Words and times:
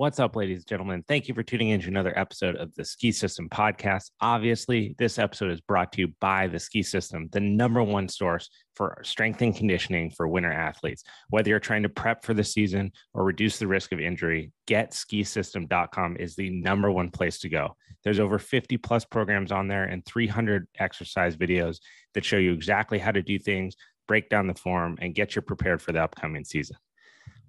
What's 0.00 0.18
up, 0.18 0.34
ladies 0.34 0.60
and 0.60 0.66
gentlemen? 0.66 1.04
Thank 1.06 1.28
you 1.28 1.34
for 1.34 1.42
tuning 1.42 1.68
in 1.68 1.80
to 1.82 1.88
another 1.88 2.18
episode 2.18 2.56
of 2.56 2.74
the 2.74 2.86
Ski 2.86 3.12
System 3.12 3.50
Podcast. 3.50 4.12
Obviously, 4.22 4.94
this 4.98 5.18
episode 5.18 5.50
is 5.50 5.60
brought 5.60 5.92
to 5.92 6.00
you 6.00 6.08
by 6.22 6.46
the 6.46 6.58
Ski 6.58 6.82
System, 6.82 7.28
the 7.32 7.40
number 7.40 7.82
one 7.82 8.08
source 8.08 8.48
for 8.74 8.98
strength 9.04 9.42
and 9.42 9.54
conditioning 9.54 10.08
for 10.08 10.26
winter 10.26 10.50
athletes. 10.50 11.04
Whether 11.28 11.50
you're 11.50 11.60
trying 11.60 11.82
to 11.82 11.90
prep 11.90 12.24
for 12.24 12.32
the 12.32 12.42
season 12.42 12.92
or 13.12 13.24
reduce 13.24 13.58
the 13.58 13.66
risk 13.66 13.92
of 13.92 14.00
injury, 14.00 14.52
getskisystem.com 14.66 16.16
is 16.16 16.34
the 16.34 16.48
number 16.48 16.90
one 16.90 17.10
place 17.10 17.38
to 17.40 17.50
go. 17.50 17.76
There's 18.02 18.20
over 18.20 18.38
50 18.38 18.78
plus 18.78 19.04
programs 19.04 19.52
on 19.52 19.68
there 19.68 19.84
and 19.84 20.02
300 20.06 20.66
exercise 20.78 21.36
videos 21.36 21.76
that 22.14 22.24
show 22.24 22.38
you 22.38 22.54
exactly 22.54 22.98
how 22.98 23.12
to 23.12 23.20
do 23.20 23.38
things, 23.38 23.76
break 24.08 24.30
down 24.30 24.46
the 24.46 24.54
form, 24.54 24.96
and 25.02 25.14
get 25.14 25.36
you 25.36 25.42
prepared 25.42 25.82
for 25.82 25.92
the 25.92 26.02
upcoming 26.02 26.46
season. 26.46 26.78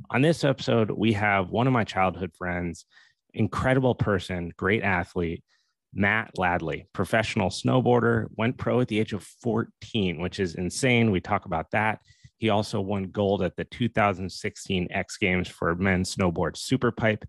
On 0.10 0.22
this 0.22 0.44
episode, 0.44 0.92
we 0.92 1.14
have 1.14 1.50
one 1.50 1.68
of 1.68 1.74
my 1.74 1.84
childhood 1.84 2.32
friends, 2.38 2.86
incredible 3.34 3.96
person, 3.96 4.52
great 4.58 4.84
athlete, 4.84 5.44
Matt 5.94 6.32
Ladley, 6.38 6.86
professional 6.94 7.50
snowboarder, 7.50 8.28
went 8.38 8.58
pro 8.58 8.80
at 8.80 8.88
the 8.88 9.00
age 9.00 9.14
of 9.14 9.23
14, 9.23 10.22
which 10.22 10.40
is 10.40 10.56
insane. 10.56 11.12
We 11.12 11.20
talk 11.20 11.45
about 11.45 11.72
that. 11.72 12.00
He 12.38 12.50
also 12.50 12.80
won 12.82 13.04
gold 13.04 13.44
at 13.44 13.56
the 13.56 13.66
2016 13.66 14.88
X 14.90 15.18
Games 15.18 15.48
for 15.48 15.76
men's 15.76 16.16
snowboard 16.16 16.56
superpipe. 16.56 17.23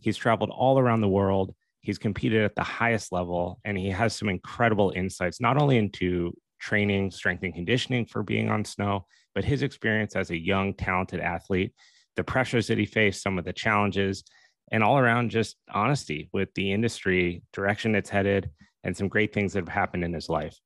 He's 0.00 0.16
traveled 0.16 0.50
all 0.50 0.78
around 0.78 1.00
the 1.00 1.08
world. 1.08 1.54
He's 1.80 1.98
competed 1.98 2.42
at 2.42 2.54
the 2.54 2.62
highest 2.62 3.12
level, 3.12 3.60
and 3.64 3.76
he 3.76 3.90
has 3.90 4.16
some 4.16 4.28
incredible 4.28 4.92
insights, 4.96 5.40
not 5.40 5.60
only 5.60 5.76
into 5.76 6.32
training, 6.60 7.10
strength, 7.10 7.42
and 7.42 7.54
conditioning 7.54 8.06
for 8.06 8.22
being 8.22 8.48
on 8.48 8.64
snow, 8.64 9.06
but 9.34 9.44
his 9.44 9.62
experience 9.62 10.16
as 10.16 10.30
a 10.30 10.38
young, 10.38 10.72
talented 10.72 11.20
athlete 11.20 11.74
the 12.16 12.24
pressures 12.24 12.66
that 12.68 12.78
he 12.78 12.86
faced, 12.86 13.22
some 13.22 13.38
of 13.38 13.44
the 13.44 13.52
challenges, 13.52 14.24
and 14.72 14.82
all 14.82 14.98
around 14.98 15.30
just 15.30 15.56
honesty 15.72 16.28
with 16.32 16.52
the 16.54 16.72
industry, 16.72 17.42
direction 17.52 17.94
it's 17.94 18.10
headed, 18.10 18.50
and 18.82 18.96
some 18.96 19.08
great 19.08 19.32
things 19.32 19.52
that 19.52 19.60
have 19.60 19.68
happened 19.68 20.04
in 20.04 20.12
his 20.12 20.28
life. 20.28 20.56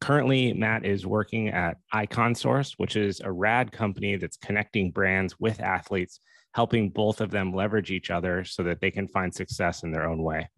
Currently, 0.00 0.54
Matt 0.54 0.86
is 0.86 1.06
working 1.06 1.48
at 1.48 1.76
Icon 1.92 2.34
Source, 2.34 2.74
which 2.78 2.96
is 2.96 3.20
a 3.20 3.30
rad 3.30 3.72
company 3.72 4.16
that's 4.16 4.38
connecting 4.38 4.90
brands 4.90 5.38
with 5.38 5.60
athletes, 5.60 6.20
helping 6.54 6.88
both 6.88 7.20
of 7.20 7.30
them 7.30 7.52
leverage 7.52 7.90
each 7.90 8.10
other 8.10 8.44
so 8.44 8.62
that 8.62 8.80
they 8.80 8.90
can 8.90 9.06
find 9.06 9.34
success 9.34 9.82
in 9.82 9.92
their 9.92 10.08
own 10.08 10.22
way. 10.22 10.48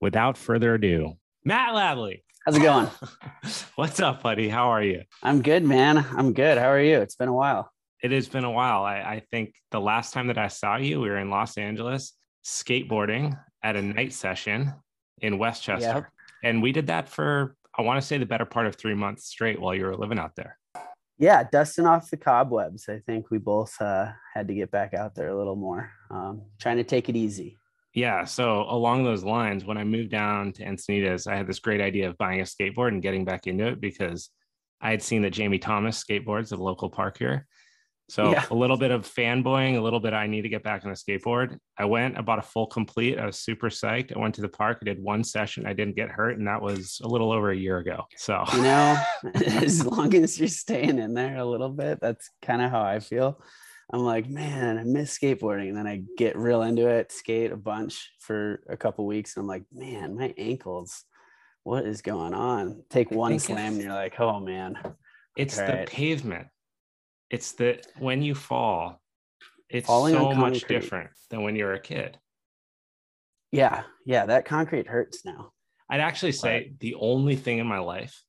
Without 0.00 0.38
further 0.38 0.74
ado, 0.74 1.14
Matt 1.44 1.74
Ladley. 1.74 2.22
How's 2.46 2.56
it 2.56 2.62
going? 2.62 2.88
What's 3.74 4.00
up, 4.00 4.22
buddy? 4.22 4.48
How 4.48 4.70
are 4.70 4.82
you? 4.82 5.02
I'm 5.22 5.42
good, 5.42 5.64
man. 5.64 5.98
I'm 5.98 6.32
good. 6.32 6.56
How 6.56 6.70
are 6.70 6.80
you? 6.80 7.00
It's 7.00 7.16
been 7.16 7.28
a 7.28 7.34
while 7.34 7.70
it 8.02 8.12
has 8.12 8.28
been 8.28 8.44
a 8.44 8.50
while. 8.50 8.84
I, 8.84 8.96
I 8.96 9.22
think 9.30 9.54
the 9.70 9.80
last 9.80 10.12
time 10.12 10.28
that 10.28 10.38
I 10.38 10.48
saw 10.48 10.76
you, 10.76 11.00
we 11.00 11.08
were 11.08 11.18
in 11.18 11.30
Los 11.30 11.58
Angeles 11.58 12.14
skateboarding 12.44 13.38
at 13.62 13.76
a 13.76 13.82
night 13.82 14.12
session 14.12 14.72
in 15.20 15.38
Westchester. 15.38 15.86
Yep. 15.86 16.06
And 16.44 16.62
we 16.62 16.72
did 16.72 16.86
that 16.86 17.08
for, 17.08 17.56
I 17.76 17.82
want 17.82 18.00
to 18.00 18.06
say, 18.06 18.18
the 18.18 18.26
better 18.26 18.44
part 18.44 18.66
of 18.66 18.76
three 18.76 18.94
months 18.94 19.26
straight 19.26 19.60
while 19.60 19.74
you 19.74 19.84
were 19.84 19.96
living 19.96 20.18
out 20.18 20.36
there. 20.36 20.58
Yeah, 21.18 21.42
dusting 21.50 21.86
off 21.86 22.10
the 22.10 22.16
cobwebs. 22.16 22.88
I 22.88 23.00
think 23.00 23.30
we 23.30 23.38
both 23.38 23.74
uh, 23.80 24.12
had 24.34 24.46
to 24.48 24.54
get 24.54 24.70
back 24.70 24.94
out 24.94 25.16
there 25.16 25.30
a 25.30 25.36
little 25.36 25.56
more, 25.56 25.90
um, 26.10 26.42
trying 26.60 26.76
to 26.76 26.84
take 26.84 27.08
it 27.08 27.16
easy. 27.16 27.58
Yeah. 27.92 28.24
So, 28.24 28.66
along 28.68 29.02
those 29.02 29.24
lines, 29.24 29.64
when 29.64 29.78
I 29.78 29.82
moved 29.82 30.10
down 30.10 30.52
to 30.52 30.64
Encinitas, 30.64 31.26
I 31.26 31.36
had 31.36 31.48
this 31.48 31.58
great 31.58 31.80
idea 31.80 32.08
of 32.08 32.16
buying 32.18 32.40
a 32.40 32.44
skateboard 32.44 32.88
and 32.88 33.02
getting 33.02 33.24
back 33.24 33.48
into 33.48 33.66
it 33.66 33.80
because 33.80 34.30
I 34.80 34.90
had 34.90 35.02
seen 35.02 35.22
that 35.22 35.30
Jamie 35.30 35.58
Thomas 35.58 36.02
skateboards 36.02 36.52
at 36.52 36.60
a 36.60 36.62
local 36.62 36.88
park 36.88 37.18
here. 37.18 37.48
So 38.10 38.30
yeah. 38.30 38.46
a 38.50 38.54
little 38.54 38.78
bit 38.78 38.90
of 38.90 39.06
fanboying, 39.06 39.76
a 39.76 39.80
little 39.80 40.00
bit. 40.00 40.14
I 40.14 40.26
need 40.26 40.42
to 40.42 40.48
get 40.48 40.62
back 40.62 40.84
on 40.84 40.90
the 40.90 40.96
skateboard. 40.96 41.58
I 41.76 41.84
went, 41.84 42.16
I 42.16 42.22
bought 42.22 42.38
a 42.38 42.42
full 42.42 42.66
complete. 42.66 43.18
I 43.18 43.26
was 43.26 43.38
super 43.38 43.68
psyched. 43.68 44.16
I 44.16 44.18
went 44.18 44.34
to 44.36 44.40
the 44.40 44.48
park. 44.48 44.78
I 44.80 44.86
did 44.86 45.02
one 45.02 45.22
session. 45.22 45.66
I 45.66 45.74
didn't 45.74 45.94
get 45.94 46.08
hurt, 46.08 46.38
and 46.38 46.48
that 46.48 46.62
was 46.62 47.00
a 47.04 47.08
little 47.08 47.30
over 47.30 47.50
a 47.50 47.56
year 47.56 47.78
ago. 47.78 48.04
So 48.16 48.44
you 48.54 48.62
know, 48.62 48.96
as 49.34 49.84
long 49.84 50.14
as 50.14 50.38
you're 50.38 50.48
staying 50.48 50.98
in 50.98 51.12
there 51.12 51.36
a 51.36 51.44
little 51.44 51.68
bit, 51.68 51.98
that's 52.00 52.30
kind 52.40 52.62
of 52.62 52.70
how 52.70 52.82
I 52.82 53.00
feel. 53.00 53.42
I'm 53.92 54.00
like, 54.00 54.28
man, 54.28 54.78
I 54.78 54.84
miss 54.84 55.18
skateboarding, 55.18 55.68
and 55.68 55.76
then 55.76 55.86
I 55.86 56.02
get 56.16 56.36
real 56.36 56.62
into 56.62 56.88
it, 56.88 57.12
skate 57.12 57.52
a 57.52 57.56
bunch 57.56 58.10
for 58.20 58.62
a 58.70 58.76
couple 58.76 59.06
weeks, 59.06 59.36
and 59.36 59.42
I'm 59.42 59.48
like, 59.48 59.64
man, 59.72 60.16
my 60.16 60.32
ankles. 60.38 61.04
What 61.64 61.84
is 61.84 62.00
going 62.00 62.32
on? 62.32 62.84
Take 62.88 63.10
one 63.10 63.38
slam, 63.38 63.74
and 63.74 63.82
you're 63.82 63.92
like, 63.92 64.18
oh 64.18 64.40
man. 64.40 64.78
It's 65.36 65.58
All 65.58 65.66
the 65.66 65.72
right. 65.72 65.86
pavement 65.86 66.48
it's 67.30 67.52
that 67.52 67.86
when 67.98 68.22
you 68.22 68.34
fall, 68.34 69.00
it's 69.68 69.86
Falling 69.86 70.14
so 70.14 70.32
much 70.32 70.66
different 70.66 71.10
than 71.30 71.42
when 71.42 71.56
you're 71.56 71.74
a 71.74 71.80
kid. 71.80 72.18
Yeah, 73.52 73.82
yeah, 74.06 74.26
that 74.26 74.44
concrete 74.44 74.86
hurts 74.86 75.24
now. 75.24 75.52
I'd 75.90 76.00
actually 76.00 76.32
say 76.32 76.68
but... 76.70 76.80
the 76.80 76.94
only 76.94 77.36
thing 77.36 77.58
in 77.58 77.66
my 77.66 77.78
life, 77.78 78.22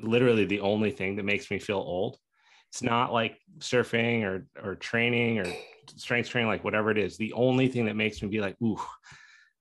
literally 0.00 0.44
the 0.44 0.60
only 0.60 0.90
thing 0.90 1.16
that 1.16 1.24
makes 1.24 1.50
me 1.50 1.58
feel 1.58 1.78
old, 1.78 2.18
it's 2.70 2.82
not 2.82 3.12
like 3.12 3.38
surfing 3.58 4.24
or 4.24 4.46
or 4.62 4.74
training 4.74 5.38
or 5.38 5.46
strength 5.96 6.28
training, 6.28 6.48
like 6.48 6.64
whatever 6.64 6.90
it 6.90 6.98
is. 6.98 7.16
The 7.16 7.32
only 7.32 7.68
thing 7.68 7.86
that 7.86 7.96
makes 7.96 8.22
me 8.22 8.28
be 8.28 8.40
like, 8.40 8.56
ooh, 8.62 8.80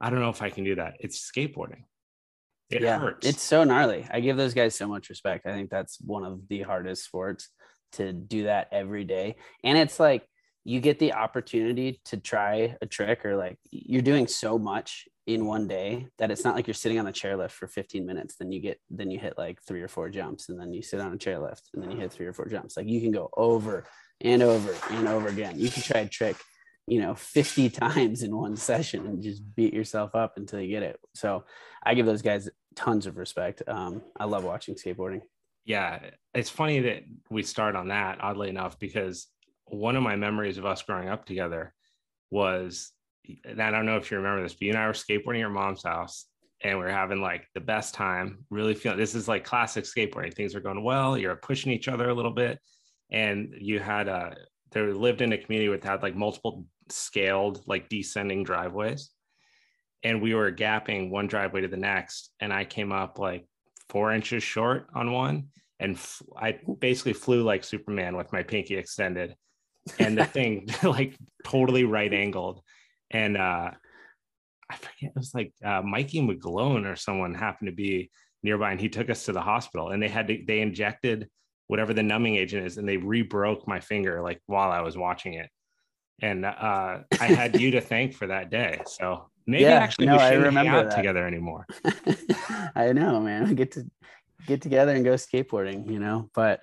I 0.01 0.09
don't 0.09 0.19
know 0.19 0.29
if 0.29 0.41
I 0.41 0.49
can 0.49 0.63
do 0.63 0.75
that. 0.75 0.95
It's 0.99 1.31
skateboarding. 1.31 1.83
It 2.69 2.81
yeah, 2.81 2.99
hurts. 2.99 3.27
It's 3.27 3.43
so 3.43 3.63
gnarly. 3.63 4.07
I 4.09 4.19
give 4.19 4.35
those 4.35 4.55
guys 4.55 4.75
so 4.75 4.87
much 4.87 5.09
respect. 5.09 5.45
I 5.45 5.51
think 5.51 5.69
that's 5.69 5.99
one 6.01 6.23
of 6.23 6.47
the 6.47 6.61
hardest 6.63 7.05
sports 7.05 7.49
to 7.93 8.13
do 8.13 8.43
that 8.43 8.67
every 8.71 9.03
day. 9.03 9.35
And 9.63 9.77
it's 9.77 9.99
like 9.99 10.27
you 10.65 10.79
get 10.79 10.99
the 10.99 11.13
opportunity 11.13 12.01
to 12.05 12.17
try 12.17 12.75
a 12.81 12.85
trick 12.85 13.25
or 13.25 13.35
like 13.35 13.57
you're 13.69 14.01
doing 14.01 14.27
so 14.27 14.57
much 14.57 15.07
in 15.25 15.45
one 15.45 15.67
day 15.67 16.07
that 16.17 16.31
it's 16.31 16.43
not 16.43 16.55
like 16.55 16.67
you're 16.67 16.73
sitting 16.73 16.99
on 16.99 17.05
the 17.05 17.11
chairlift 17.11 17.51
for 17.51 17.65
15 17.65 18.05
minutes 18.05 18.35
then 18.35 18.51
you 18.51 18.59
get 18.59 18.77
then 18.89 19.09
you 19.09 19.17
hit 19.17 19.37
like 19.37 19.61
three 19.65 19.81
or 19.81 19.87
four 19.87 20.09
jumps 20.09 20.49
and 20.49 20.59
then 20.59 20.73
you 20.73 20.81
sit 20.81 20.99
on 20.99 21.13
a 21.13 21.17
chairlift 21.17 21.61
and 21.73 21.81
then 21.81 21.91
you 21.91 21.97
hit 21.97 22.11
three 22.11 22.25
or 22.25 22.33
four 22.33 22.47
jumps. 22.47 22.75
Like 22.75 22.87
you 22.87 23.01
can 23.01 23.11
go 23.11 23.29
over 23.35 23.85
and 24.21 24.41
over 24.41 24.75
and 24.91 25.07
over 25.07 25.27
again. 25.27 25.59
You 25.59 25.69
can 25.69 25.83
try 25.83 26.01
a 26.01 26.07
trick 26.07 26.37
you 26.85 26.99
know 26.99 27.15
50 27.15 27.69
times 27.69 28.23
in 28.23 28.35
one 28.35 28.57
session 28.57 29.05
and 29.05 29.23
just 29.23 29.41
beat 29.55 29.73
yourself 29.73 30.15
up 30.15 30.33
until 30.37 30.59
you 30.59 30.69
get 30.69 30.83
it. 30.83 30.99
So 31.15 31.45
i 31.85 31.93
give 31.93 32.05
those 32.05 32.21
guys 32.21 32.49
tons 32.75 33.05
of 33.05 33.17
respect. 33.17 33.61
Um, 33.67 34.01
i 34.17 34.25
love 34.25 34.43
watching 34.43 34.75
skateboarding 34.75 35.21
yeah, 35.65 35.99
it's 36.33 36.49
funny 36.49 36.79
that 36.81 37.03
we 37.29 37.43
start 37.43 37.75
on 37.75 37.87
that, 37.89 38.19
oddly 38.21 38.49
enough, 38.49 38.79
because 38.79 39.27
one 39.65 39.95
of 39.95 40.03
my 40.03 40.15
memories 40.15 40.57
of 40.57 40.65
us 40.65 40.81
growing 40.81 41.09
up 41.09 41.25
together 41.25 41.73
was, 42.29 42.91
and 43.45 43.61
I 43.61 43.71
don't 43.71 43.85
know 43.85 43.97
if 43.97 44.11
you 44.11 44.17
remember 44.17 44.43
this, 44.43 44.53
but 44.53 44.63
you 44.63 44.69
and 44.69 44.77
I 44.77 44.87
were 44.87 44.93
skateboarding 44.93 45.35
at 45.35 45.39
your 45.39 45.49
mom's 45.49 45.83
house 45.83 46.25
and 46.63 46.79
we 46.79 46.85
are 46.85 46.89
having 46.89 47.21
like 47.21 47.47
the 47.53 47.61
best 47.61 47.93
time, 47.93 48.45
really 48.49 48.73
feeling 48.73 48.97
this 48.97 49.15
is 49.15 49.27
like 49.27 49.43
classic 49.43 49.85
skateboarding. 49.85 50.33
Things 50.33 50.55
are 50.55 50.61
going 50.61 50.83
well, 50.83 51.17
you're 51.17 51.35
pushing 51.35 51.71
each 51.71 51.87
other 51.87 52.09
a 52.09 52.13
little 52.13 52.31
bit. 52.31 52.59
And 53.11 53.53
you 53.59 53.79
had 53.79 54.07
a, 54.07 54.35
there 54.71 54.93
lived 54.93 55.21
in 55.21 55.33
a 55.33 55.37
community 55.37 55.69
with 55.69 55.83
had 55.83 56.01
like 56.01 56.15
multiple 56.15 56.65
scaled, 56.89 57.61
like 57.67 57.89
descending 57.89 58.43
driveways. 58.43 59.11
And 60.03 60.21
we 60.21 60.33
were 60.33 60.51
gapping 60.51 61.09
one 61.09 61.27
driveway 61.27 61.61
to 61.61 61.67
the 61.67 61.77
next. 61.77 62.31
And 62.39 62.51
I 62.51 62.65
came 62.65 62.91
up 62.91 63.19
like 63.19 63.45
four 63.89 64.13
inches 64.13 64.43
short 64.43 64.87
on 64.93 65.11
one, 65.11 65.47
and 65.79 65.95
f- 65.95 66.21
I 66.37 66.59
basically 66.79 67.13
flew 67.13 67.43
like 67.43 67.63
Superman 67.63 68.15
with 68.15 68.31
my 68.31 68.43
pinky 68.43 68.75
extended, 68.75 69.35
and 69.99 70.17
the 70.17 70.25
thing 70.37 70.69
like 70.83 71.17
totally 71.45 71.83
right 71.83 72.13
angled, 72.13 72.61
and 73.11 73.37
uh, 73.37 73.71
I 74.69 74.75
forget 74.75 75.11
it 75.11 75.15
was 75.15 75.33
like 75.33 75.53
uh, 75.63 75.81
Mikey 75.81 76.21
McGlone 76.21 76.85
or 76.91 76.95
someone 76.95 77.33
happened 77.33 77.67
to 77.67 77.75
be 77.75 78.11
nearby, 78.41 78.71
and 78.71 78.81
he 78.81 78.89
took 78.89 79.09
us 79.09 79.25
to 79.25 79.31
the 79.31 79.41
hospital, 79.41 79.89
and 79.89 80.01
they 80.01 80.09
had 80.09 80.27
to 80.27 80.43
they 80.47 80.61
injected 80.61 81.29
whatever 81.67 81.93
the 81.93 82.03
numbing 82.03 82.35
agent 82.35 82.65
is, 82.65 82.77
and 82.77 82.87
they 82.87 82.97
re-broke 82.97 83.67
my 83.67 83.79
finger 83.79 84.21
like 84.21 84.41
while 84.47 84.71
I 84.71 84.81
was 84.81 84.97
watching 84.97 85.35
it, 85.35 85.49
and 86.21 86.45
uh, 86.45 86.99
I 87.19 87.25
had 87.25 87.59
you 87.59 87.71
to 87.71 87.81
thank 87.93 88.13
for 88.13 88.27
that 88.27 88.49
day. 88.49 88.81
So 88.85 89.29
Maybe 89.45 89.63
yeah, 89.63 89.71
actually 89.71 90.05
no, 90.05 90.17
we 90.17 90.19
shouldn't 90.19 90.53
hang 90.53 90.67
out 90.67 90.89
that. 90.89 90.95
together 90.95 91.27
anymore. 91.27 91.67
I 92.75 92.93
know, 92.93 93.19
man. 93.19 93.49
We 93.49 93.55
get 93.55 93.71
to 93.71 93.85
get 94.47 94.61
together 94.61 94.93
and 94.93 95.03
go 95.03 95.15
skateboarding, 95.15 95.91
you 95.91 95.99
know. 95.99 96.29
But 96.33 96.61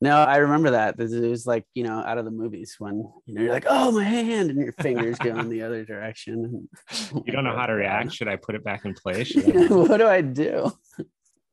no, 0.00 0.16
I 0.16 0.36
remember 0.38 0.70
that. 0.70 0.98
It 0.98 1.28
was 1.28 1.46
like, 1.46 1.64
you 1.74 1.84
know, 1.84 1.98
out 2.00 2.18
of 2.18 2.24
the 2.24 2.30
movies 2.30 2.76
when 2.78 3.08
you 3.26 3.34
know 3.34 3.42
you're 3.42 3.52
like, 3.52 3.66
oh 3.68 3.92
my 3.92 4.04
hand, 4.04 4.50
and 4.50 4.60
your 4.60 4.72
fingers 4.72 5.18
going 5.18 5.48
the 5.48 5.62
other 5.62 5.84
direction. 5.84 6.68
you 7.24 7.32
don't 7.32 7.44
know 7.44 7.56
how 7.56 7.66
to 7.66 7.74
react. 7.74 8.12
Should 8.12 8.28
I 8.28 8.36
put 8.36 8.56
it 8.56 8.64
back 8.64 8.84
in 8.84 8.94
place? 8.94 9.32
what 9.34 9.98
do 9.98 10.08
I 10.08 10.20
do? 10.20 10.72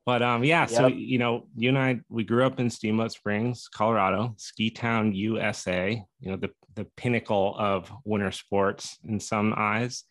But 0.05 0.21
um, 0.21 0.43
yeah, 0.43 0.61
yep. 0.61 0.69
so 0.69 0.87
you 0.87 1.19
know, 1.19 1.47
you 1.55 1.69
and 1.69 1.77
I 1.77 1.99
we 2.09 2.23
grew 2.23 2.45
up 2.45 2.59
in 2.59 2.69
Steamboat 2.71 3.11
Springs, 3.11 3.67
Colorado, 3.67 4.33
Ski 4.37 4.71
Town, 4.71 5.13
USA, 5.13 6.03
you 6.19 6.31
know, 6.31 6.37
the 6.37 6.49
the 6.75 6.85
pinnacle 6.97 7.55
of 7.57 7.91
winter 8.03 8.31
sports 8.31 8.97
in 9.03 9.19
some 9.19 9.53
eyes. 9.55 10.03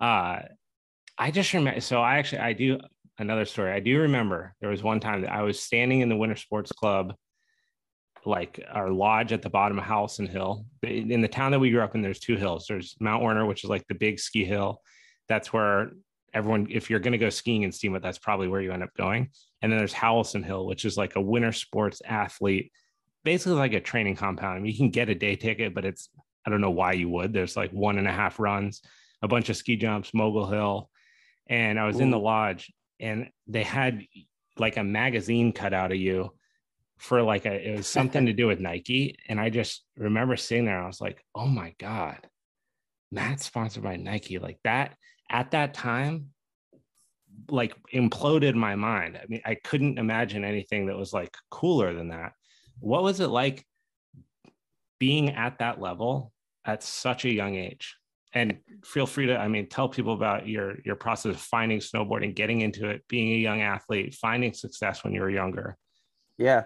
Uh, 0.00 0.40
I 1.18 1.30
just 1.30 1.52
remember. 1.52 1.80
So 1.80 2.00
I 2.00 2.18
actually 2.18 2.38
I 2.40 2.52
do 2.52 2.78
another 3.18 3.44
story. 3.44 3.72
I 3.72 3.80
do 3.80 4.00
remember 4.00 4.54
there 4.60 4.70
was 4.70 4.82
one 4.82 5.00
time 5.00 5.22
that 5.22 5.32
I 5.32 5.42
was 5.42 5.60
standing 5.60 6.00
in 6.00 6.08
the 6.08 6.16
Winter 6.16 6.36
Sports 6.36 6.72
Club 6.72 7.14
like 8.26 8.62
our 8.70 8.90
lodge 8.90 9.32
at 9.32 9.42
the 9.42 9.50
bottom 9.50 9.78
of 9.78 9.84
Howelson 9.84 10.26
Hill. 10.26 10.66
In 10.82 11.20
the 11.20 11.28
town 11.28 11.52
that 11.52 11.58
we 11.58 11.70
grew 11.70 11.82
up 11.82 11.94
in, 11.94 12.02
there's 12.02 12.20
two 12.20 12.36
hills. 12.36 12.66
There's 12.68 12.96
Mount 13.00 13.22
Werner, 13.22 13.46
which 13.46 13.64
is 13.64 13.70
like 13.70 13.86
the 13.88 13.94
big 13.94 14.18
ski 14.18 14.44
hill. 14.44 14.80
That's 15.28 15.52
where 15.52 15.92
everyone, 16.34 16.66
if 16.70 16.90
you're 16.90 17.00
going 17.00 17.12
to 17.12 17.18
go 17.18 17.30
skiing 17.30 17.62
in 17.62 17.72
Steamboat, 17.72 18.02
that's 18.02 18.18
probably 18.18 18.48
where 18.48 18.60
you 18.60 18.72
end 18.72 18.82
up 18.82 18.94
going. 18.96 19.30
And 19.62 19.70
then 19.70 19.78
there's 19.78 19.92
Howelson 19.92 20.42
Hill, 20.42 20.66
which 20.66 20.84
is 20.84 20.96
like 20.96 21.16
a 21.16 21.20
winter 21.20 21.52
sports 21.52 22.02
athlete, 22.04 22.72
basically 23.24 23.58
like 23.58 23.72
a 23.72 23.80
training 23.80 24.16
compound. 24.16 24.56
I 24.56 24.60
mean, 24.60 24.72
you 24.72 24.78
can 24.78 24.90
get 24.90 25.08
a 25.08 25.14
day 25.14 25.36
ticket, 25.36 25.74
but 25.74 25.84
it's, 25.84 26.08
I 26.46 26.50
don't 26.50 26.60
know 26.60 26.70
why 26.70 26.92
you 26.92 27.08
would. 27.10 27.32
There's 27.32 27.56
like 27.56 27.72
one 27.72 27.98
and 27.98 28.08
a 28.08 28.12
half 28.12 28.38
runs, 28.38 28.82
a 29.22 29.28
bunch 29.28 29.48
of 29.48 29.56
ski 29.56 29.76
jumps, 29.76 30.14
mogul 30.14 30.46
hill. 30.46 30.90
And 31.48 31.78
I 31.78 31.86
was 31.86 31.96
Ooh. 31.96 32.02
in 32.02 32.10
the 32.10 32.18
lodge 32.18 32.72
and 32.98 33.30
they 33.46 33.62
had 33.62 34.02
like 34.58 34.76
a 34.76 34.84
magazine 34.84 35.52
cut 35.52 35.72
out 35.72 35.92
of 35.92 35.98
you 35.98 36.32
for 36.98 37.22
like 37.22 37.46
a 37.46 37.70
it 37.70 37.76
was 37.78 37.86
something 37.86 38.26
to 38.26 38.32
do 38.32 38.46
with 38.46 38.60
Nike. 38.60 39.16
And 39.28 39.40
I 39.40 39.50
just 39.50 39.84
remember 39.96 40.36
sitting 40.36 40.66
there, 40.66 40.82
I 40.82 40.86
was 40.86 41.00
like, 41.00 41.24
oh 41.34 41.46
my 41.46 41.74
God, 41.78 42.18
Matt's 43.10 43.46
sponsored 43.46 43.82
by 43.82 43.96
Nike. 43.96 44.38
Like 44.38 44.58
that 44.64 44.96
at 45.30 45.52
that 45.52 45.74
time, 45.74 46.28
like 47.48 47.74
imploded 47.92 48.54
my 48.54 48.76
mind. 48.76 49.18
I 49.20 49.24
mean, 49.28 49.40
I 49.44 49.54
couldn't 49.54 49.98
imagine 49.98 50.44
anything 50.44 50.86
that 50.86 50.96
was 50.96 51.12
like 51.12 51.34
cooler 51.50 51.94
than 51.94 52.08
that. 52.08 52.32
What 52.80 53.02
was 53.02 53.20
it 53.20 53.28
like 53.28 53.64
being 54.98 55.30
at 55.30 55.58
that 55.58 55.80
level 55.80 56.32
at 56.64 56.82
such 56.82 57.24
a 57.24 57.30
young 57.30 57.56
age? 57.56 57.96
And 58.32 58.58
feel 58.84 59.06
free 59.06 59.26
to, 59.26 59.36
I 59.36 59.48
mean, 59.48 59.68
tell 59.68 59.88
people 59.88 60.12
about 60.12 60.46
your 60.46 60.76
your 60.84 60.94
process 60.94 61.34
of 61.34 61.40
finding 61.40 61.80
snowboarding, 61.80 62.34
getting 62.34 62.60
into 62.60 62.88
it, 62.88 63.02
being 63.08 63.32
a 63.32 63.38
young 63.38 63.60
athlete, 63.60 64.14
finding 64.14 64.52
success 64.52 65.02
when 65.02 65.12
you 65.12 65.20
were 65.20 65.30
younger. 65.30 65.76
Yeah. 66.38 66.64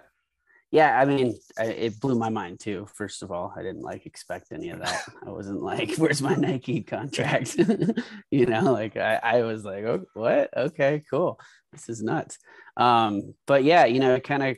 Yeah 0.71 0.99
i 0.99 1.05
mean 1.05 1.37
it 1.57 1.99
blew 2.01 2.15
my 2.15 2.29
mind 2.29 2.59
too 2.59 2.87
first 2.93 3.23
of 3.23 3.31
all. 3.31 3.53
I 3.55 3.61
didn't 3.61 3.81
like 3.81 4.05
expect 4.05 4.51
any 4.51 4.69
of 4.71 4.79
that. 4.79 5.03
I 5.25 5.29
wasn't 5.29 5.61
like 5.61 5.95
where's 5.97 6.21
my 6.21 6.35
nike 6.35 6.81
contract? 6.81 7.57
You 8.31 8.45
know 8.45 8.73
like 8.73 8.97
I, 8.97 9.19
I 9.23 9.41
was 9.43 9.63
like 9.63 9.85
oh 9.85 10.05
what? 10.13 10.49
Okay 10.55 11.03
cool. 11.09 11.39
This 11.71 11.87
is 11.87 12.03
nuts. 12.03 12.37
Um 12.75 13.35
but 13.47 13.63
yeah 13.63 13.85
you 13.85 13.99
know 13.99 14.15
it 14.15 14.23
kind 14.23 14.43
of 14.43 14.57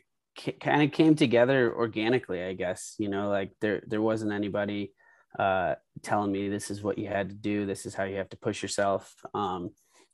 kind 0.60 0.84
of 0.84 0.92
came 0.92 1.16
together 1.16 1.74
organically 1.76 2.44
i 2.44 2.54
guess 2.54 2.96
you 2.98 3.10
know 3.10 3.30
like 3.30 3.52
there 3.62 3.82
there 3.88 4.02
wasn't 4.02 4.32
anybody 4.32 4.94
uh 5.40 5.76
telling 6.04 6.32
me 6.32 6.48
this 6.48 6.70
is 6.70 6.84
what 6.84 6.98
you 6.98 7.08
had 7.08 7.30
to 7.30 7.36
do 7.36 7.66
this 7.66 7.86
is 7.86 7.96
how 7.96 8.04
you 8.04 8.18
have 8.18 8.30
to 8.30 8.38
push 8.38 8.62
yourself 8.62 9.14
um 9.34 9.70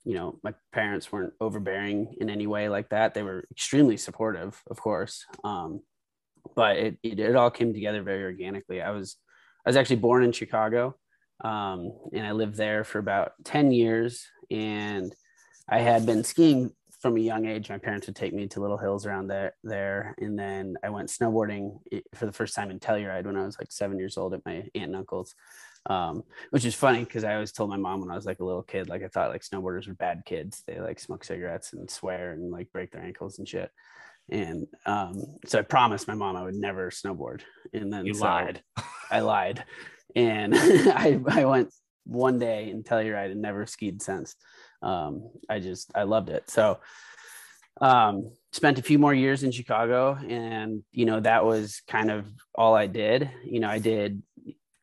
you 0.06 0.14
know 0.16 0.40
my 0.44 0.54
parents 0.72 1.12
weren't 1.12 1.34
overbearing 1.40 2.16
in 2.20 2.30
any 2.30 2.48
way 2.48 2.70
like 2.70 2.90
that 2.90 3.14
they 3.14 3.24
were 3.24 3.46
extremely 3.52 3.98
supportive 3.98 4.62
of 4.70 4.80
course 4.80 5.26
um, 5.44 5.82
but 6.56 6.78
it, 6.78 6.98
it, 7.04 7.20
it 7.20 7.36
all 7.36 7.52
came 7.52 7.74
together 7.74 8.04
very 8.04 8.24
organically. 8.24 8.82
I 8.82 8.92
was 8.92 9.18
I 9.66 9.70
was 9.70 9.78
actually 9.78 9.98
born 9.98 10.24
in 10.24 10.32
Chicago, 10.32 10.96
um, 11.44 11.92
and 12.14 12.26
I 12.26 12.32
lived 12.32 12.56
there 12.56 12.84
for 12.84 13.00
about 13.00 13.32
ten 13.44 13.72
years. 13.72 14.26
And 14.52 15.14
I 15.70 15.80
had 15.80 16.06
been 16.06 16.24
skiing 16.24 16.72
from 17.04 17.18
a 17.18 17.20
young 17.20 17.46
age. 17.46 17.70
My 17.70 17.78
parents 17.78 18.08
would 18.08 18.16
take 18.16 18.34
me 18.34 18.48
to 18.48 18.62
little 18.62 18.78
hills 18.78 19.06
around 19.06 19.28
there, 19.28 19.56
there, 19.62 20.16
and 20.20 20.40
then 20.40 20.76
I 20.82 20.90
went 20.90 21.10
snowboarding 21.10 21.78
for 22.16 22.26
the 22.26 22.32
first 22.32 22.56
time 22.56 22.72
in 22.72 22.80
Telluride 22.80 23.26
when 23.26 23.36
I 23.36 23.46
was 23.46 23.60
like 23.60 23.74
seven 23.74 24.00
years 24.00 24.18
old 24.18 24.34
at 24.34 24.46
my 24.46 24.54
aunt 24.54 24.70
and 24.74 24.96
uncle's. 24.96 25.36
Um, 25.86 26.24
which 26.52 26.64
is 26.64 26.76
funny 26.76 27.04
because 27.04 27.26
I 27.26 27.34
always 27.34 27.52
told 27.52 27.70
my 27.70 27.76
mom 27.76 28.00
when 28.00 28.10
I 28.10 28.16
was 28.16 28.26
like 28.26 28.40
a 28.40 28.46
little 28.46 28.64
kid, 28.64 28.88
like 28.88 29.04
I 29.04 29.10
thought 29.10 29.32
like 29.32 29.42
snowboarders 29.42 29.86
were 29.86 29.96
bad 29.96 30.24
kids. 30.26 30.64
They 30.66 30.80
like 30.80 30.98
smoke 30.98 31.26
cigarettes 31.26 31.74
and 31.74 31.92
swear 31.92 32.32
and 32.32 32.50
like 32.50 32.72
break 32.72 32.92
their 32.92 33.04
ankles 33.04 33.38
and 33.38 33.46
shit. 33.46 33.70
And 34.30 34.66
um, 34.86 35.26
so 35.46 35.60
I 35.60 35.64
promised 35.64 36.08
my 36.08 36.14
mom 36.14 36.38
I 36.38 36.44
would 36.44 36.56
never 36.56 36.90
snowboard. 36.90 37.42
And 37.74 37.92
then 37.92 38.06
you 38.06 38.14
so 38.14 38.24
lied. 38.24 38.64
I 39.12 39.20
lied. 39.20 39.66
And 40.16 40.54
I, 40.58 41.20
I 41.28 41.44
went 41.44 41.74
one 42.06 42.40
day 42.40 42.70
in 42.70 42.84
Telluride 42.84 43.32
and 43.32 43.42
never 43.42 43.66
skied 43.66 44.02
since. 44.02 44.38
Um, 44.84 45.30
I 45.50 45.60
just, 45.60 45.92
I 45.96 46.04
loved 46.04 46.30
it. 46.30 46.50
So 46.50 46.80
um, 47.82 48.32
spent 48.52 48.78
a 48.78 48.84
few 48.84 49.00
more 49.00 49.14
years 49.14 49.44
in 49.44 49.52
Chicago 49.52 50.18
and, 50.28 50.84
you 50.92 51.06
know, 51.06 51.20
that 51.20 51.46
was 51.46 51.82
kind 51.88 52.12
of 52.12 52.28
all 52.54 52.76
I 52.76 52.88
did. 52.88 53.30
You 53.46 53.60
know, 53.62 53.70
I 53.70 53.80
did 53.80 54.22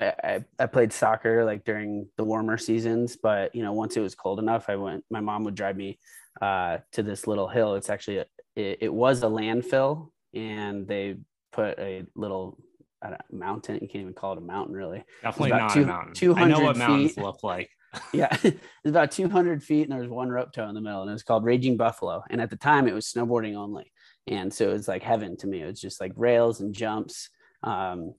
I, 0.00 0.44
I 0.58 0.66
played 0.66 0.92
soccer 0.92 1.44
like 1.44 1.64
during 1.64 2.08
the 2.16 2.24
warmer 2.24 2.56
seasons, 2.56 3.16
but 3.22 3.54
you 3.54 3.62
know, 3.62 3.72
once 3.72 3.96
it 3.96 4.00
was 4.00 4.14
cold 4.14 4.38
enough, 4.38 4.68
I 4.68 4.76
went. 4.76 5.04
My 5.10 5.20
mom 5.20 5.44
would 5.44 5.54
drive 5.54 5.76
me 5.76 5.98
uh, 6.40 6.78
to 6.92 7.02
this 7.02 7.26
little 7.26 7.48
hill. 7.48 7.74
It's 7.74 7.90
actually 7.90 8.18
a, 8.18 8.26
it, 8.56 8.78
it 8.82 8.92
was 8.92 9.22
a 9.22 9.26
landfill 9.26 10.10
and 10.34 10.86
they 10.86 11.16
put 11.52 11.78
a 11.78 12.04
little 12.14 12.58
a 13.02 13.16
mountain. 13.30 13.74
You 13.76 13.88
can't 13.88 14.02
even 14.02 14.14
call 14.14 14.32
it 14.32 14.38
a 14.38 14.42
mountain, 14.42 14.74
really. 14.74 15.04
Definitely 15.22 15.50
not 15.58 15.72
two, 15.72 15.82
a 15.82 15.86
mountain. 15.86 16.14
200 16.14 16.44
I 16.44 16.48
know 16.48 16.64
what 16.64 16.76
feet. 16.76 16.88
mountains 16.88 17.16
look 17.16 17.42
like. 17.42 17.70
Yeah, 18.12 18.36
it's 18.42 18.60
about 18.84 19.10
200 19.10 19.62
feet, 19.62 19.82
and 19.82 19.92
there 19.92 20.00
was 20.00 20.08
one 20.08 20.28
rope 20.28 20.52
tow 20.52 20.68
in 20.68 20.74
the 20.74 20.80
middle, 20.80 21.02
and 21.02 21.10
it 21.10 21.14
was 21.14 21.22
called 21.22 21.44
Raging 21.44 21.76
Buffalo. 21.76 22.22
And 22.30 22.40
at 22.40 22.50
the 22.50 22.56
time, 22.56 22.88
it 22.88 22.94
was 22.94 23.06
snowboarding 23.06 23.56
only, 23.56 23.92
and 24.26 24.52
so 24.52 24.70
it 24.70 24.74
was 24.74 24.88
like 24.88 25.02
heaven 25.02 25.36
to 25.38 25.46
me. 25.46 25.62
It 25.62 25.66
was 25.66 25.80
just 25.80 26.00
like 26.00 26.12
rails 26.16 26.60
and 26.60 26.74
jumps. 26.74 27.30
Um, 27.62 28.14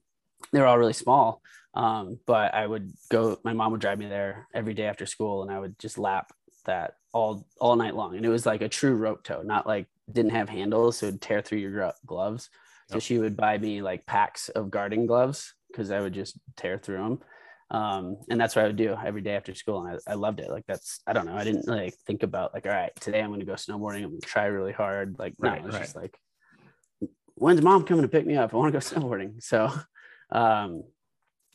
they 0.52 0.60
were 0.60 0.66
all 0.66 0.78
really 0.78 0.92
small, 0.92 1.40
um, 1.74 2.18
but 2.26 2.54
I 2.54 2.66
would 2.66 2.92
go. 3.10 3.38
My 3.44 3.52
mom 3.52 3.72
would 3.72 3.80
drive 3.80 3.98
me 3.98 4.08
there 4.08 4.48
every 4.54 4.74
day 4.74 4.86
after 4.86 5.06
school, 5.06 5.42
and 5.42 5.50
I 5.50 5.58
would 5.58 5.78
just 5.78 5.98
lap 5.98 6.32
that 6.66 6.94
all 7.12 7.46
all 7.60 7.76
night 7.76 7.94
long. 7.94 8.16
And 8.16 8.26
it 8.26 8.30
was 8.30 8.46
like 8.46 8.62
a 8.62 8.68
true 8.68 8.94
rope 8.94 9.24
tow, 9.24 9.42
not 9.42 9.66
like 9.66 9.86
didn't 10.10 10.32
have 10.32 10.48
handles, 10.48 10.98
so 10.98 11.06
it'd 11.06 11.20
tear 11.20 11.42
through 11.42 11.58
your 11.58 11.92
gloves. 12.06 12.50
So 12.90 12.98
she 12.98 13.18
would 13.18 13.38
buy 13.38 13.56
me 13.56 13.80
like 13.80 14.04
packs 14.04 14.50
of 14.50 14.70
guarding 14.70 15.06
gloves 15.06 15.54
because 15.70 15.90
I 15.90 16.00
would 16.00 16.12
just 16.12 16.38
tear 16.56 16.76
through 16.76 16.98
them. 16.98 17.18
Um, 17.72 18.18
and 18.28 18.38
that's 18.38 18.54
what 18.54 18.64
I 18.64 18.68
would 18.68 18.76
do 18.76 18.94
every 19.04 19.22
day 19.22 19.34
after 19.34 19.54
school. 19.54 19.84
And 19.84 19.98
I, 20.06 20.12
I 20.12 20.14
loved 20.14 20.40
it. 20.40 20.50
Like 20.50 20.64
that's, 20.68 21.00
I 21.06 21.14
don't 21.14 21.24
know. 21.24 21.34
I 21.34 21.42
didn't 21.42 21.66
like 21.66 21.94
think 22.06 22.22
about 22.22 22.52
like, 22.52 22.66
all 22.66 22.72
right, 22.72 22.92
today 23.00 23.20
I'm 23.20 23.30
going 23.30 23.40
to 23.40 23.46
go 23.46 23.54
snowboarding. 23.54 24.04
I'm 24.04 24.10
going 24.10 24.20
to 24.20 24.26
try 24.26 24.44
really 24.44 24.72
hard. 24.72 25.16
Like, 25.18 25.34
no, 25.38 25.50
right, 25.50 25.64
it's 25.64 25.74
right. 25.74 25.82
just 25.82 25.96
like, 25.96 26.18
when's 27.34 27.62
mom 27.62 27.84
coming 27.84 28.02
to 28.02 28.08
pick 28.08 28.26
me 28.26 28.36
up? 28.36 28.52
I 28.52 28.58
want 28.58 28.74
to 28.74 28.78
go 28.78 28.84
snowboarding. 29.00 29.42
So, 29.42 29.72
um, 30.30 30.84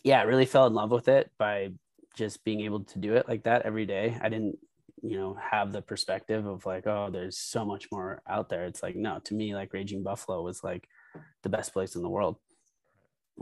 yeah, 0.03 0.19
I 0.19 0.23
really 0.23 0.47
fell 0.47 0.65
in 0.65 0.73
love 0.73 0.89
with 0.89 1.07
it 1.07 1.29
by 1.37 1.69
just 2.15 2.43
being 2.43 2.61
able 2.61 2.83
to 2.85 2.99
do 2.99 3.13
it 3.13 3.27
like 3.27 3.43
that 3.43 3.61
every 3.61 3.85
day. 3.85 4.17
I 4.19 4.29
didn't 4.29 4.57
you 5.03 5.19
know 5.19 5.37
have 5.39 5.71
the 5.71 5.81
perspective 5.81 6.47
of 6.47 6.65
like 6.65 6.87
oh 6.87 7.09
there's 7.11 7.37
so 7.37 7.63
much 7.63 7.87
more 7.91 8.19
out 8.27 8.49
there 8.49 8.65
it's 8.65 8.81
like 8.81 8.95
no 8.95 9.19
to 9.23 9.35
me 9.35 9.53
like 9.53 9.71
raging 9.71 10.01
buffalo 10.01 10.41
was 10.41 10.63
like 10.63 10.87
the 11.43 11.49
best 11.49 11.71
place 11.71 11.95
in 11.95 12.01
the 12.01 12.09
world 12.09 12.37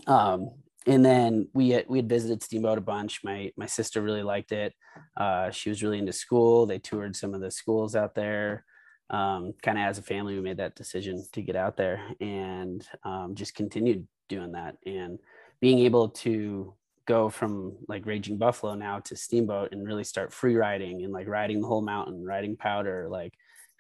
um 0.08 0.52
and 0.86 1.04
then 1.04 1.48
we 1.54 1.70
had, 1.70 1.86
we 1.88 1.98
had 1.98 2.10
visited 2.10 2.44
steamboat 2.44 2.78
a 2.78 2.82
bunch. 2.82 3.24
My 3.24 3.52
my 3.58 3.66
sister 3.66 4.02
really 4.02 4.24
liked 4.24 4.52
it. 4.52 4.74
Uh, 5.18 5.50
she 5.52 5.70
was 5.70 5.82
really 5.82 5.98
into 5.98 6.14
school. 6.14 6.66
They 6.66 6.80
toured 6.80 7.16
some 7.16 7.34
of 7.34 7.42
the 7.42 7.52
schools 7.52 7.96
out 7.96 8.16
there. 8.16 8.66
Um, 9.10 9.54
kind 9.62 9.78
of 9.78 9.84
as 9.84 10.00
a 10.00 10.02
family 10.02 10.34
we 10.34 10.42
made 10.42 10.58
that 10.58 10.76
decision 10.76 11.24
to 11.34 11.42
get 11.44 11.56
out 11.56 11.78
there 11.78 12.02
and 12.20 12.88
um, 13.04 13.36
just 13.36 13.54
continued 13.54 14.08
doing 14.30 14.54
that. 14.54 14.78
And 14.86 15.20
being 15.62 15.80
able 15.80 16.10
to 16.10 16.74
go 17.06 17.30
from 17.30 17.76
like 17.88 18.06
Raging 18.06 18.38
Buffalo 18.38 18.74
now 18.74 19.00
to 19.02 19.16
Steamboat 19.16 19.72
and 19.72 19.86
really 19.86 20.04
start 20.04 20.34
free 20.34 20.56
riding 20.56 21.04
and 21.04 21.14
like 21.14 21.28
riding 21.28 21.62
the 21.62 21.68
whole 21.68 21.84
mountain, 21.84 22.26
riding 22.26 22.58
powder, 22.58 23.08
like 23.10 23.34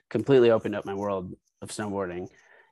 completely 0.09 0.51
opened 0.51 0.75
up 0.75 0.85
my 0.85 0.93
world 0.93 1.33
of 1.61 1.69
snowboarding 1.69 2.27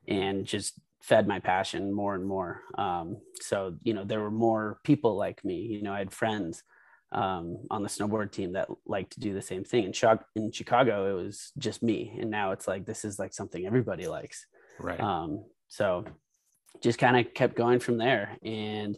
and 0.08 0.46
just 0.46 0.80
fed 1.04 1.28
my 1.28 1.40
passion 1.40 1.94
more 1.94 2.16
and 2.16 2.26
more. 2.26 2.62
Um, 2.78 3.18
so, 3.42 3.76
you 3.84 3.94
know, 3.94 4.06
there 4.06 4.22
were 4.22 4.32
more 4.32 4.80
people 4.86 5.18
like 5.18 5.44
me, 5.44 5.58
you 5.58 5.84
know, 5.84 5.94
I 5.94 6.00
had 6.00 6.14
friends 6.14 6.64
um, 7.12 7.68
on 7.70 7.84
the 7.84 7.90
snowboard 7.90 8.32
team 8.32 8.54
that 8.54 8.70
liked 8.86 9.14
to 9.14 9.20
do 9.20 9.34
the 9.34 9.42
same 9.42 9.66
thing. 9.66 9.84
In, 9.84 10.20
in 10.36 10.52
Chicago, 10.52 11.12
it 11.12 11.22
was 11.22 11.52
just 11.58 11.84
me. 11.84 12.18
And 12.20 12.32
now 12.32 12.54
it's 12.54 12.68
like, 12.70 12.86
this 12.86 13.04
is 13.04 13.20
like 13.20 13.34
something 13.34 13.66
everybody 13.66 14.08
likes. 14.08 14.48
Right. 14.80 15.00
Um, 15.00 15.44
so 15.68 16.06
just 16.82 17.00
kind 17.00 17.20
of 17.20 17.34
kept 17.34 17.56
going 17.56 17.80
from 17.80 17.98
there. 17.98 18.38
And, 18.42 18.98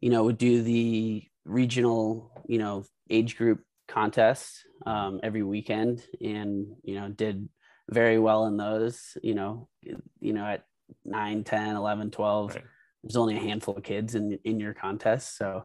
you 0.00 0.10
know, 0.10 0.24
would 0.24 0.38
do 0.38 0.62
the 0.62 1.22
regional, 1.44 2.32
you 2.48 2.58
know, 2.58 2.84
age 3.10 3.36
group 3.36 3.60
contests 3.88 4.64
um, 4.86 5.20
every 5.22 5.42
weekend 5.42 6.02
and, 6.20 6.66
you 6.82 6.94
know, 6.94 7.08
did 7.08 7.48
very 7.90 8.18
well 8.18 8.46
in 8.46 8.56
those, 8.56 9.16
you 9.22 9.34
know, 9.34 9.68
you 9.82 10.32
know, 10.32 10.44
at 10.44 10.64
9, 11.04 11.44
10, 11.44 11.76
11, 11.76 12.10
12, 12.10 12.54
right. 12.54 12.64
there's 13.02 13.16
only 13.16 13.36
a 13.36 13.40
handful 13.40 13.76
of 13.76 13.82
kids 13.82 14.14
in, 14.14 14.38
in 14.44 14.60
your 14.60 14.74
contest. 14.74 15.36
So 15.36 15.64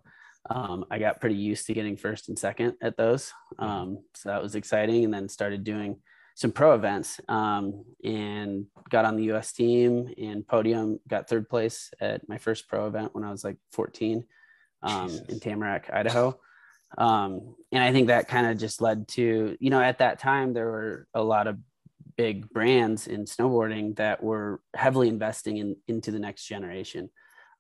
um, 0.50 0.86
I 0.90 1.00
got 1.00 1.22
pretty 1.22 1.36
used 1.36 1.68
to 1.68 1.74
getting 1.74 1.98
first 1.98 2.30
and 2.30 2.38
second 2.38 2.76
at 2.82 2.98
those. 2.98 3.32
Mm-hmm. 3.60 3.64
Um, 3.64 3.98
so 4.16 4.30
that 4.30 4.42
was 4.42 4.56
exciting. 4.56 5.06
And 5.06 5.14
then 5.14 5.30
started 5.30 5.64
doing 5.64 5.98
some 6.36 6.52
pro 6.52 6.74
events 6.74 7.20
um, 7.28 7.84
and 8.04 8.66
got 8.90 9.06
on 9.06 9.16
the 9.16 9.32
US 9.34 9.52
team 9.52 10.14
and 10.18 10.48
podium, 10.48 11.00
got 11.08 11.30
third 11.30 11.50
place 11.50 11.92
at 12.00 12.28
my 12.28 12.38
first 12.38 12.68
pro 12.68 12.88
event 12.88 13.14
when 13.14 13.24
I 13.24 13.32
was 13.32 13.44
like 13.44 13.58
14 13.74 14.24
um, 14.84 15.20
in 15.30 15.40
Tamarack, 15.40 15.90
Idaho. 15.94 16.40
Um, 16.98 17.56
and 17.72 17.84
I 17.84 17.92
think 17.92 18.08
that 18.08 18.28
kind 18.28 18.48
of 18.48 18.58
just 18.58 18.82
led 18.82 19.08
to, 19.10 19.56
you 19.60 19.70
know, 19.70 19.82
at 19.82 20.00
that 20.00 20.20
time, 20.20 20.54
there 20.54 20.66
were 20.66 21.08
a 21.14 21.24
lot 21.24 21.48
of 21.48 21.58
big 22.18 22.50
brands 22.50 23.08
in 23.08 23.26
snowboarding 23.26 23.96
that 23.98 24.24
were 24.24 24.62
heavily 24.76 25.08
investing 25.08 25.58
in 25.58 25.76
into 25.88 26.12
the 26.12 26.20
next 26.20 26.46
generation. 26.46 27.10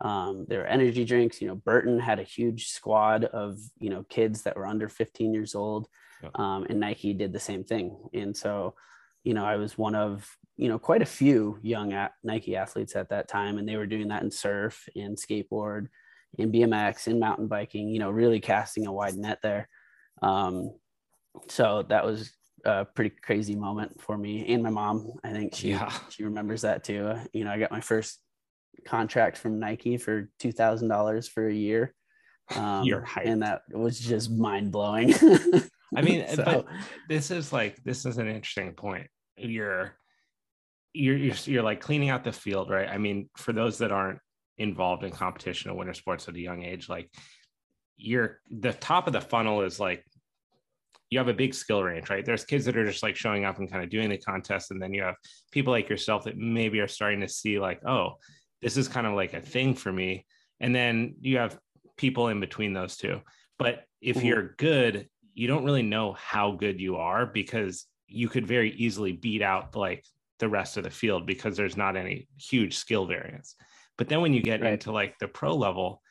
Um, 0.01 0.46
there 0.48 0.60
were 0.60 0.65
energy 0.65 1.05
drinks. 1.05 1.41
You 1.41 1.48
know, 1.48 1.55
Burton 1.55 2.00
had 2.00 2.20
a 2.20 2.24
huge 2.24 2.67
squad 2.67 3.25
of 3.25 3.60
you 3.79 3.89
know 3.89 4.03
kids 4.10 4.43
that 4.43 4.55
were 4.55 4.65
under 4.65 4.89
15 4.89 5.34
years 5.34 5.55
old, 5.55 5.88
yeah. 6.24 6.29
um, 6.36 6.65
and 6.70 6.79
Nike 6.79 7.13
did 7.13 7.34
the 7.34 7.39
same 7.39 7.63
thing. 7.63 7.96
And 8.13 8.36
so, 8.36 8.75
you 9.24 9.34
know, 9.34 9.46
I 9.46 9.58
was 9.58 9.77
one 9.77 9.96
of 9.96 10.27
you 10.58 10.70
know 10.70 10.79
quite 10.79 11.01
a 11.01 11.05
few 11.05 11.60
young 11.62 11.93
at 11.93 12.13
Nike 12.24 12.55
athletes 12.55 12.96
at 12.96 13.10
that 13.10 13.27
time, 13.27 13.58
and 13.58 13.67
they 13.67 13.77
were 13.77 13.86
doing 13.86 14.08
that 14.08 14.24
in 14.24 14.31
surf 14.31 14.88
and 14.96 15.17
skateboard, 15.17 15.88
in 16.38 16.51
BMX, 16.51 17.08
in 17.08 17.20
mountain 17.20 17.48
biking. 17.48 17.89
You 17.89 18.00
know, 18.00 18.10
really 18.10 18.39
casting 18.39 18.88
a 18.88 18.93
wide 18.93 19.15
net 19.15 19.39
there. 19.43 19.70
Um, 20.22 20.74
so 21.48 21.84
that 21.89 22.05
was 22.05 22.31
a 22.65 22.85
pretty 22.85 23.15
crazy 23.21 23.55
moment 23.55 23.99
for 24.01 24.17
me 24.17 24.53
and 24.53 24.63
my 24.63 24.69
mom. 24.69 25.13
I 25.23 25.31
think 25.31 25.55
she 25.55 25.69
yeah. 25.71 25.91
she 26.09 26.23
remembers 26.23 26.61
that 26.61 26.83
too. 26.83 27.15
You 27.33 27.45
know, 27.45 27.51
I 27.51 27.59
got 27.59 27.71
my 27.71 27.81
first 27.81 28.19
contract 28.85 29.37
from 29.37 29.59
Nike 29.59 29.97
for 29.97 30.29
two 30.39 30.51
thousand 30.51 30.89
dollars 30.89 31.27
for 31.27 31.47
a 31.47 31.53
year. 31.53 31.93
Um, 32.55 32.83
You're 32.83 33.07
and 33.23 33.43
that 33.43 33.61
was 33.71 33.97
just 33.97 34.29
mind 34.29 34.73
blowing. 34.73 35.13
I 35.95 36.01
mean, 36.01 36.27
so, 36.33 36.43
but 36.43 36.65
this 37.07 37.31
is 37.31 37.53
like 37.53 37.81
this 37.85 38.05
is 38.05 38.17
an 38.17 38.27
interesting 38.27 38.73
point. 38.73 39.07
You're 39.37 39.93
you're 40.91 41.15
you're 41.15 41.35
you're 41.45 41.63
like 41.63 41.79
cleaning 41.79 42.09
out 42.09 42.25
the 42.25 42.33
field, 42.33 42.69
right? 42.69 42.89
I 42.89 42.97
mean, 42.97 43.29
for 43.37 43.53
those 43.53 43.77
that 43.77 43.93
aren't 43.93 44.19
involved 44.57 45.05
in 45.05 45.11
competition 45.11 45.71
or 45.71 45.75
winter 45.75 45.93
sports 45.93 46.27
at 46.27 46.35
a 46.35 46.39
young 46.41 46.63
age, 46.63 46.89
like 46.89 47.09
you're 47.95 48.39
the 48.49 48.73
top 48.73 49.07
of 49.07 49.13
the 49.13 49.21
funnel 49.21 49.61
is 49.61 49.79
like 49.79 50.03
you 51.11 51.19
have 51.19 51.27
a 51.27 51.33
big 51.33 51.53
skill 51.53 51.83
range, 51.83 52.09
right? 52.09 52.25
There's 52.25 52.45
kids 52.45 52.65
that 52.65 52.77
are 52.77 52.85
just 52.85 53.03
like 53.03 53.17
showing 53.17 53.43
up 53.43 53.59
and 53.59 53.69
kind 53.69 53.83
of 53.83 53.89
doing 53.89 54.09
the 54.09 54.17
contest. 54.17 54.71
And 54.71 54.81
then 54.81 54.93
you 54.93 55.03
have 55.03 55.15
people 55.51 55.73
like 55.73 55.89
yourself 55.89 56.23
that 56.23 56.37
maybe 56.37 56.79
are 56.79 56.87
starting 56.87 57.19
to 57.19 57.27
see, 57.27 57.59
like, 57.59 57.85
oh, 57.85 58.13
this 58.61 58.77
is 58.77 58.87
kind 58.87 59.05
of 59.05 59.13
like 59.13 59.33
a 59.33 59.41
thing 59.41 59.75
for 59.75 59.91
me. 59.91 60.25
And 60.61 60.73
then 60.73 61.15
you 61.19 61.37
have 61.37 61.59
people 61.97 62.29
in 62.29 62.39
between 62.39 62.71
those 62.71 62.95
two. 62.95 63.19
But 63.59 63.83
if 64.01 64.17
mm-hmm. 64.17 64.25
you're 64.25 64.55
good, 64.57 65.09
you 65.33 65.47
don't 65.47 65.65
really 65.65 65.83
know 65.83 66.13
how 66.13 66.51
good 66.51 66.79
you 66.79 66.95
are 66.95 67.25
because 67.25 67.85
you 68.07 68.29
could 68.29 68.47
very 68.47 68.71
easily 68.71 69.11
beat 69.11 69.41
out 69.41 69.75
like 69.75 70.05
the 70.39 70.47
rest 70.47 70.77
of 70.77 70.85
the 70.85 70.89
field 70.89 71.25
because 71.25 71.57
there's 71.57 71.77
not 71.77 71.97
any 71.97 72.27
huge 72.37 72.77
skill 72.77 73.05
variance. 73.05 73.55
But 73.97 74.07
then 74.07 74.21
when 74.21 74.33
you 74.33 74.41
get 74.41 74.61
right. 74.61 74.73
into 74.73 74.93
like 74.93 75.19
the 75.19 75.27
pro 75.27 75.55
level, 75.55 76.01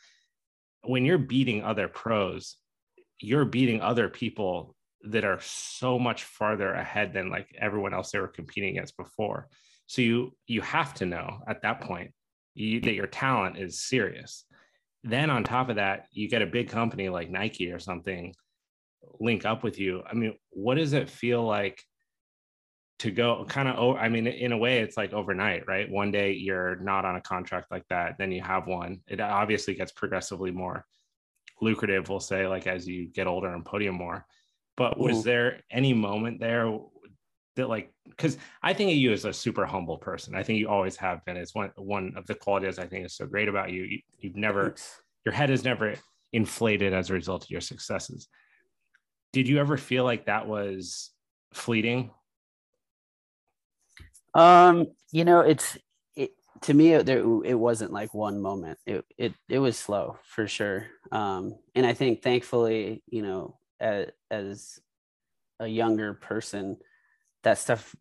when 0.85 1.07
you're 1.07 1.19
beating 1.19 1.65
other 1.65 1.89
pros, 1.89 2.57
you're 3.19 3.45
beating 3.47 3.81
other 3.81 4.09
people 4.09 4.75
that 5.05 5.25
are 5.25 5.41
so 5.41 5.99
much 5.99 6.25
farther 6.25 6.73
ahead 6.73 7.13
than 7.13 7.31
like 7.31 7.49
everyone 7.59 7.95
else 7.95 8.11
they 8.11 8.21
were 8.21 8.29
competing 8.29 8.71
against 8.71 8.97
before. 8.97 9.49
So 9.87 10.03
you 10.03 10.37
you 10.47 10.61
have 10.61 10.95
to 10.95 11.07
know 11.07 11.41
at 11.49 11.63
that 11.63 11.81
point 11.81 12.13
you, 12.55 12.81
that 12.83 12.95
your 12.95 13.07
talent 13.07 13.59
is 13.59 13.83
serious. 13.83 14.45
Then 15.03 15.31
on 15.31 15.45
top 15.45 15.71
of 15.71 15.77
that, 15.77 16.07
you 16.13 16.29
get 16.29 16.43
a 16.43 16.47
big 16.47 16.69
company 16.69 17.09
like 17.09 17.31
Nike 17.31 17.73
or 17.73 17.79
something 17.79 18.35
link 19.19 19.45
up 19.45 19.63
with 19.63 19.79
you. 19.79 20.03
I 20.09 20.15
mean, 20.15 20.35
what 20.51 20.77
does 20.77 20.93
it 20.93 21.09
feel 21.09 21.43
like 21.43 21.83
to 23.01 23.11
go 23.11 23.47
kind 23.49 23.67
of 23.67 23.97
I 23.97 24.11
mean 24.11 24.27
in 24.27 24.53
a 24.53 24.59
way 24.59 24.81
it's 24.81 24.97
like 24.97 25.15
overnight, 25.15 25.67
right? 25.67 25.91
One 25.91 26.11
day 26.11 26.33
you're 26.33 26.77
not 26.77 27.07
on 27.07 27.17
a 27.17 27.21
contract 27.21 27.71
like 27.71 27.87
that, 27.89 28.17
then 28.19 28.31
you 28.31 28.43
have 28.43 28.67
one. 28.67 29.01
It 29.09 29.21
obviously 29.21 29.75
gets 29.75 29.93
progressively 29.93 30.51
more 30.51 30.85
lucrative, 31.63 32.09
we'll 32.09 32.21
say 32.21 32.47
like 32.47 32.67
as 32.67 32.87
you 32.87 33.09
get 33.09 33.27
older 33.27 33.53
and 33.53 33.65
podium 33.65 33.95
more 33.95 34.27
but 34.81 34.99
was 34.99 35.19
Ooh. 35.19 35.23
there 35.25 35.61
any 35.71 35.93
moment 35.93 36.41
there 36.41 36.75
that 37.57 37.69
like 37.69 37.93
because 38.09 38.39
I 38.63 38.73
think 38.73 38.91
of 38.91 38.97
you 38.97 39.13
as 39.13 39.27
a 39.27 39.33
super 39.33 39.67
humble 39.67 39.99
person. 39.99 40.35
I 40.35 40.43
think 40.43 40.59
you 40.59 40.71
always 40.71 40.97
have 40.97 41.23
been. 41.27 41.37
It's 41.37 41.55
one 41.55 41.71
one 41.77 42.15
of 42.17 42.27
the 42.27 42.35
qualities 42.35 42.79
I 42.79 42.87
think 42.87 43.05
is 43.05 43.15
so 43.15 43.27
great 43.27 43.49
about 43.49 43.73
you. 43.73 43.83
you 43.83 43.99
you've 44.19 44.37
never 44.37 44.69
Thanks. 44.69 45.03
your 45.27 45.35
head 45.35 45.51
is 45.51 45.65
never 45.65 45.97
inflated 46.33 46.95
as 46.95 47.11
a 47.11 47.13
result 47.13 47.45
of 47.45 47.51
your 47.51 47.61
successes. 47.61 48.29
Did 49.35 49.49
you 49.49 49.59
ever 49.59 49.77
feel 49.77 50.05
like 50.05 50.25
that 50.25 50.49
was 50.49 51.11
fleeting? 51.53 52.11
Um, 54.33 54.87
you 55.13 55.27
know, 55.27 55.41
it's 55.41 55.77
it 56.17 56.31
to 56.63 56.73
me 56.73 56.95
it, 56.95 57.05
there 57.05 57.19
it 57.19 57.55
wasn't 57.55 57.93
like 57.93 58.15
one 58.15 58.41
moment. 58.41 58.79
It 58.87 59.05
it 59.19 59.35
it 59.47 59.59
was 59.59 59.77
slow 59.77 60.17
for 60.25 60.49
sure. 60.49 60.87
Um, 61.13 61.57
and 61.75 61.85
I 61.85 61.93
think 61.93 62.23
thankfully, 62.23 63.03
you 63.07 63.21
know, 63.21 63.60
as, 63.81 64.09
as 64.31 64.81
a 65.59 65.67
younger 65.67 66.15
person, 66.15 66.77
that 67.43 67.59
stuff 67.59 67.95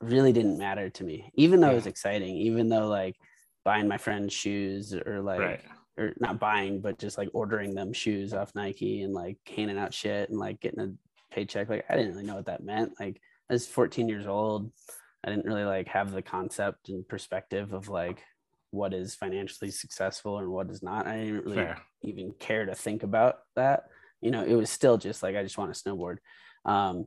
really 0.00 0.32
didn't 0.32 0.58
matter 0.58 0.90
to 0.90 1.04
me, 1.04 1.30
even 1.34 1.60
though 1.60 1.68
yeah. 1.68 1.74
it 1.74 1.76
was 1.76 1.86
exciting, 1.86 2.36
even 2.36 2.68
though 2.68 2.88
like 2.88 3.16
buying 3.64 3.88
my 3.88 3.98
friends 3.98 4.32
shoes 4.32 4.94
or 4.94 5.20
like, 5.20 5.40
right. 5.40 5.60
or 5.96 6.12
not 6.18 6.40
buying, 6.40 6.80
but 6.80 6.98
just 6.98 7.18
like 7.18 7.28
ordering 7.32 7.74
them 7.74 7.92
shoes 7.92 8.34
off 8.34 8.54
Nike 8.54 9.02
and 9.02 9.14
like 9.14 9.38
handing 9.56 9.78
out 9.78 9.94
shit 9.94 10.28
and 10.30 10.38
like 10.38 10.60
getting 10.60 10.80
a 10.80 11.34
paycheck. 11.34 11.68
Like 11.68 11.84
I 11.88 11.96
didn't 11.96 12.12
really 12.12 12.26
know 12.26 12.36
what 12.36 12.46
that 12.46 12.64
meant. 12.64 12.92
Like 12.98 13.20
I 13.48 13.52
was 13.52 13.66
14 13.66 14.08
years 14.08 14.26
old. 14.26 14.72
I 15.24 15.30
didn't 15.30 15.46
really 15.46 15.64
like 15.64 15.88
have 15.88 16.10
the 16.10 16.22
concept 16.22 16.88
and 16.88 17.06
perspective 17.06 17.72
of 17.72 17.88
like 17.88 18.22
what 18.70 18.92
is 18.94 19.14
financially 19.14 19.70
successful 19.70 20.38
and 20.38 20.48
what 20.48 20.70
is 20.70 20.82
not. 20.82 21.06
I 21.06 21.18
didn't 21.18 21.44
really 21.44 21.56
Fair. 21.56 21.78
even 22.02 22.32
care 22.40 22.66
to 22.66 22.74
think 22.74 23.02
about 23.02 23.40
that 23.54 23.84
you 24.22 24.30
know 24.30 24.42
it 24.42 24.54
was 24.54 24.70
still 24.70 24.96
just 24.96 25.22
like 25.22 25.36
i 25.36 25.42
just 25.42 25.58
want 25.58 25.74
to 25.74 25.82
snowboard. 25.82 26.16
Um, 26.64 27.06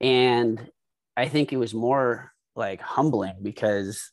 and 0.00 0.70
i 1.16 1.28
think 1.28 1.52
it 1.52 1.56
was 1.56 1.72
more 1.72 2.32
like 2.56 2.80
humbling 2.80 3.36
because 3.42 4.10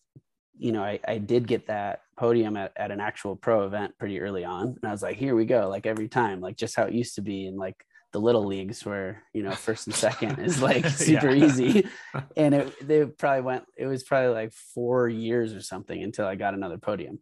you 0.57 0.71
know 0.71 0.83
I, 0.83 0.99
I 1.07 1.17
did 1.17 1.47
get 1.47 1.67
that 1.67 2.01
podium 2.17 2.57
at, 2.57 2.71
at 2.77 2.91
an 2.91 2.99
actual 2.99 3.35
pro 3.35 3.65
event 3.65 3.97
pretty 3.99 4.19
early 4.19 4.45
on. 4.45 4.67
And 4.67 4.85
i 4.85 4.91
was 4.91 5.01
like 5.01 5.17
here 5.17 5.35
we 5.35 5.45
go 5.45 5.67
like 5.69 5.85
every 5.85 6.07
time 6.07 6.39
like 6.39 6.57
just 6.57 6.75
how 6.75 6.83
it 6.83 6.93
used 6.93 7.15
to 7.15 7.21
be 7.21 7.47
in 7.47 7.57
like 7.57 7.83
the 8.13 8.19
little 8.19 8.45
leagues 8.45 8.85
where 8.85 9.23
you 9.33 9.43
know 9.43 9.51
first 9.51 9.87
and 9.87 9.95
second 9.95 10.39
is 10.39 10.61
like 10.69 10.85
super 10.87 11.29
easy. 11.29 11.87
And 12.37 12.53
it 12.53 12.87
they 12.87 13.05
probably 13.05 13.41
went 13.41 13.63
it 13.75 13.87
was 13.87 14.03
probably 14.03 14.33
like 14.33 14.53
four 14.73 15.09
years 15.09 15.53
or 15.53 15.61
something 15.61 16.01
until 16.01 16.25
i 16.25 16.35
got 16.35 16.53
another 16.53 16.77
podium. 16.77 17.19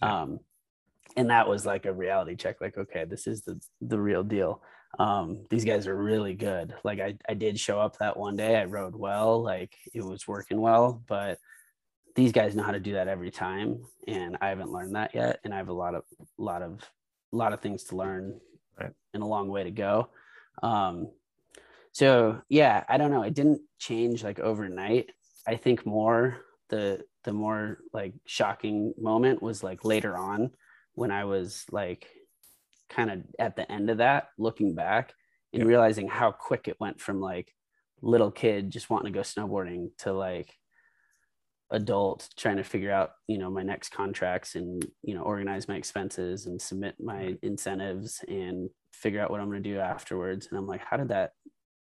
Um 0.00 0.40
and 1.16 1.30
that 1.30 1.48
was 1.48 1.64
like 1.64 1.86
a 1.86 1.92
reality 1.92 2.36
check 2.36 2.60
like 2.60 2.76
okay 2.76 3.04
this 3.04 3.26
is 3.26 3.42
the 3.42 3.60
the 3.80 3.98
real 3.98 4.22
deal. 4.22 4.62
Um 4.98 5.44
these 5.50 5.64
guys 5.64 5.86
are 5.86 5.96
really 5.96 6.34
good. 6.34 6.74
Like 6.84 7.00
i 7.00 7.16
i 7.28 7.34
did 7.34 7.58
show 7.58 7.80
up 7.80 7.98
that 7.98 8.16
one 8.16 8.36
day 8.36 8.56
i 8.56 8.64
rode 8.64 8.94
well 8.94 9.42
like 9.42 9.74
it 9.92 10.04
was 10.04 10.28
working 10.28 10.60
well 10.60 11.02
but 11.06 11.38
these 12.14 12.32
guys 12.32 12.54
know 12.54 12.62
how 12.62 12.70
to 12.70 12.78
do 12.78 12.92
that 12.92 13.08
every 13.08 13.32
time 13.32 13.82
and 14.06 14.36
i 14.40 14.48
haven't 14.48 14.70
learned 14.70 14.94
that 14.94 15.12
yet 15.16 15.40
and 15.42 15.52
i 15.52 15.56
have 15.56 15.68
a 15.68 15.72
lot 15.72 15.96
of 15.96 16.04
lot 16.38 16.62
of 16.62 16.80
a 17.32 17.36
lot 17.36 17.52
of 17.52 17.60
things 17.60 17.82
to 17.82 17.96
learn 17.96 18.38
right. 18.78 18.92
and 19.12 19.22
a 19.22 19.26
long 19.26 19.48
way 19.48 19.64
to 19.64 19.70
go. 19.72 20.08
Um 20.62 21.10
so 21.92 22.40
yeah 22.48 22.84
i 22.88 22.96
don't 22.96 23.10
know 23.10 23.22
it 23.22 23.34
didn't 23.34 23.62
change 23.78 24.24
like 24.24 24.38
overnight. 24.38 25.10
I 25.46 25.56
think 25.56 25.84
more 25.84 26.38
the 26.70 27.04
the 27.24 27.32
more 27.32 27.78
like 27.92 28.14
shocking 28.26 28.94
moment 28.98 29.42
was 29.42 29.62
like 29.62 29.84
later 29.84 30.16
on 30.16 30.50
when 30.94 31.10
I 31.10 31.24
was 31.24 31.64
like 31.70 32.08
kind 32.88 33.10
of 33.10 33.22
at 33.38 33.56
the 33.56 33.70
end 33.70 33.90
of 33.90 33.98
that, 33.98 34.28
looking 34.38 34.74
back 34.74 35.12
and 35.52 35.62
yeah. 35.62 35.68
realizing 35.68 36.08
how 36.08 36.32
quick 36.32 36.68
it 36.68 36.76
went 36.80 37.00
from 37.00 37.20
like 37.20 37.52
little 38.02 38.30
kid 38.30 38.70
just 38.70 38.90
wanting 38.90 39.12
to 39.12 39.16
go 39.18 39.22
snowboarding 39.22 39.88
to 39.98 40.12
like 40.12 40.54
adult 41.70 42.28
trying 42.36 42.56
to 42.56 42.62
figure 42.62 42.92
out 42.92 43.12
you 43.26 43.38
know 43.38 43.50
my 43.50 43.62
next 43.62 43.90
contracts 43.90 44.54
and 44.54 44.86
you 45.02 45.14
know 45.14 45.22
organize 45.22 45.66
my 45.66 45.74
expenses 45.74 46.46
and 46.46 46.60
submit 46.60 46.94
my 47.00 47.36
incentives 47.42 48.22
and 48.28 48.68
figure 48.92 49.20
out 49.20 49.30
what 49.30 49.40
i'm 49.40 49.48
going 49.48 49.62
to 49.62 49.68
do 49.68 49.78
afterwards 49.78 50.46
and 50.48 50.58
i'm 50.58 50.66
like 50.66 50.82
how 50.82 50.96
did 50.96 51.08
that 51.08 51.32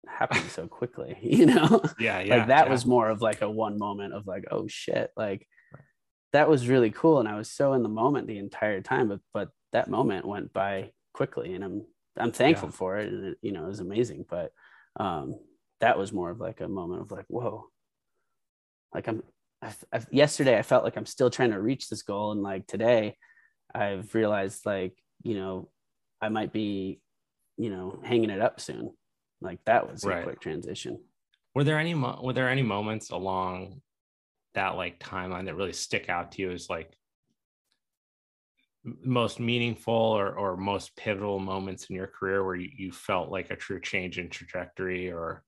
happen 0.09 0.43
so 0.51 0.67
quickly 0.67 1.17
you 1.23 1.47
know 1.47 1.81
yeah 1.99 2.21
yeah 2.21 2.39
like 2.39 2.49
that 2.49 2.67
yeah. 2.67 2.73
was 2.73 2.85
more 2.85 3.09
of 3.09 3.23
like 3.23 3.41
a 3.41 3.51
one 3.51 3.79
moment 3.79 4.13
of 4.13 4.27
like 4.27 4.45
oh 4.51 4.67
shit 4.67 5.11
like 5.17 5.47
that 6.33 6.49
was 6.49 6.69
really 6.69 6.91
cool 6.91 7.21
and 7.21 7.29
i 7.29 7.37
was 7.37 7.51
so 7.51 7.73
in 7.73 7.83
the 7.83 7.89
moment 7.89 8.27
the 8.27 8.39
entire 8.39 8.81
time 8.81 9.09
but 9.09 9.21
but 9.33 9.49
that 9.73 9.89
moment 9.89 10.27
went 10.27 10.53
by 10.53 10.91
quickly 11.13 11.55
and 11.55 11.65
i'm 11.65 11.85
i'm 12.17 12.33
thankful 12.33 12.69
yeah. 12.69 12.75
for 12.75 12.99
it 12.99 13.13
and 13.13 13.25
it, 13.27 13.39
you 13.43 13.53
know 13.53 13.65
it 13.65 13.69
was 13.69 13.81
amazing 13.81 14.25
but 14.29 14.53
um 14.99 15.39
that 15.81 15.99
was 15.99 16.13
more 16.13 16.31
of 16.31 16.41
like 16.41 16.61
a 16.61 16.69
moment 16.69 17.03
of 17.03 17.11
like 17.11 17.27
whoa 17.29 17.67
like 18.95 19.07
i'm 19.07 19.23
I've, 19.61 19.85
I've, 19.93 20.07
yesterday 20.11 20.59
i 20.59 20.63
felt 20.63 20.85
like 20.85 20.97
i'm 20.97 21.07
still 21.07 21.31
trying 21.31 21.51
to 21.51 21.61
reach 21.61 21.89
this 21.89 22.03
goal 22.03 22.33
and 22.33 22.43
like 22.43 22.67
today 22.67 23.17
i've 23.75 24.15
realized 24.15 24.65
like 24.65 24.97
you 25.23 25.35
know 25.35 25.69
i 26.21 26.29
might 26.29 26.53
be 26.53 27.01
you 27.57 27.71
know 27.71 28.01
hanging 28.05 28.31
it 28.31 28.41
up 28.41 28.61
soon 28.61 28.93
like 29.41 29.59
that 29.67 29.91
was 29.91 30.05
right. 30.05 30.21
a 30.21 30.23
quick 30.23 30.41
transition 30.41 30.99
were 31.55 31.65
there 31.65 31.79
any 31.79 31.95
mo- 31.95 32.21
were 32.23 32.33
there 32.33 32.49
any 32.49 32.63
moments 32.63 33.11
along 33.11 33.81
that 34.59 34.75
like 34.75 34.99
timeline 34.99 35.45
that 35.45 35.55
really 35.55 35.73
stick 35.73 36.09
out 36.09 36.33
to 36.33 36.43
you 36.43 36.51
as 36.51 36.69
like 36.69 36.93
most 39.05 39.39
meaningful 39.39 39.95
or, 39.95 40.35
or 40.35 40.57
most 40.57 40.97
pivotal 40.97 41.39
moments 41.39 41.87
in 41.87 41.95
your 41.95 42.09
career 42.09 42.45
where 42.45 42.57
you, 42.57 42.69
you 42.77 42.91
felt 42.91 43.31
like 43.31 43.51
a 43.51 43.57
true 43.57 43.81
change 43.81 44.19
in 44.19 44.29
trajectory 44.29 45.13
or 45.13 45.45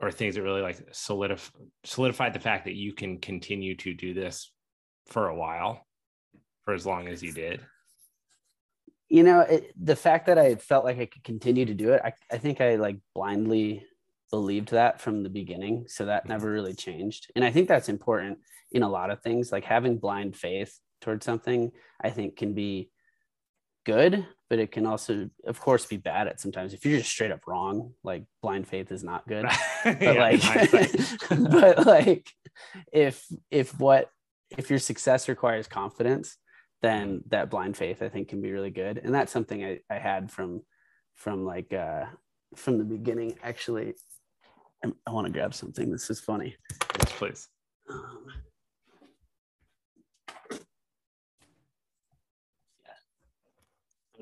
or 0.00 0.10
things 0.10 0.34
that 0.34 0.42
really 0.42 0.62
like 0.62 0.82
solidify 0.90 1.52
solidified 1.84 2.32
the 2.32 2.40
fact 2.40 2.64
that 2.64 2.74
you 2.74 2.92
can 2.92 3.18
continue 3.18 3.76
to 3.76 3.94
do 3.94 4.12
this 4.12 4.50
for 5.06 5.28
a 5.28 5.36
while, 5.36 5.86
for 6.64 6.74
as 6.74 6.84
long 6.84 7.06
as 7.06 7.22
you 7.22 7.32
did? 7.32 7.60
You 9.08 9.22
know, 9.22 9.40
it, 9.40 9.72
the 9.80 9.94
fact 9.94 10.26
that 10.26 10.38
I 10.38 10.56
felt 10.56 10.84
like 10.84 10.98
I 10.98 11.06
could 11.06 11.22
continue 11.22 11.66
to 11.66 11.74
do 11.74 11.92
it, 11.92 12.00
I, 12.02 12.14
I 12.32 12.38
think 12.38 12.60
I 12.60 12.76
like 12.76 12.96
blindly 13.14 13.86
believed 14.32 14.70
that 14.70 15.00
from 15.00 15.22
the 15.22 15.28
beginning. 15.28 15.84
So 15.86 16.06
that 16.06 16.26
never 16.26 16.50
really 16.50 16.74
changed. 16.74 17.30
And 17.36 17.44
I 17.44 17.52
think 17.52 17.68
that's 17.68 17.90
important 17.90 18.38
in 18.72 18.82
a 18.82 18.88
lot 18.88 19.10
of 19.10 19.20
things. 19.20 19.52
Like 19.52 19.64
having 19.64 19.98
blind 19.98 20.34
faith 20.34 20.76
towards 21.02 21.24
something, 21.24 21.70
I 22.02 22.10
think 22.10 22.36
can 22.36 22.54
be 22.54 22.90
good, 23.84 24.26
but 24.48 24.58
it 24.58 24.72
can 24.72 24.86
also, 24.86 25.28
of 25.46 25.60
course, 25.60 25.84
be 25.84 25.98
bad 25.98 26.28
at 26.28 26.40
sometimes. 26.40 26.72
If 26.72 26.84
you're 26.86 26.98
just 26.98 27.10
straight 27.10 27.30
up 27.30 27.46
wrong, 27.46 27.92
like 28.02 28.24
blind 28.42 28.66
faith 28.66 28.90
is 28.90 29.04
not 29.04 29.28
good. 29.28 29.46
But 29.84 30.00
Yeah, 30.00 30.12
like, 30.12 30.40
but 31.50 31.86
like, 31.86 32.30
if 32.92 33.26
if 33.50 33.78
what 33.78 34.10
if 34.56 34.70
your 34.70 34.78
success 34.78 35.28
requires 35.28 35.66
confidence, 35.66 36.36
then 36.82 37.22
that 37.28 37.50
blind 37.50 37.76
faith 37.76 38.00
I 38.00 38.08
think 38.08 38.28
can 38.28 38.40
be 38.40 38.52
really 38.52 38.70
good, 38.70 38.98
and 38.98 39.12
that's 39.12 39.32
something 39.32 39.64
I, 39.64 39.80
I 39.90 39.98
had 39.98 40.30
from 40.30 40.62
from 41.16 41.44
like 41.44 41.72
uh 41.72 42.04
from 42.54 42.78
the 42.78 42.84
beginning. 42.84 43.38
Actually, 43.42 43.94
I, 44.84 44.90
I 45.06 45.10
want 45.12 45.26
to 45.26 45.32
grab 45.32 45.54
something. 45.54 45.90
This 45.90 46.10
is 46.10 46.20
funny. 46.20 46.56
yes, 46.98 47.12
please. 47.12 47.48
Um, 47.90 48.26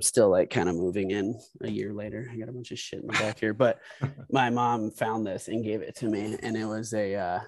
I'm 0.01 0.03
still 0.03 0.31
like 0.31 0.49
kind 0.49 0.69
of 0.69 0.77
moving 0.77 1.11
in 1.11 1.39
a 1.61 1.69
year 1.71 1.93
later. 1.93 2.27
I 2.33 2.37
got 2.37 2.49
a 2.49 2.53
bunch 2.53 2.71
of 2.71 2.79
shit 2.79 3.01
in 3.03 3.07
the 3.07 3.13
back 3.13 3.39
here, 3.39 3.53
but 3.53 3.81
my 4.31 4.49
mom 4.49 4.91
found 4.91 5.27
this 5.27 5.49
and 5.49 5.63
gave 5.65 5.83
it 5.83 5.95
to 5.97 6.07
me, 6.07 6.39
and 6.43 6.57
it 6.57 6.65
was 6.65 6.95
a 6.95 7.15
uh, 7.17 7.41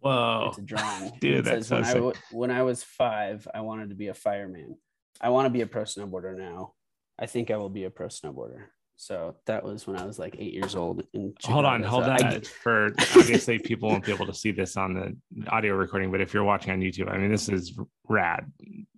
Whoa. 0.00 0.46
it's 0.48 0.58
a 0.58 0.62
drawing. 0.62 1.12
Dude, 1.20 1.38
it 1.38 1.44
that's 1.44 1.68
says 1.68 1.70
when 1.70 1.84
sick. 1.84 1.94
w- 1.94 2.14
when 2.32 2.50
I 2.50 2.62
was 2.62 2.82
five, 2.82 3.46
I 3.54 3.60
wanted 3.60 3.90
to 3.90 3.94
be 3.94 4.08
a 4.08 4.14
fireman. 4.14 4.78
I 5.20 5.28
want 5.28 5.46
to 5.46 5.50
be 5.50 5.60
a 5.60 5.66
pro 5.66 5.82
snowboarder 5.82 6.36
now. 6.36 6.72
I 7.18 7.26
think 7.26 7.50
I 7.52 7.56
will 7.56 7.68
be 7.68 7.84
a 7.84 7.90
pro 7.90 8.08
snowboarder. 8.08 8.64
So 9.00 9.34
that 9.46 9.64
was 9.64 9.86
when 9.86 9.96
I 9.96 10.04
was 10.04 10.18
like 10.18 10.36
eight 10.38 10.52
years 10.52 10.76
old. 10.76 11.02
In 11.14 11.32
Hold 11.44 11.64
on, 11.64 11.82
hold 11.82 12.04
So 12.04 12.10
on. 12.10 12.22
I- 12.22 12.40
For 12.40 12.92
obviously, 13.16 13.58
people 13.58 13.88
won't 13.88 14.04
be 14.04 14.12
able 14.12 14.26
to 14.26 14.34
see 14.34 14.50
this 14.50 14.76
on 14.76 14.92
the 14.92 15.16
audio 15.50 15.74
recording, 15.74 16.10
but 16.10 16.20
if 16.20 16.34
you're 16.34 16.44
watching 16.44 16.70
on 16.70 16.80
YouTube, 16.80 17.10
I 17.10 17.16
mean, 17.16 17.30
this 17.30 17.48
is 17.48 17.78
rad. 18.10 18.52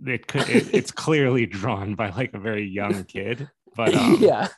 It 0.05 0.27
could, 0.27 0.49
it, 0.49 0.75
it's 0.75 0.91
clearly 0.91 1.47
drawn 1.47 1.95
by 1.95 2.11
like 2.11 2.35
a 2.35 2.41
very 2.41 2.67
young 2.67 3.05
kid, 3.05 3.49
but 3.77 3.95
um, 3.95 4.17
yeah. 4.21 4.49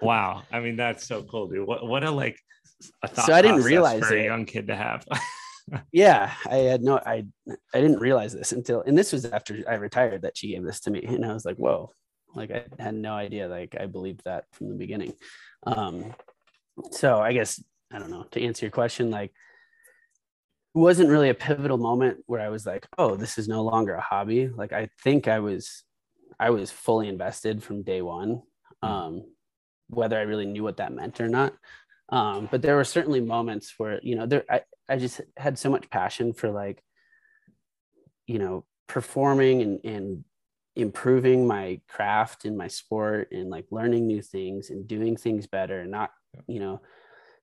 wow. 0.00 0.44
I 0.52 0.60
mean, 0.60 0.76
that's 0.76 1.04
so 1.04 1.24
cool, 1.24 1.48
dude. 1.48 1.66
What, 1.66 1.84
what 1.84 2.04
a 2.04 2.10
like, 2.12 2.38
a 3.02 3.08
thought 3.08 3.26
So 3.26 3.32
I 3.32 3.42
didn't 3.42 3.62
realize 3.64 4.06
for 4.06 4.14
a 4.14 4.22
young 4.22 4.44
kid 4.44 4.68
to 4.68 4.76
have. 4.76 5.04
yeah 5.90 6.32
i 6.48 6.58
had 6.58 6.80
no 6.80 7.00
i 7.06 7.26
i 7.74 7.80
didn't 7.80 7.98
realize 7.98 8.32
this 8.32 8.52
until 8.52 8.82
and 8.82 8.96
this 8.96 9.12
was 9.12 9.24
after 9.24 9.64
i 9.68 9.74
retired 9.74 10.22
that 10.22 10.38
she 10.38 10.52
gave 10.52 10.62
this 10.64 10.78
to 10.78 10.92
me 10.92 11.02
and 11.02 11.24
i 11.24 11.32
was 11.32 11.44
like 11.44 11.56
whoa 11.56 11.90
like 12.36 12.50
i 12.50 12.64
had 12.78 12.94
no 12.94 13.14
idea 13.14 13.48
like 13.48 13.74
i 13.80 13.86
believed 13.86 14.22
that 14.24 14.44
from 14.52 14.68
the 14.68 14.74
beginning. 14.74 15.14
Um 15.66 16.14
so 16.90 17.18
i 17.18 17.32
guess 17.32 17.62
i 17.92 17.98
don't 17.98 18.10
know 18.10 18.24
to 18.30 18.42
answer 18.42 18.66
your 18.66 18.70
question 18.70 19.10
like 19.10 19.30
it 19.30 20.78
wasn't 20.78 21.08
really 21.08 21.30
a 21.30 21.34
pivotal 21.34 21.78
moment 21.78 22.18
where 22.26 22.40
i 22.40 22.50
was 22.50 22.66
like 22.66 22.86
oh 22.98 23.16
this 23.16 23.38
is 23.38 23.48
no 23.48 23.62
longer 23.62 23.94
a 23.94 24.00
hobby. 24.00 24.48
Like 24.48 24.72
i 24.72 24.88
think 25.02 25.26
i 25.26 25.38
was 25.40 25.84
i 26.38 26.50
was 26.50 26.70
fully 26.70 27.08
invested 27.08 27.62
from 27.62 27.82
day 27.82 28.02
one 28.02 28.42
um 28.82 29.22
whether 29.88 30.18
i 30.18 30.22
really 30.22 30.46
knew 30.46 30.62
what 30.62 30.76
that 30.76 30.92
meant 30.92 31.20
or 31.20 31.28
not. 31.28 31.54
Um 32.10 32.48
but 32.50 32.60
there 32.62 32.76
were 32.76 32.84
certainly 32.84 33.20
moments 33.20 33.74
where 33.78 33.98
you 34.02 34.14
know 34.14 34.26
there 34.26 34.44
I, 34.50 34.60
I 34.88 34.96
just 34.98 35.20
had 35.36 35.58
so 35.58 35.70
much 35.70 35.90
passion 35.90 36.34
for 36.34 36.50
like 36.50 36.82
you 38.26 38.38
know 38.38 38.64
performing 38.86 39.62
and 39.62 39.80
and 39.84 40.24
improving 40.76 41.46
my 41.46 41.80
craft 41.88 42.44
in 42.44 42.56
my 42.56 42.68
sport 42.68 43.32
and 43.32 43.48
like 43.48 43.66
learning 43.70 44.06
new 44.06 44.20
things 44.20 44.68
and 44.70 44.86
doing 44.86 45.16
things 45.16 45.46
better 45.46 45.80
and 45.80 45.90
not 45.90 46.10
you 46.46 46.60
know 46.60 46.80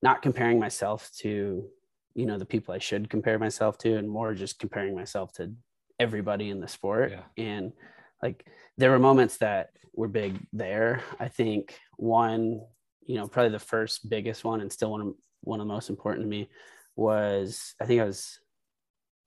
not 0.04 0.22
comparing 0.22 0.60
myself 0.60 1.10
to 1.18 1.68
you 2.14 2.26
know 2.28 2.38
the 2.38 2.46
people 2.46 2.74
I 2.74 2.78
should 2.78 3.10
compare 3.10 3.40
myself 3.40 3.78
to 3.80 3.98
and 3.98 4.08
more 4.08 4.36
just 4.36 4.60
comparing 4.60 4.96
myself 4.96 5.34
to 5.34 5.52
everybody 6.00 6.50
in 6.50 6.60
the 6.60 6.68
sport. 6.68 7.12
Yeah. 7.12 7.44
and 7.44 7.74
like 8.22 8.46
there 8.78 8.92
were 8.92 9.00
moments 9.00 9.38
that 9.38 9.72
were 9.94 10.08
big 10.08 10.40
there. 10.54 11.02
I 11.20 11.28
think 11.28 11.78
one 11.98 12.62
you 13.06 13.16
know 13.16 13.28
probably 13.28 13.52
the 13.52 13.60
first 13.60 14.10
biggest 14.10 14.44
one 14.44 14.62
and 14.62 14.72
still 14.72 14.92
one 14.92 15.02
of 15.02 15.16
one 15.42 15.60
of 15.60 15.68
the 15.68 15.74
most 15.74 15.90
important 15.90 16.24
to 16.24 16.30
me 16.30 16.50
was 16.96 17.74
I 17.82 17.86
think 17.86 18.00
I 18.00 18.06
was 18.06 18.40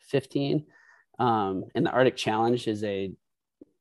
15 0.03 0.65
um, 1.19 1.65
and 1.75 1.85
the 1.85 1.91
Arctic 1.91 2.17
Challenge 2.17 2.69
is 2.69 2.85
a 2.85 3.13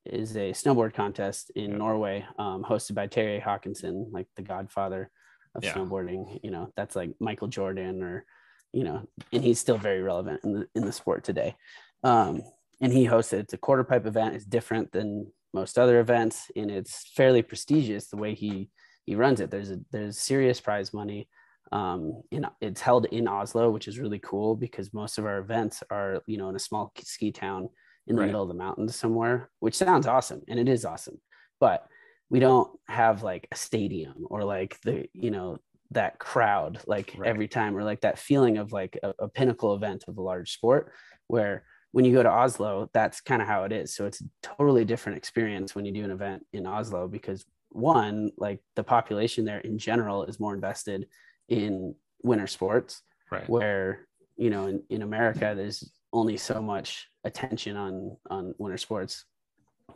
is 0.05 0.35
a 0.37 0.51
snowboard 0.51 0.93
contest 0.93 1.51
in 1.55 1.71
Yeah. 1.71 1.77
Norway 1.77 2.25
um, 2.37 2.63
hosted 2.63 2.95
by 2.95 3.07
Terje 3.07 3.41
Haakonsen 3.41 4.11
like 4.11 4.27
the 4.35 4.41
godfather 4.41 5.09
of 5.55 5.63
Yeah. 5.63 5.73
snowboarding. 5.73 6.39
You 6.43 6.51
know 6.51 6.71
that's 6.75 6.95
like 6.95 7.11
Michael 7.19 7.47
Jordan 7.47 8.03
or 8.03 8.25
you 8.73 8.83
know 8.83 9.07
and 9.31 9.43
he's 9.43 9.59
still 9.59 9.77
very 9.77 10.01
relevant 10.01 10.41
in 10.43 10.53
the 10.53 10.67
in 10.75 10.85
the 10.85 10.91
sport 10.91 11.23
today. 11.23 11.55
Um, 12.03 12.43
and 12.81 12.91
he 12.91 13.05
hosted 13.05 13.39
it's 13.39 13.53
a 13.53 13.57
quarter 13.57 13.83
pipe 13.83 14.05
event. 14.05 14.35
It's 14.35 14.45
different 14.45 14.91
than 14.91 15.31
most 15.53 15.79
other 15.79 15.99
events 15.99 16.51
and 16.55 16.69
it's 16.69 17.09
fairly 17.15 17.41
prestigious 17.41 18.07
the 18.07 18.17
way 18.17 18.33
he 18.35 18.69
he 19.05 19.15
runs 19.15 19.39
it. 19.39 19.51
There's 19.51 19.71
a 19.71 19.79
there's 19.91 20.19
serious 20.19 20.59
prize 20.59 20.93
money 20.93 21.29
um 21.71 22.21
in 22.29 22.45
it's 22.61 22.79
held 22.79 23.05
in 23.05 23.27
oslo 23.27 23.71
which 23.71 23.87
is 23.87 23.97
really 23.97 24.19
cool 24.19 24.55
because 24.55 24.93
most 24.93 25.17
of 25.17 25.25
our 25.25 25.39
events 25.39 25.81
are 25.89 26.21
you 26.27 26.37
know 26.37 26.47
in 26.49 26.55
a 26.55 26.59
small 26.59 26.91
ski 26.99 27.31
town 27.31 27.67
in 28.07 28.15
the 28.15 28.21
Right. 28.21 28.27
middle 28.27 28.41
of 28.43 28.47
the 28.47 28.53
mountains 28.53 28.95
somewhere 28.95 29.49
which 29.59 29.75
sounds 29.75 30.07
awesome 30.07 30.41
and 30.47 30.59
it 30.59 30.67
is 30.69 30.85
awesome 30.85 31.19
but 31.59 31.87
we 32.29 32.39
don't 32.39 32.71
have 32.87 33.23
like 33.23 33.47
a 33.51 33.55
stadium 33.55 34.25
or 34.29 34.43
like 34.43 34.79
the 34.81 35.07
you 35.13 35.31
know 35.31 35.57
that 35.91 36.17
crowd 36.19 36.79
like 36.87 37.13
Right. 37.17 37.29
every 37.29 37.47
time 37.47 37.75
or 37.77 37.83
like 37.83 38.01
that 38.01 38.17
feeling 38.19 38.57
of 38.57 38.71
like 38.71 38.97
a, 39.03 39.13
a 39.19 39.27
pinnacle 39.27 39.75
event 39.75 40.03
of 40.07 40.17
a 40.17 40.21
large 40.21 40.51
sport 40.51 40.91
where 41.27 41.63
when 41.91 42.03
you 42.03 42.11
go 42.11 42.21
to 42.23 42.29
Oslo, 42.29 42.89
that's 42.93 43.21
kind 43.21 43.41
of 43.41 43.47
how 43.47 43.63
it 43.63 43.71
is. 43.71 43.95
So 43.95 44.05
it's 44.05 44.19
a 44.19 44.25
totally 44.43 44.83
different 44.83 45.17
experience 45.17 45.73
when 45.75 45.85
you 45.85 45.93
do 45.93 46.03
an 46.03 46.11
event 46.11 46.45
in 46.51 46.65
Oslo 46.67 47.07
because 47.07 47.45
one, 47.69 48.31
like 48.37 48.59
the 48.75 48.83
population 48.83 49.45
there 49.45 49.59
in 49.59 49.77
general 49.77 50.25
is 50.25 50.37
more 50.37 50.53
invested 50.53 51.07
in 51.47 51.95
winter 52.21 52.47
sports, 52.47 53.01
right. 53.31 53.47
where 53.49 54.07
you 54.35 54.49
know 54.49 54.65
in, 54.67 54.83
in 54.89 55.03
America 55.03 55.53
there's 55.55 55.89
only 56.15 56.37
so 56.37 56.61
much 56.61 57.07
attention 57.23 57.75
on 57.75 58.17
on 58.29 58.55
winter 58.57 58.77
sports. 58.77 59.25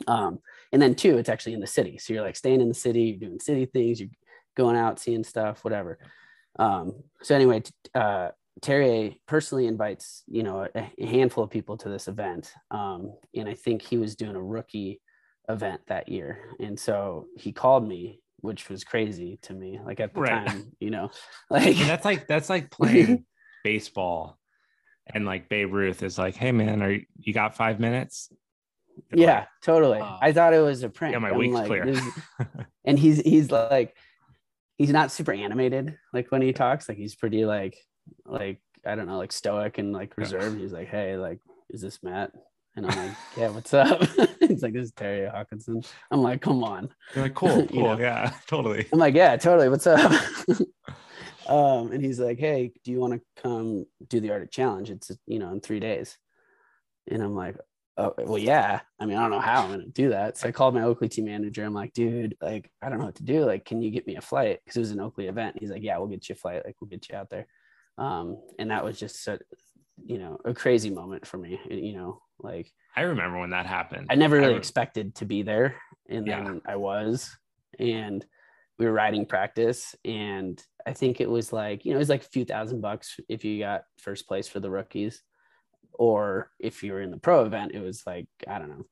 Um, 0.07 0.39
and 0.71 0.81
then 0.81 0.95
two, 0.95 1.17
it's 1.17 1.29
actually 1.29 1.53
in 1.53 1.59
the 1.59 1.67
city. 1.67 1.97
So 1.97 2.13
you're 2.13 2.23
like 2.23 2.35
staying 2.35 2.61
in 2.61 2.67
the 2.69 2.73
city, 2.73 3.03
you're 3.03 3.29
doing 3.29 3.39
city 3.39 3.65
things, 3.65 3.99
you're 3.99 4.09
going 4.55 4.75
out, 4.75 4.99
seeing 4.99 5.23
stuff, 5.23 5.63
whatever. 5.63 5.99
Um, 6.57 7.03
so 7.21 7.35
anyway, 7.35 7.63
uh, 7.95 8.29
Terje 8.61 9.17
personally 9.25 9.67
invites, 9.67 10.23
you 10.27 10.43
know, 10.43 10.67
a, 10.73 10.91
a 10.99 11.05
handful 11.05 11.43
of 11.43 11.49
people 11.49 11.77
to 11.77 11.89
this 11.89 12.07
event. 12.07 12.53
Um, 12.71 13.13
and 13.35 13.47
I 13.49 13.53
think 13.55 13.81
he 13.81 13.97
was 13.97 14.15
doing 14.15 14.35
a 14.35 14.41
rookie 14.43 15.01
event 15.49 15.81
that 15.87 16.09
year. 16.09 16.39
And 16.59 16.79
so 16.79 17.27
he 17.37 17.51
called 17.51 17.87
me, 17.87 18.21
which 18.37 18.69
was 18.69 18.83
crazy 18.83 19.39
to 19.43 19.53
me. 19.53 19.79
Like 19.83 19.99
at 19.99 20.13
the 20.13 20.21
Right. 20.21 20.47
time, 20.47 20.71
you 20.79 20.91
know, 20.91 21.09
like 21.49 21.79
And 21.79 21.89
that's 21.89 22.05
like 22.05 22.27
that's 22.27 22.49
like 22.49 22.71
playing 22.71 23.25
baseball 23.63 24.38
and 25.13 25.25
like 25.25 25.49
Babe 25.49 25.71
Ruth 25.73 26.03
is 26.03 26.17
like, 26.17 26.35
hey 26.35 26.51
man, 26.51 26.81
are 26.81 26.91
you, 26.91 27.05
you 27.19 27.33
got 27.33 27.55
five 27.55 27.79
minutes? 27.79 28.31
You're 29.11 29.27
yeah, 29.27 29.45
totally. 29.63 29.99
Oh. 30.01 30.17
I 30.21 30.31
thought 30.33 30.53
it 30.53 30.59
was 30.59 30.83
a 30.83 30.89
prank. 30.89 31.13
Yeah, 31.13 31.19
my 31.19 31.29
I'm 31.29 31.37
week's 31.37 31.53
like, 31.53 31.67
clear. 31.67 31.87
is- 31.87 32.01
and 32.85 32.99
he's 32.99 33.19
he's 33.21 33.49
like 33.51 33.95
he's 34.77 34.91
not 34.91 35.11
super 35.11 35.33
animated 35.33 35.97
like 36.13 36.31
when 36.31 36.41
he 36.41 36.53
talks 36.53 36.87
like 36.87 36.97
he's 36.97 37.13
pretty 37.15 37.45
like 37.45 37.77
like 38.25 38.61
i 38.85 38.95
don't 38.95 39.07
know 39.07 39.17
like 39.17 39.31
stoic 39.33 39.77
and 39.77 39.91
like 39.91 40.09
Yeah. 40.17 40.23
reserved 40.23 40.57
he's 40.57 40.71
like 40.71 40.87
hey 40.87 41.17
like 41.17 41.39
is 41.69 41.81
this 41.81 42.01
matt 42.01 42.31
and 42.77 42.85
i'm 42.89 42.97
like 43.07 43.17
yeah 43.37 43.49
what's 43.49 43.73
up 43.73 44.01
he's 44.39 44.63
like 44.63 44.71
this 44.73 44.85
is 44.85 44.91
terje 44.93 45.29
haakonsen 45.35 45.85
i'm 46.11 46.21
like 46.21 46.41
come 46.41 46.63
on 46.63 46.89
You're 47.13 47.25
like, 47.25 47.35
cool, 47.35 47.57
You 47.61 47.67
cool, 47.67 47.83
know. 47.83 47.99
yeah, 47.99 48.31
totally. 48.47 48.87
i'm 48.93 48.99
like 48.99 49.15
yeah 49.15 49.35
totally 49.35 49.67
what's 49.67 49.85
up 49.85 50.11
um 51.49 51.91
and 51.91 52.03
he's 52.03 52.19
like 52.19 52.39
hey 52.39 52.71
do 52.83 52.91
you 52.91 52.99
want 52.99 53.13
to 53.13 53.41
come 53.41 53.85
do 54.07 54.19
the 54.19 54.31
arctic 54.31 54.51
challenge? 54.51 54.89
It's 54.89 55.11
you 55.25 55.39
know 55.39 55.51
in 55.51 55.59
three 55.59 55.79
days. 55.79 56.17
And 57.11 57.21
i'm 57.23 57.35
like 57.35 57.57
oh 57.97 58.13
well 58.19 58.37
yeah. 58.37 58.81
I 58.99 59.05
mean 59.05 59.17
i 59.17 59.21
don't 59.21 59.31
know 59.31 59.39
how 59.39 59.63
i'm 59.63 59.71
gonna 59.71 59.87
do 59.87 60.09
that. 60.09 60.37
So 60.37 60.47
i 60.47 60.51
called 60.51 60.75
my 60.75 60.83
oakley 60.83 61.09
team 61.09 61.25
manager. 61.25 61.63
I'm 61.65 61.73
like 61.73 61.93
dude 61.93 62.37
like 62.41 62.71
i 62.81 62.87
don't 62.89 62.99
know 62.99 63.05
what 63.05 63.15
to 63.15 63.23
do. 63.23 63.45
Like 63.45 63.65
can 63.65 63.81
you 63.81 63.91
get 63.91 64.07
me 64.07 64.15
a 64.15 64.21
flight? 64.21 64.59
Because 64.63 64.77
it 64.77 64.81
was 64.81 64.91
an 64.91 64.99
oakley 65.01 65.27
event. 65.27 65.57
He's 65.59 65.71
like 65.71 65.83
yeah 65.83 65.97
we'll 65.97 66.07
get 66.07 66.29
you 66.29 66.33
a 66.33 66.37
flight. 66.37 66.61
Like 66.65 66.75
we'll 66.79 66.89
get 66.89 67.09
you 67.09 67.15
out 67.15 67.29
there. 67.29 67.47
Um 67.97 68.37
and 68.59 68.71
that 68.71 68.83
was 68.85 68.99
just 68.99 69.23
so 69.23 69.37
you 70.05 70.17
know 70.17 70.37
a 70.45 70.53
crazy 70.53 70.89
moment 70.89 71.27
for 71.27 71.37
me 71.37 71.59
you 71.69 71.91
know 71.93 72.21
like 72.39 72.71
I 72.95 73.01
remember 73.01 73.39
when 73.39 73.49
that 73.51 73.65
happened. 73.65 74.07
I 74.09 74.15
never 74.15 74.37
really 74.37 74.53
re- 74.53 74.57
expected 74.57 75.15
to 75.15 75.25
be 75.25 75.41
there, 75.41 75.75
and 76.09 76.25
Yeah. 76.27 76.43
then 76.43 76.61
I 76.65 76.75
was, 76.75 77.29
and 77.77 78.25
we 78.79 78.85
were 78.85 78.93
riding 78.93 79.25
practice 79.25 79.93
and 80.05 80.63
I 80.87 80.93
think 80.93 81.19
it 81.19 81.29
was 81.29 81.51
like, 81.51 81.85
you 81.85 81.91
know, 81.91 81.97
it 81.97 81.99
was 81.99 82.09
like 82.09 82.23
a 82.23 82.29
few 82.29 82.45
thousand 82.45 82.79
bucks 82.81 83.19
if 83.27 83.43
you 83.43 83.59
got 83.59 83.83
first 83.97 84.27
place 84.27 84.47
for 84.47 84.61
the 84.61 84.71
rookies. 84.71 85.21
Or 85.93 86.49
if 86.59 86.81
you 86.81 86.93
were 86.93 87.01
in 87.01 87.11
the 87.11 87.17
pro 87.17 87.43
event, 87.43 87.73
it 87.75 87.81
was 87.81 88.03
like, 88.07 88.27
I 88.47 88.57
don't 88.57 88.69
know, 88.69 88.85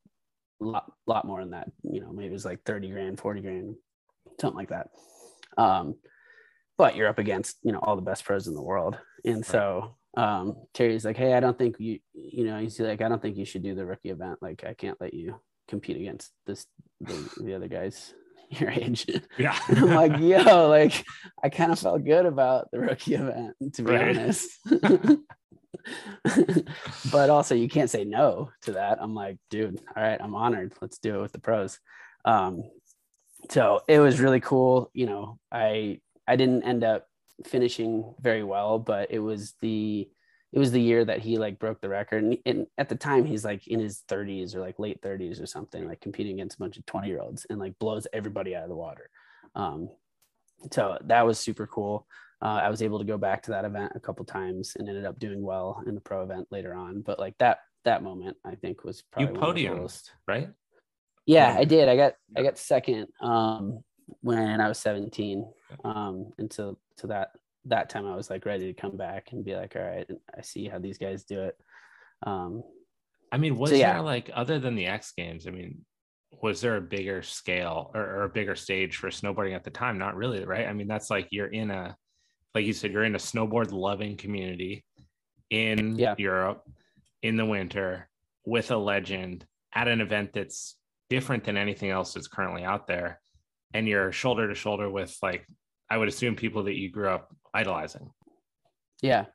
a 0.61 0.65
lot, 0.65 0.91
lot 1.07 1.25
more 1.25 1.39
than 1.39 1.51
that. 1.51 1.71
You 1.83 2.01
know, 2.01 2.11
maybe 2.11 2.27
it 2.27 2.33
was 2.33 2.43
like 2.43 2.63
30 2.65 2.89
grand, 2.89 3.19
40 3.19 3.41
grand, 3.41 3.75
something 4.41 4.57
like 4.57 4.69
that. 4.69 4.89
Um, 5.57 5.95
but 6.77 6.97
you're 6.97 7.07
up 7.07 7.17
against, 7.17 7.57
you 7.63 7.71
know, 7.71 7.79
all 7.79 7.95
the 7.95 8.01
best 8.01 8.25
pros 8.25 8.47
in 8.47 8.55
the 8.55 8.61
world. 8.61 8.99
And 9.23 9.45
so 9.45 9.95
um, 10.17 10.57
Terje's 10.73 11.05
like, 11.05 11.17
Hey, 11.17 11.33
I 11.33 11.39
don't 11.39 11.57
think 11.57 11.77
you, 11.79 11.99
you 12.13 12.43
know, 12.43 12.59
he's 12.59 12.77
like, 12.77 13.01
I 13.01 13.07
don't 13.07 13.21
think 13.21 13.37
you 13.37 13.45
should 13.45 13.63
do 13.63 13.73
the 13.73 13.85
rookie 13.85 14.09
event. 14.09 14.39
Like, 14.41 14.65
I 14.65 14.73
can't 14.73 14.99
let 14.99 15.13
you 15.13 15.39
compete 15.69 15.95
against 15.95 16.31
this, 16.45 16.65
the, 16.99 17.29
the 17.41 17.55
other 17.55 17.69
guys 17.69 18.13
your 18.59 18.69
age. 18.69 19.05
Yeah. 19.37 19.57
I'm 19.69 19.89
like, 19.93 20.17
yo, 20.19 20.67
like 20.69 21.03
I 21.43 21.49
kind 21.49 21.71
of 21.71 21.79
felt 21.79 22.03
good 22.05 22.25
about 22.25 22.69
the 22.71 22.79
rookie 22.79 23.15
event, 23.15 23.55
to 23.73 23.83
be 23.83 23.91
Right. 23.91 24.17
honest. 24.17 24.49
but 27.11 27.29
also 27.29 27.55
you 27.55 27.67
can't 27.69 27.89
say 27.89 28.03
no 28.03 28.49
to 28.63 28.73
that. 28.73 28.97
I'm 29.01 29.13
like, 29.13 29.37
dude, 29.49 29.79
all 29.95 30.03
right, 30.03 30.19
I'm 30.21 30.35
honored. 30.35 30.73
Let's 30.81 30.97
do 30.97 31.19
it 31.19 31.21
with 31.21 31.31
the 31.31 31.39
pros. 31.39 31.79
Um, 32.25 32.63
so 33.49 33.81
it 33.87 33.99
was 33.99 34.19
really 34.19 34.39
cool. 34.41 34.89
You 34.93 35.05
know, 35.05 35.39
I 35.51 36.01
I 36.27 36.35
didn't 36.35 36.63
end 36.63 36.83
up 36.83 37.07
finishing 37.45 38.13
very 38.19 38.43
well, 38.43 38.79
but 38.79 39.11
it 39.11 39.19
was 39.19 39.53
the 39.61 40.09
it 40.53 40.59
was 40.59 40.71
the 40.71 40.81
year 40.81 41.03
that 41.05 41.19
he 41.19 41.37
like 41.37 41.59
broke 41.59 41.81
the 41.81 41.89
record 41.89 42.23
and, 42.23 42.37
and 42.45 42.67
at 42.77 42.87
the 42.89 42.95
time 42.95 43.25
he's 43.25 43.43
like 43.43 43.67
in 43.67 43.79
his 43.79 44.03
30s 44.07 44.55
or 44.55 44.61
like 44.61 44.79
late 44.79 45.01
30s 45.01 45.41
or 45.41 45.45
something 45.45 45.87
like 45.87 45.99
competing 46.01 46.33
against 46.35 46.55
a 46.55 46.59
bunch 46.59 46.77
of 46.77 46.85
20 46.85 47.07
year 47.07 47.19
olds 47.19 47.45
and 47.49 47.59
like 47.59 47.77
blows 47.79 48.07
everybody 48.13 48.55
out 48.55 48.63
of 48.63 48.69
the 48.69 48.75
water. 48.75 49.09
Um, 49.55 49.89
so 50.71 50.97
that 51.05 51.25
was 51.25 51.37
super 51.39 51.67
cool. 51.67 52.07
Uh, 52.39 52.61
i 52.63 52.69
was 52.69 52.83
able 52.83 52.99
to 52.99 53.05
go 53.05 53.17
back 53.17 53.41
to 53.41 53.49
that 53.49 53.65
event 53.65 53.91
a 53.95 53.99
couple 53.99 54.23
times 54.23 54.75
and 54.77 54.87
ended 54.87 55.05
up 55.05 55.17
doing 55.19 55.41
well 55.41 55.81
in 55.87 55.95
the 55.95 56.01
pro 56.01 56.21
event 56.21 56.47
later 56.51 56.75
on 56.75 57.01
but 57.01 57.17
like 57.17 57.35
that 57.39 57.57
that 57.83 58.03
moment 58.03 58.37
i 58.45 58.53
think 58.53 58.83
was 58.83 58.97
You 59.17 59.25
probably 59.25 59.65
of 59.65 59.75
the 59.77 60.09
right? 60.27 60.49
yeah 61.25 61.53
Yeah. 61.53 61.59
i 61.59 61.63
did. 61.65 61.89
I 61.89 61.95
got 61.95 62.13
i 62.37 62.43
got 62.43 62.59
second 62.59 63.07
um, 63.21 63.83
when 64.21 64.61
i 64.61 64.67
was 64.67 64.77
17 64.77 65.51
um, 65.83 66.31
and 66.37 66.53
so 66.53 66.77
to 66.97 67.07
that 67.07 67.31
that 67.67 67.89
time 67.89 68.05
I 68.07 68.15
was 68.15 68.29
like 68.29 68.45
ready 68.45 68.71
to 68.73 68.79
come 68.81 68.97
back 68.97 69.29
and 69.31 69.43
be 69.43 69.55
like, 69.55 69.75
all 69.75 69.81
right, 69.83 70.09
I 70.37 70.41
see 70.41 70.67
how 70.67 70.79
these 70.79 70.97
guys 70.97 71.23
do 71.23 71.41
it. 71.41 71.55
Um, 72.25 72.63
I 73.31 73.37
mean, 73.37 73.57
was 73.57 73.71
So, 73.71 73.75
yeah. 73.75 73.93
there 73.93 74.01
like 74.01 74.29
other 74.33 74.59
than 74.59 74.75
the 74.75 74.87
X 74.87 75.13
Games? 75.15 75.47
I 75.47 75.51
mean, 75.51 75.85
was 76.41 76.61
there 76.61 76.77
a 76.77 76.81
bigger 76.81 77.21
scale 77.21 77.91
or, 77.93 78.01
or 78.01 78.23
a 78.23 78.29
bigger 78.29 78.55
stage 78.55 78.97
for 78.97 79.09
snowboarding 79.09 79.55
at 79.55 79.63
the 79.63 79.69
time? 79.69 79.97
Not 79.97 80.15
really, 80.15 80.43
right? 80.45 80.67
I 80.67 80.73
mean, 80.73 80.87
that's 80.87 81.09
like 81.09 81.27
you're 81.31 81.47
in 81.47 81.71
a, 81.71 81.95
like 82.55 82.65
you 82.65 82.73
said, 82.73 82.91
you're 82.91 83.03
in 83.03 83.15
a 83.15 83.19
snowboard 83.19 83.71
loving 83.71 84.17
community 84.17 84.83
in 85.49 85.97
Yeah. 85.97 86.15
Europe 86.17 86.63
in 87.23 87.37
the 87.37 87.45
winter 87.45 88.09
with 88.45 88.71
a 88.71 88.77
legend 88.77 89.45
at 89.73 89.87
an 89.87 90.01
event 90.01 90.31
that's 90.33 90.77
different 91.09 91.43
than 91.43 91.57
anything 91.57 91.89
else 91.89 92.13
that's 92.13 92.27
currently 92.27 92.63
out 92.63 92.87
there, 92.87 93.19
and 93.73 93.87
you're 93.87 94.11
shoulder 94.11 94.47
to 94.47 94.55
shoulder 94.55 94.89
with 94.89 95.15
like 95.21 95.45
I 95.89 95.97
would 95.97 96.07
assume 96.09 96.35
people 96.35 96.63
that 96.63 96.75
you 96.75 96.89
grew 96.89 97.09
up 97.09 97.33
idolizing. 97.53 98.11
yeah. 99.01 99.25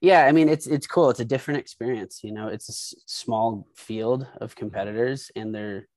Yeah. 0.00 0.26
I 0.26 0.32
mean, 0.32 0.48
it's, 0.48 0.68
it's 0.68 0.86
cool. 0.86 1.10
It's 1.10 1.18
a 1.18 1.24
different 1.24 1.58
experience. 1.58 2.20
You 2.22 2.32
know, 2.32 2.46
it's 2.46 2.68
a 2.68 2.72
s- 2.72 2.94
small 3.06 3.66
field 3.74 4.28
of 4.40 4.54
competitors 4.54 5.30
and 5.34 5.52
they're 5.52 5.88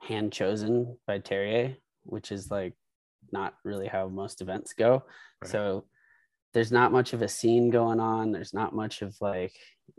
hand 0.00 0.32
chosen 0.32 0.96
by 1.06 1.18
Terje, 1.18 1.76
which 2.04 2.32
is 2.32 2.50
like 2.50 2.72
not 3.32 3.54
really 3.62 3.86
how 3.86 4.08
most 4.08 4.40
events 4.40 4.72
go. 4.72 5.02
Right. 5.42 5.50
So 5.50 5.84
there's 6.54 6.72
not 6.72 6.92
much 6.92 7.12
of 7.12 7.20
a 7.20 7.28
scene 7.28 7.68
going 7.68 8.00
on. 8.00 8.32
There's 8.32 8.54
not 8.54 8.74
much 8.74 9.02
of 9.02 9.14
like, 9.20 9.52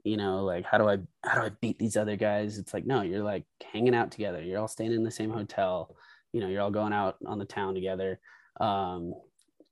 you 0.03 0.17
know, 0.17 0.43
like 0.43 0.65
how 0.65 0.79
do 0.79 0.89
I 0.89 0.97
how 1.23 1.41
do 1.41 1.47
I 1.47 1.51
beat 1.61 1.77
these 1.77 1.97
other 1.97 2.15
guys? 2.15 2.57
It's 2.57 2.73
like, 2.73 2.87
no, 2.87 3.01
you're 3.01 3.23
like 3.23 3.43
hanging 3.71 3.93
out 3.93 4.09
together. 4.09 4.41
You're 4.41 4.59
all 4.59 4.67
staying 4.67 4.93
in 4.93 5.03
the 5.03 5.11
same 5.11 5.29
hotel. 5.31 5.95
You 6.33 6.41
know, 6.41 6.47
you're 6.47 6.61
all 6.61 6.71
going 6.71 6.93
out 6.93 7.17
on 7.27 7.37
the 7.37 7.45
town 7.45 7.75
together. 7.75 8.19
Um, 8.59 9.13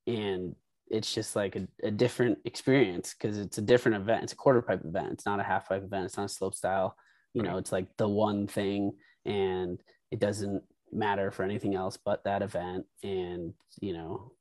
and 0.06 0.56
it's 0.90 1.14
just 1.14 1.36
like 1.36 1.56
a, 1.56 1.68
a 1.84 1.92
different 1.92 2.40
experience 2.46 3.14
because 3.14 3.38
it's 3.38 3.58
a 3.58 3.62
different 3.62 3.98
event. 3.98 4.24
It's 4.24 4.34
a 4.34 4.38
quarter 4.38 4.62
pipe 4.62 4.82
event. 4.86 5.14
It's 5.14 5.26
not 5.26 5.40
a 5.40 5.44
half 5.44 5.70
pipe 5.70 5.84
event. 5.84 6.06
It's 6.06 6.18
not 6.18 6.26
a 6.26 6.30
slope 6.30 6.56
style. 6.56 6.96
You 7.34 7.42
know, 7.42 7.58
it's 7.58 7.72
like 7.72 7.88
the 7.98 8.08
one 8.08 8.48
thing 8.48 8.94
and 9.26 9.80
it 10.12 10.20
doesn't 10.20 10.64
matter 10.92 11.32
for 11.32 11.44
anything 11.44 11.74
else 11.74 11.98
but 11.98 12.24
that 12.26 12.44
event. 12.44 12.86
And, 13.02 13.54
you 13.82 13.94
know, 13.94 14.34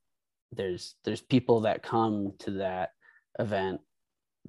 there's 0.51 0.95
there's 1.03 1.21
people 1.21 1.61
that 1.61 1.81
come 1.81 2.33
to 2.39 2.51
that 2.51 2.91
event 3.39 3.81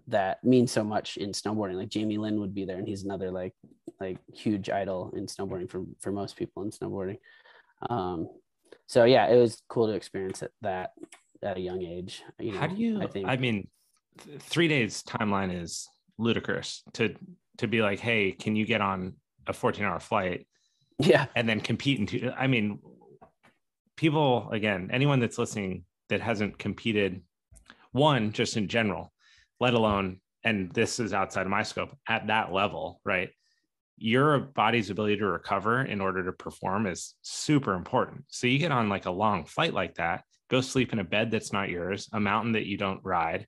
that 0.09 0.43
mean 0.45 0.67
so 0.67 0.85
much 0.85 1.17
in 1.17 1.31
snowboarding. 1.31 1.77
Like 1.77 1.89
Jamie 1.89 2.19
Lynn 2.19 2.41
would 2.41 2.55
be 2.55 2.65
there 2.65 2.77
and 2.77 2.87
he's 2.87 3.05
another 3.05 3.31
like 3.31 3.55
like 4.01 4.19
huge 4.35 4.69
idol 4.69 5.13
in 5.17 5.27
snowboarding 5.27 5.71
for 5.71 5.85
for 6.01 6.13
most 6.13 6.37
people 6.37 6.63
in 6.65 6.71
snowboarding. 6.71 7.19
Um 7.89 8.29
so 8.87 9.05
yeah, 9.05 9.29
it 9.29 9.37
was 9.37 9.63
cool 9.69 9.87
to 9.87 9.95
experience 9.95 10.43
it 10.43 10.53
that 10.61 10.91
at 11.45 11.57
a 11.57 11.61
young 11.61 11.83
age. 11.83 12.23
You 12.39 12.53
know, 12.53 12.59
How 12.59 12.67
do 12.67 12.77
you? 12.77 13.01
I 13.03 13.33
I, 13.33 13.37
mean, 13.37 13.69
th- 14.25 14.41
three 14.41 14.69
days 14.69 15.03
timeline 15.03 15.63
is 15.63 15.89
ludicrous 16.19 16.83
to 16.95 17.15
to 17.59 17.69
be 17.69 17.83
like, 17.83 18.01
hey, 18.01 18.33
can 18.33 18.57
you 18.57 18.67
get 18.67 18.81
on 18.81 19.15
a 19.47 19.53
14 19.53 19.85
hour 19.85 20.01
flight 20.01 20.47
yeah, 20.99 21.27
and 21.37 21.49
then 21.49 21.61
compete 21.61 22.01
in 22.01 22.07
two? 22.07 22.33
I 22.37 22.47
mean, 22.47 22.81
people 23.97 24.49
again, 24.51 24.91
anyone 24.93 25.21
that's 25.21 25.39
listening 25.39 25.85
that 26.09 26.21
hasn't 26.21 26.59
competed, 26.59 27.23
one 27.93 28.33
just 28.33 28.57
in 28.57 28.69
general, 28.69 29.13
let 29.61 29.75
alone, 29.75 30.21
and 30.43 30.73
this 30.73 31.01
is 31.01 31.13
outside 31.13 31.43
of 31.43 31.51
my 31.51 31.63
scope 31.63 31.97
at 32.09 32.27
that 32.27 32.53
level, 32.53 33.01
right? 33.05 33.31
Your 33.97 34.41
body's 34.41 34.91
ability 34.91 35.19
to 35.19 35.27
recover 35.27 35.83
in 35.83 36.01
order 36.01 36.25
to 36.25 36.33
perform 36.33 36.87
is 36.87 37.15
super 37.23 37.75
important. 37.75 38.25
So 38.29 38.49
you 38.49 38.59
get 38.59 38.73
on 38.73 38.89
like 38.89 39.07
a 39.07 39.11
long 39.11 39.45
flight 39.45 39.73
like 39.73 39.95
that, 39.95 40.25
go 40.51 40.61
sleep 40.61 40.93
in 40.93 40.99
a 40.99 41.05
bed 41.05 41.31
that's 41.31 41.53
not 41.53 41.71
yours, 41.71 42.09
a 42.13 42.21
mountain 42.21 42.53
that 42.53 42.67
you 42.67 42.77
don't 42.77 43.01
ride, 43.03 43.47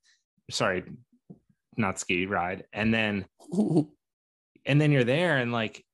sorry, 0.51 0.85
not 1.77 1.99
ski, 1.99 2.27
ride, 2.27 2.65
and 2.73 2.93
then 2.93 3.27
and 4.67 4.81
then 4.81 4.91
you're 4.91 5.05
there 5.05 5.39
and 5.39 5.53
like 5.53 5.85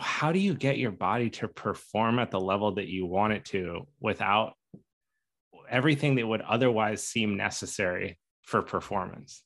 how 0.00 0.32
do 0.32 0.38
you 0.38 0.54
get 0.54 0.78
your 0.78 0.90
body 0.90 1.30
to 1.30 1.48
perform 1.48 2.18
at 2.18 2.30
the 2.30 2.40
level 2.40 2.74
that 2.74 2.88
you 2.88 3.06
want 3.06 3.32
it 3.32 3.44
to 3.46 3.86
without 4.00 4.54
everything 5.70 6.16
that 6.16 6.26
would 6.26 6.42
otherwise 6.42 7.02
seem 7.02 7.36
necessary 7.36 8.18
for 8.42 8.60
performance 8.60 9.42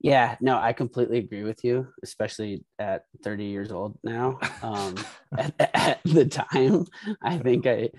yeah. 0.00 0.36
No, 0.40 0.58
I 0.58 0.72
completely 0.72 1.18
agree 1.18 1.42
with 1.42 1.64
you, 1.64 1.88
especially 2.02 2.64
at 2.78 3.02
30 3.24 3.44
years 3.44 3.72
old 3.72 3.98
now. 4.04 4.38
Um, 4.62 4.94
at, 5.38 5.54
at 5.58 6.00
the 6.04 6.26
time, 6.26 6.86
I 7.22 7.38
think 7.38 7.66
I 7.66 7.90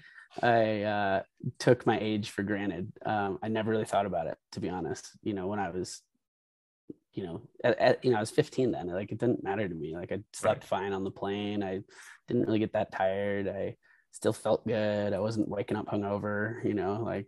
I 0.41 0.81
uh, 0.83 1.23
took 1.57 1.85
my 1.85 1.97
age 1.99 2.29
for 2.29 2.43
granted. 2.43 2.91
Um, 3.05 3.39
I 3.41 3.47
never 3.47 3.71
really 3.71 3.85
thought 3.85 4.05
about 4.05 4.27
it, 4.27 4.37
to 4.53 4.59
be 4.59 4.69
honest. 4.69 5.11
You 5.23 5.33
know, 5.33 5.47
when 5.47 5.59
I 5.59 5.69
was, 5.69 6.01
you 7.13 7.23
know, 7.23 7.41
at, 7.63 7.79
at, 7.79 8.05
you 8.05 8.11
know, 8.11 8.17
I 8.17 8.21
was 8.21 8.31
15 8.31 8.71
then. 8.71 8.87
Like 8.87 9.11
it 9.11 9.17
didn't 9.17 9.43
matter 9.43 9.67
to 9.67 9.75
me. 9.75 9.95
Like 9.95 10.11
I 10.11 10.19
slept 10.33 10.63
fine 10.63 10.93
on 10.93 11.03
the 11.03 11.11
plane. 11.11 11.63
I 11.63 11.81
didn't 12.27 12.45
really 12.45 12.59
get 12.59 12.73
that 12.73 12.91
tired. 12.91 13.47
I 13.47 13.75
still 14.11 14.33
felt 14.33 14.65
good. 14.67 15.13
I 15.13 15.19
wasn't 15.19 15.49
waking 15.49 15.77
up 15.77 15.87
hungover. 15.87 16.63
You 16.63 16.73
know, 16.73 17.01
like 17.03 17.27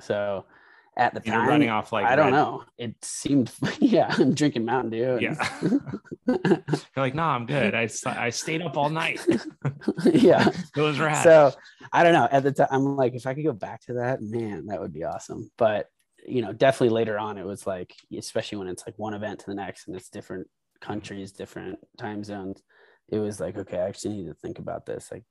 so. 0.00 0.46
At 0.94 1.14
the 1.14 1.20
time, 1.20 1.48
running 1.48 1.70
off 1.70 1.90
like 1.90 2.04
I 2.04 2.16
don't 2.16 2.26
red- 2.26 2.32
know. 2.32 2.64
It 2.76 2.94
seemed, 3.02 3.50
yeah, 3.78 4.14
I'm 4.18 4.34
drinking 4.34 4.66
Mountain 4.66 4.90
Dew. 4.90 5.12
and- 5.12 5.22
yeah 5.22 5.60
you're 6.26 6.86
like 6.96 7.14
no 7.14 7.24
i'm 7.24 7.46
good 7.46 7.74
I 7.74 7.88
I 8.06 8.30
stayed 8.30 8.62
up 8.62 8.76
all 8.76 8.90
night 8.90 9.20
yeah. 10.04 10.48
it 10.76 10.80
was 10.80 11.00
rad 11.00 11.22
So 11.24 11.52
I 11.92 12.02
don't 12.04 12.12
know. 12.12 12.28
At 12.30 12.42
the 12.42 12.52
time, 12.52 12.68
I'm 12.70 12.96
like, 12.96 13.14
if 13.14 13.26
I 13.26 13.34
could 13.34 13.44
go 13.44 13.52
back 13.52 13.80
to 13.86 13.94
that, 13.94 14.22
man, 14.22 14.66
that 14.66 14.80
would 14.80 14.92
be 14.92 15.04
awesome. 15.04 15.50
But 15.58 15.86
you 16.26 16.40
know, 16.42 16.52
definitely 16.52 16.90
later 16.94 17.18
on, 17.18 17.36
it 17.38 17.44
was 17.44 17.66
like, 17.66 17.94
especially 18.16 18.58
when 18.58 18.68
it's 18.68 18.84
like 18.86 18.94
one 18.98 19.14
event 19.14 19.40
to 19.40 19.46
the 19.46 19.54
next, 19.54 19.88
and 19.88 19.96
it's 19.96 20.08
different 20.08 20.46
countries, 20.80 21.32
different 21.32 21.78
time 21.98 22.22
zones. 22.22 22.62
It 23.08 23.18
was 23.18 23.40
like, 23.40 23.56
okay, 23.58 23.78
I 23.78 23.88
actually 23.88 24.16
need 24.16 24.26
to 24.28 24.34
think 24.34 24.58
about 24.58 24.86
this. 24.86 25.10
Like, 25.10 25.24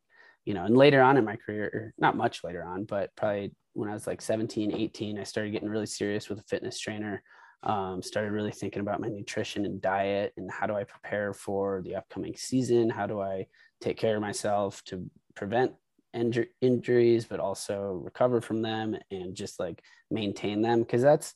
you 0.45 0.53
know, 0.53 0.65
and 0.65 0.75
later 0.75 1.01
on 1.01 1.17
in 1.17 1.23
my 1.23 1.37
career, 1.37 1.93
not 1.97 2.17
much 2.17 2.43
later 2.43 2.63
on, 2.63 2.83
but 2.83 3.09
probably 3.15 3.53
when 3.73 3.89
I 3.89 3.93
was 3.93 4.07
like 4.07 4.21
17, 4.21 4.73
18, 4.75 5.19
I 5.19 5.23
started 5.23 5.51
getting 5.51 5.69
really 5.69 5.85
serious 5.85 6.29
with 6.29 6.39
a 6.39 6.43
fitness 6.43 6.79
trainer. 6.79 7.23
Um, 7.63 8.01
started 8.01 8.31
really 8.31 8.51
thinking 8.51 8.81
about 8.81 9.01
my 9.01 9.07
nutrition 9.07 9.65
and 9.65 9.79
diet 9.79 10.33
and 10.35 10.49
how 10.49 10.65
do 10.65 10.73
I 10.73 10.83
prepare 10.83 11.31
for 11.31 11.81
the 11.83 11.95
upcoming 11.95 12.35
season? 12.35 12.89
How 12.89 13.05
do 13.05 13.21
I 13.21 13.45
take 13.79 13.97
care 13.97 14.15
of 14.15 14.21
myself 14.21 14.83
to 14.85 15.09
prevent 15.35 15.73
injur- 16.15 16.47
injuries, 16.61 17.25
but 17.25 17.39
also 17.39 18.01
recover 18.03 18.41
from 18.41 18.63
them 18.63 18.97
and 19.11 19.35
just 19.35 19.59
like 19.59 19.83
maintain 20.09 20.63
them? 20.63 20.79
Because 20.79 21.03
that's 21.03 21.35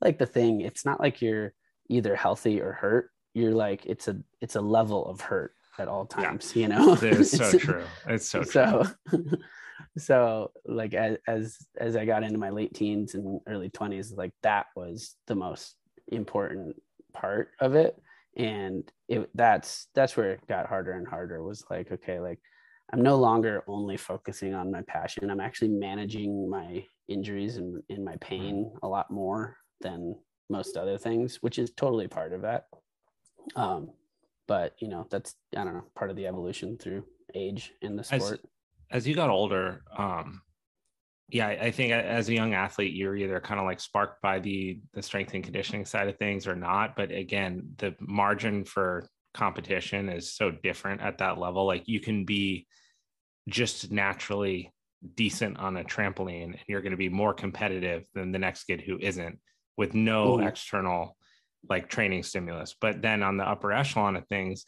like 0.00 0.18
the 0.18 0.24
thing. 0.26 0.62
It's 0.62 0.86
not 0.86 0.98
like 0.98 1.20
you're 1.20 1.52
either 1.90 2.16
healthy 2.16 2.60
or 2.62 2.72
hurt. 2.72 3.10
You're 3.34 3.54
like 3.54 3.84
it's 3.84 4.08
a 4.08 4.16
it's 4.40 4.56
a 4.56 4.62
level 4.62 5.04
of 5.06 5.20
hurt 5.20 5.52
at 5.78 5.88
all 5.88 6.08
Yeah. 6.18 6.24
times. 6.30 6.56
You 6.56 6.68
know, 6.68 6.94
it 6.94 7.02
is 7.02 7.32
so 7.32 7.52
true 7.58 7.84
it's 8.06 8.30
so 8.30 8.42
true 8.44 8.84
so 9.98 10.50
like 10.64 10.94
as, 10.94 11.16
as 11.26 11.56
as 11.78 11.96
i 11.96 12.04
got 12.04 12.22
into 12.22 12.38
my 12.38 12.50
late 12.50 12.74
teens 12.74 13.14
and 13.14 13.40
early 13.46 13.68
20s 13.70 14.16
like 14.16 14.32
that 14.42 14.66
was 14.74 15.16
the 15.26 15.34
most 15.34 15.76
important 16.08 16.76
part 17.12 17.50
of 17.60 17.74
it. 17.74 18.00
And 18.36 18.84
it 19.08 19.30
that's 19.34 19.88
that's 19.94 20.16
where 20.16 20.32
it 20.32 20.46
got 20.46 20.66
harder 20.66 20.92
and 20.92 21.08
harder 21.08 21.42
was 21.42 21.64
like 21.70 21.90
okay 21.90 22.20
like 22.20 22.38
i'm 22.92 23.00
no 23.00 23.16
longer 23.16 23.64
only 23.66 23.96
focusing 23.96 24.52
on 24.54 24.70
my 24.70 24.82
passion. 24.82 25.30
I'm 25.30 25.40
actually 25.40 25.70
managing 25.70 26.50
my 26.50 26.84
injuries 27.08 27.56
and 27.56 27.82
in 27.88 28.04
my 28.04 28.16
pain 28.20 28.70
a 28.82 28.88
lot 28.88 29.10
more 29.10 29.56
than 29.80 30.16
most 30.50 30.76
other 30.76 30.98
things 30.98 31.38
which 31.40 31.58
is 31.58 31.72
totally 31.72 32.08
part 32.08 32.32
of 32.32 32.42
that. 32.42 32.64
Um 33.54 33.90
but 34.48 34.74
you 34.80 34.88
know 34.88 35.06
that's 35.10 35.34
i 35.56 35.64
don't 35.64 35.74
know 35.74 35.84
part 35.96 36.10
of 36.10 36.16
the 36.16 36.26
evolution 36.26 36.76
through 36.76 37.04
age 37.34 37.72
in 37.80 37.96
the 37.96 38.04
sport 38.04 38.40
as, 38.90 39.06
you 39.06 39.14
got 39.14 39.30
older 39.30 39.82
um 39.96 40.40
yeah 41.28 41.48
i 41.48 41.70
think 41.70 41.92
as 41.92 42.28
a 42.28 42.34
young 42.34 42.54
athlete 42.54 42.94
you're 42.94 43.16
either 43.16 43.40
kind 43.40 43.58
of 43.58 43.66
like 43.66 43.80
sparked 43.80 44.22
by 44.22 44.38
the 44.38 44.80
the 44.94 45.02
strength 45.02 45.34
and 45.34 45.44
conditioning 45.44 45.84
side 45.84 46.08
of 46.08 46.16
things 46.18 46.46
or 46.46 46.54
not 46.54 46.94
but 46.96 47.10
again 47.10 47.62
the 47.78 47.94
margin 48.00 48.64
for 48.64 49.08
competition 49.34 50.08
is 50.08 50.32
so 50.34 50.50
different 50.50 51.00
at 51.02 51.18
that 51.18 51.38
level 51.38 51.66
like 51.66 51.86
you 51.86 52.00
can 52.00 52.24
be 52.24 52.66
just 53.48 53.90
naturally 53.90 54.72
decent 55.14 55.58
on 55.58 55.76
a 55.76 55.84
trampoline 55.84 56.44
and 56.44 56.58
you're 56.66 56.80
going 56.80 56.92
to 56.92 56.96
be 56.96 57.08
more 57.08 57.34
competitive 57.34 58.04
than 58.14 58.32
the 58.32 58.38
next 58.38 58.64
kid 58.64 58.80
who 58.80 58.98
isn't 59.00 59.38
with 59.76 59.94
no 59.94 60.40
Ooh. 60.40 60.46
external 60.46 61.16
like 61.68 61.88
training 61.88 62.22
stimulus 62.22 62.74
but 62.80 63.02
then 63.02 63.22
on 63.22 63.36
the 63.36 63.44
upper 63.44 63.72
echelon 63.72 64.16
of 64.16 64.26
things 64.28 64.64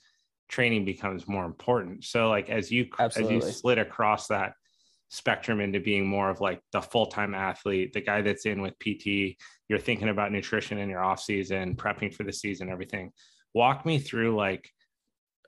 training 0.48 0.84
becomes 0.84 1.28
more 1.28 1.44
important. 1.44 2.04
So 2.04 2.28
like 2.28 2.50
as 2.50 2.70
you 2.70 2.88
Absolutely. 2.98 3.36
as 3.36 3.44
you 3.44 3.52
slid 3.52 3.78
across 3.78 4.28
that 4.28 4.54
spectrum 5.10 5.60
into 5.60 5.80
being 5.80 6.06
more 6.06 6.28
of 6.28 6.40
like 6.40 6.60
the 6.72 6.82
full-time 6.82 7.34
athlete 7.34 7.94
the 7.94 8.00
guy 8.00 8.20
that's 8.20 8.44
in 8.44 8.60
with 8.60 8.78
pt 8.78 9.38
you're 9.66 9.78
thinking 9.78 10.10
about 10.10 10.30
nutrition 10.30 10.76
in 10.76 10.90
your 10.90 11.02
off 11.02 11.18
season 11.18 11.74
prepping 11.74 12.12
for 12.12 12.24
the 12.24 12.32
season 12.32 12.68
everything 12.68 13.10
walk 13.54 13.86
me 13.86 13.98
through 13.98 14.36
like 14.36 14.68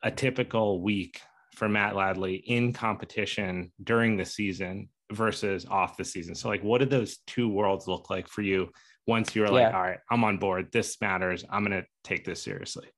a 0.03 0.11
typical 0.11 0.81
week 0.81 1.21
for 1.57 1.69
matt 1.69 1.93
ladley 1.93 2.43
in 2.47 2.73
competition 2.73 3.71
during 3.85 4.17
the 4.17 4.25
season 4.25 4.89
versus 5.13 5.67
off 5.67 5.97
the 5.97 6.05
season. 6.05 6.35
So 6.35 6.49
like 6.49 6.63
what 6.63 6.79
did 6.79 6.91
those 6.91 7.19
two 7.27 7.49
worlds 7.49 7.87
look 7.87 8.11
like 8.11 8.29
for 8.29 8.43
you 8.43 8.71
once 9.07 9.35
you 9.35 9.43
were 9.43 9.49
yeah. 9.49 9.53
like 9.53 9.75
all 9.75 9.83
right 9.83 9.99
i'm 10.11 10.25
on 10.25 10.39
board. 10.39 10.69
This 10.73 11.01
matters. 11.01 11.45
I'm 11.51 11.65
going 11.65 11.81
to 11.81 11.87
take 12.05 12.25
this 12.25 12.43
seriously 12.43 12.89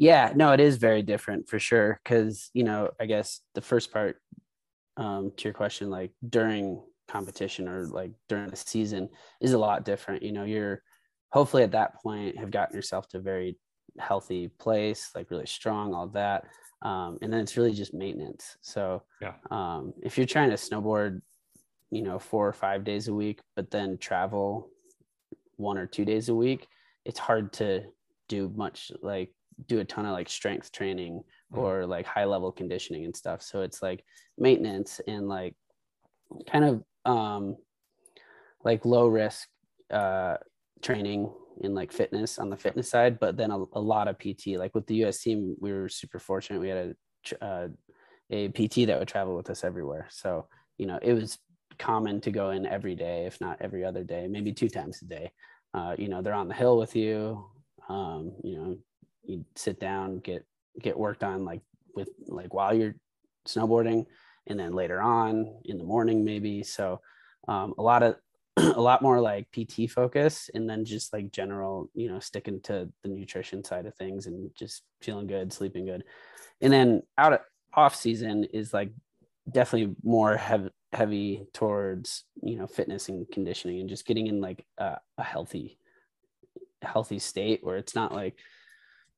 yeah 0.00 0.32
no 0.34 0.52
it 0.52 0.58
is 0.58 0.76
very 0.76 1.02
different 1.02 1.48
for 1.48 1.60
sure 1.60 2.00
because 2.02 2.50
you 2.54 2.64
know 2.64 2.90
i 3.00 3.06
guess 3.06 3.40
the 3.54 3.60
first 3.60 3.92
part 3.92 4.16
um, 5.00 5.32
to 5.36 5.44
your 5.44 5.54
question, 5.54 5.90
like 5.90 6.12
during 6.28 6.82
competition 7.08 7.66
or 7.66 7.86
like 7.86 8.12
during 8.28 8.48
the 8.48 8.56
season 8.56 9.08
is 9.40 9.52
a 9.52 9.58
lot 9.58 9.84
different. 9.84 10.22
You 10.22 10.32
know, 10.32 10.44
you're 10.44 10.82
hopefully 11.32 11.62
at 11.62 11.72
that 11.72 12.00
point 12.02 12.38
have 12.38 12.50
gotten 12.50 12.76
yourself 12.76 13.08
to 13.08 13.18
a 13.18 13.22
very 13.22 13.56
healthy 13.98 14.48
place, 14.48 15.10
like 15.14 15.30
really 15.30 15.46
strong, 15.46 15.94
all 15.94 16.08
that. 16.08 16.44
Um, 16.82 17.18
and 17.22 17.32
then 17.32 17.40
it's 17.40 17.56
really 17.56 17.72
just 17.72 17.94
maintenance. 17.94 18.56
So 18.60 19.02
yeah. 19.20 19.34
um, 19.50 19.94
if 20.02 20.16
you're 20.16 20.26
trying 20.26 20.50
to 20.50 20.56
snowboard, 20.56 21.20
you 21.90 22.02
know, 22.02 22.18
four 22.18 22.46
or 22.46 22.52
five 22.52 22.84
days 22.84 23.08
a 23.08 23.14
week, 23.14 23.40
but 23.56 23.70
then 23.70 23.98
travel 23.98 24.68
one 25.56 25.78
or 25.78 25.86
two 25.86 26.04
days 26.04 26.28
a 26.28 26.34
week, 26.34 26.66
it's 27.04 27.18
hard 27.18 27.52
to 27.54 27.84
do 28.28 28.52
much 28.54 28.92
like 29.02 29.32
do 29.66 29.80
a 29.80 29.84
ton 29.84 30.06
of 30.06 30.12
like 30.12 30.28
strength 30.28 30.72
training 30.72 31.22
mm-hmm. 31.52 31.58
or 31.58 31.86
like 31.86 32.06
high 32.06 32.24
level 32.24 32.52
conditioning 32.52 33.04
and 33.04 33.16
stuff. 33.16 33.42
So 33.42 33.62
it's 33.62 33.82
like 33.82 34.04
maintenance 34.38 35.00
and 35.06 35.28
like 35.28 35.54
kind 36.50 36.64
of 36.64 36.84
um 37.04 37.56
like 38.62 38.84
low 38.84 39.06
risk 39.06 39.48
uh 39.90 40.36
training 40.82 41.30
in 41.62 41.74
like 41.74 41.92
fitness 41.92 42.38
on 42.38 42.50
the 42.50 42.56
fitness 42.56 42.90
side, 42.90 43.18
but 43.18 43.36
then 43.36 43.50
a, 43.50 43.64
a 43.74 43.80
lot 43.80 44.08
of 44.08 44.18
PT. 44.18 44.58
Like 44.58 44.74
with 44.74 44.86
the 44.86 45.04
US 45.04 45.20
team, 45.20 45.56
we 45.60 45.72
were 45.72 45.88
super 45.88 46.18
fortunate. 46.18 46.60
We 46.60 46.68
had 46.68 46.96
a 47.40 47.44
uh, 47.44 47.68
a 48.30 48.48
PT 48.48 48.86
that 48.86 48.98
would 48.98 49.08
travel 49.08 49.36
with 49.36 49.50
us 49.50 49.64
everywhere. 49.64 50.06
So 50.10 50.46
you 50.78 50.86
know, 50.86 50.98
it 51.02 51.12
was 51.12 51.38
common 51.78 52.20
to 52.22 52.30
go 52.30 52.50
in 52.50 52.64
every 52.64 52.94
day, 52.94 53.26
if 53.26 53.40
not 53.40 53.58
every 53.60 53.84
other 53.84 54.04
day, 54.04 54.26
maybe 54.28 54.52
two 54.52 54.68
times 54.68 55.02
a 55.02 55.06
day. 55.06 55.32
Uh, 55.74 55.94
you 55.98 56.08
know, 56.08 56.22
they're 56.22 56.34
on 56.34 56.48
the 56.48 56.54
hill 56.54 56.78
with 56.78 56.96
you. 56.96 57.44
Um, 57.88 58.32
you 58.42 58.56
know, 58.56 58.78
you 59.24 59.44
sit 59.56 59.80
down, 59.80 60.18
get 60.18 60.44
get 60.80 60.98
worked 60.98 61.24
on 61.24 61.44
like 61.44 61.62
with 61.94 62.08
like 62.26 62.54
while 62.54 62.74
you're 62.74 62.94
snowboarding, 63.46 64.06
and 64.46 64.58
then 64.58 64.72
later 64.72 65.00
on 65.00 65.60
in 65.64 65.78
the 65.78 65.84
morning 65.84 66.24
maybe. 66.24 66.62
So 66.62 67.00
um, 67.48 67.74
a 67.78 67.82
lot 67.82 68.02
of 68.02 68.16
a 68.56 68.80
lot 68.80 69.02
more 69.02 69.20
like 69.20 69.48
PT 69.52 69.90
focus, 69.90 70.50
and 70.54 70.68
then 70.68 70.84
just 70.84 71.12
like 71.12 71.32
general, 71.32 71.90
you 71.94 72.08
know, 72.08 72.20
sticking 72.20 72.60
to 72.62 72.88
the 73.02 73.08
nutrition 73.08 73.64
side 73.64 73.86
of 73.86 73.94
things 73.94 74.26
and 74.26 74.50
just 74.58 74.82
feeling 75.00 75.26
good, 75.26 75.52
sleeping 75.52 75.86
good, 75.86 76.04
and 76.60 76.72
then 76.72 77.02
out 77.18 77.32
of 77.32 77.40
off 77.74 77.94
season 77.94 78.44
is 78.44 78.74
like 78.74 78.90
definitely 79.50 79.94
more 80.02 80.36
heavy 80.36 80.70
heavy 80.92 81.46
towards 81.52 82.24
you 82.42 82.56
know 82.56 82.66
fitness 82.66 83.08
and 83.08 83.30
conditioning 83.30 83.80
and 83.80 83.88
just 83.88 84.06
getting 84.06 84.26
in 84.26 84.40
like 84.40 84.66
a, 84.78 84.96
a 85.18 85.22
healthy 85.22 85.78
healthy 86.82 87.18
state 87.18 87.62
where 87.62 87.76
it's 87.76 87.94
not 87.94 88.12
like 88.12 88.36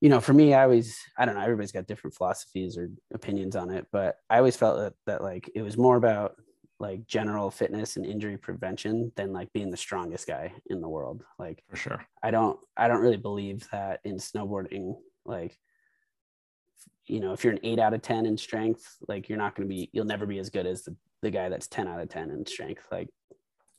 you 0.03 0.09
know, 0.09 0.19
for 0.19 0.33
me, 0.33 0.53
I 0.53 0.63
always, 0.63 0.99
I 1.17 1.23
don't 1.23 1.35
know, 1.35 1.41
everybody's 1.41 1.71
got 1.71 1.87
different 1.87 2.13
philosophies 2.13 2.77
or 2.77 2.89
opinions 3.13 3.55
on 3.55 3.69
it, 3.69 3.87
but 3.89 4.17
I 4.29 4.37
always 4.37 4.57
felt 4.57 4.77
that, 4.77 4.93
that 5.05 5.23
like 5.23 5.49
it 5.55 5.61
was 5.61 5.77
more 5.77 5.95
about 5.95 6.35
like 6.77 7.07
general 7.07 7.49
fitness 7.49 7.95
and 7.95 8.05
injury 8.05 8.35
prevention 8.35 9.13
than 9.15 9.31
like 9.31 9.53
being 9.53 9.71
the 9.71 9.77
strongest 9.77 10.27
guy 10.27 10.51
in 10.69 10.81
the 10.81 10.89
world. 10.89 11.23
Like, 11.39 11.63
for 11.69 11.77
sure. 11.77 12.05
I 12.21 12.31
don't, 12.31 12.59
I 12.75 12.89
don't 12.89 12.99
really 12.99 13.15
believe 13.15 13.65
that 13.71 14.01
in 14.03 14.17
snowboarding, 14.17 14.97
like, 15.25 15.57
you 17.05 17.21
know, 17.21 17.31
if 17.31 17.45
you're 17.45 17.53
an 17.53 17.59
eight 17.63 17.79
out 17.79 17.93
of 17.93 18.01
10 18.01 18.25
in 18.25 18.37
strength, 18.37 18.97
like 19.07 19.29
you're 19.29 19.37
not 19.37 19.55
going 19.55 19.69
to 19.69 19.73
be, 19.73 19.89
you'll 19.93 20.03
never 20.03 20.25
be 20.25 20.37
as 20.37 20.49
good 20.49 20.65
as 20.65 20.83
the, 20.83 20.97
the 21.21 21.31
guy 21.31 21.47
that's 21.47 21.69
10 21.69 21.87
out 21.87 22.01
of 22.01 22.09
10 22.09 22.29
in 22.29 22.45
strength. 22.45 22.85
Like, 22.91 23.07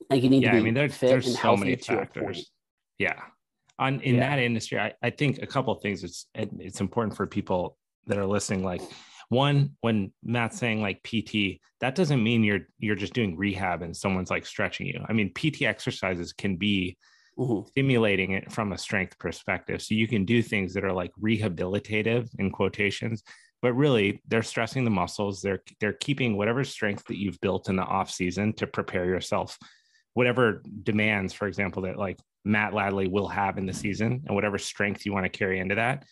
like 0.09 0.23
you 0.23 0.31
need 0.31 0.45
yeah, 0.45 0.53
to 0.53 0.57
be 0.57 0.61
I 0.61 0.65
mean, 0.65 0.73
there's, 0.73 0.97
fit 0.97 1.11
there's 1.11 1.27
and 1.27 1.37
so 1.37 1.55
many 1.55 1.77
factors. 1.77 2.51
Yeah 2.97 3.21
on 3.79 4.01
in 4.01 4.17
yeah. 4.17 4.31
that 4.31 4.43
industry 4.43 4.79
I, 4.79 4.93
I 5.03 5.11
think 5.11 5.43
a 5.43 5.47
couple 5.47 5.75
of 5.75 5.83
things 5.83 6.05
it's 6.05 6.27
it's 6.35 6.81
important 6.81 7.17
for 7.17 7.27
people 7.27 7.77
that 8.07 8.19
are 8.19 8.27
listening 8.27 8.63
like 8.63 8.83
one 9.29 9.71
when 9.81 10.13
matt's 10.23 10.59
saying 10.59 10.81
like 10.81 11.03
pt 11.03 11.61
that 11.81 11.95
doesn't 11.95 12.23
mean 12.23 12.45
you're 12.45 12.67
you're 12.79 12.95
just 12.95 13.15
doing 13.15 13.37
rehab 13.37 13.83
and 13.83 13.97
someone's 13.97 14.31
like 14.31 14.47
stretching 14.47 14.87
you 14.87 15.05
i 15.09 15.13
mean 15.13 15.31
pt 15.35 15.63
exercises 15.63 16.33
can 16.33 16.57
be 16.57 16.97
mm-hmm. 17.39 17.67
stimulating 17.69 18.33
it 18.33 18.53
from 18.53 18.73
a 18.73 18.79
strength 18.79 19.19
perspective 19.19 19.83
so 19.83 19.95
you 19.95 20.07
can 20.07 20.25
do 20.25 20.43
things 20.43 20.75
that 20.75 20.85
are 20.85 20.93
like 20.93 21.13
rehabilitative 21.21 22.29
in 22.39 22.51
quotations 22.51 23.23
but 23.63 23.73
really 23.73 24.23
they're 24.29 24.43
stressing 24.43 24.85
the 24.85 24.91
muscles 24.91 25.41
they're 25.41 25.63
they're 25.81 25.95
keeping 25.95 26.37
whatever 26.37 26.65
strength 26.65 27.05
that 27.07 27.19
you've 27.19 27.41
built 27.41 27.69
in 27.69 27.77
the 27.77 27.83
off 27.83 28.11
season 28.11 28.53
to 28.53 28.67
prepare 28.67 29.07
yourself 29.07 29.59
whatever 30.13 30.63
demands 30.83 31.33
for 31.33 31.49
example 31.49 31.83
that 31.83 31.99
like 31.99 32.19
Matt 32.45 32.73
Ladley 32.73 33.11
will 33.11 33.29
have 33.29 33.59
in 33.59 33.67
the 33.67 33.73
season 33.73 34.23
and 34.27 34.35
whatever 34.35 34.59
strength 34.59 35.07
you 35.07 35.13
want 35.13 35.25
to 35.25 35.39
carry 35.39 35.61
into 35.61 35.75
that, 35.75 36.05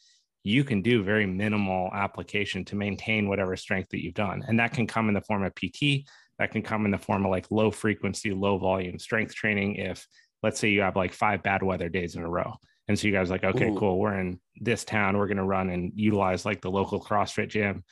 you 0.44 0.64
can 0.64 0.82
do 0.82 1.02
very 1.02 1.26
minimal 1.26 1.90
application 1.92 2.64
to 2.64 2.76
maintain 2.76 3.28
whatever 3.28 3.56
strength 3.56 3.90
that 3.90 4.02
you've 4.02 4.14
done. 4.14 4.42
And 4.48 4.58
that 4.58 4.72
can 4.72 4.86
come 4.86 5.08
in 5.08 5.14
the 5.14 5.20
form 5.20 5.44
of 5.44 5.54
PT, 5.54 6.08
that 6.38 6.50
can 6.50 6.62
come 6.62 6.84
in 6.84 6.90
the 6.90 6.98
form 6.98 7.24
of 7.24 7.30
like 7.30 7.50
low 7.50 7.70
frequency, 7.70 8.32
low 8.32 8.58
volume 8.58 8.98
strength 8.98 9.34
training. 9.34 9.76
If 9.76 10.06
let's 10.42 10.58
say 10.58 10.70
you 10.70 10.80
have 10.80 10.96
like 10.96 11.12
five 11.12 11.42
bad 11.42 11.62
weather 11.62 11.88
days 11.88 12.16
in 12.16 12.22
a 12.22 12.28
row. 12.28 12.54
And 12.88 12.98
so 12.98 13.06
you 13.06 13.12
guys 13.12 13.30
like, 13.30 13.44
okay, 13.44 13.70
Ooh. 13.70 13.78
cool. 13.78 13.98
We're 13.98 14.18
in 14.18 14.40
this 14.56 14.84
town. 14.84 15.16
We're 15.16 15.28
going 15.28 15.36
to 15.36 15.44
run 15.44 15.70
and 15.70 15.92
utilize 15.94 16.44
like 16.44 16.60
the 16.60 16.70
local 16.70 17.00
CrossFit 17.00 17.48
gym, 17.48 17.84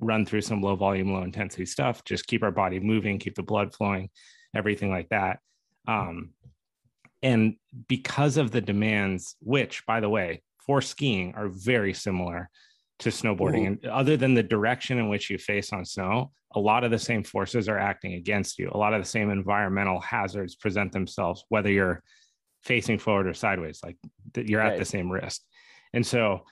run 0.00 0.24
through 0.24 0.40
some 0.40 0.62
low 0.62 0.74
volume, 0.74 1.12
low 1.12 1.22
intensity 1.22 1.66
stuff, 1.66 2.02
just 2.04 2.26
keep 2.26 2.42
our 2.42 2.50
body 2.50 2.80
moving, 2.80 3.18
keep 3.18 3.34
the 3.34 3.42
blood 3.42 3.74
flowing, 3.74 4.08
everything 4.54 4.90
like 4.90 5.08
that. 5.10 5.40
Um, 5.86 6.30
and 7.22 7.56
because 7.88 8.36
of 8.36 8.50
the 8.50 8.60
demands, 8.60 9.36
which, 9.40 9.84
by 9.86 10.00
the 10.00 10.08
way, 10.08 10.42
for 10.58 10.80
skiing 10.80 11.34
are 11.34 11.48
very 11.48 11.92
similar 11.92 12.50
to 13.00 13.10
snowboarding, 13.10 13.66
and 13.66 13.86
other 13.86 14.16
than 14.16 14.34
the 14.34 14.42
direction 14.42 14.98
in 14.98 15.08
which 15.08 15.30
you 15.30 15.38
face 15.38 15.72
on 15.72 15.84
snow, 15.84 16.32
a 16.54 16.60
lot 16.60 16.84
of 16.84 16.90
the 16.90 16.98
same 16.98 17.22
forces 17.22 17.68
are 17.68 17.78
acting 17.78 18.14
against 18.14 18.58
you. 18.58 18.70
A 18.72 18.78
lot 18.78 18.92
of 18.92 19.00
the 19.00 19.08
same 19.08 19.30
environmental 19.30 20.00
hazards 20.00 20.56
present 20.56 20.92
themselves, 20.92 21.44
whether 21.48 21.70
you're 21.70 22.02
facing 22.64 22.98
forward 22.98 23.26
or 23.26 23.34
sideways, 23.34 23.80
like 23.84 23.96
you're 24.34 24.60
at 24.60 24.78
the 24.78 24.84
same 24.84 25.10
risk. 25.10 25.42
And 25.92 26.06
so, 26.06 26.44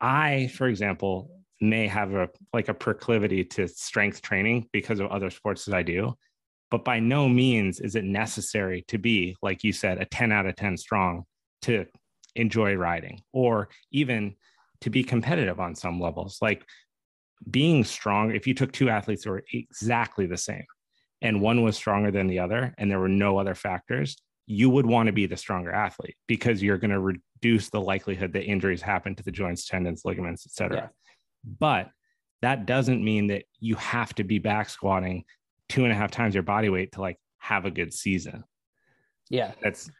I, 0.00 0.48
for 0.48 0.66
example, 0.66 1.30
may 1.60 1.86
have 1.86 2.12
a 2.14 2.28
like 2.52 2.68
a 2.68 2.74
proclivity 2.74 3.44
to 3.44 3.68
strength 3.68 4.22
training 4.22 4.68
because 4.72 5.00
of 5.00 5.06
other 5.10 5.30
sports 5.30 5.64
that 5.64 5.74
I 5.74 5.82
do 5.82 6.14
but 6.70 6.84
by 6.84 6.98
no 6.98 7.28
means 7.28 7.80
is 7.80 7.94
it 7.94 8.04
necessary 8.04 8.84
to 8.88 8.98
be 8.98 9.36
like 9.42 9.64
you 9.64 9.72
said 9.72 10.00
a 10.00 10.04
10 10.04 10.32
out 10.32 10.46
of 10.46 10.56
10 10.56 10.76
strong 10.76 11.24
to 11.62 11.86
enjoy 12.36 12.74
riding 12.74 13.20
or 13.32 13.68
even 13.92 14.34
to 14.80 14.90
be 14.90 15.04
competitive 15.04 15.60
on 15.60 15.74
some 15.74 16.00
levels 16.00 16.38
like 16.42 16.64
being 17.50 17.84
strong, 17.84 18.34
if 18.34 18.46
you 18.46 18.54
took 18.54 18.72
two 18.72 18.88
athletes 18.88 19.24
who 19.24 19.30
were 19.30 19.44
exactly 19.52 20.26
the 20.26 20.36
same 20.36 20.64
and 21.22 21.40
one 21.40 21.62
was 21.62 21.76
stronger 21.76 22.10
than 22.10 22.26
the 22.26 22.38
other 22.38 22.74
and 22.78 22.90
there 22.90 23.00
were 23.00 23.08
no 23.08 23.38
other 23.38 23.54
factors, 23.54 24.16
you 24.46 24.68
would 24.70 24.86
want 24.86 25.06
to 25.06 25.12
be 25.12 25.26
the 25.26 25.36
stronger 25.36 25.72
athlete 25.72 26.16
because 26.26 26.62
you're 26.62 26.78
going 26.78 26.90
to 26.90 27.00
reduce 27.00 27.70
the 27.70 27.80
likelihood 27.80 28.32
that 28.32 28.44
injuries 28.44 28.82
happen 28.82 29.14
to 29.14 29.22
the 29.22 29.30
joints, 29.30 29.66
tendons, 29.66 30.02
ligaments, 30.04 30.46
etc. 30.46 30.76
Yeah. 30.76 30.88
But 31.58 31.90
that 32.42 32.66
doesn't 32.66 33.02
mean 33.02 33.28
that 33.28 33.44
you 33.58 33.74
have 33.76 34.14
to 34.16 34.24
be 34.24 34.38
back 34.38 34.68
squatting 34.68 35.24
two 35.68 35.84
and 35.84 35.92
a 35.92 35.94
half 35.94 36.10
times 36.10 36.34
your 36.34 36.42
body 36.42 36.68
weight 36.68 36.92
to 36.92 37.00
like 37.00 37.18
have 37.38 37.64
a 37.64 37.70
good 37.70 37.92
season. 37.92 38.44
Yeah. 39.30 39.52
That's 39.62 39.90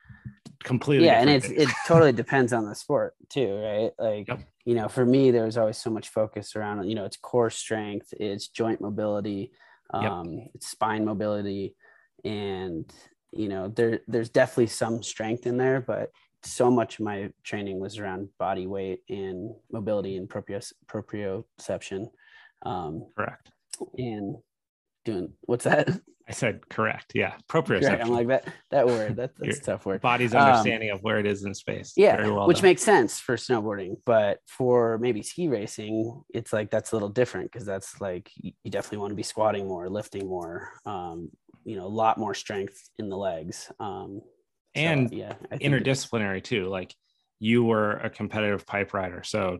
completely 0.64 1.06
yeah 1.06 1.20
and 1.20 1.30
it's 1.30 1.48
it 1.50 1.68
totally 1.86 2.12
depends 2.12 2.52
on 2.52 2.64
the 2.64 2.74
sport 2.74 3.14
too 3.28 3.54
right 3.56 3.92
like 3.98 4.26
yep. 4.26 4.40
you 4.64 4.74
know 4.74 4.88
for 4.88 5.04
me 5.04 5.30
there 5.30 5.44
was 5.44 5.58
always 5.58 5.76
so 5.76 5.90
much 5.90 6.08
focus 6.08 6.56
around 6.56 6.88
you 6.88 6.94
know 6.94 7.04
it's 7.04 7.18
core 7.18 7.50
strength 7.50 8.12
it's 8.18 8.48
joint 8.48 8.80
mobility 8.80 9.52
um 9.92 10.32
yep. 10.32 10.48
it's 10.54 10.68
spine 10.68 11.04
mobility 11.04 11.76
and 12.24 12.90
you 13.30 13.48
know 13.48 13.68
there 13.68 14.00
there's 14.08 14.30
definitely 14.30 14.66
some 14.66 15.02
strength 15.02 15.46
in 15.46 15.58
there 15.58 15.80
but 15.80 16.10
so 16.42 16.70
much 16.70 16.98
of 16.98 17.04
my 17.04 17.30
training 17.42 17.78
was 17.78 17.98
around 17.98 18.28
body 18.38 18.66
weight 18.66 19.00
and 19.10 19.54
mobility 19.70 20.16
and 20.16 20.28
proprioception 20.28 22.08
um 22.64 23.06
correct 23.16 23.50
and 23.98 24.36
doing 25.04 25.32
what's 25.42 25.64
that 25.64 25.88
I 26.26 26.32
said 26.32 26.68
correct. 26.70 27.12
Yeah. 27.14 27.34
Proprioception. 27.48 28.00
I'm 28.00 28.08
like 28.08 28.28
that 28.28 28.48
that 28.70 28.86
word. 28.86 29.16
That, 29.16 29.32
that's 29.38 29.58
a 29.58 29.62
tough 29.62 29.84
word. 29.84 30.00
Body's 30.00 30.34
understanding 30.34 30.90
um, 30.90 30.96
of 30.96 31.02
where 31.02 31.18
it 31.18 31.26
is 31.26 31.44
in 31.44 31.54
space. 31.54 31.92
Yeah. 31.96 32.26
Well 32.28 32.46
which 32.46 32.58
done. 32.58 32.70
makes 32.70 32.82
sense 32.82 33.20
for 33.20 33.36
snowboarding. 33.36 33.96
But 34.06 34.38
for 34.46 34.98
maybe 34.98 35.22
ski 35.22 35.48
racing, 35.48 36.22
it's 36.32 36.52
like 36.52 36.70
that's 36.70 36.92
a 36.92 36.96
little 36.96 37.10
different 37.10 37.52
because 37.52 37.66
that's 37.66 38.00
like 38.00 38.30
you 38.36 38.70
definitely 38.70 38.98
want 38.98 39.10
to 39.10 39.16
be 39.16 39.22
squatting 39.22 39.68
more, 39.68 39.88
lifting 39.90 40.26
more, 40.26 40.72
um, 40.86 41.30
you 41.64 41.76
know, 41.76 41.84
a 41.84 41.88
lot 41.88 42.16
more 42.16 42.34
strength 42.34 42.88
in 42.98 43.10
the 43.10 43.16
legs. 43.16 43.70
Um, 43.78 44.22
and 44.74 45.10
so, 45.10 45.16
yeah, 45.16 45.34
interdisciplinary 45.52 46.42
too. 46.42 46.68
Like 46.68 46.94
you 47.38 47.64
were 47.64 47.92
a 47.92 48.08
competitive 48.08 48.66
pipe 48.66 48.94
rider. 48.94 49.22
So 49.24 49.58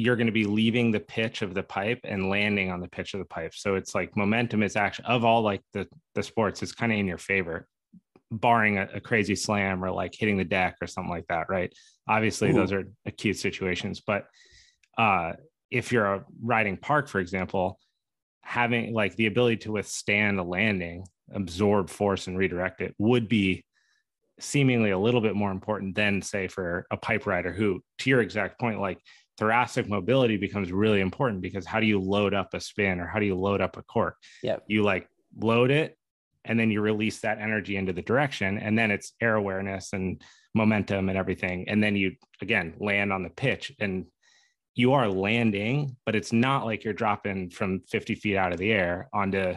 you're 0.00 0.16
going 0.16 0.26
to 0.26 0.32
be 0.32 0.46
leaving 0.46 0.90
the 0.90 1.00
pitch 1.00 1.42
of 1.42 1.52
the 1.52 1.62
pipe 1.62 2.00
and 2.04 2.30
landing 2.30 2.70
on 2.70 2.80
the 2.80 2.88
pitch 2.88 3.12
of 3.12 3.20
the 3.20 3.26
pipe. 3.26 3.54
So 3.54 3.74
it's 3.74 3.94
like 3.94 4.16
momentum 4.16 4.62
is 4.62 4.74
actually 4.74 5.04
of 5.06 5.24
all 5.24 5.42
like 5.42 5.60
the 5.74 5.86
the 6.14 6.22
sports, 6.22 6.62
it's 6.62 6.72
kind 6.72 6.90
of 6.90 6.98
in 6.98 7.06
your 7.06 7.18
favor, 7.18 7.68
barring 8.30 8.78
a, 8.78 8.88
a, 8.94 9.00
crazy 9.00 9.36
slam 9.36 9.84
or 9.84 9.90
like 9.90 10.14
hitting 10.14 10.38
the 10.38 10.44
deck 10.44 10.76
or 10.80 10.86
something 10.86 11.10
like 11.10 11.26
that, 11.28 11.50
right? 11.50 11.70
Obviously, 12.08 12.50
Ooh. 12.50 12.54
those 12.54 12.72
are 12.72 12.84
acute 13.04 13.36
situations, 13.36 14.00
but 14.00 14.26
uh, 14.96 15.32
if 15.70 15.92
you're 15.92 16.06
a 16.06 16.24
riding 16.42 16.78
park, 16.78 17.06
for 17.06 17.20
example, 17.20 17.78
having 18.40 18.94
like 18.94 19.14
the 19.16 19.26
ability 19.26 19.58
to 19.58 19.72
withstand 19.72 20.40
a 20.40 20.42
landing, 20.42 21.04
absorb 21.32 21.90
force, 21.90 22.26
and 22.26 22.38
redirect 22.38 22.80
it 22.80 22.94
would 22.98 23.28
be 23.28 23.64
seemingly 24.38 24.90
a 24.90 24.98
little 24.98 25.20
bit 25.20 25.36
more 25.36 25.50
important 25.50 25.94
than 25.94 26.22
say 26.22 26.48
for 26.48 26.86
a 26.90 26.96
pipe 26.96 27.26
rider 27.26 27.52
who 27.52 27.82
to 27.98 28.08
your 28.08 28.22
exact 28.22 28.58
point 28.58 28.80
like 28.80 28.98
thoracic 29.40 29.88
mobility 29.88 30.36
becomes 30.36 30.70
really 30.70 31.00
important 31.00 31.40
because 31.40 31.66
how 31.66 31.80
do 31.80 31.86
you 31.86 31.98
load 31.98 32.34
up 32.34 32.54
a 32.54 32.60
spin 32.60 33.00
or 33.00 33.06
how 33.06 33.18
do 33.18 33.26
you 33.26 33.34
load 33.34 33.60
up 33.60 33.76
a 33.78 33.82
cork? 33.82 34.16
Yeah. 34.42 34.58
You 34.68 34.82
like 34.82 35.08
load 35.36 35.70
it 35.70 35.96
and 36.44 36.60
then 36.60 36.70
you 36.70 36.80
release 36.80 37.20
that 37.20 37.38
energy 37.38 37.76
into 37.76 37.92
the 37.92 38.02
direction 38.02 38.58
and 38.58 38.78
then 38.78 38.90
it's 38.90 39.14
air 39.20 39.34
awareness 39.34 39.92
and 39.94 40.22
momentum 40.54 41.08
and 41.08 41.16
everything 41.16 41.68
and 41.68 41.82
then 41.82 41.96
you 41.96 42.12
again 42.42 42.74
land 42.78 43.12
on 43.12 43.22
the 43.22 43.30
pitch 43.30 43.72
and 43.78 44.06
you 44.74 44.92
are 44.92 45.08
landing 45.08 45.96
but 46.04 46.16
it's 46.16 46.32
not 46.32 46.64
like 46.64 46.82
you're 46.82 46.92
dropping 46.92 47.50
from 47.50 47.80
50 47.88 48.16
feet 48.16 48.36
out 48.36 48.52
of 48.52 48.58
the 48.58 48.72
air 48.72 49.08
onto 49.12 49.54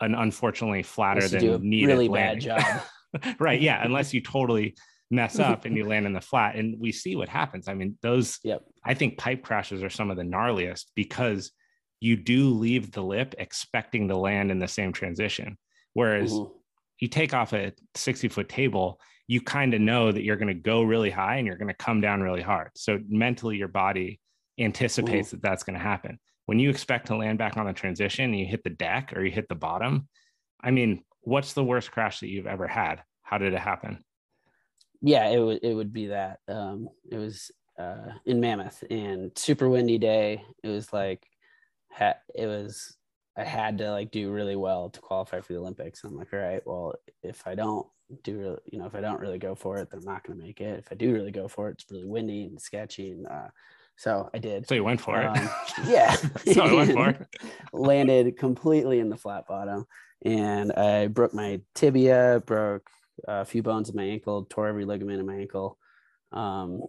an 0.00 0.14
unfortunately 0.14 0.82
flatter 0.82 1.26
than 1.26 1.68
needed 1.68 1.86
really 1.86 2.08
landing. 2.08 2.48
bad 2.48 2.82
job 3.14 3.36
right 3.40 3.62
yeah 3.62 3.82
unless 3.82 4.12
you 4.12 4.20
totally 4.20 4.74
mess 5.10 5.38
up 5.40 5.64
and 5.64 5.76
you 5.76 5.86
land 5.86 6.06
in 6.06 6.12
the 6.12 6.20
flat. 6.20 6.56
And 6.56 6.78
we 6.78 6.92
see 6.92 7.16
what 7.16 7.28
happens. 7.28 7.68
I 7.68 7.74
mean, 7.74 7.98
those, 8.02 8.38
yep. 8.44 8.62
I 8.84 8.94
think 8.94 9.18
pipe 9.18 9.42
crashes 9.42 9.82
are 9.82 9.90
some 9.90 10.10
of 10.10 10.16
the 10.16 10.22
gnarliest 10.22 10.86
because 10.94 11.52
you 12.00 12.16
do 12.16 12.50
leave 12.50 12.92
the 12.92 13.02
lip 13.02 13.34
expecting 13.38 14.08
to 14.08 14.16
land 14.16 14.50
in 14.50 14.58
the 14.58 14.68
same 14.68 14.92
transition. 14.92 15.58
Whereas 15.92 16.32
mm-hmm. 16.32 16.52
you 16.98 17.08
take 17.08 17.34
off 17.34 17.52
a 17.52 17.72
60 17.94 18.28
foot 18.28 18.48
table, 18.48 19.00
you 19.26 19.40
kind 19.40 19.74
of 19.74 19.80
know 19.80 20.10
that 20.10 20.24
you're 20.24 20.36
going 20.36 20.48
to 20.48 20.54
go 20.54 20.82
really 20.82 21.10
high 21.10 21.36
and 21.36 21.46
you're 21.46 21.58
going 21.58 21.68
to 21.68 21.74
come 21.74 22.00
down 22.00 22.22
really 22.22 22.42
hard. 22.42 22.70
So 22.74 22.98
mentally, 23.08 23.56
your 23.56 23.68
body 23.68 24.18
anticipates 24.58 25.28
mm-hmm. 25.28 25.36
that 25.36 25.42
that's 25.42 25.62
going 25.62 25.78
to 25.78 25.82
happen. 25.82 26.18
When 26.46 26.58
you 26.58 26.70
expect 26.70 27.06
to 27.08 27.16
land 27.16 27.38
back 27.38 27.56
on 27.56 27.66
the 27.66 27.72
transition 27.72 28.24
and 28.24 28.38
you 28.38 28.46
hit 28.46 28.64
the 28.64 28.70
deck 28.70 29.12
or 29.14 29.24
you 29.24 29.30
hit 29.30 29.48
the 29.48 29.54
bottom, 29.54 30.08
I 30.60 30.72
mean, 30.72 31.04
what's 31.20 31.52
the 31.52 31.62
worst 31.62 31.92
crash 31.92 32.20
that 32.20 32.28
you've 32.28 32.46
ever 32.46 32.66
had? 32.66 33.02
How 33.22 33.38
did 33.38 33.52
it 33.52 33.60
happen? 33.60 34.04
Yeah, 35.02 35.28
it 35.28 35.40
would 35.40 35.60
it 35.62 35.74
would 35.74 35.92
be 35.92 36.08
that. 36.08 36.40
Um, 36.48 36.88
it 37.10 37.16
was 37.16 37.50
uh, 37.78 38.12
in 38.26 38.40
Mammoth 38.40 38.84
and 38.90 39.32
super 39.36 39.68
windy 39.68 39.98
day. 39.98 40.44
It 40.62 40.68
was 40.68 40.92
like 40.92 41.26
ha- 41.90 42.18
it 42.34 42.46
was 42.46 42.96
I 43.36 43.44
had 43.44 43.78
to 43.78 43.90
like 43.90 44.10
do 44.10 44.30
really 44.30 44.56
well 44.56 44.90
to 44.90 45.00
qualify 45.00 45.40
for 45.40 45.52
the 45.52 45.58
Olympics. 45.58 46.04
I'm 46.04 46.16
like, 46.16 46.32
all 46.32 46.38
right, 46.38 46.62
well, 46.66 46.94
if 47.22 47.46
I 47.46 47.54
don't 47.54 47.86
do 48.22 48.38
really, 48.38 48.58
you 48.66 48.78
know, 48.78 48.86
if 48.86 48.94
I 48.94 49.00
don't 49.00 49.20
really 49.20 49.38
go 49.38 49.54
for 49.54 49.78
it, 49.78 49.90
then 49.90 50.00
I'm 50.00 50.06
not 50.06 50.24
going 50.24 50.38
to 50.38 50.44
make 50.44 50.60
it. 50.60 50.78
If 50.78 50.88
I 50.90 50.94
do 50.94 51.12
really 51.12 51.30
go 51.30 51.48
for 51.48 51.68
it, 51.68 51.72
it's 51.80 51.90
really 51.90 52.04
windy 52.04 52.44
and 52.44 52.60
sketchy, 52.60 53.12
and 53.12 53.26
uh, 53.26 53.48
so 53.96 54.28
I 54.34 54.38
did. 54.38 54.68
So 54.68 54.74
you 54.74 54.84
went 54.84 55.00
for 55.00 55.22
um, 55.22 55.36
it. 55.36 55.50
Yeah. 55.84 56.14
so 56.52 56.62
I 56.62 56.72
went 56.74 56.92
for 56.92 57.08
it. 57.10 57.26
landed 57.72 58.36
completely 58.36 58.98
in 58.98 59.08
the 59.08 59.16
flat 59.16 59.46
bottom, 59.46 59.86
and 60.24 60.72
I 60.72 61.06
broke 61.06 61.32
my 61.32 61.60
tibia, 61.74 62.42
broke 62.44 62.90
a 63.26 63.44
few 63.44 63.62
bones 63.62 63.88
in 63.88 63.96
my 63.96 64.04
ankle, 64.04 64.46
tore 64.48 64.68
every 64.68 64.84
ligament 64.84 65.20
in 65.20 65.26
my 65.26 65.36
ankle, 65.36 65.78
um, 66.32 66.82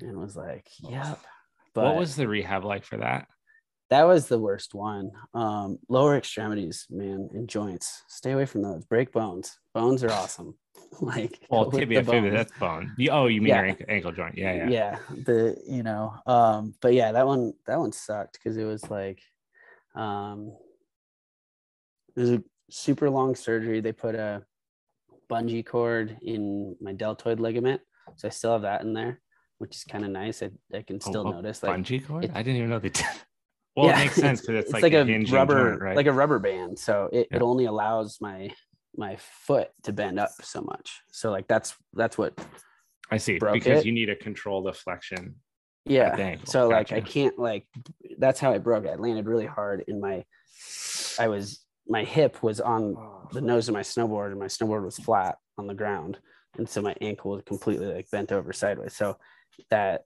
and 0.00 0.18
was 0.18 0.36
like, 0.36 0.68
"Yep." 0.80 1.20
But 1.74 1.84
what 1.84 1.96
was 1.96 2.16
the 2.16 2.28
rehab 2.28 2.64
like 2.64 2.84
for 2.84 2.98
that? 2.98 3.26
That 3.90 4.04
was 4.04 4.26
the 4.26 4.38
worst 4.38 4.74
one. 4.74 5.10
Um, 5.34 5.78
lower 5.88 6.16
extremities, 6.16 6.86
man, 6.88 7.28
and 7.32 7.48
joints. 7.48 8.02
Stay 8.08 8.32
away 8.32 8.46
from 8.46 8.62
those. 8.62 8.84
Break 8.86 9.12
bones. 9.12 9.58
Bones 9.74 10.02
are 10.02 10.10
awesome. 10.10 10.54
like 11.00 11.38
well, 11.50 11.70
tibia, 11.70 12.02
fibula, 12.02 12.30
that's 12.30 12.52
bone. 12.58 12.94
oh, 13.10 13.26
you 13.26 13.40
mean 13.40 13.48
yeah. 13.48 13.56
your 13.56 13.66
ankle, 13.66 13.86
ankle, 13.88 14.12
joint? 14.12 14.36
Yeah, 14.36 14.54
yeah. 14.54 14.68
Yeah. 14.68 14.98
The 15.24 15.56
you 15.66 15.82
know, 15.82 16.14
um, 16.26 16.74
but 16.80 16.94
yeah, 16.94 17.12
that 17.12 17.26
one 17.26 17.52
that 17.66 17.78
one 17.78 17.92
sucked 17.92 18.34
because 18.34 18.56
it 18.56 18.64
was 18.64 18.88
like, 18.90 19.20
um, 19.94 20.56
it 22.16 22.20
was 22.20 22.30
a 22.30 22.42
super 22.70 23.10
long 23.10 23.34
surgery. 23.34 23.80
They 23.80 23.92
put 23.92 24.14
a 24.14 24.42
bungee 25.32 25.64
cord 25.64 26.18
in 26.22 26.76
my 26.80 26.92
deltoid 26.92 27.40
ligament. 27.40 27.80
So 28.16 28.28
I 28.28 28.30
still 28.30 28.52
have 28.52 28.62
that 28.62 28.82
in 28.82 28.92
there, 28.92 29.20
which 29.58 29.76
is 29.76 29.84
kind 29.84 30.04
of 30.04 30.10
nice. 30.10 30.42
I, 30.42 30.50
I 30.76 30.82
can 30.82 31.00
still 31.00 31.26
oh, 31.26 31.32
notice 31.32 31.62
like 31.62 31.72
bungee 31.72 32.06
cord. 32.06 32.24
It, 32.24 32.32
I 32.34 32.42
didn't 32.42 32.58
even 32.58 32.70
know 32.70 32.78
they 32.78 32.90
did. 32.90 33.06
Well, 33.74 33.86
yeah. 33.86 34.00
it 34.00 34.04
makes 34.04 34.16
sense 34.16 34.42
because 34.42 34.56
it's, 34.56 34.64
it's, 34.66 34.72
like, 34.74 34.82
like 34.82 34.92
a, 34.92 35.24
rubber, 35.32 35.70
joint, 35.70 35.80
right? 35.80 35.96
like 35.96 36.04
a 36.04 36.12
rubber 36.12 36.38
band. 36.38 36.78
So 36.78 37.08
it, 37.10 37.28
yeah. 37.30 37.38
it 37.38 37.42
only 37.42 37.64
allows 37.64 38.18
my 38.20 38.50
my 38.94 39.16
foot 39.46 39.70
to 39.84 39.94
bend 39.94 40.20
up 40.20 40.28
so 40.42 40.60
much. 40.60 41.00
So 41.10 41.30
like 41.30 41.48
that's 41.48 41.74
that's 41.94 42.18
what 42.18 42.38
I 43.10 43.16
see 43.16 43.38
because 43.38 43.80
it. 43.80 43.86
you 43.86 43.92
need 43.92 44.06
to 44.06 44.16
control 44.16 44.62
the 44.62 44.74
flexion. 44.74 45.36
Yeah. 45.86 46.36
So 46.44 46.68
gotcha. 46.68 46.68
like 46.68 46.92
I 46.92 47.00
can't 47.00 47.38
like 47.38 47.66
that's 48.18 48.38
how 48.38 48.52
I 48.52 48.58
broke 48.58 48.84
it. 48.84 48.90
I 48.90 48.96
landed 48.96 49.26
really 49.26 49.46
hard 49.46 49.84
in 49.88 50.02
my 50.02 50.24
I 51.18 51.28
was 51.28 51.61
my 51.88 52.04
hip 52.04 52.42
was 52.42 52.60
on 52.60 52.96
the 53.32 53.40
nose 53.40 53.68
of 53.68 53.74
my 53.74 53.80
snowboard 53.80 54.30
and 54.30 54.38
my 54.38 54.46
snowboard 54.46 54.84
was 54.84 54.98
flat 54.98 55.36
on 55.58 55.66
the 55.66 55.74
ground 55.74 56.18
and 56.58 56.68
so 56.68 56.82
my 56.82 56.94
ankle 57.00 57.32
was 57.32 57.42
completely 57.44 57.86
like 57.86 58.10
bent 58.10 58.32
over 58.32 58.52
sideways. 58.52 58.94
So 58.94 59.16
that 59.70 60.04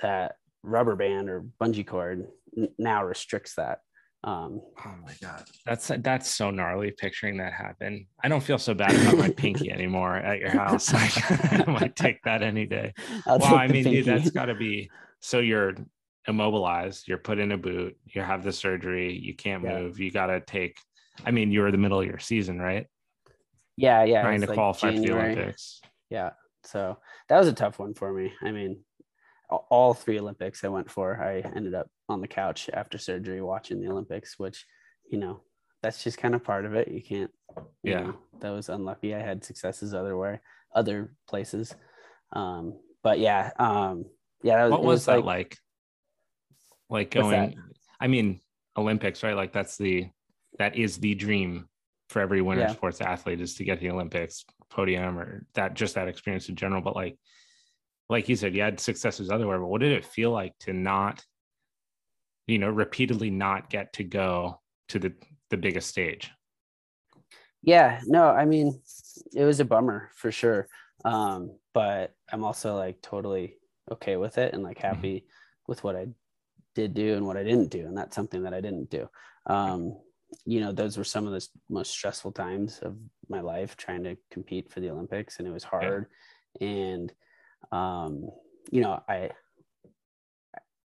that 0.00 0.36
rubber 0.62 0.96
band 0.96 1.28
or 1.28 1.44
bungee 1.60 1.86
cord 1.86 2.26
n- 2.56 2.68
now 2.78 3.04
restricts 3.04 3.54
that 3.54 3.80
um 4.24 4.60
oh 4.84 4.94
my 5.04 5.14
god. 5.22 5.44
That's 5.64 5.90
that's 6.00 6.28
so 6.28 6.50
gnarly 6.50 6.90
picturing 6.90 7.38
that 7.38 7.52
happen. 7.52 8.06
I 8.22 8.28
don't 8.28 8.42
feel 8.42 8.58
so 8.58 8.74
bad 8.74 8.94
about 8.94 9.18
my 9.18 9.30
pinky 9.36 9.70
anymore 9.70 10.16
at 10.16 10.40
your 10.40 10.50
house. 10.50 10.92
I 10.94 11.64
might 11.66 11.96
take 11.96 12.22
that 12.24 12.42
any 12.42 12.66
day. 12.66 12.92
I'll 13.26 13.38
well 13.38 13.54
i 13.54 13.68
mean 13.68 13.84
dude 13.84 14.04
that's 14.04 14.30
got 14.30 14.46
to 14.46 14.54
be 14.54 14.90
so 15.20 15.38
you're 15.38 15.74
immobilized, 16.28 17.08
you're 17.08 17.18
put 17.18 17.38
in 17.38 17.52
a 17.52 17.58
boot, 17.58 17.96
you 18.04 18.22
have 18.22 18.44
the 18.44 18.52
surgery, 18.52 19.18
you 19.18 19.34
can't 19.34 19.64
yeah. 19.64 19.80
move, 19.80 19.98
you 19.98 20.10
got 20.10 20.26
to 20.26 20.40
take. 20.40 20.78
I 21.24 21.32
mean, 21.32 21.50
you 21.50 21.62
were 21.62 21.72
the 21.72 21.78
middle 21.78 22.00
of 22.00 22.06
your 22.06 22.18
season, 22.18 22.60
right? 22.60 22.86
Yeah, 23.76 24.04
yeah. 24.04 24.22
Trying 24.22 24.42
to 24.42 24.46
like 24.46 24.54
qualify 24.54 24.92
January. 24.92 25.06
for 25.06 25.34
the 25.34 25.40
Olympics. 25.40 25.80
Yeah. 26.10 26.30
So 26.64 26.98
that 27.28 27.38
was 27.38 27.48
a 27.48 27.52
tough 27.52 27.78
one 27.78 27.94
for 27.94 28.12
me. 28.12 28.32
I 28.42 28.52
mean, 28.52 28.80
all 29.48 29.94
three 29.94 30.20
Olympics 30.20 30.62
I 30.62 30.68
went 30.68 30.90
for, 30.90 31.20
I 31.20 31.40
ended 31.56 31.74
up 31.74 31.88
on 32.08 32.20
the 32.20 32.28
couch 32.28 32.68
after 32.72 32.98
surgery 32.98 33.40
watching 33.40 33.80
the 33.80 33.90
Olympics, 33.90 34.38
which, 34.38 34.66
you 35.10 35.18
know, 35.18 35.40
that's 35.82 36.04
just 36.04 36.18
kind 36.18 36.34
of 36.34 36.44
part 36.44 36.66
of 36.66 36.74
it. 36.74 36.88
You 36.88 37.02
can't, 37.02 37.30
you 37.82 37.92
yeah, 37.92 38.00
know, 38.00 38.18
that 38.40 38.50
was 38.50 38.68
unlucky. 38.68 39.14
I 39.14 39.20
had 39.20 39.44
successes 39.44 39.94
other 39.94 40.16
way, 40.16 40.40
other 40.74 41.14
places. 41.28 41.74
Um, 42.32 42.78
but 43.02 43.18
yeah, 43.18 43.52
um, 43.58 44.04
yeah, 44.42 44.56
that 44.56 44.64
was, 44.64 44.70
what 44.72 44.82
was, 44.82 44.86
was 44.86 45.06
that 45.06 45.24
like? 45.24 45.24
like? 45.24 45.58
Like 46.90 47.10
going, 47.10 47.54
I 48.00 48.06
mean, 48.06 48.40
Olympics, 48.76 49.22
right? 49.22 49.36
Like 49.36 49.52
that's 49.52 49.76
the 49.76 50.08
that 50.58 50.76
is 50.76 50.98
the 50.98 51.14
dream 51.14 51.68
for 52.08 52.20
every 52.20 52.40
winter 52.40 52.62
Yeah. 52.62 52.72
sports 52.72 53.00
athlete 53.00 53.40
is 53.40 53.54
to 53.56 53.64
get 53.64 53.80
the 53.80 53.90
Olympics 53.90 54.44
podium 54.70 55.18
or 55.18 55.44
that 55.54 55.74
just 55.74 55.94
that 55.94 56.08
experience 56.08 56.48
in 56.48 56.56
general. 56.56 56.80
But 56.80 56.96
like, 56.96 57.18
like 58.08 58.28
you 58.28 58.36
said, 58.36 58.54
you 58.54 58.62
had 58.62 58.80
successes 58.80 59.30
everywhere. 59.30 59.58
But 59.58 59.66
what 59.66 59.80
did 59.82 59.92
it 59.92 60.04
feel 60.04 60.30
like 60.30 60.54
to 60.60 60.72
not, 60.72 61.22
you 62.46 62.58
know, 62.58 62.70
repeatedly 62.70 63.30
not 63.30 63.68
get 63.68 63.92
to 63.94 64.04
go 64.04 64.60
to 64.88 64.98
the 64.98 65.12
the 65.50 65.56
biggest 65.58 65.88
stage? 65.88 66.30
Yeah, 67.62 68.00
no, 68.06 68.28
I 68.28 68.44
mean, 68.44 68.80
it 69.34 69.44
was 69.44 69.60
a 69.60 69.64
bummer 69.64 70.10
for 70.14 70.30
sure. 70.30 70.68
Um, 71.04 71.58
but 71.74 72.14
I'm 72.32 72.44
also 72.44 72.76
like 72.76 73.02
totally 73.02 73.56
okay 73.90 74.16
with 74.16 74.38
it 74.38 74.54
and 74.54 74.62
like 74.62 74.78
happy 74.78 75.26
with 75.66 75.82
what 75.84 75.96
I 75.96 76.06
did 76.78 76.94
do 76.94 77.14
and 77.16 77.26
what 77.26 77.36
I 77.36 77.42
didn't 77.42 77.70
do. 77.70 77.86
And 77.86 77.96
that's 77.96 78.14
something 78.14 78.42
that 78.44 78.54
I 78.54 78.60
didn't 78.60 78.88
do. 78.88 79.08
Um, 79.46 79.98
you 80.44 80.60
know, 80.60 80.72
those 80.72 80.96
were 80.96 81.04
some 81.04 81.26
of 81.26 81.32
the 81.32 81.46
most 81.68 81.90
stressful 81.90 82.32
times 82.32 82.78
of 82.82 82.96
my 83.28 83.40
life 83.40 83.76
trying 83.76 84.04
to 84.04 84.16
compete 84.30 84.70
for 84.70 84.80
the 84.80 84.90
Olympics, 84.90 85.38
and 85.38 85.48
it 85.48 85.50
was 85.50 85.64
hard. 85.64 86.06
And 86.60 87.12
um, 87.72 88.28
you 88.70 88.80
know, 88.82 89.02
I 89.08 89.30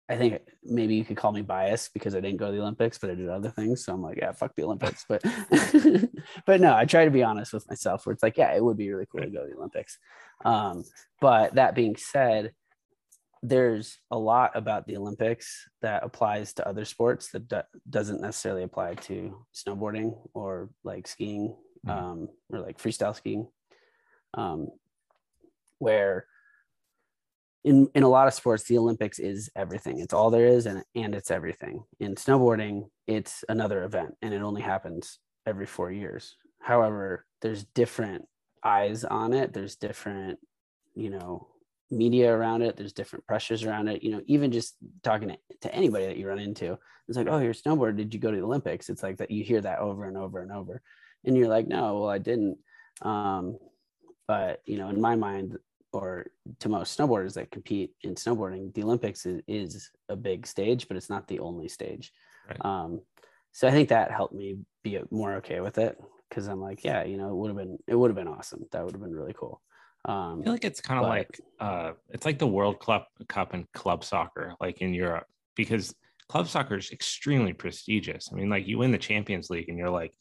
I 0.07 0.15
think 0.17 0.41
maybe 0.63 0.95
you 0.95 1.03
could 1.03 1.17
call 1.17 1.31
me 1.31 1.41
biased 1.41 1.93
because 1.93 2.15
I 2.15 2.19
didn't 2.19 2.37
go 2.37 2.47
to 2.47 2.51
the 2.51 2.61
Olympics, 2.61 2.97
but 2.97 3.09
I 3.09 3.15
did 3.15 3.27
other 3.27 3.49
things. 3.49 3.83
So 3.83 3.93
I'm 3.93 4.01
like, 4.01 4.17
yeah, 4.17 4.31
fuck 4.31 4.55
the 4.55 4.63
Olympics. 4.63 5.05
But 5.07 5.23
but 6.45 6.61
no, 6.61 6.75
I 6.75 6.85
try 6.85 7.05
to 7.05 7.11
be 7.11 7.23
honest 7.23 7.53
with 7.53 7.67
myself 7.69 8.05
where 8.05 8.13
it's 8.13 8.23
like, 8.23 8.37
yeah, 8.37 8.55
it 8.55 8.63
would 8.63 8.77
be 8.77 8.91
really 8.91 9.07
cool 9.11 9.21
to 9.21 9.29
go 9.29 9.43
to 9.43 9.49
the 9.49 9.57
Olympics. 9.57 9.97
Um, 10.43 10.83
but 11.19 11.55
that 11.55 11.75
being 11.75 11.95
said, 11.95 12.53
there's 13.47 13.99
a 14.11 14.17
lot 14.17 14.51
about 14.55 14.85
the 14.87 14.97
Olympics 14.97 15.67
that 15.81 16.03
applies 16.03 16.53
to 16.53 16.67
other 16.67 16.85
sports 16.85 17.31
that 17.31 17.47
do- 17.47 17.79
doesn't 17.89 18.21
necessarily 18.21 18.63
apply 18.63 18.95
to 18.95 19.45
snowboarding 19.53 20.17
or 20.33 20.69
like 20.83 21.07
skiing 21.07 21.55
Mhm. 21.85 21.91
um, 21.91 22.29
or 22.51 22.59
like 22.59 22.77
freestyle 22.77 23.15
skiing. 23.15 23.47
Um, 24.33 24.67
where 25.79 26.25
in 27.63 27.89
in 27.95 28.03
a 28.03 28.07
lot 28.09 28.27
of 28.27 28.33
sports 28.33 28.63
the 28.63 28.77
olympics 28.77 29.19
is 29.19 29.49
everything 29.55 29.99
it's 29.99 30.13
all 30.13 30.29
there 30.29 30.45
is 30.47 30.65
and 30.67 30.83
and 30.95 31.13
it's 31.15 31.31
everything 31.31 31.83
in 31.99 32.15
snowboarding 32.15 32.89
it's 33.07 33.43
another 33.49 33.83
event 33.83 34.15
and 34.21 34.33
it 34.33 34.41
only 34.41 34.61
happens 34.61 35.19
every 35.45 35.65
4 35.65 35.91
years 35.91 36.37
however 36.61 37.25
there's 37.41 37.63
different 37.65 38.25
eyes 38.63 39.03
on 39.03 39.33
it 39.33 39.51
there's 39.51 39.75
different 39.75 40.39
you 40.93 41.09
know 41.09 41.47
media 41.91 42.31
around 42.31 42.61
it 42.61 42.75
there's 42.75 42.93
different 42.93 43.25
pressures 43.27 43.63
around 43.63 43.87
it 43.87 44.03
you 44.03 44.11
know 44.11 44.21
even 44.25 44.51
just 44.51 44.75
talking 45.03 45.29
to, 45.29 45.37
to 45.61 45.73
anybody 45.73 46.05
that 46.05 46.17
you 46.17 46.27
run 46.27 46.39
into 46.39 46.77
it's 47.07 47.17
like 47.17 47.27
oh 47.29 47.39
you're 47.39 47.51
a 47.51 47.53
snowboarder 47.53 47.95
did 47.95 48.13
you 48.13 48.19
go 48.19 48.31
to 48.31 48.37
the 48.37 48.43
olympics 48.43 48.89
it's 48.89 49.03
like 49.03 49.17
that 49.17 49.29
you 49.29 49.43
hear 49.43 49.61
that 49.61 49.79
over 49.79 50.05
and 50.05 50.17
over 50.17 50.41
and 50.41 50.51
over 50.51 50.81
and 51.25 51.37
you're 51.37 51.47
like 51.47 51.67
no 51.67 51.99
well 51.99 52.09
i 52.09 52.17
didn't 52.17 52.57
um 53.03 53.57
but 54.27 54.61
you 54.65 54.77
know 54.77 54.89
in 54.89 54.99
my 54.99 55.15
mind 55.15 55.57
or 55.95 56.27
to 56.59 56.69
most 56.69 56.97
snowboarders 56.97 57.33
that 57.35 57.51
compete 57.51 57.91
in 58.01 58.15
snowboarding, 58.15 58.73
the 58.73 58.83
Olympics 58.83 59.25
is, 59.25 59.41
is 59.47 59.91
a 60.09 60.15
big 60.15 60.45
stage, 60.45 60.87
but 60.87 60.97
it's 60.97 61.09
not 61.09 61.27
the 61.27 61.39
only 61.39 61.69
stage. 61.69 62.11
Right. 62.49 62.63
Um, 62.65 63.01
so 63.53 63.67
I 63.67 63.71
think 63.71 63.89
that 63.89 64.11
helped 64.11 64.35
me 64.35 64.57
be 64.83 64.99
more 65.09 65.35
okay 65.35 65.61
with 65.61 65.77
it 65.77 65.97
because 66.29 66.47
I'm 66.47 66.59
like, 66.59 66.83
yeah, 66.83 67.05
you 67.05 67.15
know, 67.15 67.29
it 67.29 67.35
would 67.35 67.47
have 67.47 67.57
been 67.57 67.77
it 67.87 67.95
would 67.95 68.09
have 68.09 68.17
been 68.17 68.27
awesome. 68.27 68.65
That 68.71 68.83
would 68.83 68.93
have 68.93 69.01
been 69.01 69.15
really 69.15 69.33
cool. 69.33 69.61
Um, 70.07 70.39
I 70.39 70.43
feel 70.43 70.53
like 70.53 70.65
it's 70.65 70.81
kind 70.81 70.99
of 70.99 71.07
like 71.07 71.39
uh 71.59 71.91
it's 72.09 72.25
like 72.25 72.37
the 72.37 72.47
World 72.47 72.79
Cup 72.79 73.07
Cup 73.27 73.53
in 73.53 73.67
club 73.73 74.03
soccer, 74.03 74.53
like 74.61 74.81
in 74.81 74.93
Europe, 74.93 75.25
because 75.55 75.95
club 76.29 76.47
soccer 76.47 76.77
is 76.77 76.91
extremely 76.91 77.53
prestigious. 77.53 78.29
I 78.31 78.35
mean, 78.35 78.49
like 78.49 78.67
you 78.67 78.77
win 78.77 78.91
the 78.91 78.97
Champions 78.97 79.49
League 79.49 79.69
and 79.69 79.77
you're 79.77 79.89
like, 79.89 80.13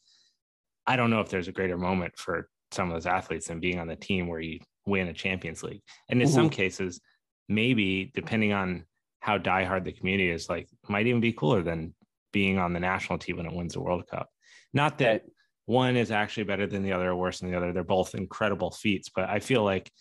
I 0.87 0.95
don't 0.95 1.09
know 1.09 1.21
if 1.21 1.29
there's 1.29 1.47
a 1.47 1.53
greater 1.53 1.77
moment 1.77 2.17
for 2.17 2.49
some 2.71 2.89
of 2.89 2.93
those 2.95 3.05
athletes 3.05 3.47
than 3.47 3.59
being 3.59 3.79
on 3.79 3.87
the 3.87 3.95
team 3.95 4.27
where 4.27 4.39
you 4.39 4.59
win 4.85 5.07
a 5.07 5.13
Champions 5.13 5.63
League. 5.63 5.81
And 6.09 6.21
in 6.21 6.27
some 6.27 6.49
cases, 6.49 6.99
maybe 7.47 8.11
depending 8.13 8.53
on 8.53 8.85
how 9.19 9.37
diehard 9.37 9.83
the 9.83 9.91
community 9.91 10.29
is, 10.29 10.49
like 10.49 10.67
might 10.87 11.07
even 11.07 11.21
be 11.21 11.33
cooler 11.33 11.63
than 11.63 11.93
being 12.31 12.57
on 12.57 12.73
the 12.73 12.79
national 12.79 13.17
team 13.17 13.37
when 13.37 13.45
it 13.45 13.53
wins 13.53 13.73
the 13.73 13.81
World 13.81 14.07
Cup. 14.07 14.29
Not 14.73 14.97
that. 14.99 15.23
One 15.65 15.97
is 15.97 16.11
actually 16.11 16.43
better 16.43 16.67
than 16.67 16.83
the 16.83 16.93
other 16.93 17.09
or 17.09 17.15
worse 17.15 17.39
than 17.39 17.49
the 17.49 17.57
other. 17.57 17.73
They're 17.73 17.83
both 17.83 18.15
incredible 18.15 18.71
feats, 18.71 19.09
but 19.13 19.29
I 19.29 19.39
feel 19.39 19.63
like 19.63 19.91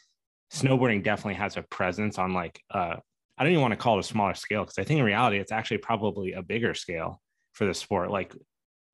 snowboarding 0.53 1.03
definitely 1.03 1.35
has 1.35 1.57
a 1.57 1.63
presence 1.63 2.19
on 2.19 2.33
like 2.33 2.61
uh 2.71 2.97
I 3.37 3.43
don't 3.43 3.53
even 3.53 3.63
want 3.63 3.73
to 3.73 3.77
call 3.77 3.97
it 3.97 4.01
a 4.01 4.05
smaller 4.05 4.35
scale 4.35 4.63
because 4.63 4.79
I 4.79 4.85
think 4.85 5.01
in 5.01 5.07
reality 5.07 5.39
it's 5.39 5.51
actually 5.51 5.79
probably 5.79 6.33
a 6.33 6.43
bigger 6.43 6.75
scale 6.75 7.21
for 7.53 7.65
the 7.65 7.75
sport. 7.75 8.11
Like 8.11 8.35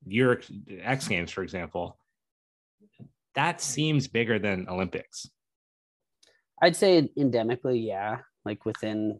your 0.05 0.41
X 0.81 1.07
Games, 1.07 1.29
for 1.29 1.43
example, 1.43 1.99
that 3.35 3.61
seems 3.61 4.07
bigger 4.07 4.39
than 4.39 4.67
Olympics. 4.67 5.29
I'd 6.59 6.75
say 6.75 7.09
endemically, 7.17 7.85
yeah, 7.85 8.19
like 8.43 8.65
within 8.65 9.19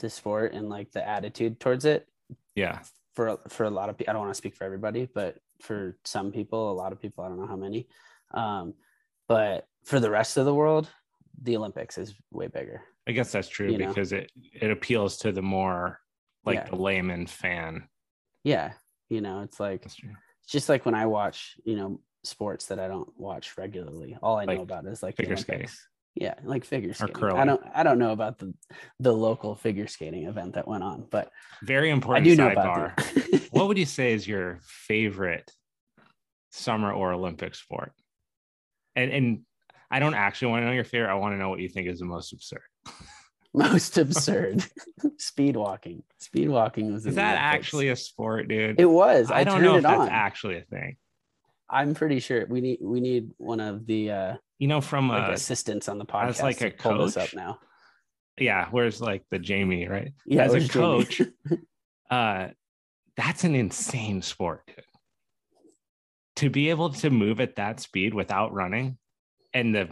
the 0.00 0.10
sport 0.10 0.52
and 0.52 0.68
like 0.68 0.90
the 0.92 1.06
attitude 1.06 1.60
towards 1.60 1.84
it. 1.84 2.06
Yeah. 2.54 2.80
For 3.14 3.38
for 3.48 3.64
a 3.64 3.70
lot 3.70 3.88
of 3.88 3.96
people, 3.96 4.10
I 4.10 4.12
don't 4.14 4.22
want 4.22 4.34
to 4.34 4.38
speak 4.38 4.56
for 4.56 4.64
everybody, 4.64 5.08
but 5.12 5.36
for 5.60 5.98
some 6.04 6.32
people, 6.32 6.70
a 6.70 6.74
lot 6.74 6.92
of 6.92 7.00
people, 7.00 7.24
I 7.24 7.28
don't 7.28 7.38
know 7.40 7.46
how 7.46 7.56
many. 7.56 7.88
Um, 8.32 8.74
but 9.28 9.66
for 9.84 10.00
the 10.00 10.10
rest 10.10 10.36
of 10.36 10.44
the 10.44 10.54
world, 10.54 10.88
the 11.42 11.56
Olympics 11.56 11.98
is 11.98 12.14
way 12.30 12.46
bigger. 12.48 12.82
I 13.08 13.12
guess 13.12 13.30
that's 13.32 13.48
true 13.48 13.70
You 13.70 13.78
know? 13.78 13.88
because 13.88 14.12
it 14.12 14.32
it 14.52 14.70
appeals 14.70 15.16
to 15.18 15.32
the 15.32 15.42
more 15.42 16.00
like 16.44 16.56
Yeah. 16.58 16.68
the 16.70 16.76
layman 16.76 17.26
fan. 17.26 17.88
Yeah, 18.44 18.72
you 19.08 19.20
know, 19.20 19.42
it's 19.42 19.60
like 19.60 19.84
it's 19.84 19.96
just 20.48 20.68
like 20.68 20.84
when 20.86 20.94
I 20.94 21.06
watch, 21.06 21.56
you 21.64 21.76
know, 21.76 22.00
sports 22.24 22.66
that 22.66 22.78
I 22.80 22.88
don't 22.88 23.08
watch 23.18 23.56
regularly. 23.58 24.16
All 24.22 24.36
I 24.36 24.44
Like 24.44 24.56
know 24.56 24.62
about 24.62 24.86
is 24.86 25.02
like 25.02 25.16
figure 25.16 25.36
skating. 25.36 25.68
Yeah, 26.16 26.34
like 26.44 26.64
figure 26.64 26.94
skating. 26.94 27.22
I 27.24 27.44
don't 27.44 27.62
I 27.74 27.82
don't 27.82 27.98
know 27.98 28.12
about 28.12 28.38
the 28.38 28.54
the 29.00 29.12
local 29.12 29.54
figure 29.54 29.86
skating 29.86 30.24
event 30.24 30.54
that 30.54 30.66
went 30.66 30.82
on, 30.82 31.06
but 31.10 31.30
Very 31.62 31.90
important 31.90 32.26
I 32.26 32.30
do 32.30 32.36
know 32.36 32.50
about 32.50 32.98
what 33.50 33.68
would 33.68 33.76
you 33.78 33.84
say 33.84 34.14
is 34.14 34.26
your 34.26 34.60
favorite 34.62 35.50
summer 36.50 36.90
or 36.90 37.12
Olympic 37.12 37.54
sport? 37.54 37.92
And 38.94 39.12
and 39.12 39.40
I 39.90 39.98
don't 39.98 40.14
actually 40.14 40.52
want 40.52 40.62
to 40.62 40.66
know 40.66 40.72
your 40.72 40.84
favorite. 40.84 41.10
I 41.10 41.14
want 41.14 41.34
to 41.34 41.38
know 41.38 41.50
what 41.50 41.60
you 41.60 41.68
think 41.68 41.86
is 41.86 41.98
the 41.98 42.06
most 42.06 42.32
absurd. 42.32 42.62
most 43.54 43.98
absurd 43.98 44.64
speed 45.18 45.54
walking. 45.54 46.02
Speed 46.18 46.48
walking 46.48 46.92
was 46.94 47.06
Is 47.06 47.16
that 47.16 47.36
actually 47.36 47.88
a 47.90 47.96
sport, 47.96 48.48
dude? 48.48 48.80
It 48.80 48.86
was. 48.86 49.30
I, 49.30 49.40
I 49.40 49.44
don't 49.44 49.62
know 49.62 49.76
if 49.76 49.82
that's 49.82 50.00
on. 50.00 50.08
actually 50.08 50.56
a 50.56 50.62
thing. 50.62 50.96
I'm 51.68 51.94
pretty 51.94 52.20
sure 52.20 52.46
we 52.46 52.62
need 52.62 52.78
we 52.80 53.00
need 53.00 53.32
one 53.36 53.60
of 53.60 53.86
the 53.86 54.10
uh 54.10 54.36
You 54.58 54.68
know, 54.68 54.80
from 54.80 55.08
like 55.08 55.28
uh, 55.28 55.32
assistants 55.32 55.88
on 55.88 55.98
the 55.98 56.06
podcast 56.06 56.28
as 56.28 56.42
like 56.42 56.60
a 56.62 56.70
coach? 56.70 57.16
up 57.16 57.34
now. 57.34 57.58
yeah, 58.38 58.68
where's 58.70 59.00
like 59.00 59.24
the 59.30 59.38
Jamie, 59.38 59.86
right? 59.86 60.12
Yeah, 60.24 60.44
as 60.44 60.54
a 60.54 60.68
coach, 60.68 61.20
uh, 62.10 62.48
that's 63.16 63.44
an 63.44 63.54
insane 63.54 64.22
sport. 64.22 64.62
To 66.36 66.50
be 66.50 66.70
able 66.70 66.90
to 66.90 67.10
move 67.10 67.40
at 67.40 67.56
that 67.56 67.80
speed 67.80 68.12
without 68.12 68.52
running, 68.52 68.98
and 69.54 69.74
the, 69.74 69.88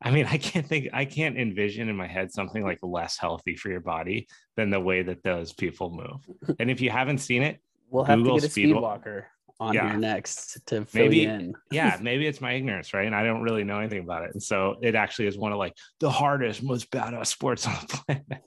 I 0.00 0.10
mean, 0.12 0.26
I 0.26 0.38
can't 0.38 0.66
think, 0.66 0.88
I 0.92 1.04
can't 1.04 1.36
envision 1.36 1.88
in 1.88 1.96
my 1.96 2.06
head 2.06 2.32
something 2.32 2.62
like 2.62 2.78
less 2.82 3.18
healthy 3.18 3.56
for 3.56 3.70
your 3.70 3.80
body 3.80 4.28
than 4.56 4.70
the 4.70 4.78
way 4.78 5.02
that 5.02 5.24
those 5.24 5.52
people 5.52 5.90
move. 5.90 6.56
And 6.60 6.70
if 6.70 6.80
you 6.80 6.90
haven't 6.90 7.18
seen 7.18 7.42
it, 7.42 7.60
We'll 7.90 8.04
have 8.04 8.18
Google 8.18 8.36
to 8.36 8.40
get 8.42 8.48
a 8.48 8.50
speed 8.50 8.62
speed 8.64 8.74
wa- 8.74 8.80
walker 8.82 9.28
on 9.58 9.74
Yeah. 9.74 9.88
here 9.90 9.98
next 9.98 10.66
to 10.66 10.84
fill 10.84 11.04
Maybe- 11.04 11.18
you 11.18 11.28
in. 11.30 11.54
yeah, 11.70 11.98
maybe 12.02 12.26
it's 12.26 12.40
my 12.40 12.52
ignorance, 12.52 12.92
right? 12.92 13.06
And 13.06 13.14
I 13.14 13.24
don't 13.24 13.42
really 13.42 13.64
know 13.64 13.78
anything 13.78 14.00
about 14.00 14.24
it. 14.24 14.32
And 14.32 14.42
so 14.42 14.76
it 14.82 14.94
actually 14.94 15.28
is 15.28 15.38
one 15.38 15.52
of 15.52 15.58
like 15.58 15.74
the 16.00 16.10
hardest, 16.10 16.62
most 16.62 16.90
badass 16.90 17.26
sports 17.28 17.66
on 17.66 17.74
the 17.80 17.96
planet. 18.06 18.42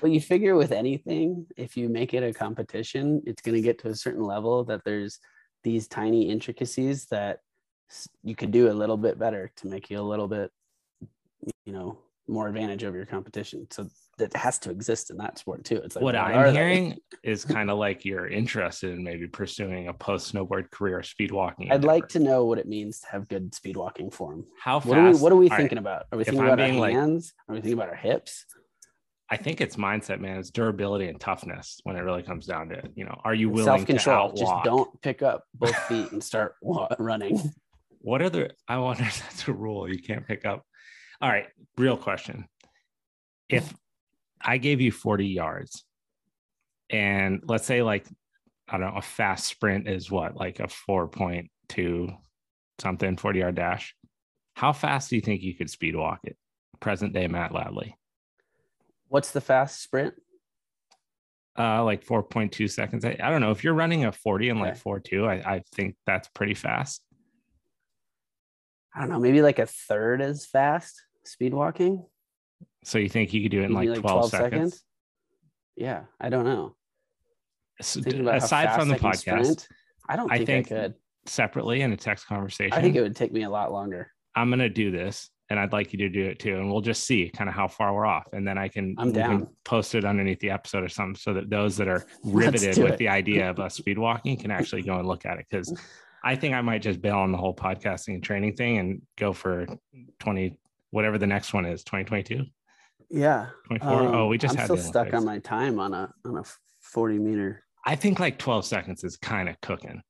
Well, 0.00 0.10
you 0.10 0.20
figure 0.20 0.56
with 0.56 0.72
anything, 0.72 1.46
if 1.56 1.76
you 1.76 1.90
make 1.90 2.14
it 2.14 2.22
a 2.22 2.32
competition, 2.32 3.22
it's 3.26 3.42
going 3.42 3.54
to 3.54 3.60
get 3.60 3.78
to 3.80 3.88
a 3.88 3.94
certain 3.94 4.22
level 4.24 4.64
that 4.64 4.82
there's 4.84 5.18
these 5.62 5.88
tiny 5.88 6.30
intricacies 6.30 7.06
that 7.06 7.40
you 8.22 8.34
could 8.34 8.50
do 8.50 8.70
a 8.70 8.72
little 8.72 8.96
bit 8.96 9.18
better 9.18 9.50
to 9.56 9.66
make 9.66 9.90
you 9.90 9.98
a 9.98 10.02
little 10.02 10.28
bit, 10.28 10.50
you 11.66 11.72
know, 11.72 11.98
more 12.26 12.48
advantage 12.48 12.82
over 12.84 12.96
your 12.96 13.06
competition. 13.06 13.66
So 13.70 13.88
that 14.18 14.34
has 14.36 14.58
to 14.60 14.70
exist 14.70 15.10
in 15.10 15.16
that 15.18 15.38
sport 15.38 15.64
too. 15.64 15.76
It's 15.84 15.96
like 15.96 16.02
what 16.02 16.14
I'm 16.16 16.52
hearing 16.54 16.98
is 17.22 17.44
kind 17.44 17.70
of 17.70 17.78
like 17.78 18.04
you're 18.04 18.28
interested 18.28 18.92
in 18.92 19.02
maybe 19.02 19.26
pursuing 19.26 19.88
a 19.88 19.94
post 19.94 20.32
snowboard 20.32 20.70
career, 20.70 21.02
speed 21.02 21.32
walking. 21.32 21.72
I'd 21.72 21.84
like 21.84 22.08
to 22.08 22.18
know 22.18 22.44
what 22.44 22.58
it 22.58 22.68
means 22.68 23.00
to 23.00 23.06
have 23.08 23.28
good 23.28 23.54
speed 23.54 23.76
walking 23.76 24.10
form. 24.10 24.44
how 24.62 24.80
fast. 24.80 24.88
What 24.88 24.98
are 24.98 25.10
we 25.10 25.18
What 25.18 25.32
are 25.32 25.36
we 25.36 25.48
right, 25.48 25.56
thinking 25.56 25.78
about? 25.78 26.06
Are 26.12 26.16
we 26.18 26.22
If 26.22 26.26
thinking 26.26 26.40
I'm 26.40 26.46
about 26.48 26.60
our 26.60 26.66
being, 26.68 26.78
like- 26.80 26.94
hands? 26.94 27.32
Are 27.48 27.54
we 27.54 27.60
thinking 27.60 27.78
about 27.78 27.88
our 27.88 27.96
hips? 27.96 28.44
I 29.30 29.36
think 29.36 29.60
it's 29.60 29.76
mindset, 29.76 30.20
man. 30.20 30.38
It's 30.38 30.50
durability 30.50 31.06
and 31.08 31.20
toughness 31.20 31.80
when 31.84 31.96
it 31.96 32.00
really 32.00 32.22
comes 32.22 32.46
down 32.46 32.70
to 32.70 32.76
it. 32.76 32.90
You 32.94 33.04
know, 33.04 33.20
are 33.24 33.34
you 33.34 33.50
willing 33.50 33.66
Self 33.66 33.80
to 33.80 33.86
control. 33.86 34.32
Just 34.32 34.52
don't 34.64 35.02
pick 35.02 35.20
up 35.22 35.44
both 35.54 35.76
feet 35.86 36.12
and 36.12 36.24
start 36.24 36.54
running. 36.98 37.38
What 38.00 38.22
are 38.22 38.30
the? 38.30 38.50
I 38.68 38.78
wonder 38.78 39.02
if 39.02 39.20
that's 39.22 39.46
a 39.48 39.52
rule. 39.52 39.86
You 39.86 40.00
can't 40.00 40.26
pick 40.26 40.46
up. 40.46 40.64
All 41.20 41.28
right, 41.28 41.46
real 41.76 41.96
question. 41.98 42.46
If 43.50 43.74
I 44.40 44.58
gave 44.58 44.80
you 44.80 44.92
40 44.92 45.26
yards 45.26 45.84
and 46.90 47.42
let's 47.46 47.66
say 47.66 47.82
like 47.82 48.06
I 48.68 48.76
don't 48.76 48.92
know, 48.92 48.98
a 48.98 49.02
fast 49.02 49.46
sprint 49.46 49.88
is 49.88 50.10
what, 50.10 50.36
like 50.36 50.60
a 50.60 50.64
4.2 50.64 52.16
something 52.78 53.16
40 53.16 53.38
yard 53.38 53.54
dash. 53.54 53.94
How 54.54 54.72
fast 54.72 55.10
do 55.10 55.16
you 55.16 55.22
think 55.22 55.42
you 55.42 55.54
could 55.54 55.70
speed 55.70 55.96
walk 55.96 56.20
it? 56.24 56.36
Present 56.80 57.12
day 57.12 57.28
Matt 57.28 57.52
Ladley. 57.52 57.94
What's 59.08 59.30
the 59.30 59.40
fast 59.40 59.82
sprint? 59.82 60.14
Uh, 61.58 61.82
like 61.82 62.04
4.2 62.04 62.70
seconds. 62.70 63.04
I, 63.04 63.16
I 63.20 63.30
don't 63.30 63.40
know. 63.40 63.50
If 63.50 63.64
you're 63.64 63.74
running 63.74 64.04
a 64.04 64.12
40 64.12 64.50
and 64.50 64.60
like 64.60 64.72
Okay. 64.72 65.16
4.2, 65.16 65.26
I, 65.26 65.54
I 65.54 65.62
think 65.74 65.96
that's 66.06 66.28
pretty 66.28 66.54
fast. 66.54 67.02
I 68.94 69.00
don't 69.00 69.10
know, 69.10 69.18
maybe 69.18 69.42
like 69.42 69.58
a 69.58 69.66
third 69.66 70.20
as 70.20 70.46
fast 70.46 71.02
speed 71.24 71.54
walking. 71.54 72.04
So 72.84 72.98
you 72.98 73.08
think 73.08 73.32
you 73.32 73.42
could 73.42 73.50
do 73.50 73.60
it 73.60 73.64
in 73.64 73.74
Maybe 73.74 73.88
like, 73.88 74.00
12, 74.00 74.30
seconds? 74.30 74.82
Yeah, 75.76 76.02
I 76.20 76.28
don't 76.28 76.44
know. 76.44 76.74
So, 77.80 78.00
Thinking 78.00 78.22
about 78.22 78.40
how 78.40 78.46
aside 78.46 78.74
from 78.74 78.88
the 78.88 78.96
podcast, 78.96 79.20
sprint, 79.44 79.68
I 80.08 80.16
don't 80.16 80.32
I 80.32 80.44
think 80.44 80.72
I, 80.72 80.74
could. 80.74 80.94
separately 81.26 81.82
in 81.82 81.92
a 81.92 81.96
text 81.96 82.26
conversation, 82.26 82.72
I 82.72 82.80
think 82.80 82.96
it 82.96 83.02
would 83.02 83.14
take 83.14 83.32
me 83.32 83.44
a 83.44 83.50
lot 83.50 83.72
longer. 83.72 84.10
I'm 84.34 84.48
going 84.48 84.58
to 84.60 84.68
do 84.68 84.90
this 84.90 85.30
and 85.50 85.58
I'd 85.58 85.72
like 85.72 85.92
you 85.92 85.98
to 86.00 86.08
do 86.08 86.24
it 86.24 86.38
too. 86.38 86.56
And 86.56 86.70
we'll 86.70 86.80
just 86.80 87.04
see 87.04 87.30
kind 87.30 87.48
of 87.48 87.54
how 87.54 87.68
far 87.68 87.94
we're 87.94 88.06
off. 88.06 88.28
And 88.32 88.46
then 88.46 88.58
I 88.58 88.68
can, 88.68 88.94
I'm 88.98 89.08
we 89.08 89.14
can 89.14 89.48
post 89.64 89.94
it 89.94 90.04
underneath 90.04 90.40
the 90.40 90.50
episode 90.50 90.84
or 90.84 90.88
something 90.88 91.16
so 91.16 91.32
that 91.34 91.48
those 91.48 91.76
that 91.78 91.88
are 91.88 92.06
riveted 92.24 92.78
with 92.78 92.94
it. 92.94 92.98
the 92.98 93.08
idea 93.08 93.48
of 93.48 93.58
us 93.58 93.74
speed 93.76 93.98
walking 93.98 94.36
can 94.36 94.50
actually 94.50 94.82
go 94.82 94.98
and 94.98 95.08
look 95.08 95.24
at 95.24 95.38
it. 95.38 95.46
Cause 95.50 95.74
I 96.22 96.36
think 96.36 96.54
I 96.54 96.60
might 96.60 96.82
just 96.82 97.00
bail 97.00 97.18
on 97.18 97.32
the 97.32 97.38
whole 97.38 97.54
podcasting 97.54 98.14
and 98.14 98.22
training 98.22 98.56
thing 98.56 98.78
and 98.78 99.02
go 99.16 99.32
for 99.32 99.66
20, 100.18 100.58
whatever 100.90 101.16
the 101.16 101.26
next 101.26 101.54
one 101.54 101.64
is, 101.64 101.84
2022, 101.84 102.44
Yeah. 103.10 103.48
24. 103.68 103.90
Um, 103.90 104.14
oh, 104.14 104.26
we 104.26 104.38
just 104.38 104.52
I'm 104.52 104.58
had 104.58 104.64
still 104.64 104.76
stuck 104.76 105.14
on 105.14 105.24
my 105.24 105.38
time 105.38 105.78
on 105.80 105.94
a 105.94 106.12
on 106.24 106.36
a 106.38 106.44
40 106.80 107.18
meter. 107.18 107.64
I 107.86 107.96
think 107.96 108.20
like 108.20 108.38
12 108.38 108.64
seconds 108.64 109.04
is 109.04 109.16
kind 109.16 109.48
of 109.48 109.60
cooking. 109.60 110.02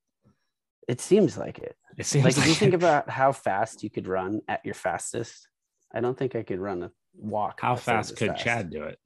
It 0.89 1.01
seems 1.01 1.37
like 1.37 1.59
it. 1.59 1.77
It 1.97 2.07
seems 2.07 2.25
Like 2.25 2.37
if 2.39 2.47
you 2.47 2.55
think 2.55 2.75
about 2.75 3.11
how 3.11 3.33
fast 3.33 3.83
you 3.83 3.91
could 3.91 4.07
run 4.09 4.41
at 4.49 4.65
your 4.65 4.75
fastest, 4.75 5.49
I 5.95 6.01
don't 6.01 6.17
think 6.17 6.35
I 6.35 6.43
could 6.43 6.59
run 6.61 6.83
a 6.83 6.91
walk. 7.15 7.61
how 7.61 7.77
fast 7.77 8.17
could 8.17 8.31
fast. 8.31 8.43
Chad 8.45 8.71
do 8.71 8.85
it? 8.85 8.99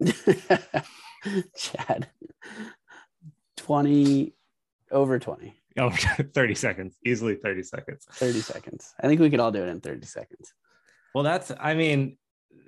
Chad. 1.56 2.08
20 3.56 4.34
over 4.90 5.18
20, 5.18 5.54
Oh, 5.78 5.90
30 6.34 6.54
seconds, 6.54 6.96
easily 7.06 7.36
30 7.36 7.62
seconds. 7.62 8.06
30 8.12 8.40
seconds. 8.40 8.94
I 9.00 9.06
think 9.06 9.20
we 9.20 9.30
could 9.30 9.40
all 9.40 9.52
do 9.52 9.62
it 9.62 9.68
in 9.68 9.80
30 9.80 10.06
seconds. 10.06 10.52
Well, 11.14 11.24
that's 11.24 11.52
I 11.60 11.74
mean, 11.74 12.16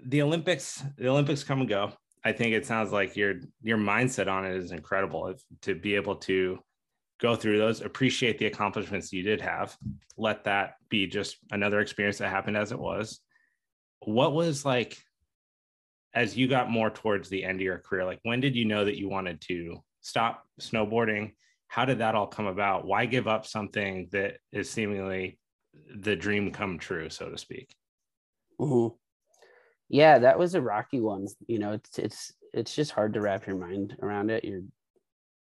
the 0.07 0.23
Olympics, 0.23 0.83
the 0.97 1.09
Olympics 1.09 1.45
come 1.45 1.61
and 1.61 1.69
go. 1.69 1.93
I 2.25 2.33
think 2.33 2.55
it 2.55 2.67
sounds 2.67 2.93
like 2.93 3.17
your 3.17 3.35
your 3.63 3.79
mindset 3.79 4.29
on 4.29 4.47
it 4.47 4.57
is 4.57 4.73
incredible. 4.73 5.29
If, 5.29 5.43
to 5.63 5.75
be 5.75 5.95
able 5.95 6.17
to 6.17 6.59
go 7.21 7.37
through 7.37 7.59
those, 7.59 7.81
appreciate 7.81 8.39
the 8.39 8.47
accomplishments 8.47 9.13
you 9.13 9.23
did 9.23 9.41
have, 9.41 9.77
let 10.17 10.45
that 10.45 10.75
be 10.89 11.07
just 11.07 11.37
another 11.51 11.81
experience 11.81 12.19
that 12.19 12.31
happened 12.31 12.57
as 12.57 12.73
it 12.73 12.79
was. 12.79 13.21
What 14.01 14.33
was 14.33 14.65
like 14.65 14.99
as 16.15 16.37
you 16.37 16.49
got 16.49 16.71
more 16.71 16.91
towards 16.91 17.29
the 17.29 17.45
end 17.45 17.59
of 17.59 17.63
your 17.63 17.79
career? 17.79 18.05
Like 18.05 18.21
when 18.23 18.41
did 18.41 18.57
you 18.57 18.65
know 18.65 18.85
that 18.85 18.99
you 18.99 19.09
wanted 19.09 19.41
to 19.43 19.79
stop 20.01 20.45
snowboarding? 20.61 21.33
How 21.69 21.85
did 21.85 21.99
that 21.99 22.15
all 22.15 22.27
come 22.27 22.47
about? 22.47 22.87
Why 22.87 23.07
give 23.07 23.27
up 23.27 23.47
something 23.47 24.09
that 24.13 24.39
is 24.53 24.71
seemingly 24.71 25.39
the 25.95 26.15
dream 26.15 26.53
come 26.53 26.79
true, 26.79 27.11
so 27.11 27.31
to 27.31 27.39
speak? 27.39 27.75
Mhm. 28.61 28.97
Yeah, 29.95 30.19
that 30.19 30.41
was 30.41 30.57
a 30.57 30.61
rocky 30.61 30.99
one. 30.99 31.29
You 31.47 31.61
know, 31.61 31.71
it's 31.71 32.01
it's 32.01 32.33
it's 32.53 32.75
just 32.75 32.91
hard 32.91 33.15
to 33.15 33.21
wrap 33.21 33.47
your 33.47 33.55
mind 33.55 33.97
around 34.03 34.29
it. 34.29 34.45
You're 34.45 34.65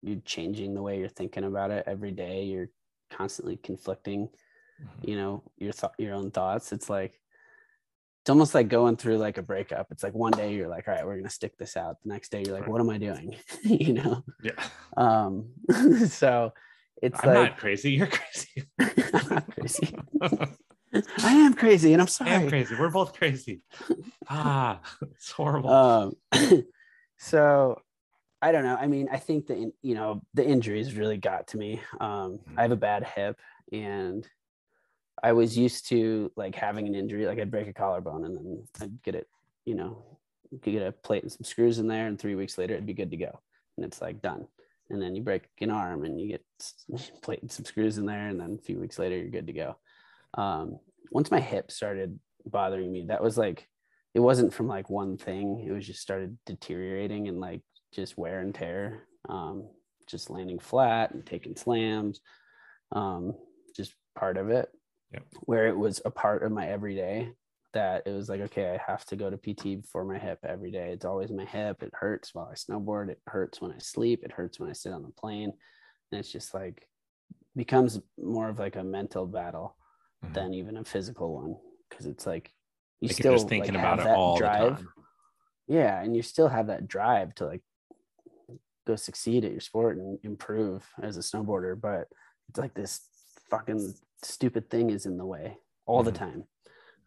you're 0.03 0.21
changing 0.25 0.75
the 0.75 0.81
way 0.83 0.99
you're 0.99 1.09
thinking 1.09 1.43
about 1.43 1.71
it 1.71 1.85
every 1.88 2.11
day. 2.11 2.43
You're 2.43 2.69
constantly 3.09 3.57
conflicting, 3.57 4.29
you 5.01 5.15
know, 5.15 5.41
your 5.57 5.71
thought 5.71 5.95
your 5.97 6.13
own 6.13 6.29
thoughts. 6.29 6.71
It's 6.71 6.88
like 6.88 7.19
it's 8.21 8.29
almost 8.29 8.53
like 8.53 8.67
going 8.67 8.97
through 8.97 9.17
like 9.17 9.39
a 9.39 9.41
breakup. 9.41 9.88
It's 9.89 10.03
like 10.03 10.13
one 10.13 10.33
day 10.33 10.53
you're 10.53 10.67
like, 10.67 10.88
all 10.88 10.93
right, 10.93 11.03
we're 11.03 11.17
gonna 11.17 11.31
stick 11.31 11.57
this 11.57 11.75
out. 11.75 11.95
The 12.03 12.09
next 12.09 12.29
day 12.29 12.43
you're 12.45 12.53
like, 12.53 12.67
what 12.67 12.79
am 12.79 12.91
I 12.91 12.99
doing? 12.99 13.35
you 13.63 13.93
know? 13.93 14.23
Yeah. 14.43 14.63
Um 14.97 15.47
so 16.09 16.53
it's 17.01 17.19
I'm 17.23 17.33
like 17.33 17.49
not 17.49 17.57
crazy. 17.57 17.93
You're 17.93 18.07
crazy. 18.19 18.69
I'm 18.77 19.29
not 19.29 19.51
crazy. 19.55 19.97
I 21.23 21.33
am 21.33 21.53
crazy 21.53 21.93
and 21.93 22.01
I'm 22.01 22.07
sorry. 22.07 22.31
I 22.31 22.33
am 22.35 22.49
crazy. 22.49 22.75
We're 22.79 22.89
both 22.89 23.13
crazy. 23.13 23.61
Ah, 24.29 24.79
it's 25.01 25.31
horrible. 25.31 25.69
um 25.69 26.15
so 27.17 27.81
i 28.41 28.51
don't 28.51 28.63
know 28.63 28.75
i 28.79 28.85
mean 28.85 29.09
i 29.11 29.17
think 29.17 29.47
the 29.47 29.71
you 29.81 29.95
know 29.95 30.21
the 30.35 30.45
injuries 30.45 30.95
really 30.95 31.17
got 31.17 31.47
to 31.47 31.57
me 31.57 31.81
um 31.99 32.39
i 32.55 32.61
have 32.61 32.71
a 32.71 32.75
bad 32.75 33.03
hip 33.03 33.39
and 33.71 34.27
i 35.23 35.31
was 35.31 35.57
used 35.57 35.89
to 35.89 36.31
like 36.35 36.53
having 36.53 36.87
an 36.87 36.93
injury 36.93 37.25
like 37.25 37.39
i'd 37.39 37.49
break 37.49 37.67
a 37.67 37.73
collarbone 37.73 38.25
and 38.25 38.37
then 38.37 38.63
i'd 38.81 39.01
get 39.01 39.15
it 39.15 39.27
you 39.65 39.73
know 39.73 40.03
could 40.63 40.73
get 40.73 40.87
a 40.87 40.91
plate 40.91 41.23
and 41.23 41.31
some 41.31 41.43
screws 41.43 41.79
in 41.79 41.87
there 41.87 42.07
and 42.07 42.19
three 42.19 42.35
weeks 42.35 42.57
later 42.57 42.73
it'd 42.73 42.85
be 42.85 42.93
good 42.93 43.11
to 43.11 43.17
go 43.17 43.39
and 43.75 43.85
it's 43.85 44.01
like 44.01 44.21
done 44.21 44.47
and 44.89 45.01
then 45.01 45.15
you 45.15 45.21
break 45.21 45.43
an 45.61 45.71
arm 45.71 46.05
and 46.05 46.21
you 46.21 46.27
get 46.27 46.45
plate 47.23 47.41
and 47.41 47.51
some 47.51 47.65
screws 47.65 47.97
in 47.97 48.05
there 48.05 48.27
and 48.27 48.39
then 48.39 48.57
a 48.59 48.63
few 48.63 48.79
weeks 48.79 48.99
later 48.99 49.17
you're 49.17 49.29
good 49.29 49.47
to 49.47 49.53
go 49.53 49.75
um 50.35 50.79
once 51.12 51.32
my 51.32 51.39
hip 51.39 51.72
started 51.72 52.20
bothering 52.45 52.91
me 52.91 53.05
that 53.08 53.24
was 53.24 53.38
like 53.38 53.68
it 54.14 54.20
wasn't 54.20 54.51
from 54.51 54.68
like 54.68 54.89
one 54.89 55.16
thing. 55.16 55.64
It 55.68 55.72
was 55.72 55.86
just 55.86 56.01
started 56.01 56.39
deteriorating 56.47 57.28
and 57.28 57.39
like 57.39 57.62
just 57.93 58.18
wear 58.18 58.39
and 58.39 58.53
tear. 58.53 59.03
Um 59.30 59.70
just 60.08 60.30
landing 60.30 60.58
flat 60.58 61.12
and 61.12 61.26
taking 61.26 61.55
slams 61.55 62.22
um 62.93 63.34
just 63.76 63.93
part 64.18 64.38
of 64.38 64.49
it. 64.49 64.70
Yep. 65.14 65.24
where 65.41 65.68
it 65.68 65.78
was 65.78 66.01
a 66.03 66.12
part 66.12 66.43
of 66.43 66.51
my 66.51 66.68
everyday 66.68 67.32
that 67.74 68.03
it 68.05 68.12
was 68.12 68.28
like 68.28 68.41
okay 68.41 68.72
i 68.72 68.91
have 68.91 69.05
to 69.05 69.16
go 69.16 69.30
to 69.30 69.38
pt 69.38 69.86
for 69.86 70.03
my 70.03 70.18
hip 70.18 70.39
every 70.43 70.72
day. 70.72 70.89
It's 70.91 71.05
always 71.05 71.32
my 71.32 71.45
hip. 71.45 71.84
It 71.84 71.93
hurts 71.93 72.34
while 72.34 72.49
i 72.51 72.55
snowboard. 72.55 73.10
It 73.10 73.22
hurts 73.28 73.62
when 73.62 73.72
i 73.72 73.78
sleep. 73.78 74.24
It 74.24 74.32
hurts 74.32 74.60
when 74.60 74.70
i 74.70 74.74
sit 74.74 74.93
on 74.93 75.03
the 75.03 75.10
plane. 75.10 75.53
And 76.12 76.20
it's 76.20 76.32
just 76.32 76.53
like 76.53 76.88
becomes 77.55 77.99
more 78.18 78.49
of 78.49 78.60
like 78.60 78.76
a 78.78 78.84
mental 78.84 79.26
battle 79.28 79.76
Mhm. 80.26 80.34
than 80.34 80.53
even 80.53 80.78
a 80.78 80.84
physical 80.84 81.34
one 81.36 81.55
because 81.89 82.05
it's 82.05 82.26
like 82.26 82.53
you 83.01 83.07
Like 83.09 83.18
still 83.18 83.34
just 83.34 83.47
thinking 83.49 83.76
like, 83.76 83.80
about 83.80 83.97
have 83.97 84.05
it 84.05 84.09
that 84.09 84.18
all 84.18 84.38
drive 84.38 84.59
the 84.61 84.76
time. 84.84 84.93
yeah 85.68 86.01
and 86.01 86.15
you 86.15 86.22
still 86.22 86.47
have 86.47 86.68
that 86.68 86.88
drive 86.88 87.36
to 87.36 87.45
like 87.45 87.61
go 88.86 88.95
succeed 88.95 89.43
at 89.45 89.51
your 89.51 89.59
sport 89.59 89.97
and 89.97 90.18
improve 90.24 90.88
as 91.01 91.18
a 91.18 91.20
snowboarder 91.20 91.80
but 91.80 92.07
it's 92.49 92.57
like 92.59 92.74
this 92.74 93.01
fucking 93.49 93.93
stupid 94.24 94.70
thing 94.70 94.89
is 94.89 95.05
in 95.05 95.18
the 95.18 95.26
way 95.26 95.57
all 95.86 96.03
the 96.03 96.11
Mhm. 96.11 96.15
time 96.15 96.43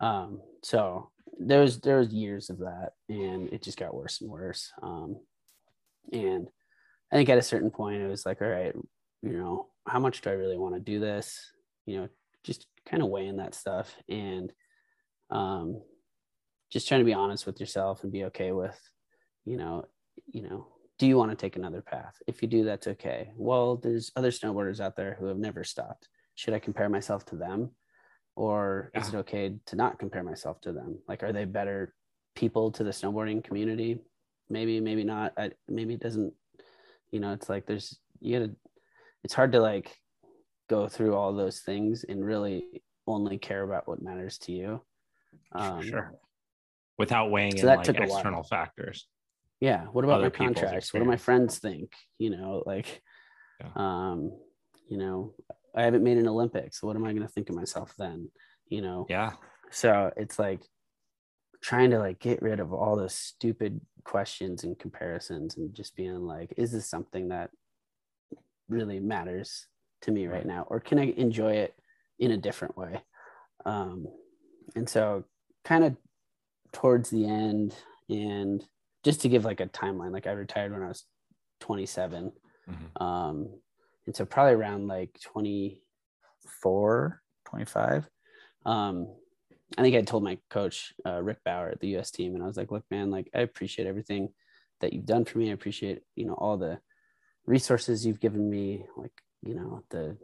um 0.01 0.43
so 0.63 1.11
there 1.39 1.61
was 1.61 1.81
there 1.81 1.99
was 1.99 2.13
years 2.13 2.51
of 2.51 2.59
that 2.59 2.93
and 3.09 3.49
it 3.53 3.63
just 3.63 3.79
got 3.79 3.95
worse 3.95 4.21
and 4.21 4.31
worse 4.31 4.73
um 4.83 5.17
and 6.13 6.49
i 7.13 7.17
think 7.17 7.29
at 7.29 7.39
a 7.39 7.43
certain 7.43 7.71
point 7.71 8.03
it 8.03 8.09
was 8.09 8.27
like 8.27 8.41
all 8.43 8.49
right 8.49 8.75
you 9.23 9.33
know 9.33 9.69
how 9.87 9.99
much 9.99 10.21
do 10.21 10.31
i 10.31 10.35
really 10.35 10.59
want 10.59 10.75
to 10.75 10.81
do 10.81 11.01
this 11.01 11.51
you 11.87 11.97
know 11.99 12.09
just 12.45 12.67
kind 12.89 13.03
of 13.03 13.09
weighing 13.09 13.37
that 13.37 13.55
stuff 13.55 13.95
and 14.09 14.53
um 15.31 15.81
just 16.72 16.89
trying 16.89 17.01
to 17.01 17.05
be 17.05 17.14
honest 17.14 17.47
with 17.47 17.61
yourself 17.61 18.03
and 18.03 18.12
be 18.12 18.24
okay 18.24 18.53
with 18.53 18.78
you 19.45 19.57
know 19.57 19.85
you 20.33 20.43
know 20.43 20.66
do 21.01 21.07
you 21.07 21.16
want 21.16 21.31
to 21.31 21.37
take 21.37 21.57
another 21.57 21.81
path? 21.81 22.14
If 22.26 22.43
you 22.43 22.49
do 22.49 22.62
that's 22.62 22.87
okay. 22.87 23.31
Well 23.35 23.76
there's 23.76 24.12
other 24.16 24.31
snowboarders 24.31 24.81
out 24.81 24.97
there 24.97 25.16
who 25.18 25.26
have 25.26 25.39
never 25.39 25.64
stopped. 25.64 26.09
Should 26.35 26.53
i 26.53 26.59
compare 26.59 26.91
myself 26.91 27.24
to 27.26 27.37
them? 27.37 27.70
Or 28.37 28.91
is 28.95 29.09
it 29.09 29.14
okay 29.14 29.57
to 29.66 29.76
not 29.76 29.99
compare 29.99 30.22
myself 30.22 30.61
to 30.61 30.72
them? 30.72 30.99
Like 31.09 31.22
are 31.22 31.33
they 31.33 31.47
better 31.47 31.95
people 32.37 32.70
to 32.72 32.85
the 32.85 32.91
snowboarding 32.91 33.43
community? 33.43 33.99
Maybe 34.51 34.78
maybe 34.78 35.03
not. 35.03 35.33
I, 35.39 35.53
maybe 35.68 35.95
it 35.95 36.01
doesn't 36.01 36.35
you 37.11 37.20
know 37.20 37.33
it's 37.33 37.49
like 37.49 37.64
there's 37.66 37.99
you 38.20 38.39
gotta 38.39 38.53
it's 39.24 39.35
hard 39.35 39.53
to 39.53 39.61
like 39.61 39.97
go 40.71 40.87
through 40.87 41.16
all 41.16 41.35
those 41.35 41.59
things 41.61 42.05
and 42.09 42.25
really 42.25 42.81
only 43.09 43.37
care 43.39 43.64
about 43.64 43.89
what 43.89 44.01
matters 44.01 44.39
to 44.39 44.53
you 44.53 44.81
um, 45.53 45.83
sure. 45.83 46.12
Without 46.97 47.33
weighing 47.33 47.57
so 47.57 47.62
in 47.62 47.66
that 47.66 47.77
like 47.79 47.87
took 47.87 47.99
external 47.99 48.45
factors. 48.45 49.09
yeah 49.61 49.87
what 49.87 50.05
about 50.05 50.21
Other 50.21 50.31
my 50.39 50.45
contracts 50.47 50.95
what 50.95 51.01
do 51.01 51.07
my 51.07 51.16
friends 51.16 51.59
think 51.59 51.93
you 52.18 52.31
know 52.31 52.62
like 52.64 53.03
Yeah. 53.61 53.73
um 53.75 54.31
you 54.89 54.97
know 54.97 55.35
i 55.75 55.83
haven't 55.83 56.05
made 56.05 56.18
an 56.18 56.29
olympics 56.29 56.83
what 56.83 56.95
am 56.97 57.05
i 57.05 57.12
going 57.12 57.27
to 57.27 57.33
think 57.35 57.49
of 57.51 57.57
myself 57.57 57.93
then 57.99 58.31
you 58.68 58.81
know 58.81 59.07
Yeah. 59.11 59.33
so 59.73 60.12
it's 60.16 60.39
like 60.39 60.62
trying 61.62 61.91
to 61.91 61.99
like 61.99 62.21
get 62.21 62.41
rid 62.43 62.61
of 62.61 62.73
all 62.73 62.95
those 62.97 63.14
stupid 63.14 63.81
questions 64.05 64.62
and 64.64 64.79
comparisons 64.79 65.57
and 65.57 65.75
just 65.75 65.97
being 65.97 66.14
like 66.35 66.55
is 66.57 66.71
this 66.71 66.87
something 66.89 67.29
that 67.29 67.51
really 68.68 69.01
matters 69.01 69.66
to 70.03 70.11
me 70.11 70.27
right 70.27 70.47
now 70.47 70.67
or 70.69 70.81
can 70.81 70.99
i 70.99 71.13
enjoy 71.17 71.53
it 71.53 71.75
in 72.19 72.31
a 72.31 72.37
different 72.37 72.77
way 72.77 73.01
um 73.67 74.07
and 74.75 74.89
so 74.89 75.25
kind 75.65 75.85
of 75.85 75.97
towards 76.73 77.11
the 77.11 77.27
end 77.27 77.75
and 78.09 78.65
just 79.05 79.23
to 79.23 79.29
give 79.29 79.45
like 79.45 79.61
a 79.61 79.67
timeline 79.67 80.13
like 80.13 80.27
i 80.27 80.33
retired 80.33 80.73
when 80.73 80.83
i 80.83 80.89
was 80.89 81.05
27. 81.61 82.33
Mm-hmm. 82.69 83.03
Um, 83.03 83.49
and 84.07 84.17
so 84.17 84.25
probably 84.25 84.55
around 84.55 84.89
like 84.89 85.21
24, 85.23 87.23
25. 87.47 88.09
Um, 88.67 89.15
I 89.79 89.83
think 89.83 89.95
I 89.95 90.03
told 90.03 90.25
my 90.25 90.39
coach, 90.49 90.93
uh, 91.07 91.23
Rick 91.23 91.45
Bower 91.45 91.69
at 91.69 91.79
the 91.81 91.97
US 91.99 92.11
team, 92.11 92.35
and 92.35 92.43
I 92.43 92.47
was 92.47 92.57
like, 92.57 92.73
look, 92.73 92.85
man, 92.91 93.11
like 93.11 93.31
I 93.35 93.41
appreciate 93.41 93.87
everything 93.87 94.31
that 94.81 94.93
you've 94.93 95.07
done 95.07 95.25
for 95.25 95.39
me. 95.39 95.51
I 95.51 95.55
appreciate, 95.55 96.03
you 96.17 96.27
know, 96.27 96.35
all 96.35 96.57
the 96.57 96.81
resources 97.47 98.05
you've 98.05 98.21
given 98.21 98.51
me, 98.51 98.85
like, 98.97 99.13
you 99.43 99.55
know, 99.55 99.82
the 99.91 100.16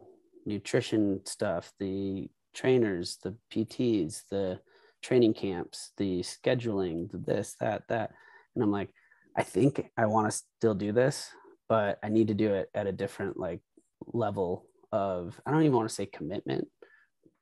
nutrition 0.45 1.21
stuff, 1.25 1.73
the 1.79 2.29
trainers, 2.55 3.19
the 3.23 3.35
PTs, 3.53 4.23
the 4.31 4.61
training 5.03 5.35
camps, 5.35 5.93
the 5.97 6.21
scheduling, 6.21 7.11
the 7.11 7.19
this, 7.19 7.57
that, 7.61 7.83
that. 7.89 8.13
And 8.55 8.65
I'm 8.65 8.71
like, 8.71 8.91
I 9.37 9.43
think 9.43 9.91
I 9.97 10.07
want 10.07 10.31
to 10.31 10.43
still 10.59 10.75
do 10.75 10.93
this, 10.93 11.31
but 11.69 11.99
I 12.03 12.09
need 12.09 12.29
to 12.29 12.35
do 12.35 12.55
it 12.55 12.71
at 12.75 12.87
a 12.87 12.93
different 12.93 13.39
like 13.39 13.61
level 14.07 14.67
of 14.93 15.39
I 15.45 15.51
don't 15.51 15.63
even 15.63 15.77
want 15.77 15.89
to 15.89 15.95
say 15.95 16.07
commitment, 16.07 16.69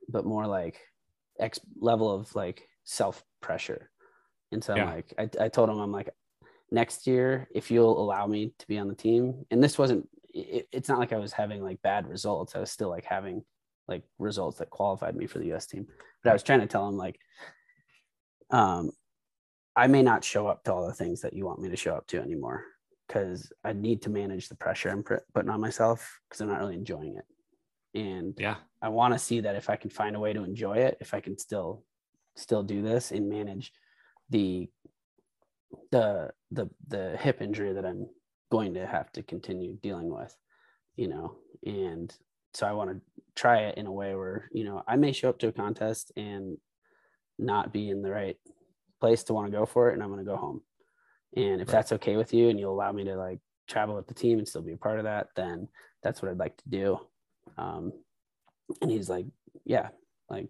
but 0.08 0.24
more 0.24 0.46
like 0.46 0.80
X 1.38 1.60
level 1.78 2.12
of 2.12 2.34
like 2.34 2.68
self 2.84 3.22
pressure. 3.40 3.90
And 4.52 4.62
so 4.62 4.74
yeah. 4.74 4.84
I'm 4.84 4.94
like, 4.94 5.14
I, 5.18 5.44
I 5.44 5.48
told 5.48 5.68
him, 5.68 5.78
I'm 5.78 5.92
like, 5.92 6.10
next 6.70 7.06
year, 7.06 7.48
if 7.54 7.70
you'll 7.70 8.00
allow 8.00 8.26
me 8.26 8.52
to 8.58 8.66
be 8.66 8.78
on 8.78 8.88
the 8.88 8.94
team, 8.94 9.44
and 9.50 9.62
this 9.62 9.78
wasn't, 9.78 10.08
it, 10.34 10.68
it's 10.72 10.88
not 10.88 10.98
like 10.98 11.12
I 11.12 11.18
was 11.18 11.32
having 11.32 11.62
like 11.62 11.80
bad 11.82 12.08
results. 12.08 12.54
I 12.54 12.60
was 12.60 12.70
still 12.70 12.90
like 12.90 13.04
having 13.04 13.42
like 13.88 14.02
results 14.18 14.58
that 14.58 14.70
qualified 14.70 15.16
me 15.16 15.26
for 15.26 15.38
the 15.38 15.52
US 15.54 15.66
team. 15.66 15.86
But 16.22 16.30
I 16.30 16.32
was 16.32 16.42
trying 16.42 16.60
to 16.60 16.66
tell 16.66 16.88
him 16.88 16.96
like, 16.96 17.18
um, 18.50 18.90
I 19.76 19.86
may 19.86 20.02
not 20.02 20.24
show 20.24 20.46
up 20.46 20.64
to 20.64 20.72
all 20.72 20.86
the 20.86 20.92
things 20.92 21.20
that 21.22 21.34
you 21.34 21.46
want 21.46 21.60
me 21.60 21.68
to 21.68 21.76
show 21.76 21.94
up 21.94 22.06
to 22.08 22.20
anymore 22.20 22.64
because 23.06 23.52
I 23.64 23.72
need 23.72 24.02
to 24.02 24.10
manage 24.10 24.48
the 24.48 24.54
pressure 24.54 24.88
I'm 24.88 25.02
putting 25.02 25.50
on 25.50 25.60
myself 25.60 26.20
because 26.28 26.40
I'm 26.40 26.48
not 26.48 26.60
really 26.60 26.74
enjoying 26.74 27.16
it. 27.16 27.98
And 27.98 28.34
yeah, 28.38 28.56
I 28.82 28.88
want 28.88 29.14
to 29.14 29.18
see 29.18 29.40
that 29.40 29.56
if 29.56 29.70
I 29.70 29.76
can 29.76 29.90
find 29.90 30.16
a 30.16 30.20
way 30.20 30.32
to 30.32 30.44
enjoy 30.44 30.78
it, 30.78 30.96
if 31.00 31.14
I 31.14 31.20
can 31.20 31.38
still 31.38 31.84
still 32.36 32.64
do 32.64 32.82
this 32.82 33.12
and 33.12 33.28
manage 33.28 33.72
the 34.30 34.68
the 35.90 36.30
the 36.50 36.68
the 36.88 37.16
hip 37.20 37.40
injury 37.40 37.72
that 37.72 37.84
I'm 37.84 38.06
going 38.50 38.74
to 38.74 38.86
have 38.86 39.10
to 39.12 39.22
continue 39.22 39.76
dealing 39.82 40.12
with, 40.12 40.36
you 40.96 41.08
know. 41.08 41.36
And 41.64 42.14
so 42.52 42.66
I 42.66 42.72
want 42.72 42.90
to 42.90 43.00
try 43.34 43.62
it 43.62 43.78
in 43.78 43.86
a 43.86 43.92
way 43.92 44.14
where, 44.14 44.48
you 44.52 44.64
know, 44.64 44.82
I 44.86 44.96
may 44.96 45.12
show 45.12 45.28
up 45.28 45.38
to 45.40 45.48
a 45.48 45.52
contest 45.52 46.12
and 46.16 46.56
not 47.38 47.72
be 47.72 47.90
in 47.90 48.02
the 48.02 48.10
right 48.10 48.36
place 49.00 49.24
to 49.24 49.32
want 49.34 49.50
to 49.50 49.56
go 49.56 49.66
for 49.66 49.90
it 49.90 49.94
and 49.94 50.02
I'm 50.02 50.10
going 50.10 50.24
to 50.24 50.30
go 50.30 50.36
home. 50.36 50.62
And 51.36 51.60
if 51.60 51.68
right. 51.68 51.72
that's 51.72 51.92
okay 51.92 52.16
with 52.16 52.32
you 52.32 52.48
and 52.48 52.60
you'll 52.60 52.74
allow 52.74 52.92
me 52.92 53.04
to 53.04 53.16
like 53.16 53.40
travel 53.68 53.96
with 53.96 54.06
the 54.06 54.14
team 54.14 54.38
and 54.38 54.46
still 54.46 54.62
be 54.62 54.72
a 54.72 54.76
part 54.76 54.98
of 54.98 55.04
that, 55.04 55.28
then 55.34 55.68
that's 56.02 56.22
what 56.22 56.30
I'd 56.30 56.38
like 56.38 56.56
to 56.58 56.68
do. 56.68 56.98
Um, 57.58 57.92
and 58.80 58.90
he's 58.90 59.08
like, 59.08 59.26
yeah, 59.64 59.88
like 60.30 60.48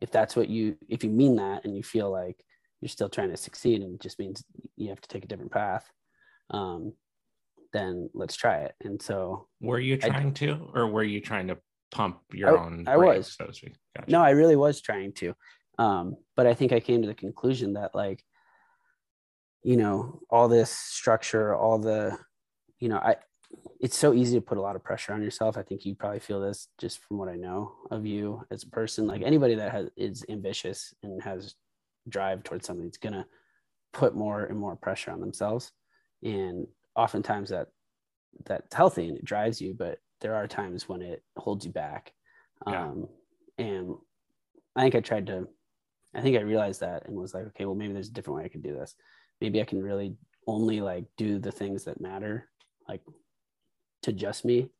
if 0.00 0.10
that's 0.10 0.36
what 0.36 0.48
you, 0.48 0.76
if 0.88 1.02
you 1.02 1.10
mean 1.10 1.36
that 1.36 1.64
and 1.64 1.76
you 1.76 1.82
feel 1.82 2.10
like 2.10 2.44
you're 2.80 2.88
still 2.88 3.08
trying 3.08 3.30
to 3.30 3.36
succeed 3.36 3.82
and 3.82 3.94
it 3.94 4.00
just 4.00 4.18
means 4.18 4.44
you 4.76 4.90
have 4.90 5.00
to 5.00 5.08
take 5.08 5.24
a 5.24 5.28
different 5.28 5.52
path, 5.52 5.90
um, 6.50 6.92
then 7.72 8.10
let's 8.14 8.36
try 8.36 8.58
it. 8.58 8.74
And 8.82 9.00
so, 9.00 9.48
were 9.60 9.80
you 9.80 9.96
trying 9.96 10.28
I, 10.28 10.30
to, 10.30 10.70
or 10.74 10.86
were 10.88 11.02
you 11.02 11.20
trying 11.20 11.48
to 11.48 11.58
pump 11.90 12.20
your 12.32 12.56
I, 12.56 12.60
own? 12.60 12.84
I 12.86 12.96
was, 12.96 13.34
so 13.38 13.46
to 13.46 13.54
speak. 13.54 13.74
Gotcha. 13.96 14.10
No, 14.10 14.22
I 14.22 14.30
really 14.30 14.56
was 14.56 14.80
trying 14.80 15.12
to. 15.14 15.34
Um, 15.78 16.16
but 16.36 16.46
I 16.46 16.54
think 16.54 16.72
I 16.72 16.80
came 16.80 17.02
to 17.02 17.08
the 17.08 17.14
conclusion 17.14 17.74
that 17.74 17.94
like, 17.94 18.22
you 19.62 19.76
know, 19.76 20.20
all 20.28 20.48
this 20.48 20.70
structure, 20.70 21.54
all 21.54 21.78
the, 21.78 22.18
you 22.78 22.88
know, 22.88 22.98
I, 22.98 23.16
it's 23.80 23.96
so 23.96 24.12
easy 24.12 24.36
to 24.36 24.40
put 24.40 24.58
a 24.58 24.62
lot 24.62 24.76
of 24.76 24.84
pressure 24.84 25.12
on 25.12 25.22
yourself. 25.22 25.56
I 25.56 25.62
think 25.62 25.84
you 25.84 25.94
probably 25.94 26.20
feel 26.20 26.40
this 26.40 26.68
just 26.78 27.00
from 27.02 27.18
what 27.18 27.28
I 27.28 27.36
know 27.36 27.72
of 27.90 28.06
you 28.06 28.44
as 28.50 28.62
a 28.62 28.68
person. 28.68 29.06
Like 29.06 29.22
anybody 29.22 29.54
that 29.56 29.72
has 29.72 29.88
is 29.96 30.24
ambitious 30.28 30.94
and 31.02 31.22
has 31.22 31.54
drive 32.08 32.42
towards 32.42 32.66
something, 32.66 32.86
it's 32.86 32.98
gonna 32.98 33.26
put 33.92 34.14
more 34.14 34.44
and 34.44 34.58
more 34.58 34.76
pressure 34.76 35.10
on 35.10 35.20
themselves. 35.20 35.72
And 36.22 36.66
oftentimes 36.96 37.50
that 37.50 37.68
that's 38.46 38.74
healthy 38.74 39.08
and 39.08 39.18
it 39.18 39.24
drives 39.24 39.60
you, 39.60 39.74
but 39.76 39.98
there 40.20 40.34
are 40.34 40.46
times 40.46 40.88
when 40.88 41.02
it 41.02 41.22
holds 41.36 41.64
you 41.66 41.72
back. 41.72 42.12
Yeah. 42.66 42.84
Um, 42.84 43.08
and 43.58 43.94
I 44.76 44.82
think 44.82 44.94
I 44.94 45.00
tried 45.00 45.26
to 45.26 45.48
I 46.14 46.20
think 46.20 46.36
I 46.36 46.42
realized 46.42 46.80
that 46.80 47.06
and 47.06 47.16
was 47.16 47.34
like, 47.34 47.46
okay, 47.48 47.64
well, 47.64 47.74
maybe 47.74 47.92
there's 47.92 48.08
a 48.08 48.12
different 48.12 48.38
way 48.38 48.44
I 48.44 48.48
could 48.48 48.62
do 48.62 48.74
this. 48.74 48.94
Maybe 49.40 49.60
I 49.60 49.64
can 49.64 49.82
really 49.82 50.16
only 50.46 50.80
like 50.80 51.04
do 51.16 51.38
the 51.38 51.52
things 51.52 51.84
that 51.84 52.00
matter, 52.00 52.48
like 52.88 53.00
to 54.02 54.12
just 54.12 54.44
me 54.44 54.70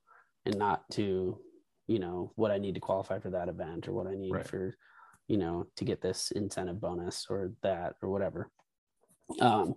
and 0.44 0.58
not 0.58 0.88
to, 0.92 1.38
you 1.86 1.98
know, 1.98 2.32
what 2.36 2.50
I 2.50 2.58
need 2.58 2.74
to 2.74 2.80
qualify 2.80 3.18
for 3.18 3.30
that 3.30 3.48
event 3.48 3.88
or 3.88 3.92
what 3.92 4.06
I 4.06 4.14
need 4.14 4.32
right. 4.32 4.46
for, 4.46 4.74
you 5.26 5.38
know, 5.38 5.66
to 5.76 5.84
get 5.84 6.02
this 6.02 6.32
incentive 6.32 6.80
bonus 6.80 7.26
or 7.30 7.52
that 7.62 7.94
or 8.02 8.10
whatever. 8.10 8.50
Um, 9.40 9.74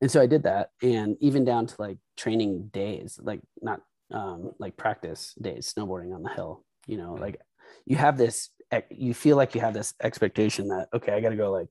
and 0.00 0.10
so 0.10 0.20
I 0.20 0.26
did 0.26 0.42
that. 0.44 0.70
And 0.82 1.16
even 1.20 1.44
down 1.44 1.66
to 1.66 1.74
like 1.78 1.98
training 2.16 2.68
days, 2.68 3.18
like 3.22 3.40
not 3.62 3.80
um, 4.12 4.52
like 4.58 4.76
practice 4.76 5.34
days, 5.40 5.72
snowboarding 5.76 6.14
on 6.14 6.22
the 6.22 6.30
hill, 6.30 6.64
you 6.86 6.96
know, 6.96 7.12
mm-hmm. 7.12 7.22
like 7.22 7.40
you 7.84 7.96
have 7.96 8.18
this 8.18 8.50
you 8.90 9.14
feel 9.14 9.36
like 9.36 9.54
you 9.54 9.60
have 9.60 9.74
this 9.74 9.94
expectation 10.02 10.68
that 10.68 10.88
okay 10.92 11.12
i 11.12 11.20
gotta 11.20 11.36
go 11.36 11.52
like 11.52 11.68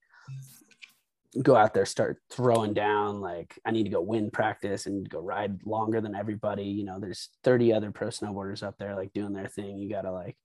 go 1.44 1.56
out 1.56 1.74
there 1.74 1.86
start 1.86 2.22
throwing 2.32 2.74
down 2.74 3.20
like 3.20 3.60
i 3.66 3.72
need 3.72 3.84
to 3.84 3.90
go 3.90 4.02
win 4.02 4.32
practice 4.32 4.86
and 4.86 5.10
go 5.10 5.20
ride 5.20 5.60
longer 5.66 6.00
than 6.00 6.16
everybody 6.16 6.64
you 6.64 6.86
know 6.86 7.00
there's 7.00 7.30
30 7.44 7.74
other 7.74 7.92
pro 7.92 8.08
snowboarders 8.08 8.64
up 8.64 8.78
there 8.78 8.96
like 8.96 9.12
doing 9.12 9.34
their 9.34 9.48
thing 9.48 9.78
you 9.78 9.90
gotta 9.90 10.12
like 10.12 10.38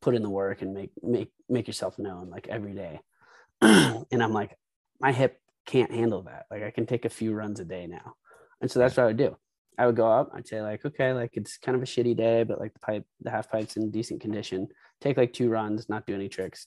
put 0.00 0.14
in 0.14 0.22
the 0.22 0.30
work 0.30 0.62
and 0.62 0.72
make 0.72 0.90
make 1.02 1.32
make 1.48 1.66
yourself 1.66 1.98
known 1.98 2.30
like 2.30 2.46
every 2.48 2.74
day 2.74 3.00
and 3.60 4.22
i'm 4.22 4.32
like 4.32 4.56
my 5.00 5.10
hip 5.10 5.40
can't 5.66 5.92
handle 5.92 6.22
that 6.22 6.46
like 6.50 6.62
i 6.62 6.70
can 6.70 6.86
take 6.86 7.04
a 7.04 7.10
few 7.10 7.34
runs 7.34 7.60
a 7.60 7.64
day 7.64 7.86
now 7.86 8.14
and 8.60 8.70
so 8.70 8.78
that's 8.78 8.96
what 8.96 9.04
i 9.04 9.06
would 9.06 9.16
do 9.16 9.36
I 9.78 9.86
would 9.86 9.96
go 9.96 10.10
up. 10.10 10.30
I'd 10.34 10.48
say 10.48 10.62
like, 10.62 10.84
okay, 10.84 11.12
like 11.12 11.36
it's 11.36 11.58
kind 11.58 11.76
of 11.76 11.82
a 11.82 11.86
shitty 11.86 12.16
day, 12.16 12.44
but 12.44 12.58
like 12.58 12.72
the 12.72 12.80
pipe, 12.80 13.04
the 13.20 13.30
half 13.30 13.50
pipe's 13.50 13.76
in 13.76 13.90
decent 13.90 14.20
condition. 14.20 14.68
Take 15.00 15.16
like 15.16 15.32
two 15.32 15.50
runs, 15.50 15.88
not 15.88 16.06
do 16.06 16.14
any 16.14 16.28
tricks. 16.28 16.66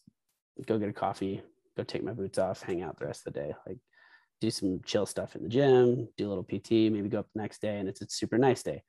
Go 0.66 0.78
get 0.78 0.90
a 0.90 0.94
coffee. 0.94 1.42
Go 1.76 1.84
take 1.84 2.04
my 2.04 2.14
boots 2.14 2.38
off. 2.38 2.62
Hang 2.62 2.84
out 2.84 3.00
the 3.00 3.06
rest 3.06 3.26
of 3.26 3.34
the 3.34 3.40
day. 3.40 3.54
Like 3.66 3.78
do 4.42 4.52
some 4.52 4.82
chill 4.86 5.06
stuff 5.06 5.36
in 5.36 5.44
the 5.44 5.50
gym. 5.50 6.08
Do 6.18 6.28
a 6.28 6.30
little 6.30 6.44
PT. 6.44 6.72
Maybe 6.92 7.10
go 7.10 7.20
up 7.20 7.30
the 7.34 7.42
next 7.42 7.62
day, 7.62 7.80
and 7.80 7.90
it's 7.90 8.02
a 8.02 8.10
super 8.10 8.38
nice 8.38 8.62
day. 8.62 8.84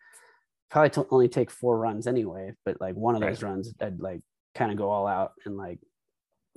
Probably 0.71 0.91
t- 0.91 1.09
only 1.11 1.29
take 1.29 1.51
four 1.51 1.79
runs 1.79 2.07
anyway, 2.07 2.53
but 2.65 2.81
like 2.81 2.95
one 2.95 3.15
of 3.15 3.23
those 3.23 3.43
right. 3.43 3.51
runs, 3.51 3.73
I'd 3.81 4.01
like 4.01 4.21
kind 4.55 4.71
of 4.71 4.77
go 4.77 4.91
all 4.91 5.07
out 5.07 5.33
and 5.47 5.57
like 5.57 5.79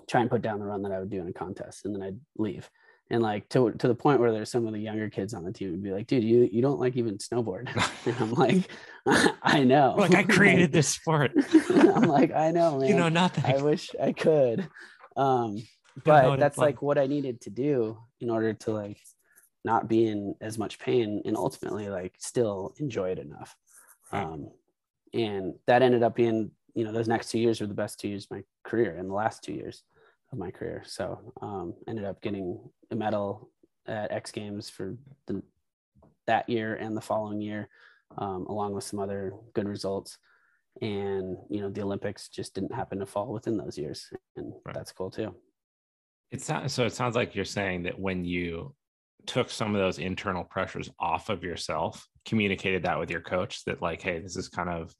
try 0.07 0.21
and 0.21 0.29
put 0.29 0.41
down 0.41 0.59
the 0.59 0.65
run 0.65 0.81
that 0.83 0.91
I 0.91 0.99
would 0.99 1.09
do 1.09 1.21
in 1.21 1.27
a 1.27 1.33
contest, 1.33 1.85
and 1.85 1.95
then 1.95 2.03
I'd 2.03 2.19
leave 2.37 2.69
and 3.09 3.21
like 3.21 3.47
to, 3.49 3.71
to 3.71 3.87
the 3.87 3.95
point 3.95 4.19
where 4.19 4.31
there's 4.31 4.49
some 4.49 4.65
of 4.65 4.73
the 4.73 4.79
younger 4.79 5.09
kids 5.09 5.33
on 5.33 5.43
the 5.43 5.51
team 5.51 5.71
would 5.71 5.83
be 5.83 5.91
like 5.91 6.07
dude 6.07 6.23
you 6.23 6.49
you 6.51 6.61
don't 6.61 6.79
like 6.79 6.95
even 6.95 7.17
snowboard. 7.17 7.69
And 8.05 8.15
i'm 8.19 8.33
like 8.33 8.69
i 9.43 9.63
know. 9.63 9.95
Like 9.97 10.15
i 10.15 10.23
created 10.23 10.71
this 10.71 10.87
sport. 10.87 11.31
I'm 11.69 12.03
like 12.03 12.33
i 12.33 12.51
know 12.51 12.79
man. 12.79 12.89
you 12.89 12.95
know 12.95 13.09
nothing. 13.09 13.45
I 13.45 13.61
wish 13.61 13.91
i 14.01 14.11
could. 14.11 14.67
Um 15.15 15.63
but 16.03 16.37
that's 16.37 16.57
like 16.57 16.81
what 16.81 16.97
i 16.97 17.07
needed 17.07 17.41
to 17.41 17.49
do 17.49 17.97
in 18.19 18.29
order 18.29 18.53
to 18.53 18.71
like 18.71 18.99
not 19.65 19.87
be 19.87 20.07
in 20.07 20.35
as 20.41 20.57
much 20.57 20.79
pain 20.79 21.21
and 21.25 21.37
ultimately 21.37 21.89
like 21.89 22.13
still 22.17 22.73
enjoy 22.79 23.11
it 23.11 23.19
enough. 23.19 23.55
Um 24.11 24.49
and 25.13 25.53
that 25.67 25.81
ended 25.81 26.03
up 26.03 26.15
being 26.15 26.51
you 26.73 26.83
know 26.83 26.91
those 26.91 27.07
next 27.07 27.29
two 27.29 27.39
years 27.39 27.61
were 27.61 27.67
the 27.67 27.73
best 27.73 27.99
two 27.99 28.07
years 28.07 28.25
of 28.25 28.31
my 28.31 28.43
career 28.63 28.97
in 28.97 29.07
the 29.07 29.13
last 29.13 29.43
two 29.43 29.53
years 29.53 29.83
of 30.33 30.39
my 30.39 30.51
career. 30.51 30.83
So 30.85 31.33
um, 31.41 31.75
ended 31.87 32.03
up 32.03 32.21
getting 32.21 32.59
a 32.91 32.95
medal 32.95 33.49
at 33.87 34.11
X 34.11 34.31
Games 34.31 34.69
for 34.69 34.97
the, 35.27 35.41
that 36.27 36.49
year 36.49 36.75
and 36.75 36.97
the 36.97 37.01
following 37.01 37.39
year, 37.39 37.69
um, 38.17 38.45
along 38.47 38.73
with 38.73 38.83
some 38.83 38.99
other 38.99 39.33
good 39.53 39.67
results. 39.67 40.17
And 40.81 41.37
you 41.51 41.61
know 41.61 41.69
the 41.69 41.83
Olympics 41.83 42.29
just 42.29 42.55
didn't 42.55 42.73
happen 42.73 42.97
to 42.97 43.05
fall 43.05 43.31
within 43.31 43.57
those 43.57 43.77
years, 43.77 44.07
and 44.35 44.53
right. 44.65 44.73
that's 44.73 44.91
cool 44.91 45.11
too. 45.11 45.35
It's 46.31 46.49
not, 46.49 46.71
so. 46.71 46.87
It 46.87 46.93
sounds 46.93 47.15
like 47.15 47.35
you're 47.35 47.45
saying 47.45 47.83
that 47.83 47.99
when 47.99 48.25
you 48.25 48.73
took 49.27 49.51
some 49.51 49.75
of 49.75 49.81
those 49.81 49.99
internal 49.99 50.43
pressures 50.43 50.89
off 50.99 51.29
of 51.29 51.43
yourself, 51.43 52.07
communicated 52.25 52.81
that 52.83 52.97
with 52.97 53.11
your 53.11 53.21
coach 53.21 53.63
that 53.65 53.83
like, 53.83 54.01
hey, 54.01 54.17
this 54.17 54.35
is 54.35 54.49
kind 54.49 54.67
of 54.67 54.95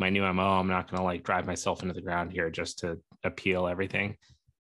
my 0.00 0.10
new 0.10 0.22
MO. 0.32 0.42
I'm 0.42 0.66
not 0.66 0.90
going 0.90 0.98
to 0.98 1.04
like 1.04 1.22
drive 1.22 1.46
myself 1.46 1.82
into 1.82 1.94
the 1.94 2.02
ground 2.02 2.32
here 2.32 2.50
just 2.50 2.80
to 2.80 2.98
appeal 3.22 3.68
everything 3.68 4.16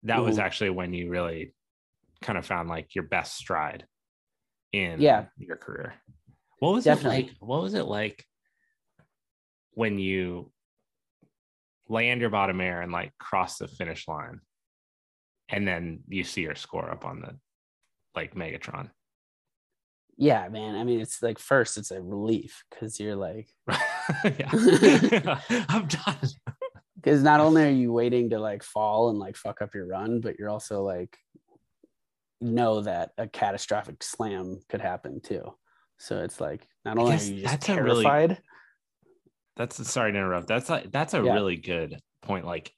that 0.04 0.18
Ooh. 0.18 0.22
was 0.22 0.36
mm-hmm. 0.36 0.46
actually 0.46 0.70
when 0.70 0.92
you 0.92 1.10
really 1.10 1.54
kind 2.20 2.38
of 2.38 2.46
found 2.46 2.68
like 2.68 2.94
your 2.94 3.04
best 3.04 3.36
stride 3.36 3.86
in 4.72 5.00
yeah. 5.00 5.26
your 5.38 5.56
career. 5.56 5.94
What 6.58 6.74
was 6.74 6.84
Definitely. 6.84 7.18
it 7.18 7.26
like? 7.26 7.32
What 7.40 7.62
was 7.62 7.74
it 7.74 7.86
like 7.86 8.24
when 9.72 9.98
you 9.98 10.50
land 11.88 12.20
your 12.20 12.30
bottom 12.30 12.60
air 12.60 12.82
and 12.82 12.92
like 12.92 13.12
cross 13.18 13.58
the 13.58 13.68
finish 13.68 14.08
line 14.08 14.40
and 15.48 15.66
then 15.66 16.00
you 16.08 16.24
see 16.24 16.42
your 16.42 16.56
score 16.56 16.90
up 16.90 17.06
on 17.06 17.20
the 17.20 17.36
like 18.14 18.34
Megatron? 18.34 18.90
yeah, 20.18 20.48
man. 20.48 20.74
I 20.74 20.82
mean, 20.82 21.00
it's 21.00 21.22
like 21.22 21.38
first, 21.38 21.78
it's 21.78 21.92
a 21.92 22.02
relief 22.02 22.64
because 22.68 22.98
you're 22.98 23.14
like, 23.14 23.54
yeah. 24.24 24.50
I'm 25.68 25.86
done. 25.86 26.28
Because 27.00 27.22
not 27.22 27.40
only 27.40 27.62
are 27.64 27.70
you 27.70 27.92
waiting 27.92 28.30
to 28.30 28.38
like 28.38 28.62
fall 28.62 29.10
and 29.10 29.18
like 29.18 29.36
fuck 29.36 29.62
up 29.62 29.74
your 29.74 29.86
run, 29.86 30.20
but 30.20 30.38
you're 30.38 30.50
also 30.50 30.82
like 30.82 31.16
know 32.40 32.80
that 32.82 33.10
a 33.18 33.26
catastrophic 33.26 34.02
slam 34.02 34.60
could 34.68 34.80
happen 34.80 35.20
too. 35.20 35.42
So 35.98 36.18
it's 36.22 36.40
like 36.40 36.66
not 36.84 36.98
only 36.98 37.16
are 37.16 37.20
you 37.20 37.40
just 37.42 37.44
that's 37.44 37.68
a 37.68 37.82
really- 37.82 38.04
terrified, 38.04 38.42
That's 39.56 39.88
sorry 39.90 40.12
to 40.12 40.18
interrupt. 40.18 40.46
That's 40.46 40.70
a, 40.70 40.84
that's 40.90 41.14
a 41.14 41.22
Yeah. 41.22 41.34
really 41.34 41.56
good 41.56 41.98
point. 42.22 42.46
Like 42.46 42.72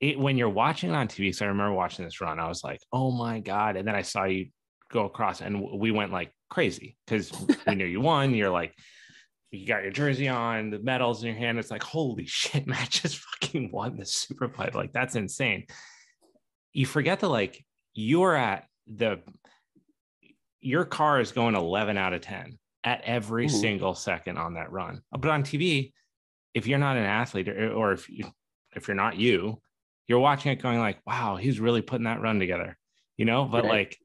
it 0.00 0.18
when 0.18 0.36
you're 0.36 0.50
watching 0.50 0.90
it 0.90 0.94
on 0.94 1.08
TV. 1.08 1.34
So 1.34 1.46
I 1.46 1.48
remember 1.48 1.72
watching 1.74 2.04
this 2.04 2.20
run. 2.20 2.38
I 2.38 2.48
was 2.48 2.62
like, 2.62 2.80
oh 2.92 3.10
my 3.10 3.40
god! 3.40 3.76
And 3.76 3.88
then 3.88 3.94
I 3.94 4.02
saw 4.02 4.24
you 4.24 4.48
go 4.90 5.06
across, 5.06 5.40
and 5.40 5.62
we 5.80 5.90
went 5.90 6.12
like 6.12 6.32
crazy 6.50 6.96
because 7.06 7.32
we 7.66 7.74
knew 7.74 7.86
you 7.86 8.02
won. 8.02 8.34
You're 8.34 8.50
like, 8.50 8.74
you 9.56 9.66
got 9.66 9.82
your 9.82 9.92
jersey 9.92 10.28
on, 10.28 10.70
the 10.70 10.78
medals 10.78 11.22
in 11.22 11.28
your 11.28 11.36
hand. 11.36 11.58
It's 11.58 11.70
like, 11.70 11.82
holy 11.82 12.26
shit, 12.26 12.66
Matt 12.66 12.90
just 12.90 13.18
fucking 13.18 13.70
won 13.72 13.96
the 13.96 14.04
superpipe. 14.04 14.74
Like 14.74 14.92
that's 14.92 15.16
insane. 15.16 15.66
You 16.72 16.86
forget 16.86 17.20
that 17.20 17.28
like 17.28 17.64
you're 17.94 18.34
at 18.36 18.66
the 18.86 19.20
your 20.60 20.84
car 20.84 21.20
is 21.20 21.32
going 21.32 21.54
11 21.54 21.96
out 21.96 22.12
of 22.12 22.20
10 22.22 22.58
at 22.84 23.00
every 23.02 23.46
Mhm. 23.46 23.50
single 23.60 23.94
second 23.94 24.38
on 24.38 24.54
that 24.54 24.72
run. 24.72 25.02
But 25.10 25.30
on 25.30 25.42
TV, 25.42 25.92
if 26.54 26.66
you're 26.66 26.78
not 26.78 26.96
an 26.96 27.04
athlete 27.04 27.48
or, 27.48 27.72
or 27.72 27.92
if 27.92 28.08
you 28.08 28.26
if 28.74 28.88
you're 28.88 28.94
not 28.94 29.16
you, 29.16 29.60
you're 30.06 30.18
watching 30.18 30.52
it 30.52 30.62
going 30.62 30.78
like, 30.78 30.98
wow, 31.06 31.36
he's 31.36 31.60
really 31.60 31.82
putting 31.82 32.04
that 32.04 32.20
run 32.20 32.38
together, 32.38 32.76
you 33.16 33.24
know? 33.24 33.44
But 33.46 33.64
Right. 33.64 33.70
like, 33.70 33.98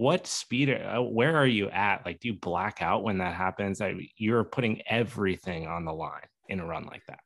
what 0.00 0.26
speed, 0.26 0.70
uh, 0.70 0.98
where 0.98 1.36
are 1.36 1.46
you 1.46 1.68
at? 1.68 2.06
Like, 2.06 2.20
do 2.20 2.28
you 2.28 2.34
black 2.34 2.80
out 2.80 3.02
when 3.02 3.18
that 3.18 3.34
happens? 3.34 3.82
I, 3.82 3.96
you're 4.16 4.44
putting 4.44 4.80
everything 4.86 5.66
on 5.66 5.84
the 5.84 5.92
line 5.92 6.24
in 6.48 6.58
a 6.58 6.64
run 6.64 6.86
like 6.86 7.04
that. 7.08 7.18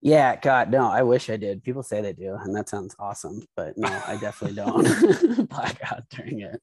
yeah, 0.00 0.34
God, 0.36 0.70
no, 0.70 0.90
I 0.90 1.02
wish 1.02 1.28
I 1.28 1.36
did. 1.36 1.62
People 1.62 1.82
say 1.82 2.00
they 2.00 2.14
do, 2.14 2.38
and 2.40 2.56
that 2.56 2.70
sounds 2.70 2.96
awesome, 2.98 3.42
but 3.54 3.76
no, 3.76 3.88
I 4.06 4.16
definitely 4.16 4.56
don't 4.56 5.48
black 5.50 5.78
out 5.92 6.08
during 6.08 6.40
it. 6.40 6.58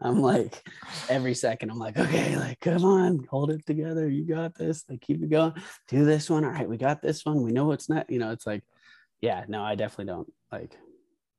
I'm 0.00 0.20
like 0.22 0.64
every 1.08 1.34
second, 1.34 1.70
I'm 1.70 1.80
like, 1.80 1.98
okay, 1.98 2.36
like 2.36 2.60
come 2.60 2.84
on, 2.84 3.26
hold 3.28 3.50
it 3.50 3.66
together. 3.66 4.08
You 4.08 4.24
got 4.24 4.56
this. 4.56 4.84
Like 4.88 5.00
keep 5.00 5.20
it 5.20 5.30
going. 5.30 5.54
Do 5.88 6.04
this 6.04 6.30
one. 6.30 6.44
All 6.44 6.52
right, 6.52 6.68
we 6.68 6.76
got 6.76 7.02
this 7.02 7.26
one. 7.26 7.42
We 7.42 7.50
know 7.50 7.64
what's 7.64 7.88
not. 7.88 8.08
You 8.08 8.20
know, 8.20 8.30
it's 8.30 8.46
like, 8.46 8.62
yeah, 9.20 9.46
no, 9.48 9.64
I 9.64 9.74
definitely 9.74 10.12
don't. 10.12 10.32
Like, 10.52 10.78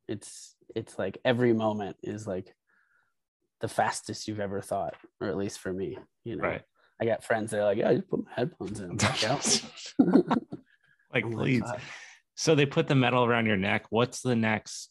it's 0.09 0.53
it's 0.75 0.99
like 0.99 1.17
every 1.23 1.53
moment 1.53 1.95
is 2.03 2.27
like 2.27 2.53
the 3.61 3.67
fastest 3.67 4.27
you've 4.27 4.39
ever 4.39 4.61
thought, 4.61 4.95
or 5.21 5.27
at 5.27 5.37
least 5.37 5.59
for 5.59 5.73
me. 5.73 5.97
You 6.23 6.35
know, 6.35 6.43
Right. 6.43 6.61
I 7.01 7.05
got 7.05 7.23
friends 7.23 7.51
that 7.51 7.59
are 7.59 7.65
like, 7.65 7.77
yeah, 7.77 7.93
just 7.93 8.09
put 8.09 8.25
my 8.25 8.31
headphones 8.35 8.79
in. 8.79 8.97
Like, 11.13 11.23
like, 11.23 11.33
please. 11.33 11.63
So 12.35 12.53
they 12.53 12.65
put 12.65 12.87
the 12.87 12.93
medal 12.93 13.23
around 13.23 13.45
your 13.45 13.55
neck. 13.55 13.85
What's 13.91 14.21
the 14.21 14.35
next 14.35 14.89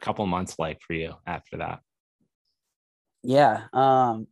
couple 0.00 0.26
months 0.26 0.58
like 0.58 0.80
for 0.86 0.92
you 0.92 1.14
after 1.26 1.56
that? 1.56 1.80
yeah 3.26 3.64
um 3.72 4.26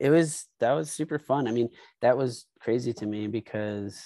it 0.00 0.10
was 0.10 0.46
that 0.58 0.72
was 0.72 0.90
super 0.90 1.18
fun 1.18 1.46
i 1.46 1.52
mean 1.52 1.68
that 2.00 2.16
was 2.16 2.46
crazy 2.60 2.92
to 2.92 3.06
me 3.06 3.28
because 3.28 4.02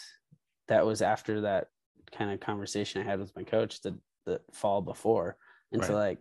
that 0.69 0.85
was 0.85 1.01
after 1.01 1.41
that 1.41 1.69
kind 2.13 2.31
of 2.31 2.39
conversation 2.39 3.01
i 3.01 3.05
had 3.05 3.19
with 3.19 3.35
my 3.35 3.43
coach 3.43 3.81
the 3.81 3.99
the 4.27 4.41
fall 4.53 4.83
before 4.83 5.37
and 5.73 5.83
so 5.83 5.95
like 5.95 6.19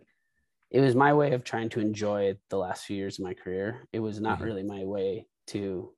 it 0.70 0.80
was 0.80 0.94
my 0.94 1.12
way 1.14 1.32
of 1.32 1.44
trying 1.44 1.68
to 1.70 1.80
enjoy 1.80 2.36
the 2.50 2.58
last 2.58 2.84
few 2.84 2.96
years 2.96 3.18
of 3.18 3.24
my 3.24 3.34
career 3.34 3.86
it 3.92 4.00
was 4.00 4.20
not 4.20 4.40
Mhm. 4.40 4.44
really 4.44 4.62
my 4.62 4.84
way 4.84 5.26
to 5.48 5.94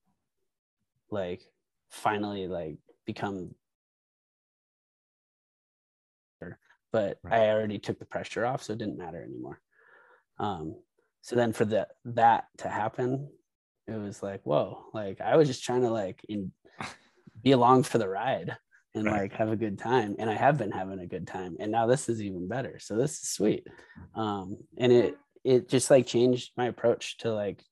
like 1.10 1.42
finally 1.90 2.46
like 2.48 2.78
become 3.06 3.54
but 6.90 7.18
Right. 7.22 7.40
i 7.42 7.48
already 7.50 7.78
took 7.78 7.98
the 7.98 8.04
pressure 8.04 8.46
off 8.46 8.62
so 8.62 8.72
it 8.72 8.78
didn't 8.78 8.98
matter 8.98 9.22
anymore 9.22 9.60
um 10.38 10.82
so 11.20 11.36
then 11.36 11.52
for 11.52 11.64
the 11.64 11.88
that 12.04 12.46
to 12.58 12.68
happen 12.68 13.30
it 13.86 13.92
was 13.96 14.22
like 14.22 14.42
whoa 14.44 14.86
like 14.94 15.20
i 15.20 15.36
was 15.36 15.48
just 15.48 15.64
trying 15.64 15.82
to 15.82 15.90
like 15.90 16.24
in, 16.28 16.52
be 17.42 17.52
along 17.52 17.82
for 17.82 17.98
the 17.98 18.08
ride 18.08 18.56
and 18.94 19.04
Right. 19.04 19.22
like 19.22 19.32
have 19.34 19.50
a 19.50 19.56
good 19.56 19.78
time 19.78 20.16
and 20.18 20.28
i 20.30 20.34
have 20.34 20.56
been 20.58 20.70
having 20.70 20.98
a 21.00 21.06
good 21.06 21.26
time 21.26 21.56
and 21.60 21.70
now 21.70 21.86
this 21.86 22.08
is 22.08 22.22
even 22.22 22.48
better 22.48 22.78
so 22.78 22.96
this 22.96 23.12
is 23.22 23.28
sweet 23.28 23.66
um 24.14 24.56
and 24.78 24.92
it 24.92 25.16
it 25.44 25.68
just 25.68 25.90
like 25.90 26.06
changed 26.06 26.52
my 26.56 26.66
approach 26.66 27.18
to 27.18 27.32
like 27.32 27.62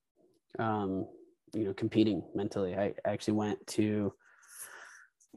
um 0.58 1.06
you 1.54 1.64
know 1.64 1.72
competing 1.74 2.22
mentally 2.34 2.76
i 2.76 2.92
actually 3.04 3.34
went 3.34 3.66
to 3.66 4.12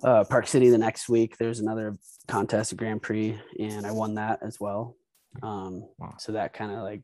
uh, 0.03 0.23
Park 0.23 0.47
City 0.47 0.69
the 0.69 0.77
next 0.77 1.09
week. 1.09 1.36
There's 1.38 1.59
another 1.59 1.97
contest, 2.27 2.71
a 2.71 2.75
Grand 2.75 3.01
Prix, 3.01 3.38
and 3.59 3.86
I 3.86 3.91
won 3.91 4.15
that 4.15 4.39
as 4.41 4.57
well. 4.57 4.95
Um, 5.43 5.84
Wow. 5.97 6.15
So 6.19 6.32
that 6.34 6.53
kind 6.53 6.71
of 6.71 6.80
like 6.84 7.01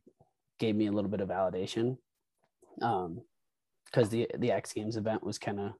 gave 0.59 0.75
me 0.77 0.87
a 0.87 0.91
little 0.93 1.09
bit 1.11 1.19
of 1.19 1.27
validation. 1.27 1.97
Um, 2.81 3.21
because 3.85 4.07
the 4.09 4.29
the 4.37 4.51
X 4.51 4.71
Games 4.73 4.95
event 4.95 5.23
was 5.23 5.37
kind 5.37 5.59
of 5.59 5.73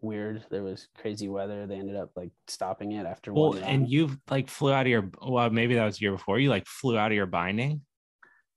weird. 0.00 0.44
There 0.50 0.62
was 0.62 0.88
crazy 0.98 1.28
weather. 1.28 1.66
They 1.66 1.76
ended 1.76 1.96
up 1.96 2.10
like 2.16 2.30
stopping 2.48 2.92
it 2.92 3.06
after 3.06 3.32
Well, 3.32 3.50
one. 3.50 3.62
and 3.62 3.88
you 3.88 4.10
like 4.30 4.48
flew 4.48 4.72
out 4.72 4.86
of 4.86 4.90
your 4.90 5.10
well, 5.22 5.50
maybe 5.50 5.74
that 5.74 5.84
was 5.84 5.96
the 5.98 6.02
year 6.02 6.12
before. 6.12 6.38
You 6.38 6.50
like 6.50 6.66
flew 6.66 6.96
out 6.98 7.10
of 7.12 7.16
your 7.16 7.26
binding. 7.26 7.82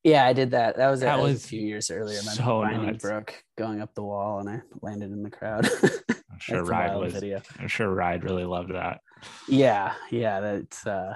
yeah, 0.03 0.25
I 0.25 0.33
did 0.33 0.51
that. 0.51 0.77
That 0.77 0.89
was, 0.89 0.99
That 1.01 1.15
that 1.17 1.21
was 1.23 1.33
was 1.33 1.45
a 1.45 1.47
few 1.47 1.61
years 1.61 1.89
earlier. 1.91 2.19
My 2.25 2.31
so 2.33 2.61
binding 2.61 2.85
nuts. 2.87 3.01
broke 3.03 3.43
going 3.57 3.81
up 3.81 3.93
the 3.95 4.03
wall, 4.03 4.39
and 4.39 4.49
I 4.49 4.61
landed 4.81 5.11
in 5.11 5.23
the 5.23 5.29
crowd. 5.29 5.67
I'm 6.09 6.39
sure 6.39 6.63
Ride 6.63 6.95
was. 6.95 7.13
video. 7.13 7.41
I'm 7.59 7.67
sure 7.67 7.89
Ride 7.93 8.23
really 8.23 8.45
loved 8.45 8.73
that. 8.73 9.01
Yeah, 9.47 9.93
yeah. 10.11 10.39
That's 10.39 10.87
uh, 10.87 11.13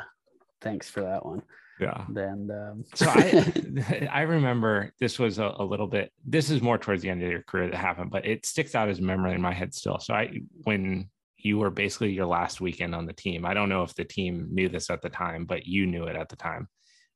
thanks 0.62 0.90
for 0.90 1.02
that 1.02 1.26
one. 1.26 1.42
Yeah. 1.80 2.06
Then 2.10 2.50
um, 2.52 2.84
So 2.96 3.08
I 3.10 4.08
I 4.12 4.22
remember 4.22 4.92
this 5.00 5.18
was 5.20 5.40
a, 5.40 5.54
a 5.58 5.64
little 5.64 5.88
bit. 5.88 6.12
This 6.26 6.50
is 6.50 6.62
more 6.62 6.78
towards 6.78 7.02
the 7.02 7.10
end 7.10 7.24
of 7.24 7.30
your 7.32 7.44
career 7.44 7.70
that 7.70 7.78
happened, 7.78 8.12
but 8.12 8.26
it 8.26 8.46
sticks 8.46 8.76
out 8.76 8.90
as 8.90 9.00
a 9.00 9.04
memory 9.04 9.34
in 9.34 9.42
my 9.42 9.54
head 9.54 9.74
still. 9.74 10.00
So 10.00 10.14
I 10.14 10.40
when 10.64 11.10
you 11.38 11.58
were 11.58 11.70
basically 11.72 12.12
your 12.14 12.26
last 12.26 12.62
weekend 12.62 12.96
on 12.96 13.06
the 13.06 13.12
team. 13.14 13.46
I 13.46 13.54
don't 13.54 13.68
know 13.70 13.84
if 13.84 13.94
the 13.96 14.06
team 14.06 14.48
knew 14.52 14.70
this 14.70 14.90
at 14.90 15.02
the 15.02 15.10
time, 15.10 15.44
but 15.46 15.66
you 15.66 15.86
knew 15.86 16.06
it 16.06 16.16
at 16.16 16.30
the 16.30 16.38
time. 16.38 16.70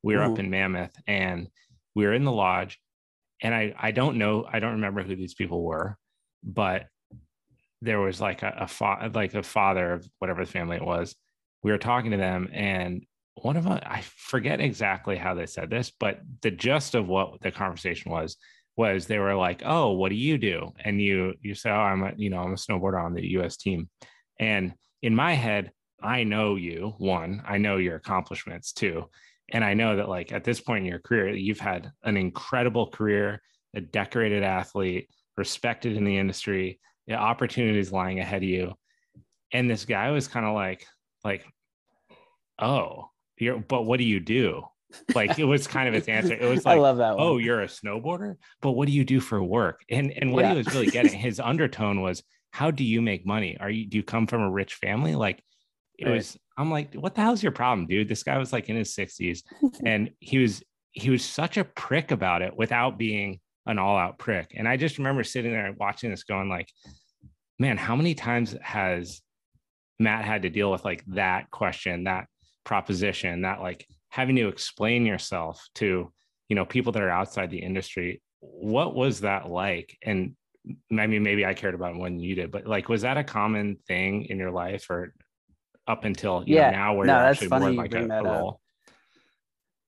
We 0.03 0.17
were 0.17 0.23
up 0.23 0.33
Mhm. 0.33 0.39
in 0.39 0.49
Mammoth 0.49 0.95
and 1.07 1.47
we 1.95 2.05
were 2.05 2.13
in 2.13 2.25
the 2.25 2.31
lodge, 2.31 2.77
and 3.41 3.53
I 3.55 3.73
I 3.77 3.91
don't 3.91 4.17
know 4.17 4.45
I 4.51 4.59
don't 4.59 4.73
remember 4.73 5.01
who 5.03 5.15
these 5.15 5.33
people 5.35 5.63
were, 5.63 5.97
but 6.43 6.87
there 7.81 7.99
was 7.99 8.19
like 8.19 8.41
a, 8.43 8.55
a 8.61 8.67
fa- 8.67 9.11
like 9.13 9.33
a 9.35 9.43
father 9.43 9.93
of 9.93 10.09
whatever 10.19 10.43
the 10.43 10.51
family 10.51 10.77
it 10.77 10.85
was. 10.85 11.15
We 11.63 11.71
were 11.71 11.77
talking 11.77 12.11
to 12.11 12.17
them, 12.17 12.49
and 12.51 13.05
one 13.41 13.57
of 13.57 13.63
them 13.63 13.79
I 13.83 14.01
forget 14.01 14.59
exactly 14.59 15.15
how 15.15 15.33
they 15.33 15.45
said 15.45 15.69
this, 15.69 15.91
but 15.91 16.19
the 16.41 16.51
gist 16.51 16.95
of 16.95 17.07
what 17.07 17.41
the 17.41 17.51
conversation 17.51 18.11
was 18.11 18.38
was 18.75 19.07
they 19.07 19.19
were 19.19 19.35
like, 19.35 19.61
"Oh, 19.65 19.91
what 19.93 20.09
do 20.09 20.15
you 20.15 20.38
do?" 20.38 20.73
And 20.79 21.01
you 21.01 21.33
you 21.41 21.55
say, 21.55 21.69
"Oh, 21.69 21.75
I'm 21.75 22.03
a 22.03 22.13
you 22.15 22.29
know 22.29 22.39
I'm 22.39 22.53
a 22.53 22.55
snowboarder 22.55 23.03
on 23.03 23.13
the 23.13 23.25
U.S. 23.31 23.57
team," 23.57 23.89
and 24.39 24.73
in 25.01 25.15
my 25.15 25.33
head, 25.33 25.71
I 26.01 26.23
know 26.23 26.55
you. 26.55 26.93
One, 26.97 27.41
I 27.45 27.57
know 27.57 27.77
your 27.77 27.95
accomplishments 27.95 28.73
too, 28.73 29.09
and 29.51 29.63
I 29.63 29.73
know 29.73 29.95
that 29.97 30.09
like 30.09 30.31
at 30.31 30.43
this 30.43 30.61
point 30.61 30.85
in 30.85 30.89
your 30.89 30.99
career, 30.99 31.29
you've 31.29 31.59
had 31.59 31.91
an 32.03 32.17
incredible 32.17 32.88
career, 32.88 33.41
a 33.75 33.81
decorated 33.81 34.43
athlete, 34.43 35.09
respected 35.38 35.95
in 35.97 36.03
the 36.03 36.17
industry, 36.17 36.79
the 37.07 37.15
opportunities 37.15 37.91
lying 37.91 38.19
ahead 38.19 38.43
of 38.43 38.49
you, 38.49 38.73
and 39.51 39.69
this 39.69 39.85
guy 39.85 40.11
was 40.11 40.27
kind 40.27 40.45
of 40.45 40.53
like 40.53 40.85
like, 41.23 41.45
"Oh." 42.59 43.09
You're, 43.38 43.59
but 43.59 43.83
what 43.83 43.97
do 43.99 44.03
you 44.05 44.19
do? 44.19 44.63
Like 45.13 45.38
it 45.38 45.43
was 45.43 45.67
kind 45.67 45.88
of 45.89 45.93
its 45.95 46.07
answer. 46.07 46.33
It 46.33 46.49
was 46.49 46.65
I 46.65 46.71
like, 46.71 46.79
love 46.81 46.97
that 46.97 47.13
oh, 47.13 47.15
one. 47.15 47.25
oh 47.27 47.38
you're 47.38 47.61
a 47.61 47.67
snowboarder 47.67 48.35
but 48.61 48.71
what 48.71 48.88
do 48.88 48.93
you 48.93 49.03
do 49.03 49.19
for 49.19 49.43
work 49.43 49.81
and 49.89 50.11
and 50.11 50.31
what 50.31 50.43
Yeah. 50.45 50.51
he 50.51 50.57
was 50.57 50.73
really 50.73 50.88
getting 50.88 51.13
his 51.13 51.39
undertone 51.39 52.01
was 52.01 52.23
how 52.51 52.71
do 52.71 52.83
you 52.85 53.01
make 53.01 53.25
money 53.25 53.57
are 53.59 53.69
you 53.69 53.85
do 53.85 53.97
you 53.97 54.03
come 54.03 54.27
from 54.27 54.41
a 54.41 54.49
rich 54.49 54.75
family 54.75 55.13
like 55.15 55.43
it 55.99 56.05
Right. 56.05 56.13
was 56.15 56.38
i'm 56.57 56.71
like 56.71 56.93
what 56.93 57.15
the 57.15 57.21
hell's 57.21 57.43
your 57.43 57.51
problem 57.51 57.85
dude 57.85 58.07
this 58.07 58.23
guy 58.23 58.38
was 58.38 58.53
like 58.53 58.69
in 58.69 58.77
his 58.77 58.95
60s 58.95 59.41
and 59.85 60.11
he 60.21 60.38
was 60.38 60.63
he 60.91 61.09
was 61.09 61.23
such 61.23 61.57
a 61.57 61.65
prick 61.65 62.11
about 62.11 62.41
it 62.41 62.55
without 62.55 62.97
being 62.97 63.39
an 63.65 63.77
all-out 63.77 64.17
prick 64.17 64.53
and 64.55 64.67
i 64.69 64.77
just 64.77 64.97
remember 64.97 65.23
sitting 65.23 65.51
there 65.51 65.75
watching 65.77 66.09
this 66.11 66.23
going 66.23 66.47
like 66.49 66.69
man 67.59 67.75
how 67.77 67.95
many 67.95 68.15
times 68.15 68.55
has 68.61 69.21
matt 69.99 70.23
had 70.23 70.43
to 70.43 70.49
deal 70.49 70.71
with 70.71 70.85
like 70.85 71.03
that 71.07 71.51
question 71.51 72.05
that 72.05 72.27
proposition 72.68 73.43
that 73.43 73.61
like 73.61 73.88
having 74.09 74.36
to 74.36 74.49
explain 74.49 75.05
yourself 75.05 75.65
to 75.74 76.11
you 76.49 76.55
know 76.55 76.65
people 76.65 76.91
that 76.91 77.01
are 77.01 77.09
outside 77.09 77.49
the 77.49 77.57
industry 77.57 78.22
what 78.41 78.93
was 78.93 79.22
that 79.22 79.49
like 79.49 79.97
and 80.03 80.36
i 80.99 81.07
mean 81.07 81.24
maybe 81.24 81.45
i 81.45 81.53
cared 81.53 81.74
about 81.74 81.91
it 81.91 81.95
more 81.95 82.09
than 82.09 82.20
you 82.20 82.36
did 82.36 82.51
but 82.51 82.68
like 82.68 82.89
was 82.89 83.03
that 83.03 83.15
a 83.15 83.24
common 83.24 83.78
thing 83.88 84.26
in 84.26 84.38
your 84.38 84.51
life 84.51 84.89
or 84.89 85.13
up 85.88 86.03
until 86.03 86.43
you 86.45 86.55
Yeah. 86.55 86.65
know, 86.72 86.78
now 86.78 86.93
where 86.93 87.07
No, 87.07 87.13
you're 87.13 87.24
actually 87.24 87.47
more 87.47 87.72
you 87.72 87.78
like 87.78 87.93
a, 87.93 88.05
a 88.05 88.24
role 88.24 88.59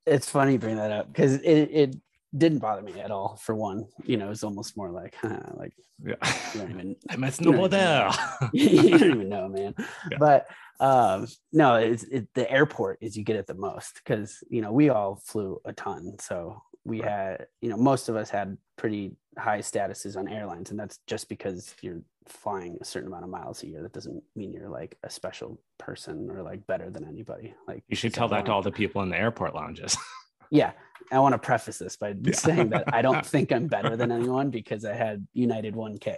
it's 0.05 0.29
funny 0.29 0.53
you 0.53 0.57
bring 0.57 0.77
that 0.77 0.89
up 0.91 1.07
because 1.11 1.33
it, 1.33 1.69
it 1.73 1.95
didn't 2.37 2.59
bother 2.59 2.81
me 2.81 2.97
at 3.01 3.11
all 3.11 3.35
for 3.43 3.55
one 3.55 3.87
you 4.05 4.15
know 4.15 4.31
it's 4.31 4.45
almost 4.45 4.77
more 4.77 4.89
like 4.89 5.15
like 5.57 5.73
Yeah. 6.01 6.15
you 6.53 6.61
don't 6.61 6.69
even 6.71 6.95
I 7.09 7.17
must 7.17 7.41
You 7.41 7.51
know 7.51 7.67
don't 7.67 7.71
know. 7.73 8.11
you 8.53 8.89
don't 8.99 9.11
even 9.15 9.27
know, 9.27 9.49
man. 9.49 9.75
Yeah. 10.09 10.17
But 10.17 10.47
um, 10.79 11.27
no, 11.51 11.75
it's 11.75 12.03
it, 12.03 12.27
the 12.35 12.49
airport 12.49 12.99
is 13.01 13.17
you 13.17 13.23
get 13.23 13.35
it 13.35 13.47
the 13.47 13.53
most 13.53 13.95
because 13.95 14.43
you 14.49 14.61
know 14.61 14.71
we 14.71 14.89
all 14.89 15.15
flew 15.25 15.59
a 15.65 15.73
ton, 15.73 16.15
so 16.19 16.61
we 16.85 17.01
Right. 17.01 17.09
had 17.09 17.47
you 17.61 17.69
know 17.69 17.77
most 17.77 18.09
of 18.09 18.15
us 18.15 18.29
had 18.29 18.57
pretty 18.77 19.15
high 19.37 19.59
statuses 19.59 20.17
on 20.17 20.27
airlines, 20.27 20.71
and 20.71 20.79
that's 20.79 20.99
just 21.07 21.29
because 21.29 21.73
you're 21.81 22.01
flying 22.27 22.77
a 22.79 22.85
certain 22.85 23.07
amount 23.07 23.23
of 23.23 23.29
miles 23.29 23.63
a 23.63 23.67
year. 23.67 23.81
That 23.81 23.91
doesn't 23.93 24.23
mean 24.35 24.53
you're 24.53 24.69
like 24.69 24.97
a 25.03 25.09
special 25.09 25.59
person 25.77 26.29
or 26.29 26.43
like 26.43 26.65
better 26.67 26.89
than 26.89 27.05
anybody. 27.07 27.53
Like 27.67 27.83
You 27.87 27.95
should 27.95 28.13
tell 28.13 28.27
that 28.29 28.45
to 28.45 28.51
all 28.51 28.61
the 28.61 28.71
people 28.71 29.01
in 29.01 29.09
the 29.09 29.17
airport 29.17 29.55
lounges. 29.55 29.97
yeah 30.51 30.71
i 31.11 31.19
want 31.19 31.33
to 31.33 31.37
preface 31.37 31.77
this 31.77 31.95
by 31.95 32.15
Yeah. 32.23 32.33
saying 32.33 32.69
that 32.69 32.91
i 32.91 33.03
don't 33.03 33.23
think 33.33 33.51
i'm 33.51 33.67
better 33.67 33.95
than 33.95 34.11
anyone 34.11 34.49
because 34.49 34.83
i 34.83 34.93
had 34.95 35.27
united 35.33 35.75
1k 35.75 36.15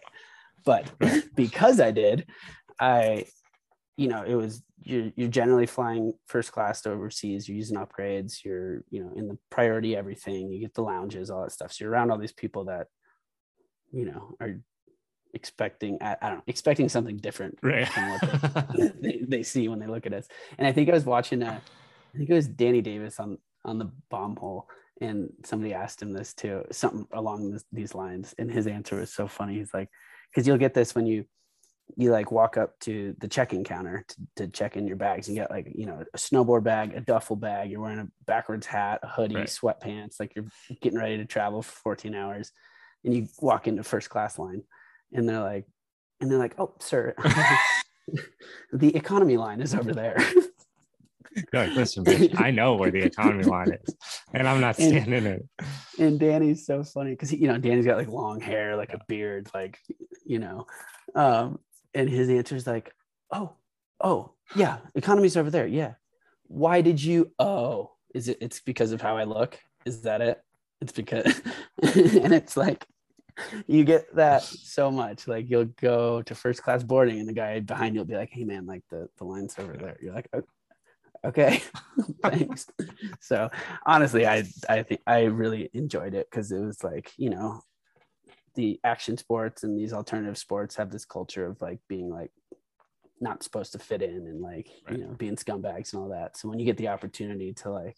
but 0.64 0.89
because 1.36 1.82
i 1.82 1.91
did 1.91 2.26
i 2.80 3.26
you 4.01 4.07
know 4.07 4.23
it 4.23 4.35
was 4.35 4.63
you're, 4.83 5.11
you're 5.15 5.27
generally 5.27 5.67
flying 5.67 6.13
first 6.27 6.51
class 6.51 6.81
to 6.81 6.91
overseas 6.91 7.47
you're 7.47 7.57
using 7.57 7.77
upgrades 7.77 8.43
you're 8.43 8.83
you 8.89 9.03
know 9.03 9.11
in 9.15 9.27
the 9.27 9.37
priority 9.49 9.95
everything 9.95 10.51
you 10.51 10.59
get 10.59 10.73
the 10.73 10.81
lounges 10.81 11.29
all 11.29 11.43
that 11.43 11.51
stuff 11.51 11.71
so 11.71 11.83
you're 11.83 11.91
around 11.91 12.11
all 12.11 12.17
these 12.17 12.31
people 12.31 12.65
that 12.65 12.87
you 13.91 14.05
know 14.05 14.35
are 14.39 14.59
expecting 15.33 15.97
i, 16.01 16.17
I 16.21 16.29
don't 16.29 16.37
know 16.37 16.43
expecting 16.47 16.89
something 16.89 17.17
different 17.17 17.59
right. 17.61 17.87
from 17.87 18.09
what 18.09 18.21
they, 18.75 18.91
they, 19.01 19.21
they 19.31 19.43
see 19.43 19.67
when 19.67 19.79
they 19.79 19.87
look 19.87 20.05
at 20.05 20.13
us. 20.13 20.27
And 20.57 20.67
I 20.67 20.71
think 20.71 20.89
I 20.89 20.93
was 20.93 21.05
watching, 21.05 21.41
uh, 21.41 21.59
I 22.13 22.17
think 22.17 22.29
it 22.29 22.33
was 22.33 22.47
Danny 22.47 22.81
Davis 22.81 23.19
on 23.19 23.37
on 23.63 23.77
the 23.77 23.91
bomb 24.09 24.35
hole, 24.35 24.67
and 25.01 25.31
somebody 25.45 25.73
asked 25.73 26.01
him 26.01 26.13
this 26.13 26.33
too, 26.33 26.63
something 26.71 27.05
along 27.13 27.51
this, 27.51 27.63
these 27.71 27.93
lines, 27.93 28.33
and 28.39 28.51
his 28.51 28.65
answer 28.67 28.95
was 28.95 29.13
so 29.13 29.27
funny. 29.27 29.59
He's 29.59 29.73
like, 29.73 29.87
because 30.29 30.47
you'll 30.47 30.57
get 30.57 30.73
this 30.73 30.95
when 30.95 31.05
you 31.05 31.25
you 31.97 32.11
like 32.11 32.31
walk 32.31 32.57
up 32.57 32.79
to 32.79 33.15
the 33.19 33.27
check-in 33.27 33.63
counter 33.63 34.05
to, 34.07 34.15
to 34.35 34.47
check 34.47 34.77
in 34.77 34.87
your 34.87 34.95
bags 34.97 35.27
and 35.27 35.37
get 35.37 35.49
like 35.51 35.67
you 35.75 35.85
know 35.85 36.03
a 36.13 36.17
snowboard 36.17 36.63
bag 36.63 36.93
a 36.95 37.01
duffel 37.01 37.35
bag 37.35 37.69
you're 37.69 37.81
wearing 37.81 37.99
a 37.99 38.07
backwards 38.25 38.65
hat 38.67 38.99
a 39.03 39.07
hoodie 39.07 39.35
Right. 39.35 39.47
sweatpants 39.47 40.19
like 40.19 40.35
you're 40.35 40.45
getting 40.81 40.99
ready 40.99 41.17
to 41.17 41.25
travel 41.25 41.61
for 41.61 41.71
14 41.83 42.13
hours 42.15 42.51
and 43.03 43.13
you 43.13 43.27
walk 43.39 43.67
into 43.67 43.83
first 43.83 44.09
class 44.09 44.37
line 44.39 44.63
and 45.13 45.27
they're 45.27 45.41
like 45.41 45.65
and 46.19 46.29
they're 46.31 46.37
like 46.39 46.55
oh 46.59 46.73
sir 46.79 47.13
the 48.73 48.95
economy 48.95 49.37
line 49.37 49.61
is 49.61 49.73
over 49.75 49.93
there 49.93 50.17
like, 51.53 51.71
listen, 51.75 52.03
bitch, 52.03 52.37
I 52.41 52.51
know 52.51 52.75
where 52.75 52.91
the 52.91 53.03
economy 53.03 53.45
line 53.45 53.71
is, 53.71 53.95
and 54.33 54.45
I'm 54.45 54.59
not 54.59 54.77
And- 54.79 54.89
standing 54.89 55.13
in 55.13 55.25
it. 55.27 55.45
and 55.97 56.19
Danny's 56.19 56.65
so 56.65 56.83
funny 56.83 57.11
because 57.11 57.31
you 57.31 57.47
know 57.47 57.57
Danny's 57.57 57.85
got 57.85 57.95
like 57.97 58.09
long 58.09 58.41
hair, 58.41 58.75
like 58.75 58.93
a 58.93 58.99
beard, 59.07 59.49
like 59.53 59.77
you 60.25 60.39
know, 60.39 60.65
um, 61.15 61.59
and 61.93 62.09
his 62.09 62.29
answer 62.29 62.55
is 62.55 62.67
like, 62.67 62.93
"Oh, 63.31 63.53
oh, 63.99 64.33
yeah, 64.55 64.77
economy's 64.95 65.37
over 65.37 65.49
there. 65.49 65.67
Yeah, 65.67 65.93
why 66.47 66.81
did 66.81 67.01
you? 67.01 67.31
Oh, 67.39 67.91
is 68.13 68.27
it? 68.27 68.37
It's 68.41 68.59
because 68.59 68.91
of 68.91 69.01
how 69.01 69.17
I 69.17 69.23
look. 69.23 69.59
Is 69.85 70.01
that 70.03 70.21
it? 70.21 70.41
It's 70.81 70.93
because, 70.93 71.41
and 71.83 72.33
it's 72.33 72.57
like." 72.57 72.85
You 73.65 73.85
get 73.85 74.13
that 74.17 74.43
so 74.43 74.91
much. 74.91 75.25
Like 75.25 75.49
you'll 75.49 75.65
go 75.79 76.21
to 76.21 76.35
first 76.35 76.61
class 76.61 76.83
boarding, 76.83 77.17
and 77.19 77.27
the 77.27 77.33
guy 77.33 77.61
behind 77.61 77.95
you'll 77.95 78.05
be 78.05 78.15
like, 78.15 78.29
"Hey, 78.29 78.43
man, 78.43 78.65
like 78.65 78.83
the 78.91 79.07
the 79.17 79.23
line's 79.23 79.57
over 79.57 79.73
there." 79.73 79.97
You're 80.01 80.13
like, 80.13 80.27
"O- 80.33 80.43
"Okay, 81.25 81.63
thanks." 82.21 82.67
so 83.19 83.49
honestly 83.85 84.25
i 84.27 84.43
i 84.69 84.83
think 84.83 85.01
i 85.07 85.23
really 85.23 85.69
enjoyed 85.73 86.13
it 86.13 86.27
because 86.29 86.51
it 86.51 86.59
was 86.59 86.83
like 86.83 87.11
you 87.17 87.29
know 87.29 87.61
the 88.55 88.79
action 88.83 89.17
sports 89.17 89.63
and 89.63 89.77
these 89.77 89.93
alternative 89.93 90.37
sports 90.37 90.75
have 90.75 90.91
this 90.91 91.05
culture 91.05 91.45
of 91.45 91.61
like 91.61 91.79
being 91.87 92.09
like 92.09 92.31
not 93.19 93.43
supposed 93.43 93.71
to 93.73 93.79
fit 93.79 94.01
in 94.01 94.27
and 94.27 94.41
like 94.41 94.69
Right. 94.87 94.97
you 94.97 95.05
know 95.05 95.13
being 95.13 95.35
scumbags 95.35 95.93
and 95.93 96.01
all 96.01 96.09
that 96.09 96.35
so 96.37 96.49
when 96.49 96.59
you 96.59 96.65
get 96.65 96.77
the 96.77 96.87
opportunity 96.89 97.53
to 97.53 97.69
like 97.71 97.97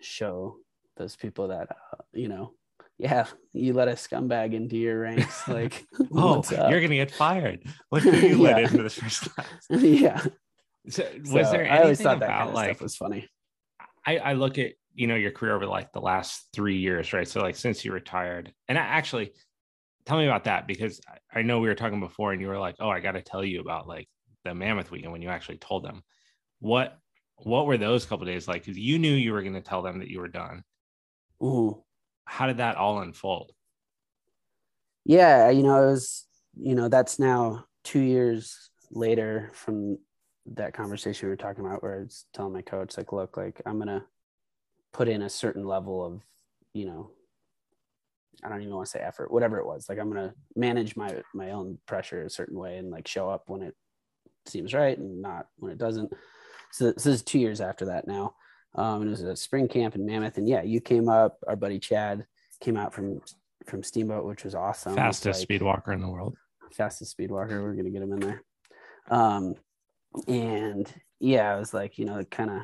show 0.00 0.56
those 0.96 1.16
people 1.16 1.48
that 1.48 1.68
uh, 1.70 2.02
you 2.12 2.28
know 2.28 2.54
yeah 2.98 3.26
you 3.52 3.72
let 3.72 3.88
a 3.88 3.92
scumbag 3.92 4.54
into 4.54 4.76
your 4.76 5.00
ranks 5.00 5.48
like 5.48 5.84
Oh, 6.14 6.42
you're 6.50 6.80
gonna 6.80 6.94
get 6.94 7.10
fired. 7.10 7.62
What 7.90 8.02
do 8.10 8.10
you 8.26 8.38
let 8.38 8.58
Yeah. 8.58 8.68
into 8.70 8.82
this 8.82 8.94
first 8.94 9.22
class? 9.30 9.48
yeah 9.70 10.22
So, 10.88 11.02
was 11.24 11.24
So 11.24 11.52
there 11.52 11.70
i 11.70 11.78
always 11.82 11.98
anything 11.98 12.04
thought 12.04 12.20
that 12.20 12.26
about 12.26 12.38
kind 12.38 12.48
of 12.50 12.54
like 12.54 12.74
stuff 12.76 12.82
was 12.82 12.96
funny 12.96 13.28
I, 14.06 14.16
I 14.18 14.32
look 14.32 14.58
at 14.58 14.72
you 14.94 15.06
know 15.06 15.14
your 15.16 15.30
career 15.30 15.54
over 15.54 15.66
like 15.66 15.92
the 15.92 16.00
last 16.00 16.48
three 16.52 16.78
years, 16.78 17.12
right? 17.12 17.28
So 17.28 17.40
like 17.42 17.54
since 17.56 17.84
you 17.84 17.92
retired, 17.92 18.52
and 18.68 18.76
I 18.78 18.80
actually 18.80 19.32
tell 20.08 20.18
me 20.18 20.26
about 20.26 20.44
that 20.44 20.66
because 20.66 21.00
I, 21.34 21.42
know 21.42 21.60
we 21.60 21.68
were 21.68 21.74
talking 21.74 22.00
before, 22.00 22.32
and 22.32 22.40
you 22.40 22.48
were 22.48 22.58
like, 22.58 22.76
"Oh, 22.80 22.88
I 22.88 23.00
got 23.00 23.12
to 23.12 23.22
tell 23.22 23.44
you 23.44 23.60
about 23.60 23.86
like 23.86 24.08
the 24.44 24.54
Mammoth 24.54 24.90
weekend 24.90 25.12
when 25.12 25.22
you 25.22 25.28
actually 25.28 25.58
told 25.58 25.84
them 25.84 26.02
what 26.60 26.98
what 27.36 27.66
were 27.66 27.76
those 27.76 28.06
couple 28.06 28.26
days 28.26 28.48
like? 28.48 28.62
Because 28.64 28.78
you 28.78 28.98
knew 28.98 29.12
you 29.12 29.32
were 29.32 29.42
going 29.42 29.54
to 29.54 29.60
tell 29.60 29.82
them 29.82 30.00
that 30.00 30.08
you 30.08 30.20
were 30.20 30.28
done. 30.28 30.64
Mhm. 31.40 31.80
How 32.24 32.46
did 32.46 32.56
that 32.56 32.76
all 32.76 33.00
unfold? 33.00 33.52
yeah 35.08 35.48
you 35.48 35.62
know 35.62 35.82
it 35.82 35.86
was 35.86 36.26
you 36.54 36.74
know 36.74 36.88
that's 36.88 37.18
now 37.18 37.64
two 37.82 38.00
years 38.00 38.70
later 38.90 39.50
from 39.54 39.96
that 40.46 40.74
conversation 40.74 41.26
we 41.26 41.30
were 41.30 41.36
talking 41.36 41.64
about 41.64 41.82
where 41.82 41.96
i 41.96 41.98
was 42.00 42.26
telling 42.32 42.52
my 42.52 42.62
coach 42.62 42.96
like 42.96 43.12
look 43.12 43.36
like 43.36 43.60
i'm 43.66 43.78
gonna 43.78 44.04
put 44.92 45.08
in 45.08 45.22
a 45.22 45.28
certain 45.28 45.64
level 45.64 46.04
of 46.04 46.20
you 46.74 46.84
know 46.84 47.10
i 48.44 48.48
don't 48.48 48.62
even 48.62 48.74
want 48.74 48.86
to 48.86 48.90
say 48.90 49.00
effort 49.00 49.30
whatever 49.30 49.58
it 49.58 49.66
was 49.66 49.88
like 49.88 49.98
i'm 49.98 50.08
gonna 50.08 50.32
manage 50.56 50.96
my 50.96 51.22
my 51.34 51.50
own 51.50 51.78
pressure 51.86 52.24
a 52.24 52.30
certain 52.30 52.58
way 52.58 52.76
and 52.78 52.90
like 52.90 53.06
show 53.08 53.28
up 53.28 53.44
when 53.46 53.62
it 53.62 53.74
seems 54.46 54.72
right 54.74 54.98
and 54.98 55.20
not 55.22 55.46
when 55.56 55.72
it 55.72 55.78
doesn't 55.78 56.12
so 56.72 56.92
this 56.92 57.06
is 57.06 57.22
two 57.22 57.38
years 57.38 57.60
after 57.60 57.86
that 57.86 58.06
now 58.06 58.34
um, 58.74 59.00
and 59.02 59.08
it 59.08 59.10
was 59.10 59.22
a 59.22 59.34
spring 59.36 59.66
camp 59.68 59.94
in 59.94 60.04
mammoth 60.06 60.36
and 60.38 60.48
yeah 60.48 60.62
you 60.62 60.80
came 60.80 61.08
up 61.08 61.38
our 61.46 61.56
buddy 61.56 61.78
chad 61.78 62.24
came 62.60 62.76
out 62.76 62.92
from 62.94 63.20
from 63.66 63.82
steamboat 63.82 64.24
which 64.24 64.44
was 64.44 64.54
awesome 64.54 64.94
Fastest 64.94 65.38
like- 65.38 65.42
speed 65.42 65.62
walker 65.62 65.92
in 65.92 66.00
the 66.00 66.08
world. 66.08 66.36
fastest 66.72 67.10
speed 67.10 67.30
walker. 67.30 67.62
We're 67.62 67.74
gonna 67.74 67.90
get 67.90 68.02
him 68.02 68.12
in 68.12 68.20
there. 68.20 68.42
Um, 69.10 69.54
and 70.26 70.90
yeah, 71.20 71.52
I 71.54 71.58
was 71.58 71.72
like, 71.74 71.98
you 71.98 72.04
know, 72.04 72.22
kind 72.24 72.50
of 72.50 72.62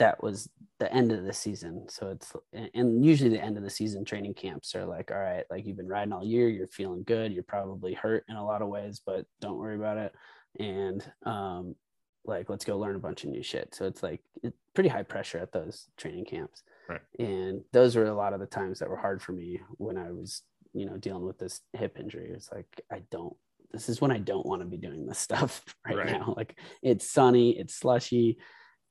that 0.00 0.22
was 0.22 0.48
the 0.80 0.92
end 0.92 1.12
of 1.12 1.24
the 1.24 1.32
season. 1.32 1.86
So 1.88 2.08
it's 2.08 2.32
and 2.74 3.04
usually 3.04 3.30
the 3.30 3.42
end 3.42 3.56
of 3.56 3.62
the 3.62 3.70
season 3.70 4.04
training 4.04 4.34
camps 4.34 4.74
are 4.74 4.86
like, 4.86 5.10
all 5.10 5.18
right, 5.18 5.44
like 5.50 5.66
you've 5.66 5.76
been 5.76 5.86
riding 5.88 6.12
all 6.12 6.24
year, 6.24 6.48
you're 6.48 6.66
feeling 6.66 7.04
good, 7.04 7.32
you're 7.32 7.42
probably 7.42 7.94
hurt 7.94 8.24
in 8.28 8.36
a 8.36 8.44
lot 8.44 8.62
of 8.62 8.68
ways, 8.68 9.00
but 9.04 9.26
don't 9.40 9.58
worry 9.58 9.76
about 9.76 9.98
it. 9.98 10.12
And 10.58 11.04
um, 11.24 11.76
like 12.24 12.48
let's 12.50 12.64
go 12.64 12.78
learn 12.78 12.96
a 12.96 13.00
bunch 13.00 13.24
of 13.24 13.30
new 13.30 13.42
shit. 13.42 13.74
So 13.74 13.84
it's 13.86 14.02
like 14.02 14.20
it's 14.42 14.56
pretty 14.74 14.88
high 14.88 15.02
pressure 15.04 15.38
at 15.38 15.52
those 15.52 15.86
training 15.96 16.24
camps. 16.24 16.62
Right. 16.88 17.00
And 17.18 17.62
those 17.72 17.94
were 17.94 18.06
a 18.06 18.14
lot 18.14 18.32
of 18.32 18.40
the 18.40 18.46
times 18.46 18.78
that 18.78 18.88
were 18.90 18.96
hard 18.96 19.22
for 19.22 19.32
me 19.32 19.60
when 19.76 19.96
I 19.98 20.10
was, 20.10 20.42
you 20.72 20.86
know, 20.86 20.96
dealing 20.96 21.24
with 21.26 21.38
this 21.38 21.60
hip 21.74 21.98
injury. 22.00 22.30
It's 22.34 22.50
like 22.50 22.66
I 22.90 23.02
don't 23.10 23.36
this 23.72 23.88
is 23.88 24.00
when 24.00 24.10
I 24.10 24.18
don't 24.18 24.46
want 24.46 24.62
to 24.62 24.66
be 24.66 24.76
doing 24.78 25.06
this 25.06 25.18
stuff 25.28 25.62
right, 25.86 25.96
Right. 25.98 26.06
now. 26.10 26.34
Like 26.36 26.58
it's 26.82 27.08
sunny, 27.08 27.50
it's 27.58 27.74
slushy. 27.74 28.38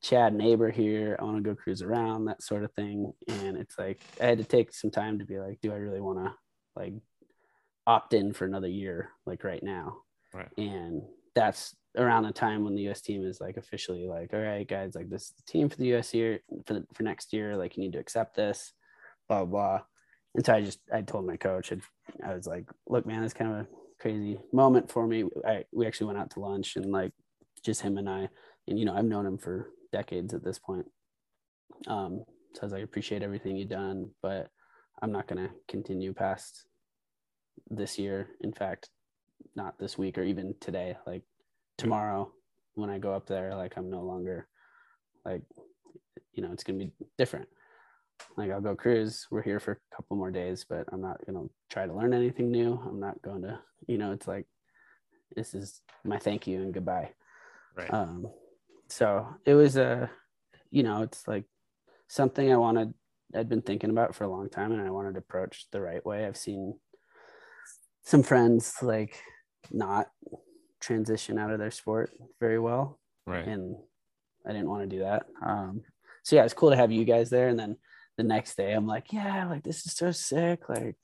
Chad 0.02 0.34
neighbor 0.34 0.72
here. 0.72 1.18
I 1.20 1.24
want 1.24 1.38
to 1.38 1.43
go 1.43 1.56
cruise 1.56 1.82
around, 1.82 2.26
that 2.26 2.41
sort 2.41 2.64
of 2.64 2.72
thing. 2.74 3.14
And 3.28 3.58
it's 3.58 3.78
like 3.78 4.02
I 4.22 4.26
had 4.26 4.38
to 4.38 4.43
take 4.43 4.74
some 4.74 4.91
time 4.91 5.20
to 5.20 5.26
be 5.26 5.39
like, 5.39 5.60
do 5.62 5.72
I 5.72 5.76
really 5.76 6.02
want 6.02 6.20
to 6.20 6.34
like 6.76 6.93
opt 7.86 8.14
in 8.14 8.34
for 8.34 8.45
another 8.45 8.68
year, 8.68 9.10
like 9.26 9.43
right 9.43 9.62
now? 9.62 9.97
Right. 10.34 10.50
And 10.58 11.02
that's 11.36 11.76
around 11.97 12.24
the 12.24 12.32
time 12.32 12.64
when 12.64 12.76
the 12.76 12.88
US 12.89 13.02
team 13.02 13.26
is 13.26 13.41
like 13.41 13.58
officially 13.58 14.06
like, 14.06 14.34
all 14.34 14.39
right, 14.39 14.68
guys, 14.68 14.95
like 14.95 15.10
this 15.10 15.24
is 15.24 15.34
the 15.38 15.52
team 15.52 15.70
for 15.70 15.78
the 15.78 15.95
US 15.95 16.14
year 16.14 16.39
for 16.66 16.76
the, 16.76 16.86
for 16.93 17.04
next 17.04 17.34
year. 17.34 17.58
Like 17.58 17.76
you 17.76 17.84
need 17.84 17.93
to 17.93 18.00
accept 18.00 18.36
this, 18.36 18.74
blah 19.28 19.45
blah. 19.45 19.82
And 20.36 20.45
so 20.45 20.54
I 20.54 20.62
just 20.62 20.80
I 20.93 21.02
told 21.02 21.26
my 21.26 21.38
coach, 21.38 21.72
and 21.72 21.82
I 22.24 22.36
was 22.36 22.45
like, 22.47 22.70
look, 22.88 23.06
man, 23.06 23.24
it's 23.24 23.34
kind 23.34 23.52
of 23.52 23.58
a 23.58 23.68
crazy 24.00 24.39
moment 24.54 24.89
for 24.91 25.08
me. 25.08 25.26
I 25.45 25.66
we 25.74 25.88
actually 25.88 26.08
went 26.08 26.20
out 26.20 26.30
to 26.32 26.39
lunch 26.39 26.76
and 26.76 26.91
like 26.91 27.12
just 27.64 27.82
him 27.82 27.97
and 27.97 28.10
I, 28.10 28.30
and 28.68 28.80
you 28.80 28.86
know, 28.86 28.95
I've 28.95 29.06
known 29.06 29.26
him 29.26 29.38
for 29.38 29.70
decades 29.92 30.34
at 30.34 30.44
this 30.44 30.60
point. 30.60 30.86
Um, 31.88 32.24
so 32.54 32.62
I 32.62 32.66
was 32.66 32.74
like, 32.74 32.80
I 32.80 32.84
appreciate 32.84 33.24
everything 33.24 33.56
you've 33.56 33.70
done, 33.70 34.10
but 34.22 34.50
I'm 35.02 35.12
not 35.12 35.28
gonna 35.28 35.50
continue 35.68 36.14
past 36.14 36.66
this 37.70 37.98
year. 37.98 38.30
In 38.42 38.52
fact, 38.52 38.90
not 39.56 39.78
this 39.80 39.98
week 39.98 40.18
or 40.18 40.24
even 40.24 40.56
today. 40.60 40.98
Like 41.06 41.24
tomorrow, 41.78 42.32
when 42.76 42.90
I 42.90 42.98
go 42.98 43.14
up 43.14 43.28
there, 43.28 43.56
like 43.56 43.74
I'm 43.78 43.90
no 43.90 44.02
longer 44.02 44.48
like, 45.26 45.42
you 46.34 46.44
know, 46.44 46.52
it's 46.52 46.64
gonna 46.64 46.80
be 46.80 46.92
different. 47.18 47.48
Like 48.38 48.52
I'll 48.52 48.62
go 48.62 48.76
cruise. 48.76 49.28
We're 49.32 49.44
here 49.44 49.60
for 49.60 49.74
a 49.74 49.96
couple 49.96 50.18
more 50.18 50.32
days, 50.32 50.66
but 50.68 50.86
I'm 50.92 51.02
not 51.02 51.26
gonna 51.26 51.46
try 51.70 51.86
to 51.86 51.94
learn 51.94 52.14
anything 52.14 52.52
new. 52.52 52.82
I'm 52.88 53.00
not 53.00 53.22
going 53.22 53.44
to, 53.44 53.60
you 53.88 53.98
know, 53.98 54.12
it's 54.12 54.28
like 54.28 54.46
this 55.36 55.54
is 55.54 55.82
my 56.04 56.18
thank 56.18 56.48
you 56.48 56.62
and 56.62 56.74
goodbye. 56.74 57.12
Right. 57.76 57.94
Um, 57.94 58.28
so 58.90 59.28
it 59.46 59.54
was 59.54 59.78
a, 59.78 60.10
you 60.72 60.84
know, 60.84 61.04
it's 61.04 61.28
like 61.28 61.46
something 62.08 62.52
I 62.52 62.58
wanted 62.58 62.94
I'd 63.36 63.50
been 63.50 63.62
thinking 63.62 63.92
about 63.92 64.16
for 64.16 64.24
a 64.24 64.30
long 64.30 64.50
time 64.50 64.72
and 64.72 64.82
I 64.82 64.90
wanted 64.90 65.14
to 65.14 65.20
approach 65.20 65.68
the 65.72 65.82
right 65.82 66.04
way. 66.06 66.26
I've 66.26 66.38
seen 66.38 66.80
some 68.04 68.24
friends 68.24 68.76
like 68.82 69.22
not 69.72 70.08
transition 70.80 71.38
out 71.38 71.52
of 71.52 71.60
their 71.60 71.72
sport 71.72 72.12
very 72.40 72.60
well. 72.60 73.00
Right. 73.28 73.48
And 73.48 73.76
I 74.48 74.52
didn't 74.52 74.70
want 74.70 74.90
to 74.90 74.96
do 74.96 75.04
that. 75.04 75.28
Um, 75.46 75.82
so 76.24 76.36
yeah, 76.36 76.46
it's 76.46 76.54
cool 76.54 76.72
to 76.72 76.76
have 76.76 76.92
you 76.92 77.06
guys 77.06 77.30
there. 77.30 77.50
And 77.50 77.60
then 77.60 77.78
the 78.18 78.24
next 78.24 78.58
day 78.58 78.74
I'm 78.74 78.88
like, 78.88 79.14
yeah, 79.14 79.48
like 79.48 79.64
this 79.64 79.86
is 79.86 79.94
so 79.94 80.12
sick. 80.12 80.68
Like, 80.68 80.96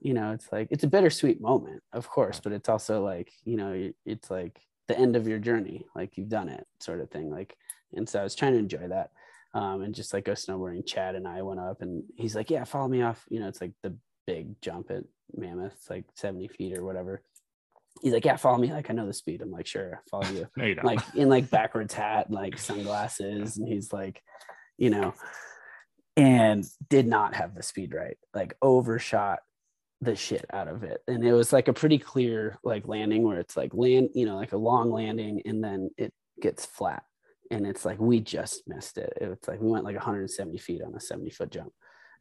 you 0.00 0.12
know, 0.12 0.32
it's 0.32 0.50
like, 0.50 0.68
it's 0.72 0.84
a 0.84 0.88
bittersweet 0.88 1.40
moment, 1.40 1.82
of 1.92 2.08
course, 2.08 2.40
but 2.42 2.52
it's 2.52 2.68
also 2.68 3.04
like, 3.04 3.30
you 3.44 3.56
know, 3.56 3.92
it's 4.04 4.28
like 4.28 4.60
the 4.88 4.98
end 4.98 5.16
of 5.16 5.26
your 5.26 5.38
journey. 5.38 5.86
Like 5.94 6.16
you've 6.16 6.28
done 6.28 6.48
it 6.48 6.66
sort 6.80 7.00
of 7.00 7.10
thing. 7.10 7.30
Like, 7.30 7.56
and 7.92 8.08
so 8.08 8.20
I 8.20 8.24
was 8.24 8.34
trying 8.34 8.52
to 8.52 8.58
enjoy 8.58 8.88
that. 8.88 9.10
Um, 9.54 9.82
and 9.82 9.94
just 9.94 10.12
like 10.12 10.24
go 10.24 10.32
snowboarding. 10.32 10.84
Chad 10.84 11.14
and 11.14 11.28
I 11.28 11.42
went 11.42 11.60
up 11.60 11.80
and 11.80 12.04
he's 12.16 12.34
like, 12.34 12.50
yeah, 12.50 12.64
follow 12.64 12.88
me 12.88 13.02
off. 13.02 13.24
You 13.28 13.40
know, 13.40 13.48
it's 13.48 13.60
like 13.60 13.72
the 13.82 13.96
big 14.26 14.60
jump 14.60 14.90
at 14.90 15.04
Mammoth. 15.36 15.74
It's 15.74 15.90
like 15.90 16.04
70 16.14 16.48
feet 16.48 16.76
or 16.76 16.84
whatever 16.84 17.22
he's 18.02 18.12
like, 18.12 18.24
yeah, 18.24 18.36
follow 18.36 18.58
me. 18.58 18.72
Like, 18.72 18.90
I 18.90 18.92
know 18.92 19.06
the 19.06 19.12
speed. 19.12 19.40
I'm 19.42 19.50
like, 19.50 19.66
sure, 19.66 20.02
follow 20.10 20.28
you. 20.28 20.48
No, 20.56 20.64
you 20.64 20.76
like 20.82 21.00
in 21.14 21.28
like 21.28 21.50
backwards 21.50 21.94
hat 21.94 22.26
and 22.26 22.34
like 22.34 22.58
sunglasses. 22.58 23.56
And 23.56 23.68
he's 23.68 23.92
like, 23.92 24.22
you 24.76 24.90
know, 24.90 25.14
and 26.16 26.64
did 26.88 27.06
not 27.06 27.34
have 27.34 27.54
the 27.54 27.62
speed 27.62 27.94
right, 27.94 28.18
like 28.34 28.54
overshot 28.62 29.40
the 30.04 30.16
shit 30.16 30.44
out 30.52 30.68
of 30.68 30.82
it. 30.82 31.00
And 31.08 31.24
it 31.24 31.32
was 31.32 31.52
like 31.52 31.68
a 31.68 31.72
pretty 31.72 31.98
clear 31.98 32.58
like 32.62 32.86
landing 32.86 33.22
where 33.22 33.40
it's 33.40 33.56
like 33.56 33.72
land, 33.74 34.10
you 34.14 34.26
know, 34.26 34.36
like 34.36 34.52
a 34.52 34.58
long 34.58 34.90
landing 34.90 35.42
and 35.44 35.62
then 35.62 35.90
it 35.96 36.12
gets 36.40 36.66
flat. 36.66 37.02
And 37.50 37.66
it's 37.66 37.84
like 37.84 37.98
we 38.00 38.20
just 38.20 38.62
missed 38.66 38.98
it. 38.98 39.12
It's 39.20 39.48
like 39.48 39.60
we 39.60 39.70
went 39.70 39.84
like 39.84 39.96
170 39.96 40.58
feet 40.58 40.82
on 40.82 40.94
a 40.94 41.00
70 41.00 41.30
foot 41.30 41.50
jump. 41.50 41.72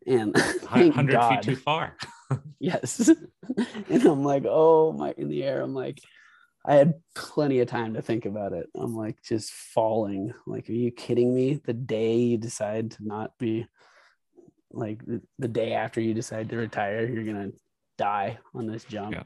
And 0.06 0.36
100 0.70 1.12
God, 1.12 1.30
feet 1.30 1.42
too 1.42 1.56
far. 1.56 1.96
yes. 2.60 3.10
and 3.90 4.06
I'm 4.06 4.24
like, 4.24 4.44
oh 4.48 4.92
my, 4.94 5.14
in 5.18 5.30
the 5.30 5.44
air. 5.44 5.62
I'm 5.62 5.74
like, 5.74 6.00
I 6.66 6.76
had 6.76 6.96
plenty 7.14 7.60
of 7.60 7.68
time 7.68 7.96
to 7.96 8.02
think 8.02 8.26
about 8.26 8.54
it. 8.54 8.68
I'm 8.76 8.96
like, 8.96 9.22
just 9.22 9.52
falling. 9.52 10.34
Like, 10.48 10.70
are 10.70 10.74
you 10.74 10.92
kidding 10.92 11.34
me? 11.34 11.60
The 11.64 11.74
day 11.74 12.18
you 12.18 12.38
decide 12.38 12.92
to 12.92 13.06
not 13.06 13.38
be, 13.38 13.68
like, 14.72 15.06
the, 15.06 15.22
the 15.40 15.50
day 15.50 15.74
after 15.74 16.00
you 16.00 16.14
decide 16.14 16.50
to 16.50 16.58
retire, 16.58 17.06
you're 17.06 17.26
going 17.26 17.52
to 17.52 17.58
die 17.98 18.40
on 18.54 18.68
this 18.68 18.84
jump. 18.84 19.14
Yeah. 19.14 19.24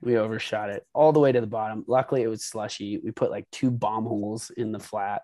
We 0.00 0.16
overshot 0.16 0.70
it 0.70 0.86
all 0.94 1.12
the 1.12 1.20
way 1.20 1.32
to 1.32 1.40
the 1.40 1.46
bottom. 1.46 1.84
Luckily, 1.88 2.22
it 2.22 2.28
was 2.28 2.44
slushy. 2.44 3.00
We 3.02 3.10
put 3.10 3.30
like 3.30 3.46
two 3.50 3.70
bomb 3.70 4.04
holes 4.04 4.50
in 4.56 4.70
the 4.70 4.78
flat 4.78 5.22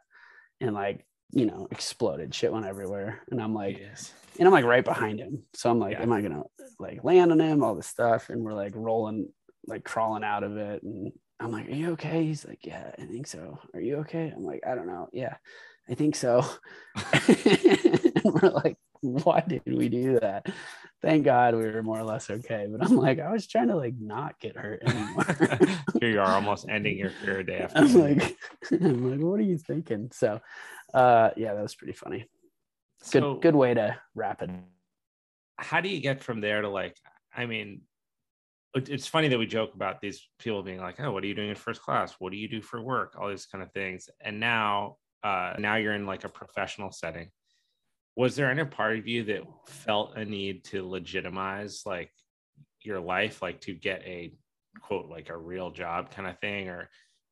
and, 0.61 0.75
like, 0.75 1.07
you 1.31 1.47
know, 1.47 1.69
exploded. 1.71 2.35
Shit 2.35 2.53
went 2.53 2.67
everywhere. 2.67 3.21
And 3.31 3.41
I'm 3.41 3.55
like, 3.55 3.79
Yes. 3.79 4.13
and 4.39 4.47
I'm 4.49 4.53
like 4.53 4.65
right 4.65 4.85
behind 4.85 5.21
him. 5.21 5.45
So 5.55 5.71
I'm 5.71 5.79
like, 5.79 5.93
Yeah. 5.93 6.03
am 6.03 6.13
I 6.13 6.23
gonna 6.23 6.43
like 6.79 7.05
land 7.05 7.33
on 7.33 7.41
him? 7.41 7.63
All 7.63 7.75
this 7.75 7.87
stuff, 7.87 8.31
and 8.31 8.43
we're 8.43 8.53
like 8.53 8.73
rolling, 8.75 9.29
like 9.67 9.85
crawling 9.85 10.25
out 10.25 10.43
of 10.45 10.57
it. 10.57 10.83
And 10.83 11.13
I'm 11.41 11.51
like, 11.53 11.69
are 11.69 11.73
you 11.75 11.93
okay? 11.93 12.25
He's 12.25 12.45
like, 12.47 12.65
yeah, 12.65 12.93
I 12.99 13.07
think 13.07 13.27
so. 13.27 13.59
Are 13.75 13.81
you 13.81 13.97
okay? 13.99 14.33
I'm 14.35 14.45
like, 14.45 14.61
I 14.67 14.75
don't 14.75 14.87
know. 14.87 15.09
Yeah, 15.13 15.35
I 15.89 15.95
think 15.95 16.15
so. 16.17 16.45
and 17.13 18.25
we're 18.25 18.51
like, 18.51 18.77
why 19.01 19.43
did 19.47 19.63
we 19.67 19.89
do 19.89 20.19
that? 20.21 20.47
Thank 21.05 21.25
God 21.25 21.55
we 21.55 21.65
were 21.67 21.83
more 21.83 21.99
or 21.99 22.05
less 22.05 22.31
okay. 22.31 22.67
But 22.71 22.83
I'm 22.83 22.97
like, 22.97 23.21
I 23.21 23.31
was 23.31 23.47
trying 23.47 23.69
to 23.69 23.77
like 23.77 23.95
not 24.01 24.41
get 24.41 24.57
hurt 24.57 24.83
anymore. 24.85 25.27
Here 26.01 26.11
you 26.11 26.21
are 26.21 26.35
almost 26.35 26.67
ending 26.71 26.97
your 26.97 27.11
career 27.23 27.43
day 27.43 27.59
after. 27.59 27.79
I'm 27.79 27.93
like, 27.95 28.37
I'm 28.73 29.11
like, 29.11 29.21
what 29.21 29.39
are 29.39 29.43
you 29.43 29.59
thinking? 29.59 30.11
So, 30.13 30.41
uh, 30.95 31.31
yeah, 31.37 31.53
that 31.53 31.63
was 31.63 31.75
pretty 31.75 31.93
funny. 31.93 32.21
Good, 33.13 33.21
So- 33.23 33.35
good 33.35 33.55
way 33.55 33.75
to 33.75 33.99
wrap 34.15 34.41
it. 34.43 34.51
how 35.59 35.81
do 35.83 35.89
you 35.91 36.01
get 36.01 36.23
from 36.23 36.41
there 36.41 36.63
to 36.63 36.69
like 36.69 36.97
i 37.37 37.45
mean 37.47 37.83
it's 38.75 39.07
funny 39.07 39.29
that 39.29 39.39
we 39.39 39.47
joke 39.47 39.73
about 39.75 40.01
these 40.01 40.27
people 40.41 40.63
being 40.65 40.81
like 40.81 40.99
oh 41.01 41.13
what 41.13 41.23
are 41.23 41.27
you 41.29 41.35
doing 41.35 41.51
in 41.51 41.55
first 41.55 41.81
class 41.83 42.15
what 42.19 42.33
do 42.33 42.39
you 42.39 42.49
do 42.49 42.61
for 42.61 42.81
work 42.83 43.15
all 43.21 43.29
these 43.29 43.47
kind 43.47 43.63
of 43.63 43.71
things 43.73 44.09
and 44.21 44.41
now 44.41 44.97
uh 45.23 45.53
now 45.59 45.77
you're 45.77 45.95
in 45.95 46.07
like 46.07 46.25
a 46.25 46.29
professional 46.29 46.91
setting 46.91 47.29
was 48.17 48.37
there 48.37 48.51
any 48.51 48.65
part 48.65 48.99
of 48.99 49.09
you 49.09 49.25
that 49.25 49.43
felt 49.67 50.17
a 50.17 50.25
need 50.25 50.65
to 50.65 50.89
legitimize 50.89 51.83
like 51.85 52.13
your 52.83 53.01
life 53.01 53.43
like 53.43 53.61
to 53.63 53.75
get 53.75 54.03
a 54.05 54.33
quote 54.81 55.09
like 55.09 55.31
a 55.31 55.37
real 55.37 55.71
job 55.71 56.11
kind 56.11 56.29
of 56.29 56.39
thing? 56.39 56.69
Or 56.69 56.89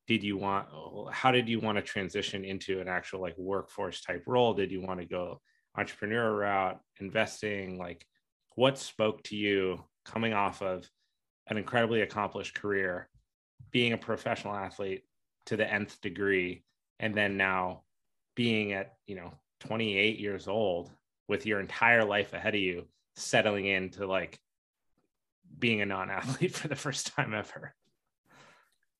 did 0.08 0.24
you 0.24 0.36
want 0.36 0.68
how 1.12 1.30
did 1.30 1.48
you 1.48 1.60
want 1.60 1.76
to 1.76 1.82
transition 1.82 2.44
into 2.44 2.80
an 2.80 2.88
actual 2.88 3.20
like 3.20 3.36
workforce 3.38 4.02
type 4.02 4.24
role? 4.26 4.54
Did 4.54 4.72
you 4.72 4.82
want 4.82 5.00
to 5.00 5.06
go 5.06 5.40
entrepreneur 5.76 6.36
route 6.36 6.80
investing? 7.00 7.78
Like 7.78 8.04
what 8.56 8.78
spoke 8.78 9.22
to 9.24 9.36
you 9.36 9.84
coming 10.04 10.32
off 10.32 10.62
of 10.62 10.88
an 11.48 11.58
incredibly 11.58 12.00
accomplished 12.00 12.54
career 12.54 13.08
being 13.70 13.92
a 13.92 13.98
professional 13.98 14.54
athlete 14.54 15.02
to 15.46 15.56
the 15.56 15.70
nth 15.70 16.00
degree 16.00 16.64
and 16.98 17.14
then 17.14 17.36
now 17.36 17.82
being 18.34 18.72
at 18.72 18.94
you 19.06 19.14
know 19.14 19.32
28 19.62 20.18
years 20.18 20.48
old 20.48 20.90
with 21.28 21.46
your 21.46 21.60
entire 21.60 22.04
life 22.04 22.32
ahead 22.32 22.54
of 22.54 22.60
you 22.60 22.86
settling 23.16 23.66
into 23.66 24.06
like 24.06 24.38
being 25.58 25.80
a 25.80 25.86
non-athlete 25.86 26.54
for 26.56 26.68
the 26.68 26.76
first 26.76 27.14
time 27.14 27.32
ever 27.32 27.74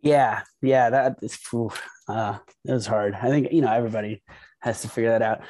Yeah, 0.01 0.43
yeah, 0.61 0.91
that 0.91 1.19
is 1.23 1.37
phew, 1.37 1.71
uh 2.09 2.39
it 2.65 2.73
was 2.73 2.87
hard. 2.87 3.15
I 3.15 3.29
think 3.29 3.53
you 3.53 3.63
know 3.63 3.73
everybody 3.73 4.23
has 4.61 4.83
to 4.83 4.89
figure 4.89 5.11
that 5.11 5.23
out. 5.23 5.41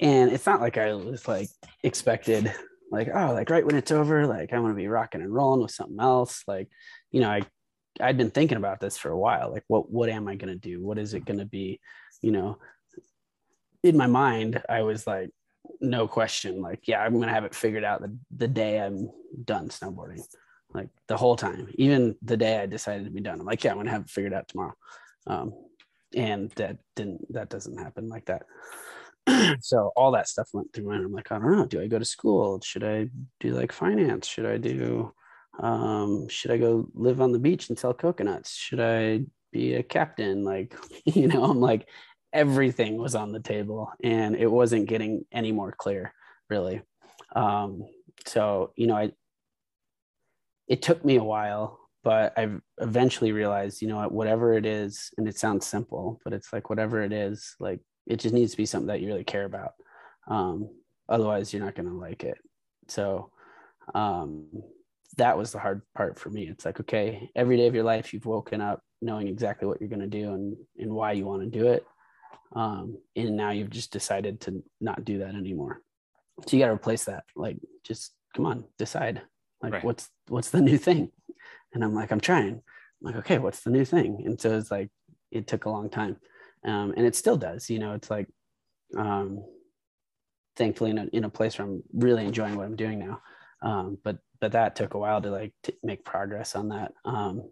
And 0.00 0.32
it's 0.32 0.46
not 0.46 0.60
like 0.60 0.78
I 0.78 0.94
was 0.94 1.28
like 1.28 1.48
expected 1.82 2.52
like 2.90 3.08
oh 3.14 3.32
like 3.32 3.50
right 3.50 3.64
when 3.64 3.76
it's 3.76 3.90
over 3.90 4.26
like 4.26 4.52
I 4.52 4.58
want 4.60 4.72
to 4.72 4.82
be 4.82 4.88
rocking 4.88 5.22
and 5.22 5.34
rolling 5.34 5.62
with 5.62 5.70
something 5.70 5.98
else 5.98 6.44
like 6.46 6.68
you 7.10 7.20
know 7.20 7.30
I 7.30 7.42
I'd 8.00 8.18
been 8.18 8.30
thinking 8.30 8.58
about 8.58 8.80
this 8.80 8.98
for 8.98 9.10
a 9.10 9.18
while 9.18 9.50
like 9.50 9.64
what 9.68 9.90
what 9.90 10.08
am 10.08 10.28
I 10.28 10.36
going 10.36 10.52
to 10.52 10.58
do? 10.58 10.82
What 10.82 10.98
is 10.98 11.14
it 11.14 11.24
going 11.24 11.38
to 11.40 11.46
be? 11.46 11.80
You 12.22 12.32
know, 12.32 12.58
in 13.82 13.96
my 13.96 14.06
mind 14.06 14.62
I 14.68 14.82
was 14.82 15.06
like 15.06 15.30
no 15.80 16.06
question 16.08 16.60
like 16.60 16.86
yeah, 16.86 17.00
I'm 17.00 17.20
to 17.20 17.28
have 17.28 17.44
it 17.44 17.54
figured 17.54 17.84
out 17.84 18.02
the 18.02 18.16
the 18.36 18.48
day 18.48 18.80
I'm 18.80 19.10
done 19.44 19.68
snowboarding 19.68 20.22
like 20.74 20.88
the 21.06 21.16
whole 21.16 21.36
time, 21.36 21.68
even 21.74 22.16
the 22.22 22.36
day 22.36 22.58
I 22.58 22.66
decided 22.66 23.04
to 23.04 23.10
be 23.10 23.20
done. 23.20 23.40
I'm 23.40 23.46
like, 23.46 23.62
yeah, 23.64 23.72
I'm 23.72 23.76
gonna 23.76 23.90
have 23.90 24.02
it 24.02 24.10
figured 24.10 24.32
out 24.32 24.48
tomorrow. 24.48 24.74
Um, 25.26 25.52
and 26.14 26.50
that 26.52 26.78
didn't 26.96 27.32
that 27.32 27.48
doesn't 27.48 27.78
happen 27.78 28.08
like 28.08 28.26
that. 28.26 28.44
so 29.62 29.92
all 29.96 30.12
that 30.12 30.28
stuff 30.28 30.48
went 30.52 30.72
through 30.72 30.86
my 30.86 30.92
mind. 30.94 31.06
I'm 31.06 31.12
like, 31.12 31.30
I 31.30 31.38
don't 31.38 31.52
know. 31.52 31.66
Do 31.66 31.80
I 31.80 31.86
go 31.86 31.98
to 31.98 32.04
school? 32.04 32.60
Should 32.62 32.84
I 32.84 33.08
do 33.40 33.52
like 33.54 33.72
finance? 33.72 34.26
Should 34.26 34.46
I 34.46 34.56
do 34.56 35.12
um 35.60 36.28
should 36.28 36.50
I 36.50 36.56
go 36.56 36.88
live 36.94 37.20
on 37.20 37.32
the 37.32 37.38
beach 37.38 37.68
and 37.68 37.78
sell 37.78 37.94
coconuts? 37.94 38.54
Should 38.54 38.80
I 38.80 39.22
be 39.52 39.74
a 39.74 39.82
captain? 39.82 40.44
Like, 40.44 40.74
you 41.04 41.28
know, 41.28 41.44
I'm 41.44 41.60
like 41.60 41.88
everything 42.32 42.96
was 42.96 43.14
on 43.14 43.32
the 43.32 43.40
table 43.40 43.92
and 44.02 44.36
it 44.36 44.50
wasn't 44.50 44.88
getting 44.88 45.24
any 45.32 45.52
more 45.52 45.72
clear, 45.72 46.12
really. 46.48 46.82
Um, 47.34 47.84
so 48.26 48.72
you 48.76 48.86
know, 48.86 48.96
I 48.96 49.12
it 50.68 50.82
took 50.82 51.04
me 51.04 51.16
a 51.16 51.24
while, 51.24 51.78
but 52.04 52.32
I've 52.38 52.60
eventually 52.80 53.32
realized, 53.32 53.82
you 53.82 53.88
know 53.88 54.02
whatever 54.08 54.54
it 54.54 54.66
is, 54.66 55.10
and 55.18 55.28
it 55.28 55.38
sounds 55.38 55.66
simple, 55.66 56.20
but 56.24 56.32
it's 56.32 56.52
like 56.52 56.70
whatever 56.70 57.02
it 57.02 57.12
is, 57.12 57.54
like 57.60 57.80
it 58.06 58.16
just 58.16 58.34
needs 58.34 58.52
to 58.52 58.56
be 58.56 58.66
something 58.66 58.88
that 58.88 59.00
you 59.00 59.08
really 59.08 59.24
care 59.24 59.44
about. 59.44 59.72
Um, 60.28 60.70
otherwise, 61.08 61.52
you're 61.52 61.64
not 61.64 61.74
going 61.74 61.88
to 61.88 61.94
like 61.94 62.24
it. 62.24 62.38
So 62.88 63.30
um, 63.94 64.46
that 65.16 65.36
was 65.36 65.52
the 65.52 65.58
hard 65.58 65.82
part 65.94 66.18
for 66.18 66.30
me. 66.30 66.48
It's 66.48 66.64
like, 66.64 66.80
okay, 66.80 67.30
every 67.36 67.56
day 67.56 67.66
of 67.66 67.74
your 67.74 67.84
life, 67.84 68.12
you've 68.12 68.26
woken 68.26 68.60
up 68.60 68.82
knowing 69.00 69.28
exactly 69.28 69.66
what 69.66 69.80
you're 69.80 69.88
going 69.88 70.00
to 70.00 70.06
do 70.06 70.32
and, 70.32 70.56
and 70.78 70.92
why 70.92 71.12
you 71.12 71.26
want 71.26 71.42
to 71.42 71.58
do 71.58 71.68
it. 71.68 71.84
Um, 72.54 72.98
and 73.16 73.36
now 73.36 73.50
you've 73.50 73.70
just 73.70 73.92
decided 73.92 74.40
to 74.42 74.62
not 74.80 75.04
do 75.04 75.18
that 75.18 75.34
anymore. 75.34 75.80
So 76.46 76.56
you 76.56 76.62
got 76.62 76.68
to 76.68 76.74
replace 76.74 77.04
that. 77.04 77.24
Like, 77.36 77.58
just 77.84 78.12
come 78.34 78.46
on, 78.46 78.64
decide. 78.78 79.22
Like 79.62 79.74
Right. 79.74 79.84
what's 79.84 80.08
what's 80.28 80.50
the 80.50 80.60
new 80.60 80.76
thing? 80.78 81.10
And 81.72 81.84
i'm 81.84 81.94
like 81.94 82.10
i'm 82.10 82.20
trying. 82.20 82.54
I'm 82.54 83.02
like 83.02 83.16
okay 83.16 83.38
what's 83.38 83.60
the 83.62 83.70
new 83.70 83.84
thing? 83.84 84.22
And 84.26 84.40
so 84.40 84.56
it's 84.58 84.70
like 84.70 84.90
it 85.30 85.46
took 85.46 85.64
a 85.64 85.70
long 85.70 85.88
time. 85.88 86.16
Um, 86.64 86.94
and 86.96 87.06
it 87.06 87.14
still 87.16 87.36
does 87.36 87.70
you 87.70 87.78
know 87.78 87.92
it's 87.94 88.10
like 88.10 88.28
um, 88.96 89.44
thankfully 90.56 90.90
in 90.90 90.98
a, 90.98 91.04
in 91.12 91.24
a 91.24 91.30
place 91.30 91.58
where 91.58 91.66
i'm 91.66 91.82
really 91.94 92.24
enjoying 92.24 92.56
what 92.56 92.66
i'm 92.66 92.76
doing 92.76 92.98
now. 92.98 93.20
Um, 93.62 93.98
but 94.02 94.18
but 94.40 94.52
that 94.52 94.74
took 94.74 94.94
a 94.94 94.98
while 94.98 95.22
to 95.22 95.30
like 95.30 95.52
to 95.62 95.74
make 95.84 96.04
progress 96.04 96.56
on 96.56 96.68
that. 96.70 96.92
Um, 97.04 97.50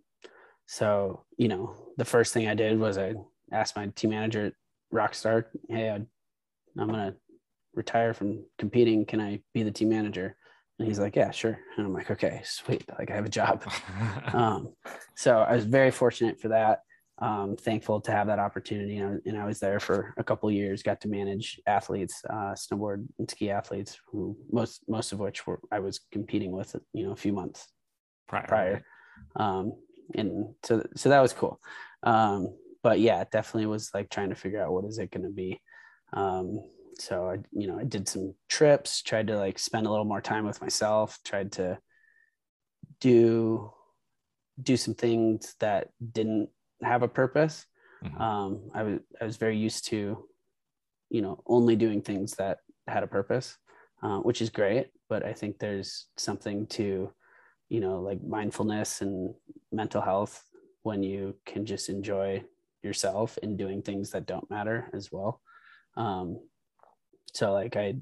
so 0.66 1.24
you 1.36 1.48
know 1.48 1.76
the 1.96 2.04
first 2.04 2.32
thing 2.34 2.46
i 2.48 2.54
did 2.54 2.78
was 2.78 2.98
i 2.98 3.14
asked 3.52 3.76
my 3.76 3.86
team 3.88 4.10
manager 4.10 4.52
at 4.90 4.96
rockstar 4.96 5.44
hey 5.68 5.90
I, 5.90 5.94
i'm 5.94 6.88
gonna 6.88 7.14
retire 7.74 8.14
from 8.14 8.44
competing 8.58 9.04
can 9.06 9.20
i 9.20 9.40
be 9.54 9.62
the 9.62 9.70
team 9.70 9.90
manager 9.90 10.36
and 10.78 10.88
he's 10.88 10.98
like, 10.98 11.14
yeah, 11.14 11.30
sure. 11.30 11.60
And 11.76 11.86
I'm 11.86 11.92
like, 11.92 12.10
okay, 12.10 12.40
sweet. 12.42 12.84
Like 12.98 13.10
I 13.10 13.14
have 13.14 13.26
a 13.26 13.28
job. 13.28 13.62
Um, 14.32 14.72
so 15.14 15.40
I 15.40 15.54
was 15.54 15.66
very 15.66 15.90
fortunate 15.90 16.40
for 16.40 16.48
that. 16.48 16.80
um, 17.20 17.56
thankful 17.56 18.00
to 18.00 18.10
have 18.12 18.28
that 18.28 18.38
opportunity. 18.38 18.96
And, 18.96 19.20
and 19.26 19.36
I 19.36 19.44
was 19.44 19.60
there 19.60 19.78
for 19.78 20.14
a 20.16 20.24
couple 20.24 20.50
years, 20.50 20.82
got 20.82 21.00
to 21.02 21.08
manage 21.08 21.60
athletes, 21.66 22.22
uh, 22.28 22.54
snowboard 22.54 23.06
and 23.18 23.30
ski 23.30 23.50
athletes, 23.50 23.98
who 24.10 24.36
most 24.50 24.82
most 24.88 25.12
of 25.12 25.18
which 25.20 25.46
were 25.46 25.60
I 25.70 25.80
was 25.80 26.00
competing 26.10 26.52
with, 26.52 26.74
you 26.94 27.04
know, 27.04 27.12
a 27.12 27.16
few 27.16 27.32
months 27.32 27.68
prior. 28.26 28.46
prior. 28.46 28.84
Um, 29.36 29.74
and 30.14 30.54
so 30.62 30.82
so 30.96 31.10
that 31.10 31.20
was 31.20 31.34
cool. 31.34 31.60
Um, 32.02 32.56
but 32.82 33.00
yeah, 33.00 33.20
it 33.20 33.30
definitely 33.30 33.66
was 33.66 33.90
like 33.92 34.10
trying 34.10 34.30
to 34.30 34.34
figure 34.34 34.62
out 34.62 34.72
what 34.72 34.84
is 34.84 34.98
it 34.98 35.10
going 35.10 35.24
to 35.24 35.30
be. 35.30 35.60
Um, 36.12 36.60
so 36.98 37.30
I, 37.30 37.38
you 37.52 37.66
know, 37.66 37.78
I 37.78 37.84
did 37.84 38.08
some 38.08 38.34
trips, 38.48 39.02
tried 39.02 39.28
to 39.28 39.38
like 39.38 39.58
spend 39.58 39.86
a 39.86 39.90
little 39.90 40.04
more 40.04 40.20
time 40.20 40.46
with 40.46 40.60
myself, 40.60 41.18
tried 41.24 41.52
to 41.52 41.78
do 43.00 43.72
do 44.62 44.76
some 44.76 44.94
things 44.94 45.54
that 45.60 45.88
didn't 46.12 46.50
have 46.82 47.02
a 47.02 47.08
purpose. 47.08 47.64
Mm-hmm. 48.04 48.20
Um, 48.20 48.70
I 48.74 48.82
was 48.82 48.98
I 49.20 49.24
was 49.24 49.36
very 49.36 49.56
used 49.56 49.86
to, 49.86 50.26
you 51.08 51.22
know, 51.22 51.42
only 51.46 51.76
doing 51.76 52.02
things 52.02 52.32
that 52.32 52.58
had 52.86 53.02
a 53.02 53.06
purpose, 53.06 53.56
uh, 54.02 54.18
which 54.18 54.42
is 54.42 54.50
great. 54.50 54.88
But 55.08 55.24
I 55.24 55.32
think 55.32 55.58
there's 55.58 56.06
something 56.16 56.66
to, 56.68 57.12
you 57.68 57.80
know, 57.80 58.00
like 58.00 58.22
mindfulness 58.22 59.00
and 59.00 59.34
mental 59.72 60.02
health 60.02 60.44
when 60.82 61.02
you 61.02 61.36
can 61.46 61.66
just 61.66 61.88
enjoy 61.88 62.42
yourself 62.82 63.38
in 63.38 63.56
doing 63.56 63.82
things 63.82 64.10
that 64.10 64.26
don't 64.26 64.50
matter 64.50 64.90
as 64.92 65.10
well. 65.12 65.40
Um, 65.96 66.38
so 67.32 67.52
like 67.52 67.76
I, 67.76 67.96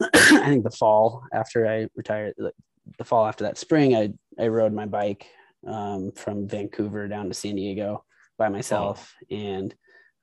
I 0.02 0.48
think 0.48 0.64
the 0.64 0.70
fall 0.70 1.24
after 1.32 1.66
I 1.66 1.88
retired, 1.94 2.34
like 2.38 2.54
the 2.98 3.04
fall 3.04 3.26
after 3.26 3.44
that 3.44 3.58
spring, 3.58 3.94
I 3.94 4.12
I 4.38 4.48
rode 4.48 4.72
my 4.72 4.86
bike 4.86 5.26
um, 5.66 6.12
from 6.12 6.48
Vancouver 6.48 7.08
down 7.08 7.28
to 7.28 7.34
San 7.34 7.56
Diego 7.56 8.04
by 8.38 8.48
myself 8.48 9.14
oh. 9.22 9.34
and 9.34 9.74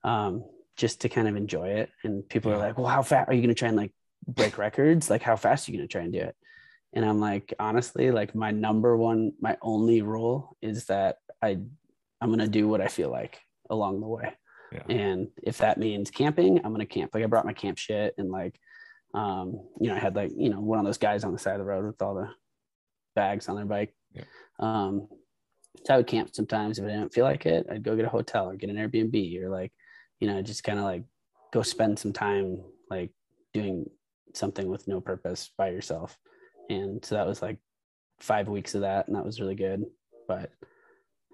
um, 0.03 0.43
just 0.75 1.01
to 1.01 1.09
kind 1.09 1.27
of 1.27 1.35
enjoy 1.35 1.69
it. 1.69 1.89
And 2.03 2.27
people 2.27 2.51
yeah. 2.51 2.57
are 2.57 2.59
like, 2.59 2.77
well, 2.77 2.87
how 2.87 3.01
fast 3.01 3.29
are 3.29 3.33
you 3.33 3.41
going 3.41 3.49
to 3.49 3.55
try 3.55 3.69
and 3.69 3.77
like 3.77 3.93
break 4.27 4.57
records? 4.57 5.09
Like, 5.09 5.21
how 5.21 5.35
fast 5.35 5.67
are 5.67 5.71
you 5.71 5.77
going 5.77 5.87
to 5.87 5.91
try 5.91 6.01
and 6.01 6.13
do 6.13 6.19
it? 6.19 6.35
And 6.93 7.05
I'm 7.05 7.19
like, 7.19 7.53
honestly, 7.59 8.11
like 8.11 8.35
my 8.35 8.51
number 8.51 8.97
one, 8.97 9.33
my 9.39 9.57
only 9.61 10.01
rule 10.01 10.57
is 10.61 10.85
that 10.85 11.17
I, 11.41 11.59
I'm 12.21 12.29
going 12.29 12.39
to 12.39 12.47
do 12.47 12.67
what 12.67 12.81
I 12.81 12.87
feel 12.87 13.09
like 13.09 13.39
along 13.69 13.99
the 13.99 14.07
way. 14.07 14.33
Yeah. 14.71 14.83
And 14.87 15.27
if 15.43 15.57
that 15.57 15.77
means 15.77 16.11
camping, 16.11 16.57
I'm 16.57 16.73
going 16.73 16.79
to 16.79 16.85
camp. 16.85 17.11
Like 17.13 17.23
I 17.23 17.27
brought 17.27 17.45
my 17.45 17.53
camp 17.53 17.77
shit 17.77 18.13
and 18.17 18.31
like, 18.31 18.59
um, 19.13 19.67
you 19.79 19.89
know, 19.89 19.95
I 19.95 19.99
had 19.99 20.15
like, 20.15 20.31
you 20.37 20.49
know, 20.49 20.61
one 20.61 20.79
of 20.79 20.85
those 20.85 20.97
guys 20.97 21.23
on 21.23 21.33
the 21.33 21.39
side 21.39 21.53
of 21.53 21.59
the 21.59 21.65
road 21.65 21.85
with 21.85 22.01
all 22.01 22.15
the 22.15 22.29
bags 23.15 23.49
on 23.49 23.55
their 23.57 23.65
bike. 23.65 23.93
Yeah. 24.13 24.23
Um, 24.59 25.07
so 25.85 25.93
I 25.93 25.97
would 25.97 26.07
camp 26.07 26.29
sometimes 26.33 26.79
if 26.79 26.85
I 26.85 26.89
didn't 26.89 27.13
feel 27.13 27.25
like 27.25 27.45
it. 27.45 27.67
I'd 27.69 27.83
go 27.83 27.95
get 27.95 28.05
a 28.05 28.09
hotel 28.09 28.49
or 28.49 28.55
get 28.55 28.69
an 28.69 28.77
Airbnb 28.77 29.41
or 29.41 29.49
like, 29.49 29.73
you 30.19 30.27
know, 30.27 30.41
just 30.41 30.63
kind 30.63 30.79
of 30.79 30.85
like 30.85 31.03
go 31.51 31.63
spend 31.63 31.99
some 31.99 32.13
time 32.13 32.61
like 32.89 33.11
doing 33.53 33.89
something 34.33 34.69
with 34.69 34.87
no 34.87 35.01
purpose 35.01 35.51
by 35.57 35.69
yourself. 35.69 36.17
And 36.69 37.03
so 37.03 37.15
that 37.15 37.27
was 37.27 37.41
like 37.41 37.57
five 38.21 38.47
weeks 38.47 38.75
of 38.75 38.81
that, 38.81 39.07
and 39.07 39.15
that 39.15 39.25
was 39.25 39.41
really 39.41 39.55
good. 39.55 39.83
But 40.27 40.51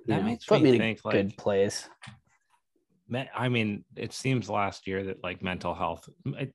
that 0.07 0.17
know, 0.17 0.23
makes 0.23 0.45
put 0.45 0.61
me, 0.61 0.71
me 0.71 0.77
in 0.77 0.81
a 0.81 0.97
like, 1.03 1.13
good 1.13 1.37
place. 1.37 1.87
I 3.33 3.47
mean, 3.47 3.85
it 3.95 4.11
seems 4.11 4.49
last 4.49 4.85
year 4.85 5.05
that 5.05 5.23
like 5.23 5.41
mental 5.41 5.73
health, 5.73 6.09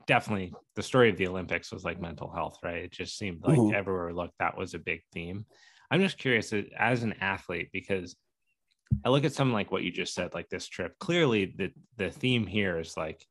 definitely 0.07 0.53
the 0.77 0.83
story 0.83 1.09
of 1.09 1.17
the 1.17 1.27
Olympics 1.27 1.73
was 1.73 1.83
like 1.85 2.01
mental 2.01 2.31
health, 2.31 2.59
right? 2.63 2.85
It 2.85 2.93
just 2.93 3.17
seemed 3.17 3.43
like 3.43 3.59
mm-hmm. 3.59 3.75
everywhere 3.75 4.09
we 4.09 4.13
looked, 4.13 4.35
that 4.39 4.59
was 4.59 4.75
a 4.75 4.79
big 4.79 5.01
theme. 5.15 5.47
I'm 5.91 6.01
just 6.01 6.19
curious 6.19 6.53
as 6.79 7.03
an 7.03 7.15
athlete 7.21 7.71
because 7.73 8.17
I 9.05 9.09
look 9.09 9.25
at 9.25 9.33
something 9.33 9.55
like 9.55 9.73
what 9.73 9.83
you 9.83 9.91
just 9.91 10.15
said, 10.15 10.35
like 10.35 10.49
this 10.49 10.69
trip. 10.69 10.99
Clearly, 10.99 11.55
the 11.57 11.71
the 11.97 12.11
theme 12.11 12.47
here 12.47 12.79
is 12.79 12.97
like 12.97 13.27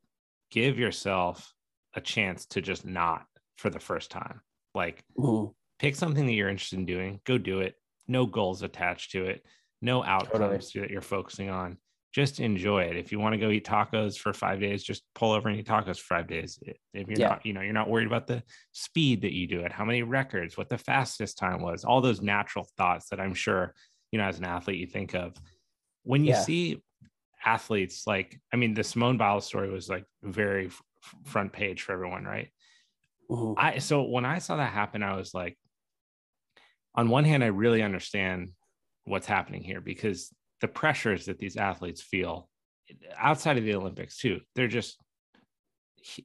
give 0.50 0.80
yourself 0.80 1.54
a 1.96 2.02
chance 2.02 2.46
to 2.48 2.62
just 2.62 2.86
not 2.86 3.26
for 3.58 3.70
the 3.70 3.80
first 3.80 4.12
time. 4.12 4.42
Like 4.74 5.04
mm-hmm. 5.18 5.52
pick 5.80 5.96
something 5.96 6.26
that 6.26 6.34
you're 6.34 6.50
interested 6.50 6.80
in 6.80 6.86
doing, 6.86 7.20
go 7.26 7.38
do 7.38 7.62
it. 7.62 7.76
No 8.08 8.26
goals 8.26 8.64
attached 8.64 9.12
to 9.12 9.26
it, 9.26 9.46
no 9.82 10.04
outcomes 10.04 10.72
totally. 10.72 10.82
that 10.82 10.92
you're 10.92 11.02
focusing 11.02 11.50
on 11.50 11.78
just 12.14 12.42
enjoy 12.42 12.84
it. 12.84 12.98
If 12.98 13.12
you 13.12 13.20
want 13.20 13.34
to 13.34 13.40
go 13.40 13.50
eat 13.50 13.66
tacos 13.66 14.18
for 14.18 14.34
five 14.34 14.60
days, 14.60 14.84
just 14.84 15.04
pull 15.16 15.32
over 15.32 15.48
and 15.48 15.58
eat 15.58 15.68
tacos 15.68 15.98
for 15.98 16.16
five 16.16 16.28
days. 16.28 16.60
If 16.94 17.08
you're 17.08 17.20
yeah. 17.20 17.30
not, 17.30 17.46
you 17.46 17.54
know, 17.54 17.62
you're 17.62 17.74
not 17.74 17.90
worried 17.90 18.08
about 18.08 18.28
the 18.28 18.44
speed 18.74 19.22
that 19.22 19.34
you 19.34 19.48
do 19.48 19.62
it, 19.62 19.72
how 19.72 19.86
many 19.86 20.04
records, 20.04 20.58
what 20.58 20.68
the 20.68 20.78
fastest 20.78 21.38
time 21.38 21.62
was, 21.62 21.86
all 21.86 22.02
those 22.02 22.22
natural 22.22 22.68
thoughts 22.78 23.08
that 23.10 23.22
I'm 23.22 23.34
sure, 23.34 23.74
you 24.12 24.20
know, 24.20 24.26
as 24.26 24.40
an 24.40 24.46
athlete, 24.46 24.80
you 24.80 24.88
think 24.88 25.14
of. 25.14 25.36
When 26.04 26.26
you 26.26 26.32
yeah. 26.32 26.42
see 26.42 26.82
athletes 27.46 28.04
like, 28.06 28.38
I 28.54 28.58
mean, 28.58 28.74
the 28.74 28.84
Simone 28.84 29.18
Biles 29.18 29.46
story 29.46 29.70
was 29.70 29.88
like 29.88 30.04
very 30.22 30.68
f- 30.68 30.82
front 31.26 31.54
page 31.54 31.82
for 31.82 31.94
everyone, 31.94 32.26
right? 32.26 32.50
Mm-hmm. 33.30 33.54
I 33.58 33.78
so 33.78 34.04
when 34.04 34.26
I 34.26 34.40
saw 34.40 34.58
that 34.58 34.74
happen, 34.74 35.02
I 35.02 35.16
was 35.16 35.34
like, 35.34 35.58
on 36.94 37.08
one 37.08 37.24
hand, 37.24 37.42
I 37.42 37.48
really 37.48 37.82
understand 37.82 38.50
what's 39.06 39.28
happening 39.28 39.64
here 39.64 39.82
because 39.82 40.34
the 40.62 40.68
pressures 40.68 41.26
that 41.26 41.40
these 41.40 41.58
athletes 41.58 42.02
feel 42.02 42.50
outside 43.18 43.58
of 43.58 43.64
the 43.64 43.76
Olympics 43.76 44.18
too. 44.18 44.40
They're 44.56 44.68
just 44.68 44.98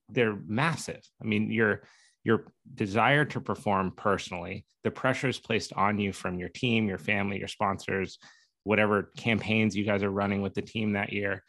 they're 0.08 0.36
massive. 0.46 1.02
I 1.20 1.24
mean, 1.24 1.50
your 1.50 1.82
your 2.24 2.46
desire 2.74 3.24
to 3.24 3.40
perform 3.40 3.92
personally, 3.96 4.66
the 4.82 4.90
pressures 4.90 5.38
placed 5.38 5.72
on 5.74 5.98
you 5.98 6.12
from 6.12 6.38
your 6.38 6.48
team, 6.48 6.88
your 6.88 6.98
family, 6.98 7.38
your 7.38 7.48
sponsors, 7.48 8.18
whatever 8.64 9.12
campaigns 9.16 9.76
you 9.76 9.84
guys 9.84 10.02
are 10.02 10.10
running 10.10 10.42
with 10.42 10.54
the 10.54 10.62
team 10.62 10.94
that 10.94 11.12
year, 11.12 11.44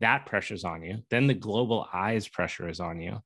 that 0.00 0.26
pressure's 0.26 0.62
on 0.62 0.84
you. 0.84 0.98
Then 1.10 1.26
the 1.26 1.34
global 1.34 1.88
eyes 1.92 2.28
pressure 2.28 2.68
is 2.68 2.78
on 2.78 3.00
you. 3.00 3.18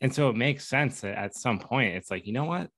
And 0.00 0.14
so 0.14 0.28
it 0.28 0.36
makes 0.36 0.68
sense 0.68 1.00
that 1.00 1.18
at 1.18 1.34
some 1.34 1.58
point 1.58 1.96
it's 1.96 2.12
like, 2.12 2.26
you 2.26 2.32
know 2.32 2.44
what? 2.44 2.70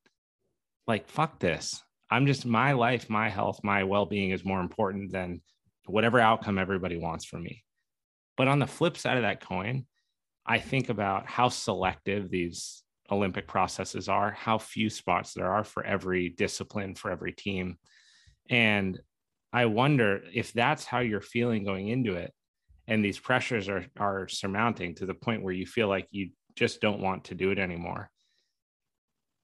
Like, 0.86 1.08
fuck 1.08 1.38
this. 1.38 1.82
I'm 2.11 2.26
just 2.26 2.46
my 2.46 2.72
life, 2.72 3.11
my 3.11 3.28
health, 3.28 3.61
my 3.62 3.84
well 3.84 4.06
being 4.06 4.30
is 4.30 4.44
more 4.44 4.61
important 4.61 5.12
than 5.12 5.42
whatever 5.86 6.20
outcome 6.20 6.59
everybody 6.59 6.96
wants 6.96 7.24
for 7.24 7.38
me. 7.38 7.64
But 8.36 8.48
on 8.48 8.59
the 8.59 8.66
flip 8.66 8.96
side 8.96 9.16
of 9.16 9.24
that 9.24 9.40
coin, 9.40 9.86
I 10.46 10.59
think 10.59 10.88
about 10.88 11.26
how 11.26 11.48
selective 11.48 12.30
these 12.30 12.82
Olympic 13.11 13.46
processes 13.46 14.09
are, 14.09 14.30
how 14.30 14.59
few 14.59 14.90
spots 14.90 15.34
there 15.34 15.50
are 15.50 15.64
for 15.64 15.84
every 15.84 16.28
discipline, 16.30 16.94
for 16.94 17.11
every 17.11 17.32
team. 17.32 17.76
And 18.48 18.98
I 19.52 19.66
wonder 19.66 20.22
if 20.32 20.52
that's 20.52 20.84
how 20.84 21.00
you're 21.00 21.20
feeling 21.20 21.64
going 21.64 21.88
into 21.88 22.14
it. 22.14 22.32
And 22.86 23.04
these 23.04 23.18
pressures 23.18 23.68
are, 23.68 23.84
are 23.98 24.28
surmounting 24.28 24.94
to 24.96 25.06
the 25.06 25.14
point 25.14 25.42
where 25.42 25.52
you 25.52 25.66
feel 25.66 25.88
like 25.88 26.06
you 26.11 26.30
just 26.54 26.80
don't 26.80 27.00
want 27.00 27.24
to 27.24 27.34
do 27.34 27.50
it 27.50 27.59
anymore. 27.59 28.11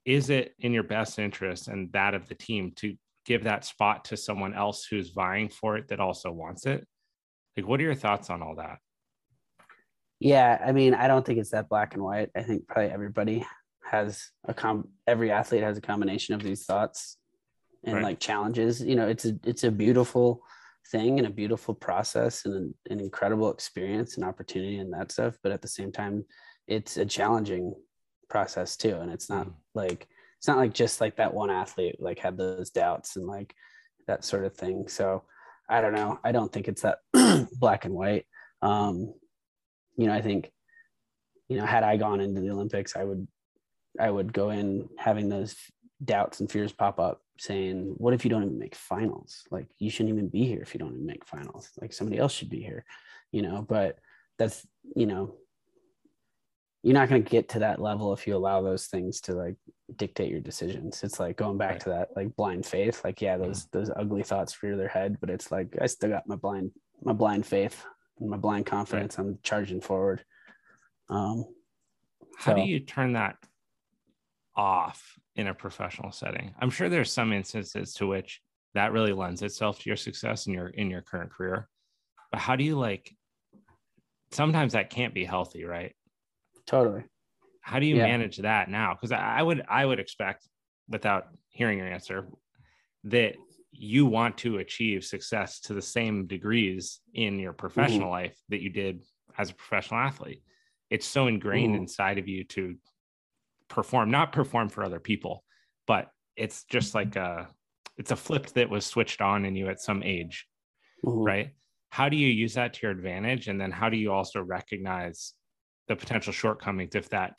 Is 0.05 0.31
it 0.31 0.55
in 0.59 0.73
your 0.73 0.83
best 0.83 1.19
interest 1.19 1.69
and 1.69 1.93
that 1.93 2.15
of 2.15 2.29
the 2.29 2.35
team 2.35 2.73
to 2.77 2.97
give 3.25 3.45
that 3.45 3.65
spot 3.65 4.05
to 4.07 4.17
someone 4.17 4.55
else 4.55 4.85
who's 4.85 5.11
vying 5.11 5.49
for 5.49 5.77
it 5.77 5.89
that 5.89 6.01
also 6.01 6.31
wants 6.31 6.67
it? 6.67 6.87
Like 7.57 7.67
what 7.67 7.81
are 7.81 7.85
your 7.85 7.95
thoughts 7.95 8.31
on 8.31 8.43
all 8.43 8.57
that? 8.57 8.79
Yeah 10.21 10.63
i 10.65 10.73
mean 10.73 10.95
i 10.95 11.09
don't 11.09 11.27
think 11.27 11.39
it's 11.39 11.51
that 11.51 11.69
black 11.69 11.95
and 11.95 12.03
white. 12.03 12.31
I 12.37 12.43
think 12.43 12.67
probably 12.67 12.91
everybody 12.91 13.45
has 13.85 14.31
a 14.47 14.55
com 14.55 14.89
every 15.07 15.31
athlete 15.31 15.63
has 15.63 15.77
a 15.77 15.83
combination 15.83 16.35
of 16.35 16.43
these 16.43 16.65
thoughts 16.65 17.19
and 17.85 17.97
right. 17.97 18.05
like 18.05 18.21
challenges. 18.21 18.81
You 18.81 18.97
know 18.97 19.09
it's 19.09 19.25
a 19.25 19.37
it's 19.45 19.65
a 19.65 19.71
beautiful 19.71 20.43
thing 20.91 21.19
and 21.19 21.27
a 21.27 21.31
beautiful 21.31 21.75
process 21.75 22.45
and 22.45 22.55
an, 22.55 22.75
an 22.91 23.01
incredible 23.01 23.51
experience 23.51 24.17
and 24.17 24.25
opportunity 24.25 24.79
and 24.79 24.93
that 24.93 25.11
stuff 25.11 25.35
but 25.43 25.51
at 25.51 25.63
the 25.63 25.69
same 25.69 25.91
time 25.91 26.25
it's 26.67 26.99
a 26.99 27.07
challenging 27.07 27.75
process 28.29 28.77
too 28.77 28.97
and 28.97 29.11
it's 29.11 29.29
not 29.29 29.47
mm. 29.47 29.55
like 29.75 30.09
it's 30.39 30.49
not 30.49 30.59
like 30.59 30.75
just 30.75 31.01
like 31.01 31.17
that 31.17 31.33
one 31.33 31.51
athlete 31.51 31.97
like 32.01 32.19
had 32.19 32.37
those 32.37 32.71
doubts 32.71 33.17
and 33.17 33.27
like 33.27 33.55
that 34.07 34.25
sort 34.25 34.45
of 34.45 34.55
thing. 34.55 34.89
So 34.89 35.23
I 35.69 35.81
don't 35.81 35.95
know. 35.95 36.19
I 36.25 36.33
don't 36.33 36.53
think 36.53 36.69
it's 36.69 36.83
that 36.83 36.99
black 37.59 37.85
and 37.85 37.95
white. 37.95 38.27
Um, 38.63 39.15
you 39.97 40.07
know, 40.07 40.15
I 40.15 40.21
think, 40.21 40.51
you 41.49 41.57
know, 41.57 41.67
had 41.67 41.85
I 41.85 41.97
gone 41.97 42.21
into 42.21 42.41
the 42.41 42.51
Olympics, 42.51 42.97
I 42.97 43.05
would, 43.05 43.27
I 43.99 44.11
would 44.11 44.33
go 44.33 44.51
in 44.51 44.89
having 44.99 45.29
those 45.29 45.57
doubts 46.05 46.41
and 46.41 46.51
fears 46.51 46.73
pop 46.73 46.99
up 46.99 47.21
saying, 47.39 47.95
what 47.97 48.15
if 48.15 48.25
you 48.25 48.31
don't 48.31 48.43
even 48.43 48.59
make 48.59 48.75
finals? 48.75 49.45
Like 49.51 49.67
you 49.79 49.91
shouldn't 49.91 50.15
even 50.15 50.29
be 50.29 50.45
here 50.45 50.61
if 50.61 50.75
you 50.75 50.79
don't 50.79 50.93
even 50.93 51.07
make 51.07 51.27
finals. 51.27 51.71
Like 51.81 51.93
somebody 51.93 52.19
else 52.19 52.33
should 52.33 52.51
be 52.51 52.63
here, 52.63 52.85
you 53.33 53.43
know, 53.43 53.63
but 53.63 53.99
that's, 54.39 54.67
you 54.97 55.07
know, 55.07 55.37
you're 56.85 56.93
not 56.93 57.09
going 57.09 57.25
to 57.25 57.31
get 57.31 57.49
to 57.49 57.59
that 57.61 57.81
level 57.81 58.13
if 58.13 58.27
you 58.27 58.37
allow 58.37 58.61
those 58.61 58.89
things 58.89 59.19
to 59.23 59.33
like 59.33 59.57
dictate 59.97 60.31
your 60.31 60.41
decisions. 60.41 61.03
It's 61.03 61.19
like 61.19 61.39
going 61.39 61.57
back 61.57 61.71
right. 61.71 61.81
to 61.81 61.89
that 61.89 62.09
like 62.15 62.37
blind 62.37 62.67
faith. 62.67 63.03
Like 63.03 63.23
yeah, 63.23 63.39
those 63.39 63.67
those 63.73 63.91
ugly 63.97 64.23
thoughts 64.23 64.63
rear 64.63 64.77
their 64.77 64.89
head, 64.89 65.17
but 65.19 65.31
it's 65.31 65.51
like 65.51 65.75
I 65.81 65.87
still 65.87 66.11
got 66.11 66.29
my 66.29 66.37
blind 66.37 66.73
my 67.03 67.15
blind 67.15 67.47
faith 67.47 67.83
and 68.21 68.29
my 68.29 68.37
blind 68.37 68.67
confidence. 68.67 69.17
Right. 69.17 69.27
I'm 69.27 69.39
charging 69.43 69.81
forward. 69.81 70.27
Um, 71.09 71.47
How 72.37 72.53
so. 72.53 72.57
do 72.57 72.69
you 72.69 72.81
turn 72.81 73.15
that 73.15 73.37
off 74.55 75.19
in 75.37 75.47
a 75.47 75.55
professional 75.55 76.13
setting? 76.13 76.55
I'm 76.61 76.71
sure 76.71 76.91
there's 76.91 77.11
some 77.11 77.33
instances 77.33 77.95
to 77.95 78.07
which 78.07 78.43
that 78.75 78.93
really 78.93 79.15
lends 79.15 79.41
itself 79.41 79.79
to 79.79 79.89
your 79.89 79.97
success 79.97 80.47
in 80.47 80.53
your 80.53 80.69
in 80.69 80.91
your 80.91 81.01
current 81.01 81.33
career. 81.33 81.67
but 82.31 82.41
how 82.41 82.57
do 82.57 82.65
you 82.65 82.77
like 82.79 83.11
sometimes 84.33 84.75
that 84.75 84.91
can't 84.91 85.15
be 85.15 85.25
healthy 85.25 85.65
right 85.65 85.95
totally. 86.67 87.05
How 87.61 87.79
do 87.79 87.87
you 87.87 87.97
Yeah. 87.97 88.05
manage 88.05 88.39
that 88.39 88.69
now? 88.69 88.95
Because 88.95 89.13
I, 89.13 89.39
I 89.39 89.43
would 89.43 89.65
i 89.69 89.85
would 89.85 89.99
expect 90.01 90.49
without 90.89 91.29
hearing 91.49 91.79
your 91.79 91.89
answer 91.89 92.29
that 93.05 93.37
you 93.73 94.07
want 94.07 94.39
to 94.39 94.59
achieve 94.59 95.05
success 95.05 95.61
to 95.61 95.75
the 95.75 95.83
same 95.83 96.27
degrees 96.27 97.01
in 97.15 97.39
your 97.39 97.53
professional 97.53 98.11
life 98.11 98.37
that 98.51 98.61
you 98.63 98.71
did 98.71 99.03
as 99.37 99.51
a 99.51 99.55
professional 99.55 100.01
athlete. 100.01 100.43
It's 100.91 101.07
so 101.07 101.27
ingrained 101.27 101.75
Mhm. 101.75 101.79
inside 101.79 102.19
of 102.19 102.29
you 102.29 102.45
to 102.45 102.77
perform 103.69 104.11
not 104.11 104.33
perform 104.33 104.69
for 104.69 104.85
other 104.85 105.01
people 105.01 105.43
but 105.87 106.11
it's 106.37 106.65
just 106.65 106.95
like 106.95 107.17
a 107.17 107.49
it's 107.97 108.11
a 108.11 108.17
flip 108.17 108.47
that 108.49 108.69
was 108.71 108.85
switched 108.87 109.21
on 109.21 109.45
in 109.45 109.57
you 109.57 109.69
at 109.69 109.81
some 109.81 110.03
age 110.03 110.47
Mhm. 111.05 111.25
right? 111.27 111.51
How 111.91 112.09
do 112.09 112.17
you 112.17 112.29
use 112.29 112.55
that 112.55 112.75
to 112.75 112.81
your 112.83 112.91
advantage? 112.93 113.49
And 113.49 113.61
then 113.61 113.71
how 113.71 113.89
do 113.89 113.97
you 113.97 114.13
also 114.13 114.43
recognize 114.43 115.33
the 115.89 115.97
potential 115.97 116.33
shortcomings 116.33 116.95
if 116.95 117.09
that 117.11 117.35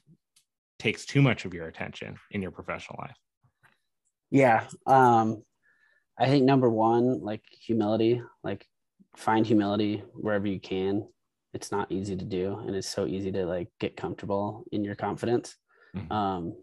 takes 0.79 1.05
too 1.05 1.21
much 1.21 1.45
of 1.45 1.53
your 1.53 1.67
attention 1.67 2.17
in 2.31 2.41
your 2.41 2.51
professional 2.51 2.97
life 2.99 3.17
Yeah. 4.31 4.67
Um, 4.85 5.43
I 6.17 6.27
think 6.27 6.45
number 6.45 6.69
one, 6.69 7.21
like 7.21 7.43
humility, 7.51 8.21
like 8.43 8.65
find 9.15 9.45
humility 9.45 10.03
wherever 10.13 10.47
you 10.47 10.59
can. 10.59 11.07
It's 11.53 11.71
not 11.71 11.91
easy 11.91 12.15
to 12.17 12.25
do, 12.25 12.59
and 12.59 12.75
it's 12.75 12.87
so 12.87 13.05
easy 13.05 13.31
to 13.31 13.45
like 13.45 13.69
get 13.79 13.95
comfortable 13.95 14.65
in 14.71 14.83
your 14.83 14.95
confidence. 14.95 15.55
Mhm. 15.95 16.11
Um, 16.11 16.53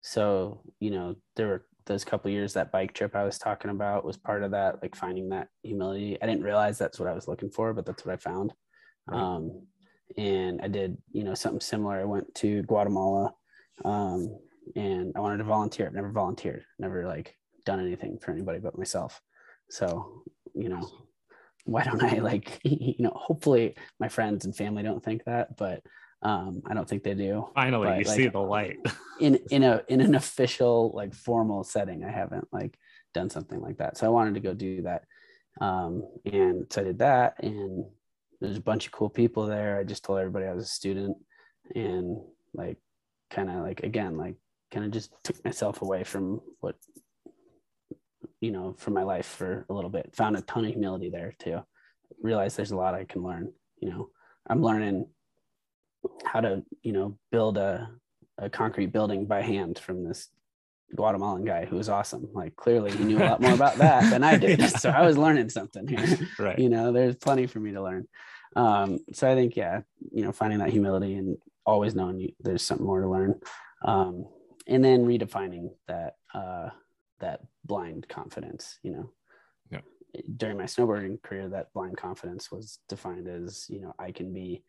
so 0.00 0.62
you 0.80 0.90
know, 0.90 1.16
there 1.36 1.46
were 1.46 1.66
those 1.86 2.04
couple 2.04 2.30
years 2.30 2.54
that 2.54 2.72
bike 2.72 2.92
trip 2.94 3.14
I 3.14 3.24
was 3.24 3.38
talking 3.38 3.70
about 3.70 4.04
was 4.04 4.16
part 4.16 4.42
of 4.42 4.52
that, 4.52 4.82
like 4.82 4.94
finding 4.96 5.30
that 5.30 5.48
humility. 5.62 6.18
I 6.20 6.26
didn't 6.26 6.44
realize 6.44 6.78
that's 6.78 6.98
what 6.98 7.08
I 7.08 7.14
was 7.14 7.28
looking 7.28 7.50
for, 7.50 7.72
but 7.74 7.86
that's 7.86 8.04
what 8.04 8.12
I 8.12 8.16
found. 8.16 8.52
Right. 9.06 9.20
Um, 9.20 9.66
and 10.16 10.60
I 10.62 10.68
did, 10.68 10.96
you 11.12 11.24
know, 11.24 11.34
something 11.34 11.60
similar. 11.60 12.00
I 12.00 12.04
went 12.04 12.34
to 12.36 12.62
Guatemala, 12.62 13.34
um, 13.84 14.38
and 14.76 15.12
I 15.16 15.20
wanted 15.20 15.38
to 15.38 15.44
volunteer. 15.44 15.86
I've 15.86 15.94
never 15.94 16.10
volunteered, 16.10 16.64
never 16.78 17.06
like 17.06 17.36
done 17.64 17.80
anything 17.80 18.18
for 18.18 18.32
anybody 18.32 18.58
but 18.58 18.78
myself. 18.78 19.20
So, 19.70 20.22
you 20.54 20.68
know, 20.68 20.88
why 21.64 21.84
don't 21.84 22.02
I 22.02 22.18
like, 22.18 22.60
you 22.64 22.96
know, 22.98 23.12
hopefully 23.14 23.76
my 24.00 24.08
friends 24.08 24.44
and 24.44 24.56
family 24.56 24.82
don't 24.82 25.02
think 25.02 25.24
that, 25.24 25.56
but 25.56 25.82
um, 26.22 26.62
I 26.66 26.74
don't 26.74 26.88
think 26.88 27.02
they 27.02 27.14
do. 27.14 27.48
finally 27.54 27.88
But, 27.88 27.98
you 27.98 28.04
like, 28.04 28.16
see 28.16 28.28
the 28.28 28.38
light 28.38 28.78
in 29.20 29.36
in 29.50 29.62
a 29.62 29.82
in 29.88 30.00
an 30.00 30.14
official 30.14 30.92
like 30.94 31.14
formal 31.14 31.64
setting 31.64 32.04
i 32.04 32.10
haven't 32.10 32.48
like 32.52 32.78
done 33.12 33.28
something 33.28 33.60
like 33.60 33.78
that 33.78 33.96
so 33.96 34.06
i 34.06 34.10
wanted 34.10 34.34
to 34.34 34.40
go 34.40 34.54
do 34.54 34.82
that 34.82 35.02
um 35.60 36.02
and 36.24 36.66
so 36.70 36.80
i 36.80 36.84
did 36.84 36.98
that 36.98 37.42
and 37.42 37.84
there's 38.42 38.56
a 38.56 38.62
bunch 38.62 38.86
of 38.86 38.92
cool 38.92 39.08
people 39.08 39.46
there. 39.46 39.78
I 39.78 39.84
just 39.84 40.04
told 40.04 40.18
everybody 40.18 40.46
i 40.46 40.52
was 40.52 40.64
a 40.64 40.68
student 40.68 41.16
and 41.76 42.18
like 42.52 42.78
kind 43.30 43.48
of 43.48 43.62
like 43.62 43.82
again 43.84 44.16
like 44.18 44.34
kind 44.72 44.84
of 44.84 44.90
just 44.90 45.12
took 45.22 45.42
myself 45.44 45.80
away 45.80 46.02
from 46.02 46.40
what 46.60 46.74
you 48.40 48.50
know 48.50 48.74
from 48.76 48.94
my 48.94 49.04
life 49.04 49.26
for 49.26 49.64
a 49.70 49.72
little 49.72 49.90
bit. 49.90 50.14
Found 50.16 50.36
a 50.36 50.42
ton 50.42 50.64
of 50.64 50.72
humility 50.72 51.08
there 51.08 51.34
too. 51.38 51.60
Realized 52.20 52.56
there's 52.56 52.72
a 52.72 52.76
lot 52.76 52.94
i 52.94 53.04
can 53.04 53.22
learn 53.22 53.52
you 53.78 53.90
know. 53.90 54.10
I'm 54.48 54.60
learning 54.60 55.06
how 56.24 56.40
to 56.40 56.64
you 56.82 56.92
know 56.92 57.16
build 57.30 57.56
a 57.56 57.90
a 58.38 58.50
concrete 58.50 58.92
building 58.92 59.24
by 59.24 59.40
hand 59.40 59.78
from 59.78 60.02
this 60.02 60.28
Guatemalan 60.94 61.44
guy 61.44 61.64
who 61.64 61.76
was 61.76 61.88
awesome. 61.88 62.28
Like 62.32 62.56
clearly 62.56 62.92
he 62.92 63.04
knew 63.04 63.18
a 63.18 63.24
lot 63.24 63.40
more 63.40 63.54
about 63.54 63.76
that 63.76 64.10
than 64.10 64.22
I 64.22 64.36
did. 64.38 64.58
Yeah. 64.58 64.66
So 64.68 64.90
I 64.90 65.06
was 65.06 65.16
learning 65.16 65.48
something 65.48 65.86
here. 65.86 66.18
right 66.38 66.58
You 66.58 66.68
know, 66.68 66.92
there's 66.92 67.16
plenty 67.16 67.46
for 67.46 67.60
me 67.60 67.72
to 67.72 67.82
learn. 67.82 68.06
Um, 68.54 68.98
so 69.12 69.30
I 69.30 69.34
think, 69.34 69.56
yeah, 69.56 69.80
you 70.10 70.22
know, 70.22 70.32
finding 70.32 70.58
that 70.58 70.70
humility 70.70 71.14
and 71.14 71.38
always 71.64 71.94
knowing 71.94 72.20
you, 72.20 72.32
there's 72.40 72.62
something 72.62 72.86
more 72.86 73.00
to 73.00 73.08
learn. 73.08 73.40
Um, 73.84 74.26
and 74.66 74.84
then 74.84 75.06
redefining 75.06 75.70
that 75.88 76.16
uh, 76.34 76.68
that 77.20 77.40
blind 77.64 78.08
confidence, 78.08 78.78
you 78.82 78.92
know. 78.92 79.10
Yeah. 79.70 79.80
During 80.36 80.58
my 80.58 80.64
snowboarding 80.64 81.22
career, 81.22 81.48
that 81.48 81.72
blind 81.72 81.96
confidence 81.96 82.52
was 82.52 82.78
defined 82.88 83.28
as, 83.28 83.66
you 83.68 83.80
know, 83.80 83.94
I 83.98 84.12
can 84.12 84.32
be 84.32 84.62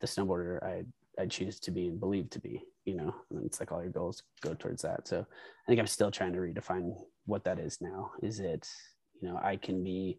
the 0.00 0.06
snowboarder 0.06 0.62
I 0.62 0.84
I 1.20 1.26
choose 1.26 1.60
to 1.60 1.70
be 1.70 1.88
and 1.88 2.00
believe 2.00 2.30
to 2.30 2.40
be, 2.40 2.62
you 2.84 2.94
know, 2.96 3.14
and 3.30 3.44
it's 3.46 3.60
like 3.60 3.72
all 3.72 3.82
your 3.82 3.92
goals 3.92 4.22
go 4.40 4.54
towards 4.54 4.82
that. 4.82 5.08
So 5.08 5.20
I 5.20 5.66
think 5.66 5.80
I'm 5.80 5.86
still 5.86 6.10
trying 6.10 6.32
to 6.34 6.38
redefine 6.38 6.94
what 7.26 7.44
that 7.44 7.58
is 7.58 7.80
now. 7.80 8.12
Is 8.22 8.40
it, 8.40 8.68
you 9.20 9.28
know, 9.28 9.38
I 9.42 9.56
can 9.56 9.82
be, 9.82 10.18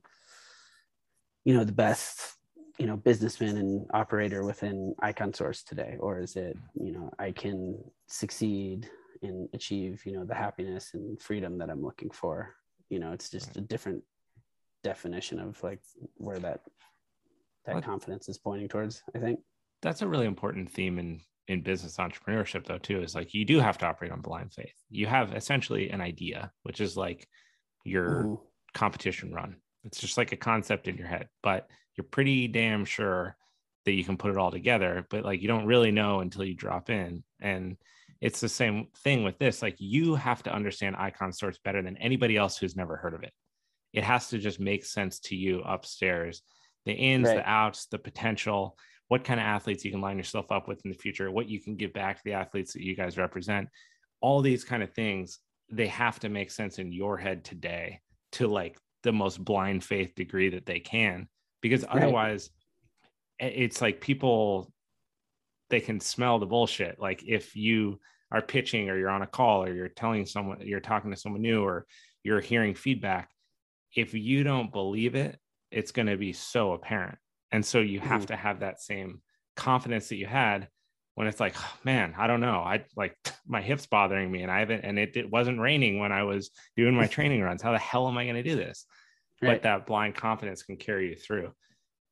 you 1.43 1.53
know, 1.53 1.63
the 1.63 1.71
best, 1.71 2.33
you 2.79 2.87
know, 2.87 2.97
businessman 2.97 3.57
and 3.57 3.85
operator 3.93 4.43
within 4.43 4.95
Icon 5.01 5.33
Source 5.33 5.63
today, 5.63 5.95
or 5.99 6.19
is 6.19 6.35
it, 6.35 6.57
you 6.73 6.91
know, 6.91 7.11
I 7.19 7.31
can 7.31 7.77
succeed 8.07 8.89
and 9.21 9.47
achieve, 9.53 10.01
you 10.05 10.13
know, 10.13 10.25
the 10.25 10.35
happiness 10.35 10.93
and 10.93 11.21
freedom 11.21 11.57
that 11.59 11.69
I'm 11.69 11.83
looking 11.83 12.09
for. 12.09 12.55
You 12.89 12.99
know, 12.99 13.11
it's 13.11 13.29
just 13.29 13.57
a 13.57 13.61
different 13.61 14.03
definition 14.83 15.39
of 15.39 15.61
like 15.63 15.81
where 16.17 16.37
that 16.39 16.61
that 17.65 17.75
What- 17.75 17.83
confidence 17.83 18.29
is 18.29 18.37
pointing 18.37 18.67
towards. 18.67 19.01
I 19.15 19.19
think. 19.19 19.39
that's 19.81 20.01
a 20.01 20.07
really 20.07 20.25
important 20.25 20.71
theme 20.71 20.97
in 20.99 21.21
in 21.47 21.61
business 21.61 21.97
entrepreneurship 21.97 22.65
though 22.65 22.77
too 22.79 23.01
is 23.01 23.13
like 23.13 23.33
you 23.33 23.45
do 23.45 23.59
have 23.59 23.77
to 23.77 23.85
operate 23.85 24.11
on 24.11 24.21
blind 24.21 24.51
faith. 24.53 24.73
You 24.89 25.05
have 25.07 25.33
essentially 25.33 25.89
an 25.89 26.01
idea 26.01 26.51
which 26.63 26.81
is 26.81 26.97
like 26.97 27.27
your 27.83 28.23
Mhm. 28.23 28.41
competition 28.73 29.33
run. 29.33 29.61
It's 29.83 29.99
just 30.01 30.17
like 30.17 30.31
a 30.31 30.37
concept 30.37 30.87
in 30.87 30.97
your 30.97 31.07
head 31.07 31.29
but 31.43 31.69
you're 31.95 32.05
pretty 32.05 32.47
damn 32.47 32.83
sure 32.85 33.37
that 33.85 33.93
you 33.93 34.03
can 34.03 34.17
put 34.17 34.31
it 34.31 34.37
all 34.37 34.51
together 34.51 35.05
but 35.09 35.23
like 35.23 35.41
you 35.41 35.47
don't 35.47 35.67
really 35.67 35.91
know 35.91 36.19
until 36.21 36.43
you 36.43 36.55
drop 36.55 36.89
in. 36.89 37.23
And 37.39 37.77
it's 38.21 38.39
the 38.39 38.49
same 38.49 38.87
thing 39.03 39.23
with 39.23 39.37
this 39.37 39.61
like 39.61 39.75
you 39.79 40.15
have 40.15 40.41
to 40.43 40.53
understand 40.53 40.95
icon 40.95 41.31
source 41.31 41.59
better 41.59 41.81
than 41.83 41.97
anybody 41.97 42.37
else 42.37 42.57
who's 42.57 42.75
never 42.75 42.97
heard 42.97 43.13
of 43.13 43.21
it. 43.23 43.33
It 43.93 44.03
has 44.03 44.29
to 44.29 44.39
just 44.39 44.59
make 44.59 44.83
sense 44.83 45.19
to 45.21 45.35
you 45.35 45.61
upstairs. 45.61 46.41
The 46.85 46.93
ins 46.93 47.27
Right. 47.27 47.35
the 47.35 47.47
outs 47.49 47.85
the 47.85 47.99
potential 47.99 48.77
what 49.07 49.23
kind 49.23 49.39
of 49.39 49.45
athletes 49.45 49.85
you 49.85 49.91
can 49.91 50.01
line 50.01 50.17
yourself 50.17 50.51
up 50.51 50.67
with 50.67 50.81
in 50.83 50.91
the 50.91 50.97
future 50.97 51.29
what 51.31 51.47
you 51.47 51.61
can 51.61 51.75
give 51.75 51.93
back 51.93 52.17
to 52.17 52.23
the 52.25 52.33
athletes 52.33 52.73
that 52.73 52.83
you 52.83 52.95
guys 52.95 53.17
represent. 53.17 53.67
All 54.21 54.41
these 54.41 54.63
kind 54.63 54.81
of 54.81 54.93
things 54.93 55.39
they 55.71 55.87
have 55.87 56.19
to 56.19 56.29
make 56.29 56.51
sense 56.51 56.79
in 56.79 56.91
your 56.91 57.17
head 57.17 57.43
today 57.43 57.99
to 58.33 58.47
like 58.47 58.77
the 59.03 59.11
most 59.11 59.43
blind 59.43 59.83
faith 59.83 60.13
degree 60.15 60.49
that 60.49 60.65
they 60.65 60.79
can 60.79 61.27
because 61.61 61.83
Right. 61.83 61.97
otherwise 61.97 62.49
it's 63.39 63.81
like 63.81 64.01
people 64.01 64.71
they 65.69 65.79
can 65.79 65.99
smell 65.99 66.39
the 66.39 66.45
bullshit. 66.45 66.99
Like 66.99 67.23
if 67.27 67.55
you 67.55 67.99
are 68.31 68.41
pitching 68.41 68.89
or 68.89 68.97
you're 68.97 69.09
on 69.09 69.21
a 69.21 69.27
call 69.27 69.63
or 69.63 69.73
you're 69.73 69.89
telling 69.89 70.25
someone 70.25 70.59
you're 70.61 70.79
talking 70.79 71.11
to 71.11 71.17
someone 71.17 71.41
new 71.41 71.63
or 71.63 71.85
you're 72.23 72.41
hearing 72.41 72.73
feedback 72.73 73.29
if 73.95 74.13
you 74.13 74.43
don't 74.43 74.71
believe 74.71 75.15
it 75.15 75.39
it's 75.71 75.91
going 75.91 76.07
to 76.07 76.17
be 76.17 76.33
so 76.33 76.73
apparent 76.73 77.17
and 77.51 77.65
so 77.65 77.79
you 77.79 77.99
have 77.99 78.23
Mhm. 78.23 78.27
to 78.27 78.35
have 78.35 78.59
that 78.59 78.81
same 78.81 79.21
confidence 79.55 80.09
that 80.09 80.17
you 80.17 80.25
had 80.25 80.69
when 81.15 81.27
it's 81.27 81.39
like 81.39 81.55
"Oh, 81.57 81.77
man 81.83 82.13
i 82.17 82.27
don't 82.27 82.41
know. 82.41 82.59
I 82.59 82.83
like 82.95 83.15
my 83.47 83.61
hips 83.61 83.85
bothering 83.87 84.29
me 84.31 84.41
and 84.41 84.51
i 84.51 84.59
haven't 84.59 84.81
and 84.81 84.97
it, 84.99 85.15
it 85.15 85.29
wasn't 85.29 85.59
raining 85.59 85.99
when 85.99 86.11
i 86.11 86.23
was 86.23 86.51
doing 86.75 86.95
my 86.95 87.07
training 87.17 87.41
runs. 87.41 87.61
How 87.61 87.71
the 87.71 87.79
hell 87.79 88.07
am 88.07 88.17
i 88.17 88.23
going 88.25 88.35
to 88.35 88.43
do 88.43 88.55
this? 88.55 88.85
But 89.41 89.61
that 89.63 89.85
blind 89.85 90.15
confidence 90.15 90.63
can 90.63 90.77
carry 90.77 91.09
you 91.09 91.15
through. 91.15 91.53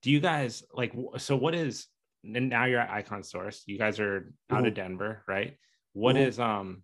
Do 0.04 0.12
you 0.12 0.20
guys 0.20 0.64
like 0.74 0.94
so 1.18 1.36
what 1.36 1.56
is 1.56 1.88
and 2.24 2.50
now 2.50 2.66
you're 2.66 2.80
at 2.80 2.90
icon 2.92 3.24
source. 3.24 3.64
You 3.66 3.78
guys 3.78 4.00
are 4.00 4.32
out 4.50 4.66
of 4.66 4.74
denver 4.76 5.24
right? 5.28 5.58
What 5.94 6.16
Mhm. 6.16 6.28
is 6.28 6.40
um 6.40 6.84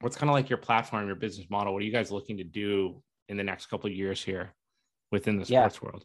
what's 0.00 0.16
kind 0.16 0.28
of 0.30 0.34
like 0.34 0.48
your 0.50 0.58
platform 0.58 1.06
your 1.06 1.16
business 1.16 1.48
model? 1.50 1.72
What 1.72 1.82
are 1.82 1.86
you 1.86 1.92
guys 1.92 2.10
looking 2.12 2.36
to 2.36 2.44
do 2.44 3.02
in 3.28 3.36
the 3.36 3.44
next 3.44 3.66
couple 3.66 3.88
of 3.90 3.96
years 3.96 4.22
here 4.22 4.54
within 5.10 5.36
the 5.38 5.44
Yeah. 5.46 5.60
sports 5.68 5.82
world 5.82 6.04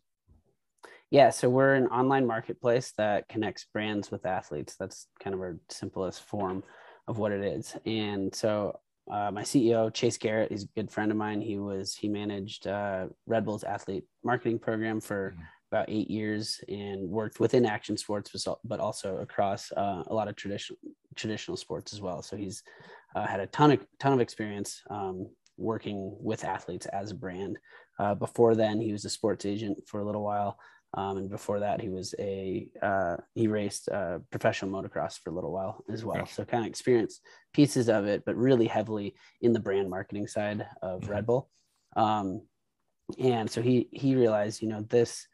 Yeah, 1.12 1.30
so 1.30 1.50
we're 1.50 1.76
an 1.76 1.88
online 1.88 2.26
marketplace 2.26 2.92
that 2.98 3.28
connects 3.30 3.66
brands 3.66 4.12
with 4.12 4.26
athletes. 4.26 4.76
That's 4.78 5.08
kind 5.20 5.34
of 5.34 5.40
our 5.40 5.60
simplest 5.70 6.24
form 6.24 6.64
of 7.08 7.18
what 7.18 7.32
it 7.32 7.44
is. 7.44 7.76
And 7.86 8.34
so 8.34 8.80
uh, 9.10 9.32
my 9.32 9.44
CEO 9.44 9.90
Chase 9.90 10.18
Garrett, 10.18 10.52
he's 10.52 10.64
a 10.64 10.68
good 10.76 10.92
friend 10.92 11.12
of 11.12 11.18
mine. 11.18 11.42
He 11.42 11.58
was 11.60 11.96
he 11.96 12.10
managed 12.10 12.66
uh, 12.68 13.08
Red 13.28 13.46
Bull's 13.46 13.64
athlete 13.64 14.06
marketing 14.24 14.60
program 14.60 15.00
for 15.00 15.38
Mhm. 15.38 15.48
about 15.72 15.90
eight 15.90 16.10
years 16.10 16.60
and 16.68 17.08
worked 17.10 17.40
within 17.40 17.66
action 17.66 17.98
sports, 17.98 18.32
but 18.46 18.58
but 18.64 18.80
also 18.80 19.18
across 19.18 19.72
uh, 19.74 20.04
a 20.08 20.14
lot 20.14 20.28
of 20.28 20.36
traditional 20.36 20.80
traditional 21.16 21.56
sports 21.58 21.94
as 21.94 22.02
well. 22.02 22.24
So 22.24 22.36
he's 22.36 22.64
uh, 23.16 23.28
had 23.28 23.40
a 23.40 23.48
ton 23.48 23.72
of 23.72 23.86
ton 24.00 24.14
of 24.14 24.20
experience 24.22 24.82
um, 24.90 25.28
working 25.58 26.18
with 26.20 26.44
athletes 26.44 26.86
as 26.88 27.12
a 27.12 27.16
brand. 27.16 27.58
Uh, 28.00 28.16
before 28.16 28.56
then, 28.56 28.82
he 28.82 28.92
was 28.92 29.06
a 29.06 29.10
sports 29.10 29.46
agent 29.46 29.78
for 29.88 30.00
a 30.02 30.06
little 30.06 30.24
while. 30.24 30.60
Um, 30.96 31.18
and 31.18 31.30
before 31.30 31.60
that, 31.60 31.82
he 31.82 31.90
was 31.90 32.16
a 32.20 32.68
uh, 32.82 33.18
he 33.34 33.48
raced 33.48 33.90
uh, 33.90 34.20
professional 34.32 34.72
motocross 34.72 35.20
for 35.20 35.30
a 35.30 35.34
little 35.34 35.52
while 35.52 35.84
as 35.92 36.06
well. 36.06 36.22
Okay. 36.22 36.32
So 36.32 36.46
kind 36.46 36.64
of 36.64 36.70
experienced 36.70 37.22
pieces 37.54 37.90
of 37.90 38.06
it, 38.06 38.24
but 38.26 38.38
really 38.38 38.68
heavily 38.68 39.16
in 39.42 39.52
the 39.52 39.60
brand 39.60 39.90
marketing 39.90 40.28
side 40.28 40.66
of 40.82 41.02
Mhm. 41.02 41.10
Red 41.10 41.26
Bull. 41.26 41.50
Um, 41.98 42.42
and 43.20 43.50
so 43.50 43.62
he 43.62 43.90
he 43.92 44.16
realized, 44.16 44.62
you 44.62 44.70
know, 44.70 44.82
this 44.82 45.28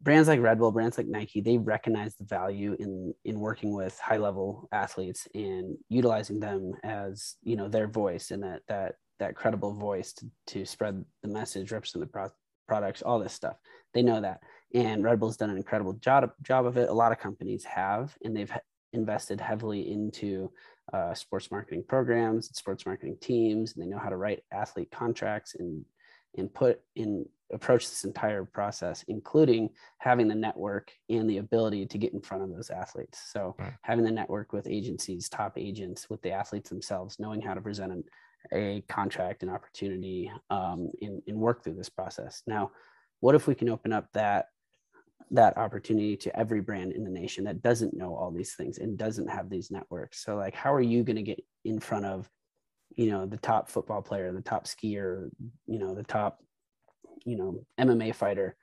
brands 0.00 0.28
like 0.28 0.40
Red 0.40 0.58
Bull, 0.60 0.70
brands 0.70 0.98
like 0.98 1.08
Nike, 1.08 1.40
they 1.40 1.58
recognize 1.58 2.14
the 2.14 2.24
value 2.24 2.76
in 2.78 3.12
in 3.24 3.40
working 3.40 3.74
with 3.74 3.98
high 3.98 4.18
level 4.18 4.68
athletes 4.70 5.26
and 5.34 5.76
utilizing 5.88 6.38
them 6.38 6.74
as 6.84 7.34
you 7.42 7.56
know 7.56 7.68
their 7.68 7.88
voice 7.88 8.30
and 8.30 8.44
that 8.44 8.62
that 8.68 8.94
that 9.18 9.34
credible 9.34 9.72
voice 9.72 10.12
to, 10.12 10.26
to 10.46 10.64
spread 10.64 11.04
the 11.22 11.28
message, 11.28 11.72
represent 11.72 12.04
the 12.04 12.06
pro- 12.06 12.30
products, 12.68 13.02
all 13.02 13.18
this 13.18 13.32
stuff. 13.32 13.56
They 13.96 14.02
know 14.02 14.20
that, 14.20 14.42
and 14.74 15.02
Red 15.02 15.18
Bull's 15.18 15.38
done 15.38 15.48
an 15.48 15.56
incredible 15.56 15.94
job 15.94 16.30
job 16.42 16.66
of 16.66 16.76
it. 16.76 16.90
A 16.90 16.92
lot 16.92 17.12
of 17.12 17.18
companies 17.18 17.64
have, 17.64 18.14
and 18.22 18.36
they've 18.36 18.52
invested 18.92 19.40
heavily 19.40 19.90
into 19.90 20.52
uh, 20.92 21.14
sports 21.14 21.50
marketing 21.50 21.82
programs, 21.88 22.54
sports 22.54 22.84
marketing 22.84 23.16
teams, 23.22 23.74
and 23.74 23.82
they 23.82 23.88
know 23.88 23.98
how 23.98 24.10
to 24.10 24.18
write 24.18 24.42
athlete 24.52 24.90
contracts 24.90 25.54
and 25.58 25.82
and 26.36 26.52
put 26.52 26.82
in 26.94 27.24
approach 27.54 27.88
this 27.88 28.04
entire 28.04 28.44
process, 28.44 29.02
including 29.08 29.70
having 29.96 30.28
the 30.28 30.34
network 30.34 30.92
and 31.08 31.30
the 31.30 31.38
ability 31.38 31.86
to 31.86 31.96
get 31.96 32.12
in 32.12 32.20
front 32.20 32.42
of 32.42 32.50
those 32.50 32.68
athletes. 32.68 33.18
So 33.32 33.54
right. 33.58 33.72
having 33.80 34.04
the 34.04 34.10
network 34.10 34.52
with 34.52 34.66
agencies, 34.66 35.30
top 35.30 35.56
agents, 35.56 36.10
with 36.10 36.20
the 36.20 36.32
athletes 36.32 36.68
themselves, 36.68 37.18
knowing 37.18 37.40
how 37.40 37.54
to 37.54 37.62
present 37.62 37.92
an, 37.92 38.04
a 38.52 38.82
contract 38.90 39.42
and 39.42 39.50
opportunity 39.50 40.30
um, 40.50 40.90
and, 41.00 41.22
and 41.26 41.38
work 41.38 41.64
through 41.64 41.76
this 41.76 41.88
process. 41.88 42.42
Now, 42.46 42.72
what 43.20 43.34
if 43.34 43.46
we 43.46 43.54
can 43.54 43.68
open 43.68 43.92
up 43.92 44.12
that 44.12 44.46
that 45.32 45.56
opportunity 45.56 46.16
to 46.16 46.38
every 46.38 46.60
brand 46.60 46.92
in 46.92 47.02
the 47.02 47.10
nation 47.10 47.44
that 47.44 47.60
doesn't 47.60 47.96
know 47.96 48.14
all 48.14 48.30
these 48.30 48.54
things 48.54 48.78
and 48.78 48.96
doesn't 48.96 49.28
have 49.28 49.50
these 49.50 49.70
networks? 49.70 50.22
So 50.24 50.36
like, 50.36 50.54
how 50.54 50.72
are 50.72 50.80
you 50.80 51.02
going 51.02 51.16
to 51.16 51.22
get 51.22 51.42
in 51.64 51.80
front 51.80 52.04
of 52.04 52.30
you 52.94 53.10
know 53.10 53.26
the 53.26 53.36
top 53.36 53.68
football 53.68 54.02
player 54.02 54.32
the 54.32 54.40
top 54.40 54.64
skier 54.64 55.30
you 55.66 55.78
know 55.78 55.94
the 55.94 56.02
top 56.02 56.42
you 57.24 57.36
know 57.36 57.64
MMA 57.78 58.14
fighter 58.14 58.56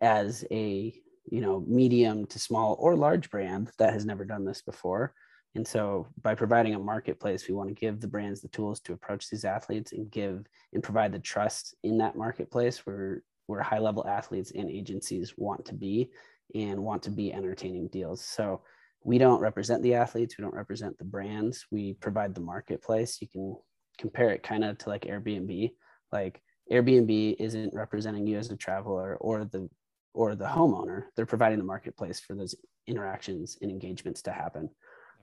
as 0.00 0.44
a 0.50 0.94
you 1.30 1.40
know 1.40 1.64
medium 1.66 2.26
to 2.26 2.38
small 2.38 2.76
or 2.78 2.96
large 2.96 3.30
brand 3.30 3.70
that 3.78 3.92
has 3.92 4.04
never 4.04 4.24
done 4.24 4.44
this 4.44 4.62
before 4.62 5.14
and 5.54 5.66
so 5.66 6.06
by 6.22 6.34
providing 6.34 6.74
a 6.74 6.78
marketplace 6.78 7.48
we 7.48 7.54
want 7.54 7.68
to 7.68 7.74
give 7.74 8.00
the 8.00 8.08
brands 8.08 8.40
the 8.40 8.48
tools 8.48 8.80
to 8.80 8.92
approach 8.92 9.28
these 9.30 9.44
athletes 9.44 9.92
and 9.92 10.10
give 10.10 10.46
and 10.72 10.82
provide 10.82 11.12
the 11.12 11.18
trust 11.18 11.74
in 11.82 11.98
that 11.98 12.16
marketplace 12.16 12.84
where 12.86 13.22
where 13.50 13.62
high 13.62 13.78
level 13.78 14.06
athletes 14.06 14.52
and 14.54 14.70
agencies 14.70 15.34
want 15.36 15.64
to 15.64 15.74
be 15.74 16.10
and 16.54 16.82
want 16.82 17.02
to 17.02 17.10
be 17.10 17.32
entertaining 17.32 17.88
deals 17.88 18.24
so 18.24 18.62
we 19.02 19.18
don't 19.18 19.40
represent 19.40 19.82
the 19.82 19.94
athletes 19.94 20.36
we 20.36 20.42
don't 20.42 20.54
represent 20.54 20.96
the 20.98 21.04
brands 21.04 21.66
we 21.70 21.94
provide 21.94 22.34
the 22.34 22.40
marketplace 22.40 23.18
you 23.20 23.28
can 23.28 23.56
compare 23.98 24.30
it 24.30 24.42
kind 24.42 24.64
of 24.64 24.78
to 24.78 24.88
like 24.88 25.02
airbnb 25.02 25.70
like 26.12 26.42
Airbnb 26.70 27.36
isn't 27.38 27.74
representing 27.74 28.26
you 28.26 28.38
as 28.38 28.50
a 28.50 28.56
traveler 28.56 29.16
or 29.16 29.44
the 29.44 29.68
or 30.14 30.34
the 30.34 30.44
homeowner. 30.44 31.04
They're 31.16 31.26
providing 31.26 31.58
the 31.58 31.64
marketplace 31.64 32.20
for 32.20 32.34
those 32.34 32.54
interactions 32.86 33.58
and 33.60 33.70
engagements 33.70 34.22
to 34.22 34.32
happen. 34.32 34.70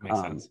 That 0.02 0.04
makes 0.04 0.18
um, 0.18 0.26
sense. 0.26 0.50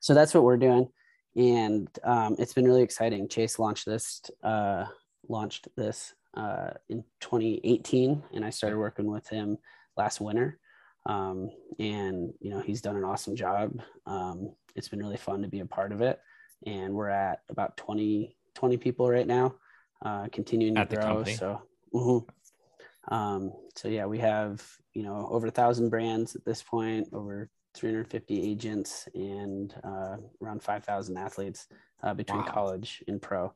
So 0.00 0.14
that's 0.14 0.34
what 0.34 0.44
we're 0.44 0.58
doing, 0.58 0.88
and 1.36 1.88
um, 2.04 2.36
it's 2.38 2.52
been 2.52 2.66
really 2.66 2.82
exciting. 2.82 3.28
Chase 3.28 3.58
launched 3.58 3.86
this 3.86 4.22
uh, 4.42 4.84
launched 5.28 5.68
this 5.76 6.14
uh, 6.34 6.70
in 6.88 7.04
2018, 7.20 8.22
and 8.34 8.44
I 8.44 8.50
started 8.50 8.78
working 8.78 9.06
with 9.06 9.28
him 9.28 9.58
last 9.96 10.20
winter. 10.20 10.58
Um, 11.06 11.50
and 11.78 12.32
you 12.40 12.50
know 12.50 12.60
he's 12.60 12.82
done 12.82 12.96
an 12.96 13.04
awesome 13.04 13.34
job. 13.34 13.80
Um, 14.04 14.54
it's 14.74 14.88
been 14.88 14.98
really 14.98 15.16
fun 15.16 15.42
to 15.42 15.48
be 15.48 15.60
a 15.60 15.66
part 15.66 15.92
of 15.92 16.02
it, 16.02 16.20
and 16.66 16.94
we're 16.94 17.08
at 17.08 17.40
about 17.48 17.76
20 17.76 18.36
20 18.54 18.76
people 18.76 19.08
right 19.08 19.26
now 19.26 19.54
uh, 20.02 20.26
continuing 20.32 20.74
to 20.74 20.84
grow. 20.84 21.24
So, 21.24 21.62
mm-hmm. 21.94 23.14
um, 23.14 23.52
so 23.76 23.88
yeah, 23.88 24.06
we 24.06 24.18
have 24.18 24.62
you 24.94 25.02
know 25.02 25.28
over 25.30 25.46
a 25.46 25.52
thousand 25.52 25.90
brands 25.90 26.36
at 26.36 26.44
this 26.44 26.62
point, 26.62 27.08
over 27.12 27.48
350 27.74 28.42
agents, 28.42 29.08
and 29.14 29.74
uh, 29.84 30.16
around 30.42 30.62
5,000 30.62 31.16
athletes 31.16 31.68
uh, 32.02 32.14
between 32.14 32.40
wow. 32.40 32.50
college 32.50 33.02
and 33.06 33.22
pro. 33.22 33.52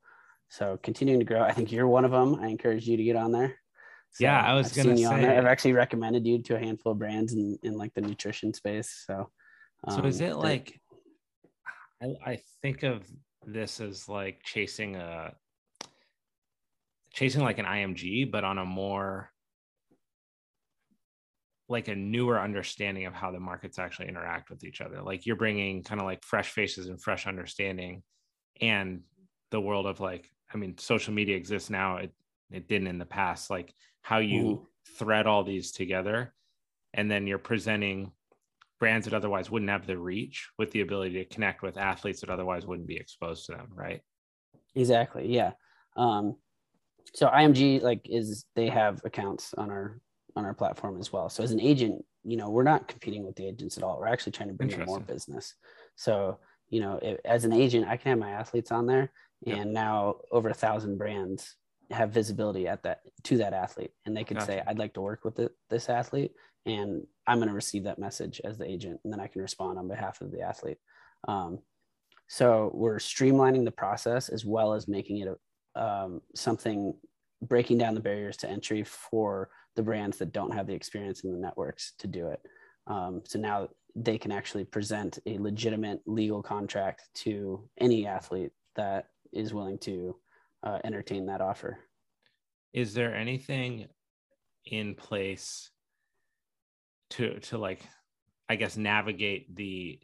So 0.53 0.79
continuing 0.83 1.19
to 1.19 1.24
grow. 1.24 1.41
I 1.41 1.53
think 1.53 1.73
you're 1.73 1.89
one 1.89 2.05
of 2.05 2.11
them. 2.11 2.35
I 2.35 2.49
encourage 2.49 2.87
you 2.87 2.99
to 2.99 3.03
get 3.03 3.16
on 3.16 3.33
there. 3.33 3.57
So 4.11 4.24
yeah, 4.24 4.39
I 4.39 4.53
was 4.53 4.77
I've 4.79 4.85
gonna 4.85 4.99
say. 4.99 5.39
I've 5.39 5.47
actually 5.47 5.73
recommended 5.73 6.27
you 6.27 6.43
to 6.43 6.57
a 6.57 6.59
handful 6.59 6.93
of 6.93 6.99
brands 6.99 7.33
in, 7.33 7.59
in 7.62 7.79
like 7.79 7.95
the 7.95 8.03
nutrition 8.03 8.53
space. 8.53 9.03
So, 9.07 9.31
um, 9.89 9.97
so 9.97 10.07
is 10.07 10.20
um, 10.20 10.27
it 10.27 10.37
like? 10.37 10.79
I, 12.03 12.33
I 12.33 12.39
think 12.61 12.83
of 12.83 13.03
this 13.47 13.81
as 13.81 14.11
like 14.11 14.43
chasing 14.45 14.97
a 14.97 15.33
chasing 17.15 17.43
like 17.43 17.59
an 17.59 17.65
IMG, 17.65 18.31
but 18.31 18.45
on 18.45 18.59
a 18.59 18.66
more 18.66 19.31
like 21.70 21.89
a 21.89 21.95
newer 21.95 22.39
understanding 22.39 23.07
of 23.07 23.15
how 23.15 23.31
the 23.31 23.41
markets 23.41 23.79
actually 23.79 24.09
interact 24.09 24.51
with 24.51 24.65
each 24.65 24.83
other. 24.83 25.01
Like 25.01 25.24
you're 25.24 25.37
bringing 25.37 25.83
kind 25.83 25.99
of 25.99 26.07
like 26.07 26.23
fresh 26.23 26.51
faces 26.51 26.89
and 26.89 27.01
fresh 27.01 27.27
understanding, 27.27 28.03
and 28.61 29.01
the 29.53 29.61
world 29.61 29.87
of 29.87 30.01
like, 30.01 30.29
I 30.53 30.57
mean, 30.59 30.77
social 30.79 31.15
media 31.15 31.37
exists 31.37 31.70
now. 31.70 31.97
It 31.97 32.12
it 32.51 32.69
didn't 32.69 32.89
in 32.89 32.99
the 32.99 33.07
past. 33.07 33.51
Like 33.51 33.74
how 34.03 34.19
you 34.19 34.43
Ooh. 34.43 34.69
thread 34.99 35.27
all 35.27 35.45
these 35.45 35.73
together, 35.73 36.35
and 36.95 37.11
then 37.11 37.27
you're 37.27 37.39
presenting 37.39 38.12
brands 38.79 39.07
that 39.07 39.15
otherwise 39.15 39.51
wouldn't 39.51 39.70
have 39.70 39.87
the 39.87 39.97
reach 39.97 40.51
with 40.59 40.70
the 40.73 40.81
ability 40.81 41.15
to 41.15 41.24
connect 41.24 41.62
with 41.62 41.77
athletes 41.77 42.20
that 42.20 42.31
otherwise 42.31 42.66
wouldn't 42.66 42.89
be 42.89 42.97
exposed 42.97 43.47
to 43.47 43.53
them, 43.53 43.69
right? 43.74 44.01
Exactly. 44.74 45.29
Yeah. 45.29 45.53
Um, 45.97 46.37
so 47.15 47.29
img 47.29 47.83
like 47.83 48.01
is 48.09 48.45
they 48.55 48.69
have 48.69 49.01
accounts 49.05 49.55
on 49.55 49.70
our 49.70 50.01
on 50.37 50.45
our 50.45 50.55
platform 50.55 50.99
as 50.99 51.12
well 51.12 51.29
so 51.29 51.43
as 51.43 51.51
an 51.51 51.61
agent 51.61 52.03
you 52.24 52.37
know 52.37 52.51
we're 52.51 52.62
not 52.62 52.89
competing 52.89 53.24
with 53.24 53.37
the 53.37 53.47
agents 53.47 53.77
at 53.77 53.83
all 53.83 53.99
we're 53.99 54.07
actually 54.07 54.33
trying 54.33 54.49
to 54.49 54.55
bring 54.55 54.70
in 54.70 54.85
more 54.85 55.01
business 55.01 55.55
so 55.97 56.39
you 56.70 56.81
know 56.81 56.99
it, 57.03 57.20
as 57.24 57.45
an 57.45 57.53
agent 57.53 57.87
i 57.87 57.97
can 57.97 58.11
have 58.11 58.19
my 58.19 58.31
athletes 58.31 58.73
on 58.73 58.87
there 58.87 59.12
and 59.47 59.73
now 59.73 60.16
over 60.31 60.48
a 60.48 60.55
thousand 60.55 60.98
brands 60.98 61.56
have 61.90 62.10
visibility 62.10 62.66
at 62.66 62.82
that 62.82 63.01
to 63.23 63.36
that 63.36 63.52
athlete 63.52 63.93
and 64.06 64.16
they 64.16 64.24
can 64.24 64.36
gotcha. 64.36 64.47
say 64.47 64.62
i'd 64.66 64.78
like 64.78 64.94
to 64.94 65.01
work 65.01 65.24
with 65.24 65.36
the, 65.36 65.51
this 65.69 65.89
athlete 65.89 66.32
and 66.64 67.02
i'm 67.27 67.39
going 67.39 67.48
to 67.48 67.55
receive 67.55 67.85
that 67.85 67.98
message 67.98 68.40
as 68.44 68.56
the 68.56 68.64
agent 68.64 68.98
and 69.05 69.12
then 69.12 69.20
i 69.20 69.27
can 69.27 69.43
respond 69.43 69.78
on 69.78 69.89
behalf 69.89 70.20
of 70.20 70.31
the 70.31 70.40
athlete 70.40 70.78
um, 71.28 71.59
so 72.28 72.70
we're 72.73 72.97
streamlining 72.97 73.64
the 73.64 73.70
process 73.70 74.28
as 74.31 74.44
well 74.44 74.73
as 74.73 74.89
making 74.89 75.19
it 75.19 75.28
a, 75.28 75.82
um, 75.82 76.23
something 76.35 76.94
breaking 77.43 77.78
down 77.78 77.94
the 77.94 78.01
barriers 78.01 78.36
to 78.39 78.48
entry 78.48 78.85
for 78.85 79.51
the 79.77 79.82
brands 79.82 80.16
that 80.19 80.32
don't 80.32 80.55
have 80.55 80.66
the 80.66 80.74
experience 80.74 81.24
in 81.24 81.32
the 81.32 81.39
networks 81.39 81.93
to 81.98 82.06
do 82.06 82.28
it. 82.28 82.40
Um, 82.86 83.23
so 83.27 83.39
now 83.39 83.69
they 83.94 84.16
can 84.16 84.32
actually 84.32 84.64
present 84.64 85.19
a 85.27 85.39
legitimate 85.39 86.01
legal 86.06 86.43
contract 86.43 87.02
to 87.14 87.69
any 87.78 88.06
athlete 88.06 88.52
that 88.77 89.09
is 89.33 89.55
willing 89.55 89.79
to 89.79 90.17
uh, 90.63 90.79
entertain 90.85 91.27
that 91.27 91.41
offer. 91.41 91.79
Is 92.73 92.95
there 92.95 93.15
anything 93.15 93.89
in 94.65 94.95
place 94.95 95.71
to 97.11 97.39
to 97.41 97.59
like, 97.59 97.83
I 98.49 98.57
guess, 98.57 98.77
navigate 98.77 99.55
the 99.55 99.99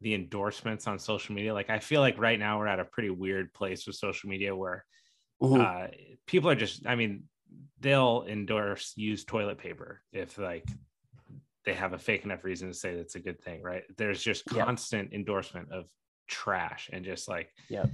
the 0.00 0.14
endorsements 0.14 0.86
on 0.86 0.98
social 0.98 1.34
media. 1.34 1.54
Like 1.54 1.70
I 1.70 1.78
feel 1.78 2.00
like 2.00 2.18
right 2.18 2.38
now 2.38 2.58
we're 2.58 2.66
at 2.66 2.80
a 2.80 2.84
pretty 2.84 3.10
weird 3.10 3.52
place 3.54 3.86
with 3.86 3.96
social 3.96 4.28
media 4.28 4.54
where 4.54 4.84
mm-hmm. 5.42 5.60
uh, 5.60 5.88
people 6.26 6.50
are 6.50 6.54
just, 6.54 6.86
I 6.86 6.96
mean, 6.96 7.24
they'll 7.80 8.24
endorse 8.28 8.92
use 8.96 9.24
toilet 9.24 9.58
paper 9.58 10.02
if 10.12 10.38
like 10.38 10.66
they 11.64 11.74
have 11.74 11.92
a 11.92 11.98
fake 11.98 12.24
enough 12.24 12.44
reason 12.44 12.68
to 12.68 12.74
say 12.74 12.94
that's 12.94 13.14
a 13.14 13.20
good 13.20 13.40
thing, 13.40 13.62
right? 13.62 13.84
There's 13.96 14.22
just 14.22 14.44
constant 14.44 15.10
yep. 15.10 15.18
endorsement 15.18 15.72
of 15.72 15.86
trash 16.28 16.90
and 16.92 17.04
just 17.04 17.28
like 17.28 17.50
yep. 17.68 17.88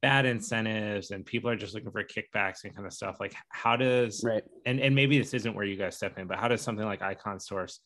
Bad 0.00 0.26
incentives 0.26 1.10
and 1.10 1.24
people 1.24 1.50
are 1.50 1.56
just 1.56 1.74
looking 1.74 1.90
for 1.90 2.04
kickbacks 2.04 2.64
and 2.64 2.74
kind 2.74 2.86
of 2.86 2.92
stuff. 2.92 3.16
Like 3.20 3.34
how 3.50 3.76
does 3.76 4.22
right. 4.24 4.42
and 4.66 4.80
and 4.80 4.94
maybe 4.94 5.18
this 5.18 5.34
isn't 5.34 5.54
where 5.54 5.64
you 5.64 5.76
guys 5.76 5.96
step 5.96 6.18
in, 6.18 6.26
but 6.26 6.38
how 6.38 6.48
does 6.48 6.62
something 6.62 6.84
like 6.84 7.02
Icon 7.02 7.40
Source 7.40 7.80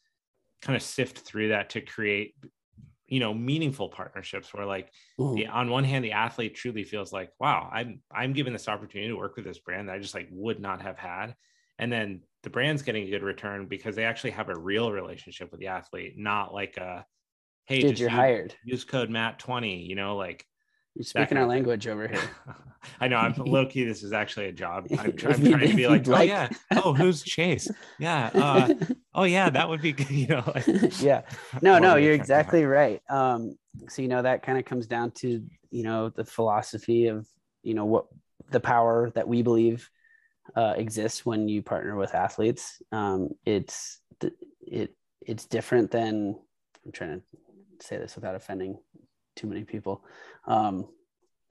kind 0.62 0.76
of 0.76 0.82
sift 0.82 1.18
through 1.18 1.48
that 1.48 1.70
to 1.70 1.80
create 1.80 2.34
you 3.12 3.20
know 3.20 3.34
meaningful 3.34 3.90
partnerships 3.90 4.55
where 4.55 4.64
like 4.64 4.90
the, 5.18 5.47
on 5.47 5.68
one 5.68 5.84
hand 5.84 6.02
the 6.02 6.12
athlete 6.12 6.55
truly 6.55 6.82
feels 6.82 7.12
like 7.12 7.30
wow 7.39 7.68
i'm 7.70 8.01
i'm 8.10 8.32
given 8.32 8.55
this 8.55 8.68
opportunity 8.68 9.09
to 9.09 9.16
work 9.16 9.36
with 9.36 9.44
this 9.44 9.59
brand 9.59 9.89
that 9.89 9.97
i 9.97 9.98
just 9.98 10.14
like 10.14 10.28
would 10.30 10.60
not 10.60 10.80
have 10.80 10.98
had. 10.98 11.34
And 11.78 11.93
then 11.93 12.20
the 12.43 12.51
brand's 12.51 12.82
getting 12.82 13.06
a 13.06 13.10
good 13.10 13.22
return 13.22 13.66
because 13.66 13.97
they 13.97 14.05
actually 14.05 14.30
have 14.30 14.48
a 14.48 14.59
real 14.59 14.93
relationship 14.93 15.51
with 15.51 15.60
the 15.60 15.66
athlete 15.66 16.14
not 16.16 16.55
like 16.55 16.76
a 16.76 17.05
hey 17.66 17.80
Dude, 17.80 17.98
you're 17.98 18.09
use, 18.09 18.16
hired. 18.16 18.55
use 18.64 18.84
code 18.84 19.10
matt 19.10 19.39
20 19.39 19.82
you 19.82 19.97
know 19.97 20.16
like 20.16 20.44
you're 20.94 21.05
speaking 21.05 21.39
our 21.39 21.47
language 21.47 21.86
over 21.86 22.06
here. 22.09 22.20
I 23.01 23.09
know. 23.09 23.16
I'm 23.16 23.35
low 23.39 23.66
key. 23.66 23.85
This 23.85 24.02
is 24.02 24.12
actually 24.12 24.47
a 24.47 24.52
job. 24.52 24.86
I'm, 24.90 24.98
I'm 24.98 25.16
trying 25.16 25.40
to 25.40 25.74
be 25.74 25.89
like, 25.89 26.06
oh 26.09 26.20
yeah, 26.20 26.48
oh 26.73 26.94
who's 26.94 27.23
Chase? 27.23 27.70
Yeah. 27.98 28.31
Uh, 28.35 28.74
oh 29.14 29.24
yeah, 29.24 29.51
that 29.51 29.69
would 29.69 29.81
be 29.81 29.93
good. 29.93 30.10
You 30.10 30.27
know. 30.28 30.52
Like, 30.55 31.01
yeah. 31.01 31.23
No, 31.62 31.78
no, 31.78 31.97
you're 31.97 32.14
exactly 32.14 32.64
right. 32.64 33.01
Um, 33.09 33.56
so 33.89 34.02
you 34.02 34.09
know 34.09 34.23
that 34.23 34.43
kind 34.43 34.59
of 34.59 34.64
comes 34.64 34.86
down 34.86 35.12
to 35.12 35.43
you 35.70 35.82
know 35.82 36.10
the 36.10 36.24
philosophy 36.24 37.06
of 37.06 37.27
you 37.62 37.74
know 37.74 37.85
what 37.85 38.06
the 38.51 38.60
power 38.60 39.10
that 39.14 39.27
we 39.27 39.43
believe 39.43 39.89
uh, 40.56 40.74
exists 40.77 41.24
when 41.24 41.48
you 41.48 41.62
partner 41.62 41.97
with 41.97 42.14
athletes. 42.14 42.82
Um, 42.90 43.31
it's 43.47 44.01
it 44.60 44.94
it's 45.20 45.47
different 45.47 45.90
than 45.90 46.39
I'm 46.85 46.93
trying 46.93 47.20
to 47.20 47.86
say 47.86 47.97
this 47.97 48.14
without 48.14 48.35
offending 48.35 48.78
too 49.36 49.46
many 49.46 49.64
people. 49.64 50.04
Um, 50.46 50.88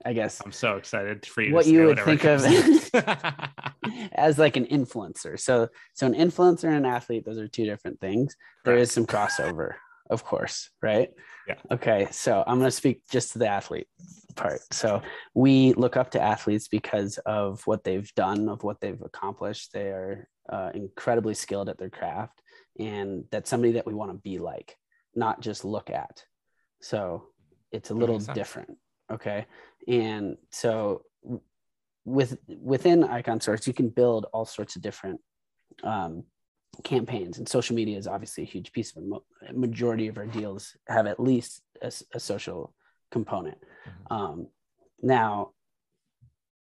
I 0.04 0.12
guess 0.12 0.40
I'm 0.44 0.52
so 0.52 0.76
excited 0.76 1.24
for 1.26 1.42
you. 1.42 1.54
What 1.54 1.66
you 1.66 1.86
would 1.86 2.00
think 2.00 2.24
of 2.24 2.44
as 4.12 4.38
like 4.38 4.56
an 4.56 4.66
influencer. 4.66 5.38
So, 5.38 5.68
so 5.94 6.06
an 6.06 6.14
influencer 6.14 6.64
and 6.64 6.76
an 6.76 6.86
athlete, 6.86 7.24
those 7.24 7.38
are 7.38 7.48
two 7.48 7.64
different 7.64 8.00
things. 8.00 8.36
There 8.64 8.76
is 8.76 8.90
some 8.90 9.06
crossover, 9.06 9.74
of 10.10 10.24
course, 10.24 10.70
right? 10.82 11.10
Yeah. 11.46 11.56
Okay. 11.70 12.08
So 12.10 12.42
I'm 12.46 12.58
going 12.58 12.68
to 12.68 12.76
speak 12.76 13.02
just 13.10 13.32
to 13.32 13.38
the 13.38 13.48
athlete 13.48 13.86
part. 14.34 14.60
So 14.72 15.02
we 15.34 15.72
look 15.74 15.96
up 15.96 16.10
to 16.12 16.20
athletes 16.20 16.68
because 16.68 17.18
of 17.18 17.62
what 17.66 17.84
they've 17.84 18.12
done, 18.14 18.48
of 18.48 18.62
what 18.62 18.80
they've 18.80 19.00
accomplished. 19.00 19.72
They 19.72 19.88
are 19.88 20.28
uh, 20.48 20.70
incredibly 20.74 21.34
skilled 21.34 21.68
at 21.68 21.78
their 21.78 21.90
craft, 21.90 22.40
and 22.78 23.24
that's 23.30 23.50
somebody 23.50 23.74
that 23.74 23.86
we 23.86 23.94
want 23.94 24.10
to 24.10 24.18
be 24.18 24.38
like, 24.38 24.76
not 25.14 25.40
just 25.40 25.64
look 25.64 25.90
at. 25.90 26.24
So 26.80 27.28
it's 27.72 27.90
a 27.90 27.94
little 27.94 28.18
different. 28.18 28.76
Okay. 29.10 29.46
And 29.88 30.36
so 30.50 31.02
with 32.04 32.38
within 32.48 33.04
Icon 33.04 33.40
Source, 33.40 33.66
you 33.66 33.72
can 33.72 33.88
build 33.88 34.26
all 34.32 34.44
sorts 34.44 34.76
of 34.76 34.82
different 34.82 35.20
um, 35.84 36.24
campaigns, 36.84 37.38
and 37.38 37.48
social 37.48 37.76
media 37.76 37.98
is 37.98 38.06
obviously 38.06 38.44
a 38.44 38.46
huge 38.46 38.72
piece 38.72 38.96
of 38.96 39.02
it. 39.02 39.56
Majority 39.56 40.08
of 40.08 40.18
our 40.18 40.26
deals 40.26 40.76
have 40.88 41.06
at 41.06 41.20
least 41.20 41.62
a, 41.80 41.92
a 42.14 42.20
social 42.20 42.74
component. 43.10 43.58
Mm-hmm. 43.58 44.14
Um, 44.14 44.46
now, 45.00 45.50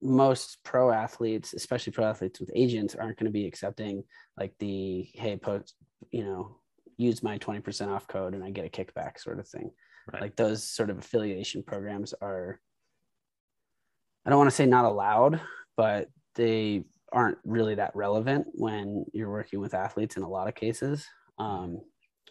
most 0.03 0.59
pro 0.65 0.91
athletes, 0.91 1.55
especially 1.55 1.93
pro 1.93 2.05
athletes 2.05 2.39
with 2.41 2.51
agents, 2.55 2.95
aren't 2.95 3.19
going 3.19 3.27
to 3.27 3.33
be 3.33 3.47
accepting 3.47 4.05
like 4.39 4.53
the 4.59 5.09
hey, 5.15 5.37
post, 5.37 5.75
you 6.11 6.25
know, 6.25 6.59
use 6.97 7.23
my 7.23 7.39
20% 7.39 7.89
off 7.89 8.07
code 8.07 8.35
and 8.35 8.45
I 8.45 8.51
get 8.51 8.67
a 8.67 8.69
kickback 8.69 9.19
sort 9.19 9.41
of 9.41 9.49
thing. 9.49 9.71
Right. 10.13 10.23
Like 10.23 10.37
those 10.37 10.65
sort 10.65 10.91
of 10.91 10.99
affiliation 10.99 11.63
programs 11.63 12.15
are 12.21 12.61
I 14.27 14.31
don't 14.31 14.39
want 14.39 14.51
to 14.51 14.57
say 14.57 14.67
not 14.67 14.85
allowed, 14.85 15.41
but 15.77 16.09
they 16.35 16.85
aren't 17.13 17.39
really 17.45 17.75
that 17.77 17.95
relevant 17.95 18.47
when 18.53 19.05
you're 19.13 19.31
working 19.31 19.61
with 19.61 19.75
athletes 19.75 20.17
in 20.17 20.23
a 20.23 20.29
lot 20.29 20.49
of 20.49 20.55
cases 20.55 21.07
um, 21.39 21.81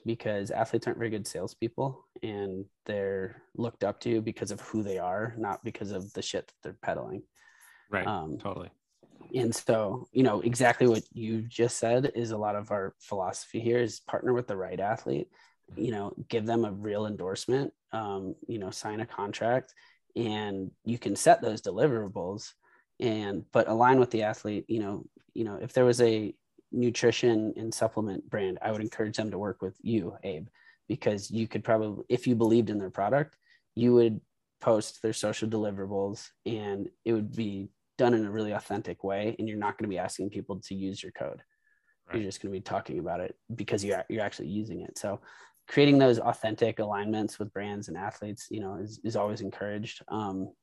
because 0.06 0.52
athletes 0.52 0.88
aren't 0.88 0.98
very 0.98 1.10
good 1.10 1.28
salespeople 1.28 2.06
and 2.22 2.66
they're 2.86 3.42
looked 3.56 3.84
up 3.84 4.00
to 4.02 4.22
because 4.22 4.52
of 4.52 4.60
who 4.62 4.84
they 4.84 4.98
are, 4.98 5.36
not 5.38 5.64
because 5.64 5.92
of 5.92 6.12
the 6.14 6.22
shit 6.22 6.48
that 6.48 6.54
they're 6.64 6.78
peddling. 6.82 7.24
Right. 7.90 8.08
Um, 8.08 8.38
totally. 8.40 8.70
And 9.34 9.56
so, 9.56 10.08
you 10.12 10.24
know, 10.24 10.42
exactly 10.42 10.88
what 10.88 11.04
you 11.14 11.42
just 11.44 11.78
said 11.78 12.12
is 12.16 12.32
a 12.32 12.38
lot 12.38 12.56
of 12.56 12.72
our 12.72 12.94
philosophy 13.00 13.60
here 13.60 13.80
is 13.80 14.02
partner 14.02 14.34
with 14.34 14.48
the 14.48 14.58
right 14.58 14.80
athlete, 14.80 15.30
you 15.78 15.92
know, 15.92 16.14
give 16.30 16.46
them 16.46 16.66
a 16.66 16.72
real 16.72 17.06
endorsement, 17.06 17.74
um, 17.92 18.36
you 18.48 18.60
know, 18.60 18.70
sign 18.70 19.00
a 19.00 19.06
contract 19.06 19.74
and 20.16 20.72
you 20.86 20.98
can 20.98 21.16
set 21.16 21.42
those 21.42 21.62
deliverables 21.62 22.54
and 23.00 23.44
but 23.52 23.68
align 23.68 24.00
with 24.00 24.12
the 24.12 24.24
athlete 24.24 24.66
you 24.68 24.80
know 24.80 25.06
you 25.34 25.44
know 25.44 25.58
if 25.62 25.74
there 25.74 25.86
was 25.86 26.02
a 26.02 26.34
nutrition 26.72 27.54
and 27.58 27.74
supplement 27.74 28.28
brand 28.30 28.58
i 28.62 28.72
would 28.72 28.82
encourage 28.82 29.18
them 29.18 29.32
to 29.32 29.38
work 29.38 29.62
with 29.62 29.76
you 29.82 30.16
abe 30.24 30.48
because 30.88 31.32
you 31.32 31.48
could 31.48 31.64
probably 31.64 32.04
if 32.10 32.28
you 32.28 32.36
believed 32.36 32.70
in 32.70 32.78
their 32.78 32.90
product 32.90 33.36
you 33.76 33.94
would 33.94 34.20
post 34.62 35.02
their 35.02 35.14
social 35.14 35.48
deliverables 35.48 36.30
and 36.46 36.88
it 37.04 37.14
would 37.14 37.36
be 37.36 37.70
done 37.98 38.14
in 38.14 38.26
a 38.26 38.32
really 38.32 38.52
authentic 38.52 39.04
way 39.04 39.36
and 39.38 39.48
you're 39.48 39.58
not 39.58 39.78
going 39.78 39.90
to 39.90 39.94
be 39.94 40.00
asking 40.00 40.30
people 40.30 40.60
to 40.60 40.74
use 40.74 41.02
your 41.02 41.12
code 41.12 41.42
right. 42.08 42.16
you're 42.16 42.24
just 42.24 42.42
going 42.42 42.52
to 42.52 42.58
be 42.58 42.64
talking 42.64 43.00
about 43.00 43.20
it 43.20 43.36
because 43.56 43.84
you're, 43.84 44.04
you're 44.10 44.24
actually 44.24 44.48
using 44.48 44.82
it 44.82 44.98
so 44.98 45.20
creating 45.68 45.98
those 45.98 46.20
authentic 46.20 46.80
alignments 46.80 47.40
with 47.40 47.54
brands 47.54 47.88
and 47.88 47.98
athletes, 47.98 48.48
you 48.50 48.60
know, 48.60 48.76
is, 48.76 49.00
is 49.04 49.16
always 49.16 49.42
encouraged. 49.42 50.02
Um, 50.08 50.54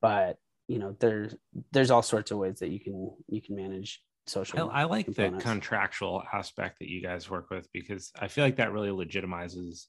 but 0.00 0.38
you 0.68 0.78
know, 0.78 0.96
there's 0.98 1.34
there's 1.72 1.90
all 1.90 2.02
sorts 2.02 2.30
of 2.30 2.38
ways 2.38 2.58
that 2.58 2.70
you 2.70 2.80
can 2.80 3.10
you 3.28 3.40
can 3.40 3.56
manage 3.56 4.02
social. 4.26 4.70
I, 4.70 4.82
I 4.82 4.84
like 4.84 5.06
components. 5.06 5.44
the 5.44 5.50
contractual 5.50 6.22
aspect 6.32 6.80
that 6.80 6.88
you 6.88 7.02
guys 7.02 7.30
work 7.30 7.50
with 7.50 7.68
because 7.72 8.12
I 8.20 8.28
feel 8.28 8.44
like 8.44 8.56
that 8.56 8.72
really 8.72 8.90
legitimizes 8.90 9.86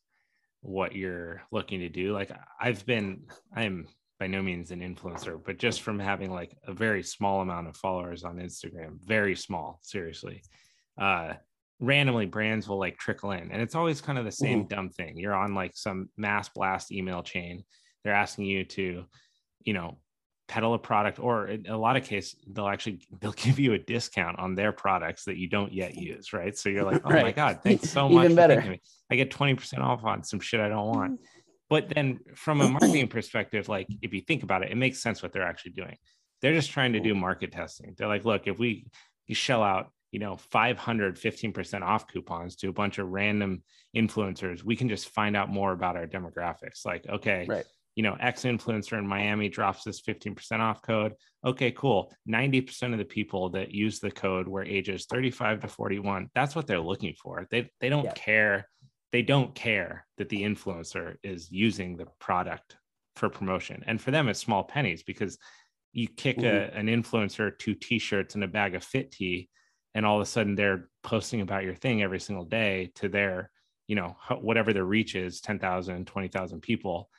what 0.62 0.96
you're 0.96 1.42
looking 1.52 1.80
to 1.80 1.90
do. 1.90 2.14
Like 2.14 2.32
I've 2.60 2.86
been, 2.86 3.24
I'm 3.56 3.88
by 4.20 4.28
no 4.28 4.42
means 4.42 4.72
an 4.72 4.80
influencer, 4.80 5.40
but 5.44 5.60
just 5.60 5.82
from 5.82 6.00
having 6.00 6.32
like 6.32 6.56
a 6.68 6.74
very 6.74 7.04
small 7.04 7.42
amount 7.42 7.68
of 7.68 7.78
followers 7.78 8.24
on 8.24 8.38
Instagram, 8.38 9.00
very 9.04 9.36
small, 9.36 9.80
seriously. 9.84 10.42
Uh, 11.00 11.34
randomly 11.80 12.26
brands 12.26 12.68
will 12.68 12.80
like 12.80 12.98
trickle 12.98 13.32
in 13.32 13.52
and 13.52 13.62
it's 13.62 13.76
always 13.76 14.02
kind 14.02 14.18
of 14.18 14.26
the 14.26 14.32
same 14.32 14.62
mm-hmm. 14.62 14.76
dumb 14.76 14.90
thing. 14.90 15.18
You're 15.18 15.36
on 15.36 15.54
like 15.54 15.72
some 15.76 16.10
mass 16.18 16.50
blast 16.50 16.92
email 16.92 17.22
chain. 17.22 17.64
They're 18.04 18.14
asking 18.14 18.46
you 18.46 18.64
to 18.66 19.06
you 19.64 19.74
know 19.74 19.98
peddle 20.48 20.74
a 20.74 20.80
product 20.80 21.20
or 21.20 21.48
in 21.48 21.68
a 21.68 21.78
lot 21.78 21.98
of 21.98 22.06
cases 22.06 22.38
they'll 22.48 22.70
actually 22.70 23.02
they'll 23.20 23.34
give 23.34 23.60
you 23.60 23.74
a 23.74 23.78
discount 23.78 24.40
on 24.40 24.56
their 24.56 24.72
products 24.72 25.26
that 25.26 25.38
you 25.38 25.48
don't 25.48 25.74
yet 25.74 25.96
use 25.96 26.34
right? 26.34 26.58
So 26.58 26.70
you're 26.70 26.84
like 26.86 27.02
oh 27.06 27.10
right. 27.10 27.24
my 27.24 27.32
god 27.32 27.60
thanks 27.64 27.90
so 27.90 28.10
much 28.10 28.26
even 28.26 28.36
better. 28.36 28.78
i 29.12 29.16
get 29.16 29.30
20% 29.30 29.80
off 29.80 30.04
on 30.04 30.24
some 30.24 30.40
shit 30.40 30.60
i 30.60 30.70
don't 30.70 30.88
want. 30.88 31.20
But 31.70 31.90
then 31.90 32.22
from 32.34 32.62
a 32.62 32.70
marketing 32.70 33.10
perspective 33.10 33.68
like 33.68 33.88
if 34.02 34.14
you 34.14 34.22
think 34.22 34.44
about 34.44 34.64
it 34.64 34.72
it 34.72 34.78
makes 34.78 35.02
sense 35.02 35.22
what 35.22 35.34
they're 35.34 35.48
actually 35.48 35.74
doing. 35.74 35.98
They're 36.42 36.54
just 36.54 36.72
trying 36.72 36.94
to 36.94 37.00
do 37.00 37.14
market 37.14 37.52
testing. 37.52 37.94
They're 37.98 38.08
like 38.08 38.24
look 38.24 38.48
if 38.48 38.58
we 38.58 38.88
you 39.28 39.36
shell 39.36 39.64
out 39.64 39.92
you 40.18 40.24
know 40.24 40.36
500 40.36 41.16
15% 41.16 41.84
off 41.84 42.08
coupons 42.08 42.56
to 42.56 42.70
a 42.70 42.74
bunch 42.74 42.98
of 42.98 43.08
random 43.08 43.62
influencers 43.96 44.64
we 44.64 44.76
can 44.76 44.90
just 44.90 45.10
find 45.10 45.38
out 45.38 45.48
more 45.48 45.74
about 45.74 45.96
our 45.96 46.08
demographics. 46.08 46.84
Like 46.84 47.06
okay 47.08 47.46
right. 47.48 47.66
you 47.96 48.02
know 48.02 48.18
x 48.20 48.42
influencer 48.42 48.98
in 48.98 49.06
miami 49.06 49.48
drops 49.48 49.84
this 49.84 50.02
15% 50.02 50.60
off 50.60 50.82
code. 50.82 51.14
Okay 51.46 51.70
cool. 51.70 52.12
90% 52.28 52.94
of 52.94 52.98
the 52.98 53.06
people 53.06 53.50
that 53.50 53.70
use 53.70 54.00
the 54.00 54.10
code 54.10 54.48
were 54.48 54.64
ages 54.64 55.06
35 55.06 55.60
to 55.60 55.68
41 55.68 56.32
that's 56.34 56.56
what 56.56 56.66
they're 56.66 56.80
looking 56.80 57.14
for. 57.14 57.46
They 57.52 57.70
they 57.80 57.90
don't 57.90 58.06
yeah. 58.06 58.14
care. 58.14 58.68
They 59.12 59.22
don't 59.22 59.54
care 59.54 60.08
that 60.18 60.30
the 60.30 60.42
influencer 60.42 61.18
is 61.22 61.52
using 61.52 61.96
the 61.96 62.08
product 62.20 62.76
for 63.16 63.30
promotion. 63.30 63.84
And 63.86 64.02
for 64.02 64.10
them 64.10 64.30
it's 64.30 64.40
small 64.40 64.64
pennies 64.64 65.04
because 65.04 65.38
you 65.94 66.08
kick 66.08 66.38
mm-hmm. 66.38 66.76
a, 66.76 66.80
an 66.80 66.88
influencer 66.88 67.56
two 67.60 67.76
t-shirts 67.76 68.34
and 68.34 68.44
a 68.44 68.48
bag 68.48 68.74
of 68.74 68.84
fit 68.84 69.12
tea 69.12 69.50
and 69.96 70.06
all 70.06 70.18
of 70.18 70.22
a 70.22 70.26
sudden 70.26 70.56
they're 70.56 70.90
posting 71.04 71.42
about 71.42 71.64
your 71.64 71.76
thing 71.76 72.02
every 72.02 72.20
single 72.20 72.46
day 72.46 72.92
to 72.96 73.10
their 73.10 73.52
you 73.88 73.96
know 73.96 74.16
whatever 74.40 74.74
their 74.74 74.86
reach 74.86 75.16
is 75.16 75.42
10,000 75.42 76.06
20,000 76.06 76.62
people. 76.62 77.10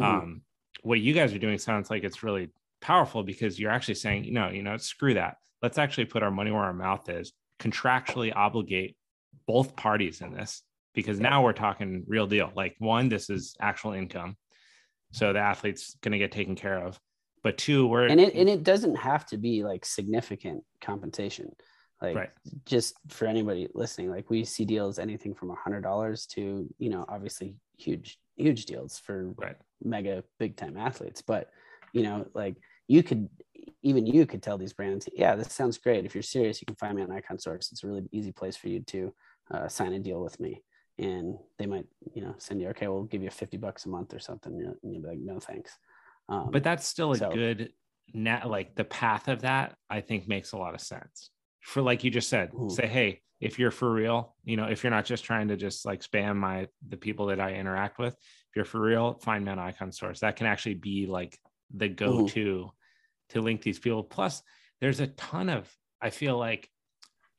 Mm-hmm. 0.00 0.14
um, 0.14 0.42
what 0.82 1.00
you 1.00 1.12
guys 1.12 1.34
are 1.34 1.38
doing 1.38 1.58
sounds 1.58 1.90
like 1.90 2.02
it's 2.02 2.22
really 2.22 2.50
powerful 2.80 3.22
because 3.22 3.60
you're 3.60 3.70
actually 3.70 3.94
saying 3.94 4.24
you 4.24 4.32
know 4.32 4.48
you 4.48 4.62
know 4.62 4.76
screw 4.76 5.14
that. 5.14 5.36
Let's 5.62 5.78
actually 5.78 6.06
put 6.06 6.22
our 6.22 6.30
money 6.30 6.50
where 6.50 6.62
our 6.62 6.72
mouth 6.72 7.08
is 7.08 7.32
contractually 7.60 8.32
obligate 8.34 8.96
both 9.46 9.76
parties 9.76 10.20
in 10.20 10.32
this 10.32 10.62
because 10.94 11.20
now 11.20 11.42
we're 11.42 11.52
talking 11.52 12.04
real 12.06 12.26
deal. 12.26 12.50
Like 12.54 12.74
one 12.78 13.08
this 13.08 13.30
is 13.30 13.54
actual 13.60 13.92
income 13.92 14.36
so 15.12 15.32
the 15.32 15.38
athlete's 15.38 15.96
going 16.00 16.12
to 16.12 16.18
get 16.18 16.32
taken 16.32 16.56
care 16.56 16.78
of. 16.78 16.98
But 17.42 17.58
two 17.58 17.86
we're 17.86 18.06
and 18.06 18.20
it 18.20 18.34
and 18.34 18.48
it 18.48 18.62
doesn't 18.62 18.96
have 18.96 19.26
to 19.26 19.36
be 19.36 19.64
like 19.64 19.84
significant 19.84 20.62
compensation 20.80 21.50
like 22.02 22.16
right. 22.16 22.30
just 22.66 22.96
for 23.08 23.26
anybody 23.26 23.68
listening 23.74 24.10
like 24.10 24.28
we 24.28 24.44
see 24.44 24.64
deals 24.64 24.98
anything 24.98 25.34
from 25.34 25.50
a 25.50 25.54
hundred 25.54 25.82
dollars 25.82 26.26
to 26.26 26.68
you 26.78 26.90
know 26.90 27.04
obviously 27.08 27.54
huge 27.78 28.18
huge 28.36 28.66
deals 28.66 28.98
for 28.98 29.34
right. 29.36 29.56
mega 29.82 30.24
big 30.38 30.56
time 30.56 30.76
athletes. 30.76 31.22
But 31.22 31.50
you 31.92 32.02
know 32.02 32.26
like 32.34 32.56
you 32.88 33.02
could 33.02 33.28
even 33.82 34.06
you 34.06 34.26
could 34.26 34.42
tell 34.42 34.58
these 34.58 34.72
brands 34.72 35.08
yeah 35.14 35.36
this 35.36 35.52
sounds 35.52 35.78
great. 35.78 36.04
If 36.04 36.14
you're 36.14 36.22
serious 36.22 36.60
you 36.60 36.66
can 36.66 36.76
find 36.76 36.96
me 36.96 37.02
on 37.02 37.12
icon 37.12 37.38
source. 37.38 37.70
It's 37.70 37.84
a 37.84 37.86
really 37.86 38.08
easy 38.10 38.32
place 38.32 38.56
for 38.56 38.68
you 38.68 38.80
to 38.80 39.14
uh, 39.52 39.68
sign 39.68 39.92
a 39.92 39.98
deal 39.98 40.20
with 40.20 40.40
me. 40.40 40.62
And 40.98 41.38
they 41.58 41.66
might 41.66 41.86
you 42.14 42.22
know 42.22 42.34
send 42.38 42.60
you 42.60 42.68
okay 42.68 42.88
we'll 42.88 43.04
give 43.04 43.22
you 43.22 43.30
50 43.30 43.56
bucks 43.58 43.86
a 43.86 43.88
month 43.88 44.12
or 44.12 44.18
something 44.18 44.52
and 44.52 44.92
you'll 44.92 45.02
be 45.02 45.08
like 45.08 45.18
no 45.18 45.38
thanks. 45.38 45.78
Um, 46.28 46.50
but 46.50 46.62
that's 46.64 46.86
still 46.86 47.12
a 47.12 47.16
so, 47.16 47.30
good 47.30 47.72
net 48.14 48.48
like 48.48 48.74
the 48.74 48.84
path 48.84 49.28
of 49.28 49.40
that 49.42 49.74
i 49.88 50.00
think 50.00 50.28
makes 50.28 50.52
a 50.52 50.56
lot 50.56 50.74
of 50.74 50.80
sense 50.80 51.30
for 51.62 51.80
like 51.80 52.04
you 52.04 52.10
just 52.10 52.28
said, 52.28 52.50
Ooh. 52.54 52.68
say, 52.70 52.86
hey, 52.86 53.22
if 53.40 53.58
you're 53.58 53.70
for 53.70 53.90
real, 53.90 54.36
you 54.44 54.56
know, 54.56 54.66
if 54.66 54.82
you're 54.84 54.90
not 54.90 55.04
just 55.04 55.24
trying 55.24 55.48
to 55.48 55.56
just 55.56 55.86
like 55.86 56.00
spam 56.00 56.36
my 56.36 56.68
the 56.88 56.96
people 56.96 57.26
that 57.26 57.40
I 57.40 57.54
interact 57.54 57.98
with, 57.98 58.14
if 58.14 58.56
you're 58.56 58.64
for 58.64 58.80
real, 58.80 59.14
find 59.14 59.44
me 59.44 59.50
on 59.50 59.58
Icon 59.58 59.92
Source. 59.92 60.20
That 60.20 60.36
can 60.36 60.46
actually 60.46 60.74
be 60.74 61.06
like 61.06 61.38
the 61.74 61.88
go-to 61.88 62.40
Ooh. 62.40 62.70
to 63.30 63.40
link 63.40 63.62
these 63.62 63.78
people. 63.78 64.02
Plus, 64.04 64.42
there's 64.80 65.00
a 65.00 65.06
ton 65.08 65.48
of 65.48 65.68
I 66.00 66.10
feel 66.10 66.36
like 66.36 66.68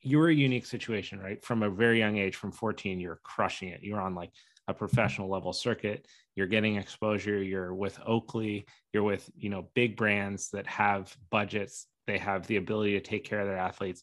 you're 0.02 0.28
a 0.28 0.34
unique 0.34 0.66
situation, 0.66 1.20
right? 1.20 1.42
From 1.44 1.62
a 1.62 1.70
very 1.70 1.98
young 1.98 2.18
age, 2.18 2.36
from 2.36 2.52
14, 2.52 3.00
you're 3.00 3.20
crushing 3.22 3.68
it. 3.68 3.80
You're 3.82 4.00
on 4.00 4.14
like 4.14 4.30
a 4.68 4.74
professional 4.74 5.30
level 5.30 5.52
circuit. 5.52 6.06
You're 6.36 6.46
getting 6.46 6.76
exposure. 6.76 7.42
You're 7.42 7.74
with 7.74 7.98
Oakley. 8.06 8.66
You're 8.92 9.02
with 9.02 9.28
you 9.36 9.50
know 9.50 9.68
big 9.74 9.96
brands 9.96 10.50
that 10.50 10.66
have 10.66 11.14
budgets 11.30 11.86
they 12.06 12.18
have 12.18 12.46
the 12.46 12.56
ability 12.56 12.92
to 12.92 13.00
take 13.00 13.24
care 13.24 13.40
of 13.40 13.46
their 13.46 13.58
athletes. 13.58 14.02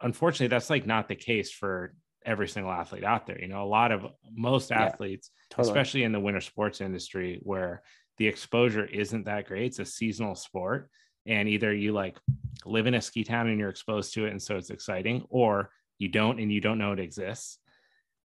Unfortunately 0.00 0.48
that's 0.48 0.70
like 0.70 0.86
not 0.86 1.08
the 1.08 1.14
case 1.14 1.50
for 1.50 1.94
every 2.24 2.48
single 2.48 2.72
athlete 2.72 3.04
out 3.04 3.26
there 3.26 3.40
you 3.40 3.48
know? 3.48 3.62
A 3.62 3.64
lot 3.64 3.92
of 3.92 4.06
most 4.34 4.72
athletes 4.72 5.30
yeah, 5.32 5.56
totally. 5.56 5.72
especially 5.72 6.02
in 6.02 6.12
the 6.12 6.20
winter 6.20 6.40
sports 6.40 6.80
industry 6.80 7.38
where 7.42 7.82
the 8.18 8.26
exposure 8.26 8.84
isn't 8.84 9.24
that 9.24 9.46
great 9.46 9.66
it's 9.66 9.78
a 9.78 9.84
seasonal 9.84 10.34
sport 10.34 10.90
and 11.26 11.48
either 11.48 11.72
you 11.72 11.92
like 11.92 12.18
live 12.64 12.86
in 12.86 12.94
a 12.94 13.00
ski 13.00 13.24
town 13.24 13.48
and 13.48 13.58
you're 13.58 13.68
exposed 13.68 14.14
to 14.14 14.26
it 14.26 14.30
and 14.30 14.42
so 14.42 14.56
it's 14.56 14.70
exciting 14.70 15.24
or 15.28 15.70
you 15.98 16.08
don't 16.08 16.40
and 16.40 16.52
you 16.52 16.60
don't 16.60 16.78
know 16.78 16.92
it 16.92 17.00
exists. 17.00 17.58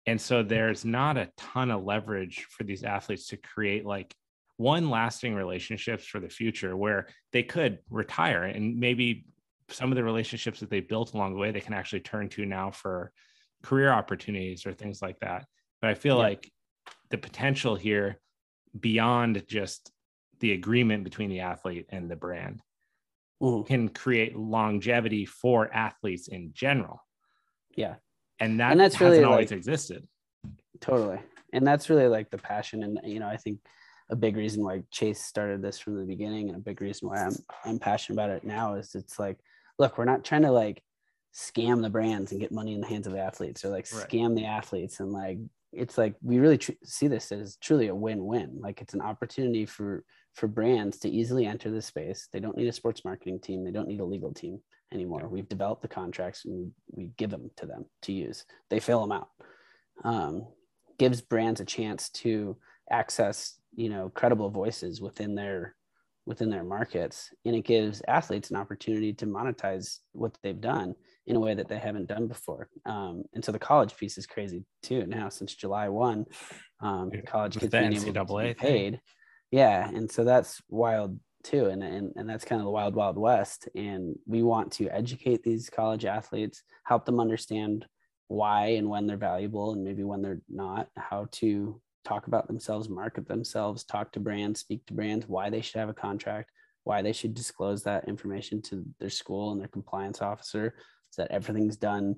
And 0.06 0.20
so 0.20 0.43
there's 0.43 0.85
not 0.85 1.18
a 1.18 1.30
ton 1.36 1.70
of 1.70 1.85
leverage 1.85 2.47
for 2.51 2.64
these 2.64 2.82
athletes 2.82 3.26
to 3.28 3.36
create 3.36 3.85
like 3.85 4.14
one 4.59 4.90
lasting 4.90 5.35
relationships 5.35 6.05
for 6.05 6.20
the 6.20 6.28
future 6.28 6.76
where 6.76 7.06
they 7.32 7.43
could 7.43 7.78
retire 7.90 8.43
and 8.43 8.78
maybe 8.78 9.24
some 9.70 9.90
of 9.90 9.97
the 9.97 10.05
relationships 10.05 10.60
that 10.60 10.68
they 10.68 10.80
built 10.80 11.14
along 11.14 11.32
the 11.32 11.39
way 11.39 11.51
they 11.51 11.60
can 11.60 11.74
actually 11.74 12.01
turn 12.01 12.28
to 12.28 12.44
now 12.44 12.70
for 12.70 13.12
career 13.62 13.90
opportunities 13.90 14.66
or 14.66 14.72
things 14.72 15.01
like 15.01 15.18
that. 15.20 15.47
But 15.80 15.90
i 15.90 15.94
feel 15.94 16.16
yeah. 16.16 16.22
like 16.22 16.52
the 17.10 17.18
potential 17.18 17.76
here 17.76 18.18
beyond 18.78 19.47
just 19.47 19.93
the 20.40 20.52
agreement 20.52 21.05
between 21.05 21.30
the 21.30 21.40
athlete 21.40 21.86
and 21.90 22.10
the 22.10 22.16
brand 22.16 22.60
mm. 23.40 23.66
can 23.66 23.89
create 23.89 24.36
longevity 24.36 25.24
for 25.24 25.72
athletes 25.72 26.28
in 26.28 26.51
general. 26.52 27.01
Yeah. 27.76 27.94
And 28.40 28.59
that 28.60 28.72
and 28.72 28.80
that's 28.80 28.97
hasn't 28.97 29.12
really 29.12 29.24
always 29.24 29.51
like, 29.51 29.56
existed. 29.56 30.06
Totally. 30.80 31.20
And 31.52 31.66
that's 31.66 31.89
really 31.89 32.09
like 32.09 32.30
the 32.30 32.39
passion 32.39 32.82
and 32.82 33.01
you 33.05 33.20
know 33.20 33.28
i 33.28 33.36
think 33.36 33.60
a 34.10 34.16
big 34.16 34.36
reason 34.36 34.64
why 34.64 34.82
chase 34.90 35.22
started 35.22 35.62
this 35.62 35.78
from 35.78 35.97
the 35.97 36.05
beginning 36.05 36.48
and 36.48 36.56
a 36.56 36.60
big 36.60 36.80
reason 36.80 37.09
why 37.09 37.18
i'm 37.18 37.36
i'm 37.64 37.78
passionate 37.78 38.14
about 38.14 38.30
it 38.30 38.44
now 38.44 38.74
is 38.74 38.94
it's 38.94 39.18
like 39.18 39.39
look 39.78 39.98
we're 39.98 40.05
not 40.05 40.24
trying 40.24 40.43
to 40.43 40.51
like 40.51 40.82
scam 41.35 41.82
the 41.82 41.90
brands 41.90 42.32
and 42.32 42.40
get 42.40 42.52
money 42.52 42.74
in 42.74 42.80
the 42.80 42.86
hands 42.86 43.06
of 43.06 43.12
the 43.12 43.20
athletes 43.20 43.64
or 43.64 43.68
like 43.68 43.86
right. 43.93 44.09
scam 44.09 44.35
the 44.35 44.47
athletes 44.47 45.01
and 45.01 45.12
like 45.12 45.39
it's 45.72 45.98
like 45.98 46.14
we 46.22 46.39
really 46.39 46.59
tr- 46.59 46.72
see 46.85 47.09
this 47.09 47.30
as 47.30 47.56
truly 47.56 47.89
a 47.89 47.94
win-win. 47.94 48.59
Like 48.60 48.80
it's 48.80 48.94
an 48.94 49.01
opportunity 49.01 49.66
for 49.66 50.05
for 50.35 50.47
brands 50.47 50.98
to 51.01 51.09
easily 51.09 51.47
enter 51.47 51.70
the 51.70 51.82
space. 51.82 52.28
They 52.32 52.40
don't 52.40 52.56
need 52.56 52.68
a 52.68 52.72
sports 52.72 53.05
marketing 53.05 53.40
team. 53.40 53.64
They 53.64 53.70
don't 53.70 53.89
need 53.89 54.01
a 54.01 54.05
legal 54.05 54.32
team 54.32 54.60
anymore. 54.93 55.28
We've 55.28 55.48
developed 55.48 55.82
the 55.82 55.89
contracts 55.89 56.44
and 56.44 56.55
we, 56.55 57.05
we 57.05 57.10
give 57.16 57.30
them 57.30 57.51
to 57.56 57.66
them 57.66 57.86
to 58.02 58.12
use. 58.12 58.44
They 58.70 58.80
fill 58.80 59.01
them 59.01 59.12
out. 59.12 59.28
Um, 60.05 60.47
gives 60.98 61.20
brands 61.20 61.60
a 61.60 61.64
chance 61.64 62.09
to 62.10 62.56
access 62.90 63.59
you 63.74 63.89
know 63.89 64.10
credible 64.10 64.51
voices 64.51 65.01
within 65.01 65.35
their 65.35 65.74
within 66.28 66.51
their 66.51 66.62
markets. 66.62 67.31
And 67.47 67.56
it 67.56 67.65
gives 67.65 68.02
athletes 68.06 68.51
an 68.51 68.56
opportunity 68.56 69.15
to 69.15 69.27
monetize 69.27 70.01
what 70.12 70.36
they've 70.43 70.60
done 70.60 70.94
in 71.27 71.36
a 71.36 71.40
way 71.40 71.55
that 71.55 71.69
they 71.69 71.78
haven't 71.78 72.06
done 72.06 72.28
before. 72.28 72.69
Um, 72.85 73.23
and 73.32 73.43
so 73.43 73.51
the 73.51 73.59
college 73.59 73.97
piece 73.97 74.19
is 74.19 74.27
crazy 74.27 74.65
too 74.82 75.06
now 75.06 75.31
since 75.31 75.55
july 75.55 75.89
1 75.89 76.27
um, 76.81 77.10
college 77.27 77.59
kids 77.59 77.73
being 77.73 77.94
able 77.94 78.27
to 78.27 78.43
be 78.43 78.55
paid. 78.55 79.01
Yeah 79.51 79.89
and 79.89 80.10
so 80.10 80.23
that's 80.24 80.60
wild 80.69 81.19
too. 81.44 81.66
And, 81.66 81.82
and 81.82 82.12
and 82.16 82.28
that's 82.28 82.44
kind 82.44 82.60
of 82.60 82.66
the 82.66 82.70
wild 82.70 82.94
wild 82.94 83.16
west. 83.16 83.69
And 83.74 84.16
we 84.27 84.43
want 84.43 84.73
to 84.73 84.89
educate 84.90 85.43
these 85.43 85.70
college 85.70 86.05
athletes 86.05 86.62
help 86.85 87.06
them 87.06 87.20
understand 87.20 87.86
why 88.28 88.66
and 88.78 88.89
when 88.89 89.06
they're 89.06 89.16
valuable 89.16 89.73
and 89.73 89.82
maybe 89.82 90.05
when 90.05 90.20
they're 90.20 90.43
not 90.51 90.89
how 90.97 91.28
to 91.32 91.81
talk 92.05 92.27
about 92.27 92.47
themselves 92.47 92.89
market 92.89 93.27
themselves 93.29 93.85
talk 93.85 94.12
to 94.12 94.20
brands 94.20 94.61
speak 94.61 94.85
to 94.87 94.95
brands 94.95 95.29
why 95.29 95.51
they 95.51 95.61
should 95.61 95.79
have 95.79 95.89
a 95.89 95.95
contract 95.95 96.51
why 96.85 97.03
they 97.03 97.12
should 97.12 97.35
disclose 97.35 97.83
that 97.83 98.09
information 98.09 98.62
to 98.62 98.85
their 98.99 99.11
school 99.11 99.53
and 99.53 99.61
their 99.61 99.69
compliance 99.69 100.23
officer 100.23 100.75
so 101.11 101.23
that 101.23 101.31
everything's 101.31 101.77
done 101.77 102.16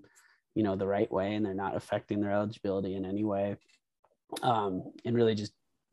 you 0.54 0.62
know 0.62 0.76
the 0.76 0.86
right 0.86 1.10
way 1.10 1.34
and 1.34 1.44
they're 1.44 1.54
not 1.54 1.76
affecting 1.76 2.20
their 2.20 2.32
eligibility 2.32 2.94
in 2.94 3.04
any 3.04 3.24
way 3.24 3.56
um, 4.42 4.92
and 5.04 5.16
really 5.16 5.34
just 5.34 5.52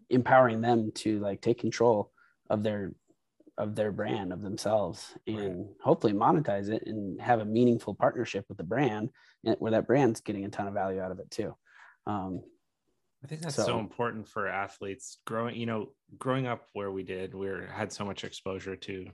empowering 0.10 0.62
them 0.62 0.92
to 0.94 1.20
like 1.20 1.42
take 1.42 1.60
control 1.60 2.12
of 2.50 2.64
their 2.64 2.94
of 3.58 3.76
their 3.76 3.92
brand 3.92 4.32
of 4.32 4.42
themselves 4.42 5.16
and 5.26 5.58
right. 5.58 5.68
hopefully 5.84 6.14
monetize 6.14 6.70
it 6.70 6.84
and 6.86 7.20
have 7.20 7.40
a 7.40 7.46
meaningful 7.46 7.96
partnership 7.96 8.46
with 8.48 8.58
the 8.58 8.64
brand 8.64 9.10
where 9.58 9.72
that 9.72 9.88
brand's 9.88 10.22
getting 10.22 10.46
a 10.46 10.50
ton 10.50 10.68
of 10.68 10.74
value 10.74 11.02
out 11.02 11.12
of 11.12 11.20
it 11.20 11.30
too 11.32 11.56
um, 12.06 12.42
i 13.24 13.28
think 13.28 13.42
that's 13.42 13.56
so, 13.56 13.66
so, 13.66 13.80
important 13.80 14.28
for 14.28 14.48
athletes 14.48 15.18
growing 15.26 15.56
you 15.56 15.66
know 15.66 15.90
growing 16.18 16.48
up 16.48 16.68
where 16.74 16.92
we 16.92 17.04
did 17.04 17.34
we 17.34 17.50
had 17.72 17.92
so 17.92 18.06
much 18.06 18.24
exposure 18.24 18.76
to 18.76 19.06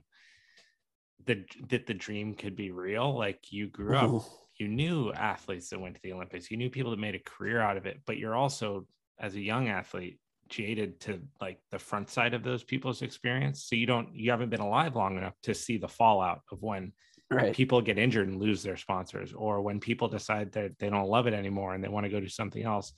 the 1.26 1.44
that 1.68 1.86
the 1.86 1.94
dream 1.94 2.34
could 2.34 2.54
be 2.54 2.70
real. 2.70 3.16
Like 3.16 3.50
you 3.50 3.68
grew 3.68 3.96
up 3.96 4.24
you 4.58 4.68
knew 4.68 5.10
athletes 5.12 5.70
that 5.70 5.80
went 5.80 5.94
to 5.94 6.00
the 6.02 6.12
olympics 6.12 6.50
you 6.50 6.56
knew 6.56 6.68
people 6.68 6.90
that 6.90 7.00
made 7.00 7.14
a 7.14 7.18
career 7.18 7.60
out 7.60 7.78
of 7.78 7.86
it 7.86 8.00
but 8.04 8.18
you're 8.18 8.34
also 8.34 8.86
as 9.18 9.34
a 9.34 9.40
young 9.40 9.68
athlete 9.68 10.18
jaded 10.48 11.00
to 11.00 11.20
like 11.40 11.58
the 11.70 11.78
front 11.78 12.08
side 12.10 12.34
of 12.34 12.42
those 12.42 12.62
people's 12.62 13.02
experience. 13.02 13.64
So 13.64 13.76
you 13.76 13.86
don't 13.86 14.14
you 14.14 14.30
haven't 14.30 14.50
been 14.50 14.60
alive 14.60 14.96
long 14.96 15.16
enough 15.16 15.34
to 15.44 15.54
see 15.54 15.78
the 15.78 15.88
fallout 15.88 16.42
of 16.52 16.62
when 16.62 16.92
right. 17.30 17.54
people 17.54 17.80
get 17.80 17.98
injured 17.98 18.28
and 18.28 18.40
lose 18.40 18.62
their 18.62 18.76
sponsors 18.76 19.32
or 19.32 19.62
when 19.62 19.80
people 19.80 20.08
decide 20.08 20.52
that 20.52 20.78
they 20.78 20.90
don't 20.90 21.08
love 21.08 21.26
it 21.26 21.34
anymore 21.34 21.74
and 21.74 21.82
they 21.82 21.88
want 21.88 22.04
to 22.04 22.10
go 22.10 22.20
do 22.20 22.28
something 22.28 22.62
else 22.62 22.92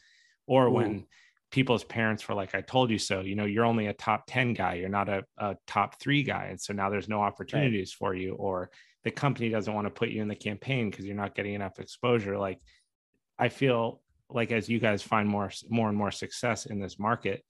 or 0.47 0.67
Ooh. 0.67 0.71
when 0.71 1.07
people's 1.51 1.85
parents 1.85 2.29
were 2.29 2.35
like 2.35 2.55
i 2.55 2.61
told 2.61 2.91
you 2.91 2.99
so. 2.99 3.21
You 3.21 3.35
know 3.35 3.45
you're 3.45 3.65
only 3.65 3.87
a 3.87 3.93
top 3.93 4.25
10 4.27 4.55
guy. 4.55 4.75
You're 4.75 4.89
not 4.89 5.09
a, 5.09 5.25
a 5.39 5.57
top 5.67 6.01
three 6.01 6.23
guy. 6.23 6.47
And 6.51 6.61
so 6.61 6.73
now 6.73 6.91
there's 6.91 7.09
no 7.09 7.23
opportunities 7.23 7.95
right. 7.95 8.09
for 8.09 8.15
you 8.15 8.35
or 8.35 8.71
the 9.05 9.11
company 9.11 9.49
doesn't 9.49 9.73
want 9.73 9.87
to 9.87 9.91
put 9.91 10.09
you 10.09 10.21
in 10.21 10.29
the 10.29 10.35
campaign 10.35 10.91
because 10.91 11.05
you're 11.05 11.15
not 11.15 11.35
getting 11.35 11.55
enough 11.55 11.79
exposure. 11.79 12.39
Like 12.39 12.61
i 13.39 13.49
feel 13.49 14.01
like 14.29 14.51
as 14.51 14.69
you 14.69 14.79
guys 14.79 15.03
find 15.03 15.29
more 15.29 15.51
more 15.69 15.89
and 15.89 15.97
more 15.97 16.11
success 16.11 16.67
in 16.67 16.81
this 16.81 16.99
market 16.99 17.45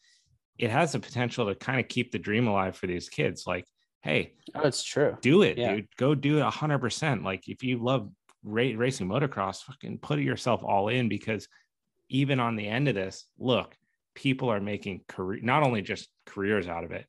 it 0.59 0.71
has 0.71 0.93
the 0.93 0.99
potential 0.99 1.47
to 1.47 1.55
kind 1.55 1.79
of 1.79 1.89
keep 1.89 2.11
the 2.11 2.19
dream 2.19 2.49
alive 2.49 2.77
for 2.77 2.87
these 2.87 3.09
kids. 3.09 3.47
Like 3.47 3.67
hey 4.03 4.35
oh 4.55 4.67
it's 4.67 4.85
true. 4.85 5.17
do 5.21 5.43
it 5.43 5.59
yeah. 5.59 5.75
dude. 5.75 5.89
Go 5.97 6.15
do 6.15 6.39
it 6.39 6.45
100% 6.45 7.25
like 7.25 7.49
if 7.49 7.63
you 7.63 7.83
love 7.83 8.11
ra- 8.45 8.77
racing 8.77 9.09
motocross 9.09 9.63
fucking 9.63 9.99
put 9.99 10.21
yourself 10.21 10.63
all 10.63 10.89
in 10.89 11.09
because 11.09 11.49
even 12.09 12.41
on 12.41 12.57
the 12.57 12.67
end 12.67 12.89
of 12.89 12.95
this 12.95 13.27
look 13.39 13.75
people 14.15 14.51
are 14.51 14.61
making 14.61 15.03
career 15.09 15.41
not 15.43 15.63
only 15.63 15.83
just 15.83 16.09
careers 16.27 16.67
out 16.67 16.85
of 16.85 16.93
it 16.93 17.07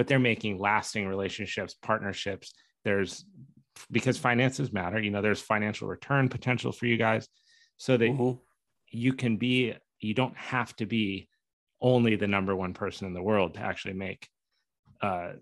but 0.00 0.06
they're 0.06 0.18
making 0.18 0.58
lasting 0.58 1.06
relationships 1.06 1.74
partnerships. 1.74 2.54
There's 2.84 3.26
because 3.90 4.16
finances 4.16 4.72
matter 4.72 4.98
you 4.98 5.10
know 5.10 5.20
there's 5.20 5.42
financial 5.42 5.88
return 5.88 6.30
potential 6.30 6.72
for 6.72 6.86
you 6.86 6.96
guys. 6.96 7.28
So 7.76 7.98
that 7.98 8.10
mm-hmm. 8.10 8.38
you 8.88 9.12
can 9.12 9.36
be 9.36 9.74
you 10.00 10.14
don't 10.14 10.34
have 10.38 10.74
to 10.76 10.86
be 10.86 11.28
only 11.82 12.16
the 12.16 12.26
number 12.26 12.56
one 12.56 12.72
person 12.72 13.06
in 13.06 13.12
the 13.12 13.22
world 13.22 13.54
to 13.54 13.60
actually 13.60 13.92
make 13.92 14.26
uh, 15.02 15.32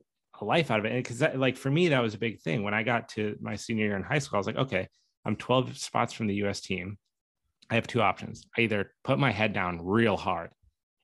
a 0.41 0.45
life 0.45 0.73
out 0.73 0.81
of 0.81 0.87
it. 0.87 1.05
Because 1.05 1.21
like 1.37 1.57
for 1.57 1.71
me 1.71 1.89
that 1.91 2.03
was 2.03 2.15
a 2.15 2.19
big 2.19 2.41
thing. 2.41 2.65
When 2.65 2.75
i 2.75 2.83
got 2.83 3.11
to 3.11 3.37
my 3.41 3.55
senior 3.55 3.87
year 3.87 3.97
in 3.97 4.03
high 4.03 4.19
school 4.19 4.39
i 4.39 4.41
was 4.41 4.49
like 4.49 4.57
okay 4.57 4.89
i'm 5.25 5.37
12 5.37 5.79
spots 5.79 6.13
from 6.13 6.27
the 6.27 6.35
us 6.35 6.61
team 6.61 6.99
i 7.71 7.75
have 7.75 7.87
two 7.87 8.03
options 8.03 8.47
i 8.57 8.63
either 8.63 8.93
put 9.05 9.19
my 9.19 9.31
head 9.31 9.53
down 9.53 9.85
real 9.85 10.17
hard 10.17 10.51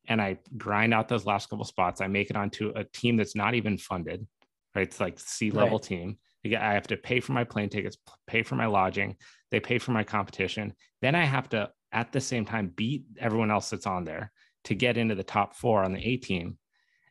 and 0.06 0.20
i 0.20 0.38
grind 0.56 0.92
out 0.92 1.08
those 1.08 1.26
last 1.26 1.48
couple 1.48 1.64
spots 1.64 2.00
i 2.00 2.06
make 2.06 2.30
it 2.30 2.36
onto 2.36 2.72
a 2.76 2.84
team 2.84 3.16
that's 3.16 3.36
not 3.36 3.54
even 3.54 3.78
funded 3.78 4.26
right 4.74 4.86
it's 4.86 5.00
like 5.00 5.18
C 5.18 5.50
level 5.50 5.78
right. 5.78 5.82
team 5.82 6.18
I 6.52 6.74
have 6.74 6.86
to 6.88 6.96
pay 6.96 7.20
for 7.20 7.32
my 7.32 7.44
plane 7.44 7.70
tickets, 7.70 7.96
pay 8.26 8.42
for 8.42 8.54
my 8.54 8.66
lodging. 8.66 9.16
They 9.50 9.60
pay 9.60 9.78
for 9.78 9.92
my 9.92 10.04
competition. 10.04 10.74
Then 11.00 11.14
I 11.14 11.24
have 11.24 11.48
to 11.50 11.70
at 11.92 12.12
the 12.12 12.20
same 12.20 12.44
time 12.44 12.72
beat 12.74 13.04
everyone 13.18 13.50
else 13.50 13.70
that's 13.70 13.86
on 13.86 14.04
there 14.04 14.30
to 14.64 14.74
get 14.74 14.98
into 14.98 15.14
the 15.14 15.22
top 15.22 15.54
four 15.54 15.82
on 15.82 15.92
the 15.92 16.06
A 16.06 16.16
team. 16.16 16.58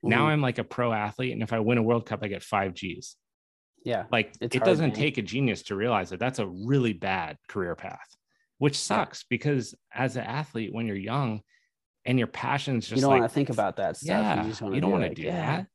Ooh. 0.06 0.10
Now 0.10 0.28
I'm 0.28 0.42
like 0.42 0.60
a 0.60 0.64
pro 0.64 0.94
athlete. 0.94 1.34
And 1.34 1.42
if 1.42 1.54
I 1.54 1.60
win 1.60 1.78
a 1.78 1.84
World 1.84 2.06
Cup, 2.06 2.20
I 2.22 2.28
get 2.28 2.44
five 2.44 2.74
G's. 2.74 3.16
Yeah. 3.84 4.06
Like 4.12 4.36
it 4.40 4.54
hard, 4.54 4.66
doesn't 4.66 4.90
man. 4.90 4.96
take 4.96 5.18
a 5.18 5.22
genius 5.22 5.64
to 5.64 5.76
realize 5.76 6.10
that 6.12 6.20
that's 6.20 6.40
a 6.40 6.48
really 6.48 6.94
bad 6.94 7.38
career 7.48 7.76
path, 7.76 8.16
which 8.58 8.78
sucks 8.78 9.24
because 9.30 9.76
as 9.94 10.16
an 10.16 10.24
athlete, 10.24 10.74
when 10.74 10.88
you're 10.88 10.96
young 10.96 11.42
and 12.06 12.18
your 12.18 12.28
passion's 12.28 12.88
just 12.88 12.98
you 12.98 13.02
don't 13.02 13.12
like, 13.12 13.22
want 13.22 13.32
to 13.32 13.34
think 13.34 13.50
about 13.50 13.78
that 13.78 13.98
stuff. 13.98 14.08
Yeah, 14.10 14.46
you, 14.46 14.76
you 14.76 14.82
don't 14.82 14.92
want 14.92 15.04
to 15.04 15.14
do, 15.14 15.24
yeah. 15.24 15.58
that. 15.58 15.68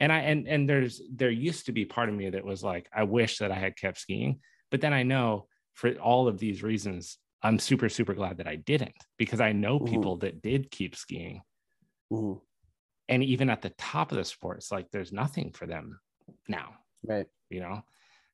And 0.00 0.12
I 0.12 0.18
and 0.20 0.48
and 0.48 0.68
there's 0.68 1.00
there 1.14 1.30
used 1.30 1.66
to 1.66 1.72
be 1.72 1.84
part 1.84 2.08
of 2.08 2.14
me 2.14 2.30
that 2.30 2.44
was 2.44 2.62
like, 2.62 2.88
I 2.94 3.04
wish 3.04 3.38
that 3.38 3.52
I 3.52 3.56
had 3.56 3.76
kept 3.76 3.98
skiing. 3.98 4.40
But 4.70 4.80
then 4.80 4.92
I 4.92 5.02
know 5.02 5.46
for 5.74 5.92
all 5.94 6.28
of 6.28 6.38
these 6.38 6.62
reasons, 6.62 7.18
I'm 7.42 7.58
super, 7.58 7.88
super 7.88 8.14
glad 8.14 8.38
that 8.38 8.48
I 8.48 8.56
didn't 8.56 8.94
because 9.18 9.40
I 9.40 9.52
know 9.52 9.78
mm-hmm. 9.78 9.92
people 9.92 10.16
that 10.18 10.42
did 10.42 10.70
keep 10.70 10.96
skiing. 10.96 11.42
Mm-hmm. 12.12 12.38
And 13.08 13.22
even 13.22 13.50
at 13.50 13.60
the 13.60 13.72
top 13.76 14.12
of 14.12 14.18
the 14.18 14.24
sports, 14.24 14.72
like 14.72 14.90
there's 14.90 15.12
nothing 15.12 15.52
for 15.52 15.66
them 15.66 16.00
now. 16.48 16.70
Right. 17.06 17.26
You 17.50 17.60
know? 17.60 17.82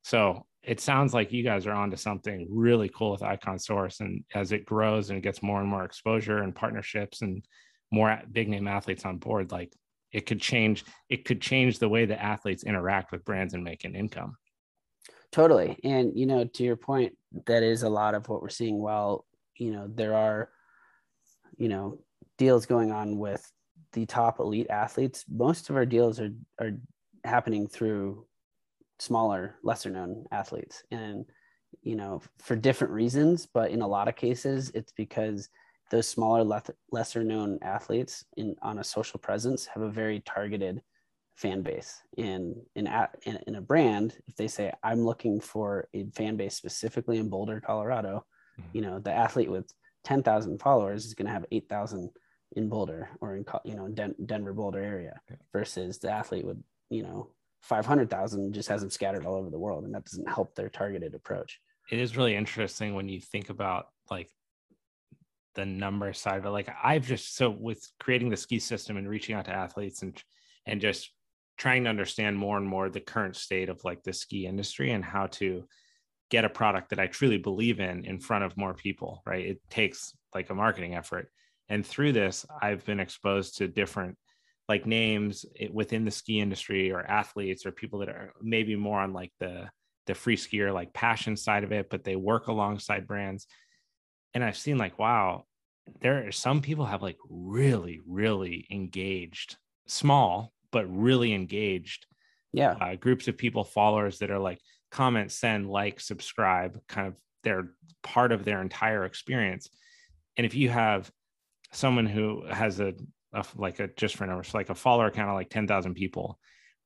So 0.03 0.47
it 0.63 0.81
sounds 0.81 1.15
like 1.15 1.33
you 1.33 1.43
guys 1.43 1.67
are 1.67 1.73
onto 1.73 1.97
something 1.97 2.47
really 2.51 2.91
cool 2.95 3.13
with 3.13 3.23
Icon 3.23 3.59
Source. 3.59 4.01
And 4.01 4.25
as 4.35 4.53
it 4.53 4.67
grows 4.67 5.11
and 5.11 5.23
gets 5.23 5.43
more 5.43 5.61
and 5.61 5.69
more 5.69 5.85
exposure 5.85 6.39
and 6.39 6.55
partnerships 6.55 7.23
and 7.23 7.45
more 7.91 8.21
big 8.31 8.49
name 8.49 8.69
athletes 8.69 9.05
on 9.05 9.19
board, 9.19 9.53
like 9.53 9.73
it 10.13 10.27
could 10.27 10.41
change, 10.41 10.85
it 11.09 11.25
could 11.25 11.41
change 11.41 11.79
the 11.79 11.89
way 11.89 12.05
that 12.05 12.23
athletes 12.23 12.65
interact 12.65 13.13
with 13.13 13.25
brands 13.25 13.55
and 13.55 13.65
make 13.65 13.85
an 13.85 13.95
income. 13.95 14.37
Totally. 15.33 15.79
And, 15.85 16.19
you 16.19 16.27
know, 16.27 16.45
to 16.45 16.63
your 16.65 16.77
point, 16.77 17.17
that 17.47 17.63
is 17.63 17.83
a 17.83 17.89
lot 17.89 18.15
of 18.15 18.29
what 18.29 18.43
we're 18.43 18.49
seeing. 18.49 18.81
While, 18.81 19.25
you 19.57 19.71
know, 19.71 19.89
there 19.89 20.15
are, 20.15 20.51
you 21.57 21.69
know, 21.69 22.01
deals 22.37 22.67
going 22.67 22.91
on 22.91 23.17
with 23.17 23.51
the 23.93 24.07
top 24.07 24.41
elite 24.41 24.69
athletes, 24.71 25.25
most 25.29 25.71
of 25.71 25.77
our 25.77 25.87
deals 25.87 26.21
are, 26.21 26.31
are 26.61 26.73
happening 27.25 27.69
through 27.69 28.27
smaller, 29.01 29.57
lesser 29.63 29.91
known 29.91 30.27
athletes. 30.31 30.83
And, 30.91 31.25
you 31.83 31.97
know, 31.97 32.21
for 32.39 32.57
different 32.57 32.93
reasons, 32.93 33.47
but 33.53 33.71
in 33.71 33.83
a 33.83 33.89
lot 33.89 34.09
of 34.09 34.17
cases, 34.17 34.71
it's 34.75 34.93
because 34.93 35.49
those 35.91 36.09
smaller, 36.09 36.45
lesser 36.93 37.25
known 37.25 37.59
athletes 37.63 38.25
in 38.37 38.55
on 38.63 38.79
a 38.79 38.85
social 38.85 39.19
presence 39.19 39.67
have 39.67 39.83
a 39.83 39.91
very 39.91 40.21
targeted 40.21 40.83
fan 41.41 41.63
base 41.63 42.03
in 42.19 42.55
in, 42.75 42.87
in 43.25 43.39
in 43.47 43.55
a 43.55 43.61
brand 43.63 44.19
if 44.27 44.37
they 44.37 44.47
say 44.47 44.71
i'm 44.83 45.01
looking 45.01 45.41
for 45.41 45.89
a 45.95 46.05
fan 46.15 46.37
base 46.37 46.55
specifically 46.55 47.17
in 47.17 47.31
boulder 47.31 47.63
colorado 47.63 48.23
mm-hmm. 48.61 48.69
you 48.75 48.83
know 48.83 48.99
the 48.99 49.11
athlete 49.11 49.51
with 49.51 49.73
10,000 50.05 50.61
followers 50.61 51.07
is 51.07 51.15
going 51.15 51.27
to 51.27 51.33
have 51.33 51.47
8,000 51.51 52.11
in 52.57 52.69
boulder 52.69 53.09
or 53.21 53.37
in 53.37 53.45
you 53.65 53.75
know 53.75 53.89
Den- 53.89 54.15
denver 54.27 54.53
boulder 54.53 54.83
area 54.83 55.21
versus 55.53 55.99
the 55.99 56.11
athlete 56.11 56.45
with 56.45 56.63
you 56.91 57.03
know 57.03 57.31
500,000 57.63 58.53
just 58.53 58.69
has 58.69 58.81
them 58.81 58.91
scattered 58.91 59.27
all 59.27 59.35
over 59.35 59.51
the 59.51 59.59
world 59.59 59.85
and 59.85 59.95
that 59.95 60.05
doesn't 60.05 60.29
help 60.29 60.55
their 60.55 60.69
targeted 60.69 61.15
approach 61.15 61.61
it 61.91 61.99
is 61.99 62.17
really 62.17 62.35
interesting 62.35 62.95
when 62.95 63.09
you 63.09 63.21
think 63.21 63.51
about 63.51 63.87
like 64.11 64.31
the 65.55 65.67
number 65.67 66.13
side 66.13 66.39
of 66.39 66.47
it 66.47 66.51
like 66.51 66.71
i've 66.83 67.07
just 67.07 67.37
so 67.37 67.51
with 67.51 67.87
creating 67.99 68.31
the 68.31 68.37
ski 68.37 68.59
system 68.59 68.97
and 68.97 69.09
reaching 69.09 69.35
out 69.35 69.45
to 69.45 69.53
athletes 69.53 70.03
and 70.03 70.23
and 70.67 70.81
just 70.81 71.11
trying 71.59 71.85
to 71.85 71.91
understand 71.91 72.39
more 72.39 72.57
and 72.57 72.67
more 72.67 72.89
the 72.89 73.01
current 73.01 73.37
state 73.37 73.69
of 73.69 73.85
like 73.85 74.03
the 74.03 74.13
ski 74.13 74.47
industry 74.47 74.93
and 74.93 75.05
how 75.05 75.27
to 75.27 75.65
get 76.31 76.45
a 76.45 76.49
product 76.49 76.91
that 76.91 77.01
I 77.01 77.07
truly 77.07 77.37
believe 77.37 77.81
in 77.81 78.05
in 78.05 78.19
front 78.19 78.45
of 78.45 78.57
more 78.57 78.73
people, 78.73 79.23
right? 79.27 79.45
It 79.45 79.61
takes 79.69 80.17
like 80.35 80.49
a 80.49 80.55
marketing 80.55 80.95
effort. 80.95 81.29
And 81.69 81.85
through 81.85 82.13
this, 82.13 82.47
I've 82.63 82.85
been 82.87 83.01
exposed 83.01 83.59
to 83.59 83.69
different 83.69 84.17
like 84.71 84.87
names 84.87 85.45
within 85.73 86.05
the 86.05 86.11
ski 86.11 86.41
industry 86.41 86.93
or 86.93 87.03
athletes 87.03 87.67
or 87.67 87.73
people 87.73 87.99
that 87.99 88.09
are 88.09 88.33
maybe 88.41 88.77
more 88.77 89.01
on 89.01 89.13
like 89.13 89.33
the 89.41 89.69
the 90.07 90.15
free 90.15 90.37
skier 90.37 90.73
like 90.73 90.95
passion 90.95 91.37
side 91.37 91.65
of 91.65 91.73
it, 91.73 91.91
but 91.91 92.05
they 92.05 92.17
work 92.17 92.47
alongside 92.47 93.07
brands. 93.07 93.47
And 94.33 94.43
I've 94.43 94.57
seen 94.57 94.79
like, 94.79 94.99
wow, 94.99 95.45
there 96.01 96.27
are 96.27 96.33
some 96.33 96.63
people 96.63 96.87
have 96.87 97.03
like 97.03 97.19
really, 97.29 98.01
really 98.07 98.67
engaged, 98.71 99.57
small, 99.87 100.53
but 100.71 100.87
really 100.87 101.35
engaged 101.35 102.07
yeah 102.53 102.73
uh, 102.81 102.97
groups 102.97 103.29
of 103.29 103.37
people 103.37 103.65
followers 103.65 104.19
that 104.19 104.31
are 104.31 104.39
like 104.39 104.61
comment 104.91 105.31
send 105.31 105.71
like 105.71 106.01
subscribe 106.01 106.81
kind 106.89 107.07
of 107.09 107.15
they're 107.45 107.73
part 108.03 108.33
of 108.33 108.45
their 108.45 108.61
entire 108.61 109.05
experience 109.05 109.69
and 110.37 110.45
if 110.45 110.55
you 110.55 110.69
have 110.69 111.11
someone 111.73 112.07
who 112.07 112.45
has 112.51 112.81
a, 112.81 112.95
a 113.33 113.45
like 113.57 113.81
a 113.81 113.89
just 113.97 114.17
for 114.17 114.27
numbers 114.27 114.55
like 114.55 114.71
a 114.71 114.75
follower 114.75 115.07
account 115.07 115.31
of 115.31 115.35
like 115.35 115.51
10,000 115.51 115.95
people 115.95 116.39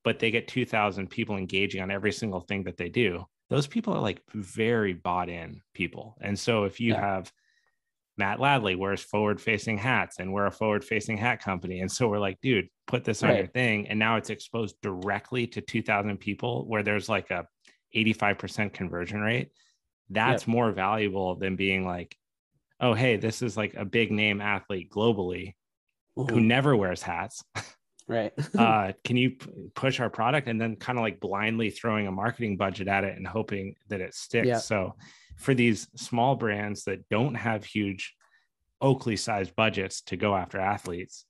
but 0.02 0.18
they 0.18 0.30
get 0.30 0.48
2,000 0.48 1.08
people 1.08 1.36
engaging 1.36 1.80
on 1.80 1.90
every 1.90 2.12
single 2.12 2.40
thing 2.40 2.64
that 2.64 2.76
they 2.76 2.88
do 2.88 3.24
those 3.50 3.66
people 3.66 3.94
are 3.94 4.00
like 4.00 4.20
very 4.32 4.92
bought 4.92 5.28
in 5.28 5.60
people 5.74 6.16
and 6.20 6.38
so 6.38 6.64
if 6.64 6.80
you 6.80 6.92
yeah. 6.92 7.00
have 7.00 7.32
Matt 8.16 8.38
Ladley 8.38 8.76
wears 8.76 9.02
forward 9.02 9.40
facing 9.40 9.76
hats 9.76 10.18
and 10.18 10.32
we're 10.32 10.46
a 10.46 10.52
forward 10.52 10.84
facing 10.84 11.16
hat 11.16 11.42
company. 11.42 11.80
And 11.80 11.90
so 11.90 12.08
we're 12.08 12.20
like, 12.20 12.40
dude, 12.40 12.68
put 12.86 13.04
this 13.04 13.22
on 13.22 13.30
right. 13.30 13.38
your 13.38 13.46
thing. 13.48 13.88
And 13.88 13.98
now 13.98 14.16
it's 14.16 14.30
exposed 14.30 14.76
directly 14.82 15.46
to 15.48 15.60
2000 15.60 16.16
people 16.18 16.64
where 16.68 16.82
there's 16.82 17.08
like 17.08 17.30
a 17.30 17.46
85% 17.94 18.72
conversion 18.72 19.20
rate. 19.20 19.50
That's 20.10 20.42
yep. 20.42 20.48
more 20.48 20.70
valuable 20.70 21.34
than 21.34 21.56
being 21.56 21.84
like, 21.84 22.16
oh, 22.80 22.94
hey, 22.94 23.16
this 23.16 23.42
is 23.42 23.56
like 23.56 23.74
a 23.74 23.84
big 23.84 24.12
name 24.12 24.40
athlete 24.40 24.90
globally 24.90 25.54
mm-hmm. 26.16 26.34
who 26.34 26.40
never 26.40 26.76
wears 26.76 27.02
hats. 27.02 27.44
Right. 28.06 28.32
uh, 28.58 28.92
can 29.04 29.16
you 29.16 29.30
p- 29.30 29.50
push 29.74 30.00
our 30.00 30.10
product 30.10 30.48
and 30.48 30.60
then 30.60 30.76
kind 30.76 30.98
of 30.98 31.02
like 31.02 31.20
blindly 31.20 31.70
throwing 31.70 32.06
a 32.06 32.12
marketing 32.12 32.56
budget 32.56 32.88
at 32.88 33.04
it 33.04 33.16
and 33.16 33.26
hoping 33.26 33.76
that 33.88 34.00
it 34.00 34.14
sticks? 34.14 34.46
Yep. 34.46 34.60
So, 34.62 34.94
for 35.36 35.54
these 35.54 35.88
small 35.96 36.36
brands 36.36 36.84
that 36.84 37.08
don't 37.08 37.34
have 37.34 37.64
huge 37.64 38.14
Oakley 38.80 39.16
sized 39.16 39.56
budgets 39.56 40.02
to 40.02 40.16
go 40.16 40.36
after 40.36 40.60
athletes 40.60 41.24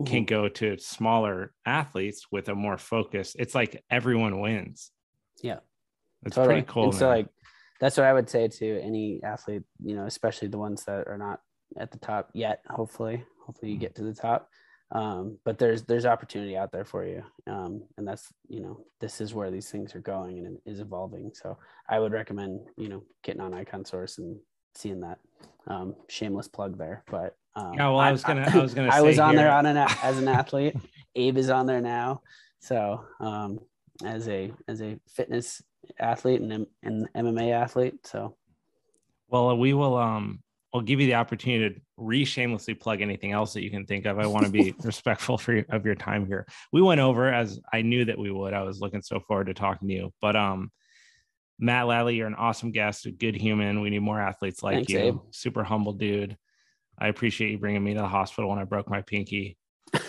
mm-hmm. 0.00 0.10
can 0.10 0.24
go 0.24 0.48
to 0.48 0.78
smaller 0.78 1.52
athletes 1.66 2.26
with 2.30 2.48
a 2.48 2.54
more 2.54 2.78
focus. 2.78 3.36
It's 3.38 3.54
like 3.54 3.82
everyone 3.90 4.40
wins. 4.40 4.90
Yeah. 5.42 5.58
It's 6.24 6.36
totally. 6.36 6.62
pretty 6.62 6.72
cool. 6.72 6.84
And 6.84 6.94
so 6.94 7.08
like 7.08 7.26
that's 7.80 7.96
what 7.96 8.06
I 8.06 8.12
would 8.12 8.30
say 8.30 8.46
to 8.46 8.80
any 8.80 9.20
athlete, 9.24 9.64
you 9.82 9.96
know, 9.96 10.06
especially 10.06 10.48
the 10.48 10.58
ones 10.58 10.84
that 10.84 11.08
are 11.08 11.18
not 11.18 11.40
at 11.76 11.90
the 11.90 11.98
top 11.98 12.30
yet, 12.32 12.60
hopefully. 12.68 13.24
Hopefully 13.46 13.70
you 13.70 13.76
mm-hmm. 13.76 13.82
get 13.82 13.94
to 13.96 14.02
the 14.02 14.14
top. 14.14 14.48
Um, 14.92 15.38
but 15.44 15.58
there's 15.58 15.82
there's 15.84 16.04
opportunity 16.04 16.56
out 16.56 16.70
there 16.70 16.84
for 16.84 17.06
you. 17.06 17.22
Um, 17.46 17.82
and 17.96 18.06
that's 18.06 18.32
you 18.48 18.60
know 18.60 18.84
this 19.00 19.20
is 19.20 19.32
where 19.32 19.50
these 19.50 19.70
things 19.70 19.94
are 19.94 20.00
going 20.00 20.44
and 20.46 20.58
is 20.66 20.80
evolving. 20.80 21.32
So 21.34 21.58
i 21.88 21.98
would 21.98 22.12
recommend 22.12 22.60
you 22.76 22.88
know 22.88 23.02
getting 23.22 23.40
on 23.40 23.54
icon 23.54 23.84
source 23.84 24.18
and 24.18 24.38
seeing 24.74 25.00
that 25.00 25.18
um, 25.66 25.94
shameless 26.08 26.48
plug 26.48 26.76
there. 26.76 27.04
But 27.10 27.36
um, 27.56 27.74
yeah 27.74 27.88
well 27.88 28.00
i 28.00 28.12
was 28.12 28.22
gonna 28.22 28.48
i, 28.52 28.58
was 28.58 28.74
gonna 28.74 28.88
i 28.90 29.00
was 29.00 29.18
on 29.18 29.30
here. 29.34 29.44
there 29.44 29.52
on 29.52 29.66
an 29.66 29.76
as 29.76 30.18
an 30.18 30.28
athlete. 30.40 30.76
Abe 31.14 31.38
is 31.38 31.48
on 31.48 31.66
there 31.66 31.80
now. 31.80 32.20
So 32.60 33.04
um, 33.18 33.60
as 34.04 34.28
a 34.28 34.52
as 34.68 34.82
a 34.82 34.98
fitness 35.08 35.62
athlete 35.98 36.42
and 36.42 36.66
an 36.82 37.08
mma 37.16 37.50
athlete. 37.50 38.06
So 38.06 38.36
well 39.28 39.56
we 39.56 39.72
will 39.72 39.96
um 39.96 40.42
I'll 40.74 40.80
give 40.80 41.00
you 41.00 41.06
the 41.06 41.14
opportunity 41.14 41.74
to 41.74 41.80
re-shamelessly 41.98 42.74
plug 42.74 43.02
anything 43.02 43.32
else 43.32 43.52
that 43.52 43.62
you 43.62 43.70
can 43.70 43.84
think 43.84 44.06
of. 44.06 44.18
I 44.18 44.26
want 44.26 44.46
to 44.46 44.52
be 44.52 44.74
respectful 44.82 45.36
for 45.36 45.52
your, 45.52 45.66
of 45.68 45.84
your 45.84 45.94
time 45.94 46.26
here. 46.26 46.46
We 46.72 46.80
went 46.80 47.00
over 47.00 47.32
as 47.32 47.60
I 47.72 47.82
knew 47.82 48.06
that 48.06 48.18
we 48.18 48.30
would. 48.30 48.54
I 48.54 48.62
was 48.62 48.80
looking 48.80 49.02
so 49.02 49.20
forward 49.20 49.48
to 49.48 49.54
talking 49.54 49.88
to 49.88 49.94
you. 49.94 50.12
But 50.22 50.34
um, 50.34 50.70
Matt 51.58 51.86
Ladley, 51.86 52.16
you're 52.16 52.26
an 52.26 52.34
awesome 52.34 52.70
guest, 52.70 53.04
a 53.04 53.10
good 53.10 53.36
human. 53.36 53.82
We 53.82 53.90
need 53.90 54.00
more 54.00 54.20
athletes 54.20 54.62
like 54.62 54.76
Thanks, 54.76 54.92
you. 54.92 54.98
Abe. 54.98 55.18
Super 55.30 55.62
humble 55.62 55.92
dude. 55.92 56.36
I 56.98 57.08
appreciate 57.08 57.50
you 57.50 57.58
bringing 57.58 57.84
me 57.84 57.94
to 57.94 58.00
the 58.00 58.08
hospital 58.08 58.48
when 58.48 58.58
I 58.58 58.64
broke 58.64 58.88
my 58.88 59.02
pinky. 59.02 59.58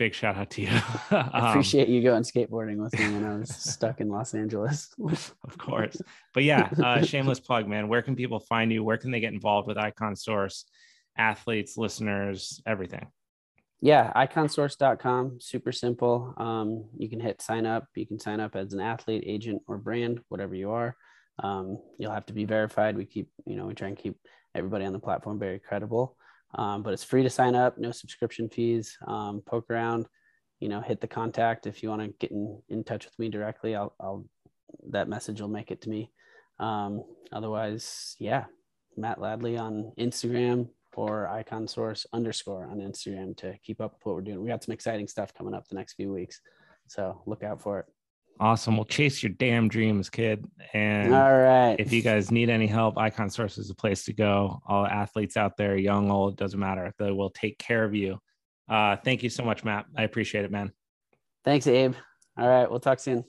big 0.00 0.14
shout 0.14 0.34
out 0.34 0.48
to 0.48 0.62
you. 0.62 0.68
um, 1.10 1.30
I 1.30 1.50
appreciate 1.50 1.88
you 1.88 2.02
going 2.02 2.22
skateboarding 2.22 2.78
with 2.78 2.98
me 2.98 3.12
when 3.12 3.22
I 3.22 3.36
was 3.36 3.54
stuck 3.54 4.00
in 4.00 4.08
Los 4.08 4.32
Angeles. 4.32 4.88
of 5.44 5.58
course. 5.58 6.00
But 6.32 6.44
yeah, 6.44 6.70
uh, 6.82 7.02
shameless 7.02 7.38
plug, 7.38 7.68
man. 7.68 7.86
Where 7.86 8.00
can 8.00 8.16
people 8.16 8.40
find 8.40 8.72
you? 8.72 8.82
Where 8.82 8.96
can 8.96 9.10
they 9.10 9.20
get 9.20 9.34
involved 9.34 9.68
with 9.68 9.76
Icon 9.76 10.16
Source, 10.16 10.64
athletes, 11.18 11.76
listeners, 11.76 12.62
everything? 12.66 13.08
Yeah, 13.82 14.10
iconsource.com, 14.16 15.38
super 15.38 15.70
simple. 15.70 16.32
Um, 16.38 16.86
you 16.96 17.10
can 17.10 17.20
hit 17.20 17.42
sign 17.42 17.66
up. 17.66 17.84
You 17.94 18.06
can 18.06 18.18
sign 18.18 18.40
up 18.40 18.56
as 18.56 18.72
an 18.72 18.80
athlete, 18.80 19.24
agent, 19.26 19.60
or 19.68 19.76
brand, 19.76 20.20
whatever 20.30 20.54
you 20.54 20.70
are. 20.70 20.96
Um, 21.42 21.78
you'll 21.98 22.12
have 22.12 22.26
to 22.26 22.32
be 22.32 22.46
verified. 22.46 22.96
We 22.96 23.04
keep, 23.04 23.28
you 23.44 23.56
know, 23.56 23.66
we 23.66 23.74
try 23.74 23.88
and 23.88 23.98
keep 23.98 24.16
everybody 24.54 24.86
on 24.86 24.94
the 24.94 24.98
platform 24.98 25.38
very 25.38 25.58
credible. 25.58 26.16
Um, 26.54 26.82
but 26.82 26.92
it's 26.92 27.04
free 27.04 27.22
to 27.22 27.30
sign 27.30 27.54
up, 27.54 27.78
no 27.78 27.92
subscription 27.92 28.48
fees. 28.48 28.96
Um, 29.06 29.42
poke 29.46 29.70
around, 29.70 30.06
you 30.58 30.68
know, 30.68 30.80
hit 30.80 31.00
the 31.00 31.06
contact 31.06 31.66
if 31.66 31.82
you 31.82 31.88
want 31.88 32.02
to 32.02 32.08
get 32.18 32.32
in, 32.32 32.60
in 32.68 32.84
touch 32.84 33.04
with 33.04 33.18
me 33.18 33.28
directly. 33.28 33.74
I'll, 33.74 33.94
I'll 34.00 34.24
that 34.90 35.08
message 35.08 35.40
will 35.40 35.48
make 35.48 35.70
it 35.70 35.82
to 35.82 35.90
me. 35.90 36.10
Um, 36.58 37.04
otherwise, 37.32 38.16
yeah, 38.18 38.44
Matt 38.96 39.18
Ladley 39.18 39.58
on 39.58 39.92
Instagram 39.98 40.68
or 40.94 41.28
Icon 41.28 41.66
Source 41.66 42.04
underscore 42.12 42.66
on 42.66 42.78
Instagram 42.78 43.36
to 43.38 43.56
keep 43.64 43.80
up 43.80 43.94
with 43.94 44.04
what 44.04 44.14
we're 44.16 44.20
doing. 44.22 44.42
We 44.42 44.48
got 44.48 44.62
some 44.62 44.74
exciting 44.74 45.08
stuff 45.08 45.32
coming 45.32 45.54
up 45.54 45.66
the 45.68 45.76
next 45.76 45.94
few 45.94 46.12
weeks, 46.12 46.40
so 46.88 47.22
look 47.26 47.42
out 47.42 47.62
for 47.62 47.80
it. 47.80 47.86
Awesome. 48.40 48.78
Well, 48.78 48.86
chase 48.86 49.22
your 49.22 49.32
damn 49.32 49.68
dreams, 49.68 50.08
kid. 50.08 50.46
And 50.72 51.14
all 51.14 51.36
right. 51.36 51.76
If 51.78 51.92
you 51.92 52.00
guys 52.00 52.30
need 52.30 52.48
any 52.48 52.66
help, 52.66 52.96
Icon 52.96 53.28
Source 53.28 53.58
is 53.58 53.68
a 53.68 53.74
place 53.74 54.04
to 54.06 54.14
go. 54.14 54.62
All 54.66 54.86
athletes 54.86 55.36
out 55.36 55.58
there, 55.58 55.76
young, 55.76 56.10
old, 56.10 56.38
doesn't 56.38 56.58
matter. 56.58 56.94
They 56.98 57.10
will 57.10 57.28
take 57.28 57.58
care 57.58 57.84
of 57.84 57.94
you. 57.94 58.18
Uh, 58.66 58.96
thank 58.96 59.22
you 59.22 59.28
so 59.28 59.44
much, 59.44 59.62
Matt. 59.62 59.84
I 59.94 60.04
appreciate 60.04 60.46
it, 60.46 60.50
man. 60.50 60.72
Thanks, 61.44 61.66
Abe. 61.66 61.94
All 62.38 62.48
right. 62.48 62.70
We'll 62.70 62.80
talk 62.80 62.98
soon. 62.98 63.24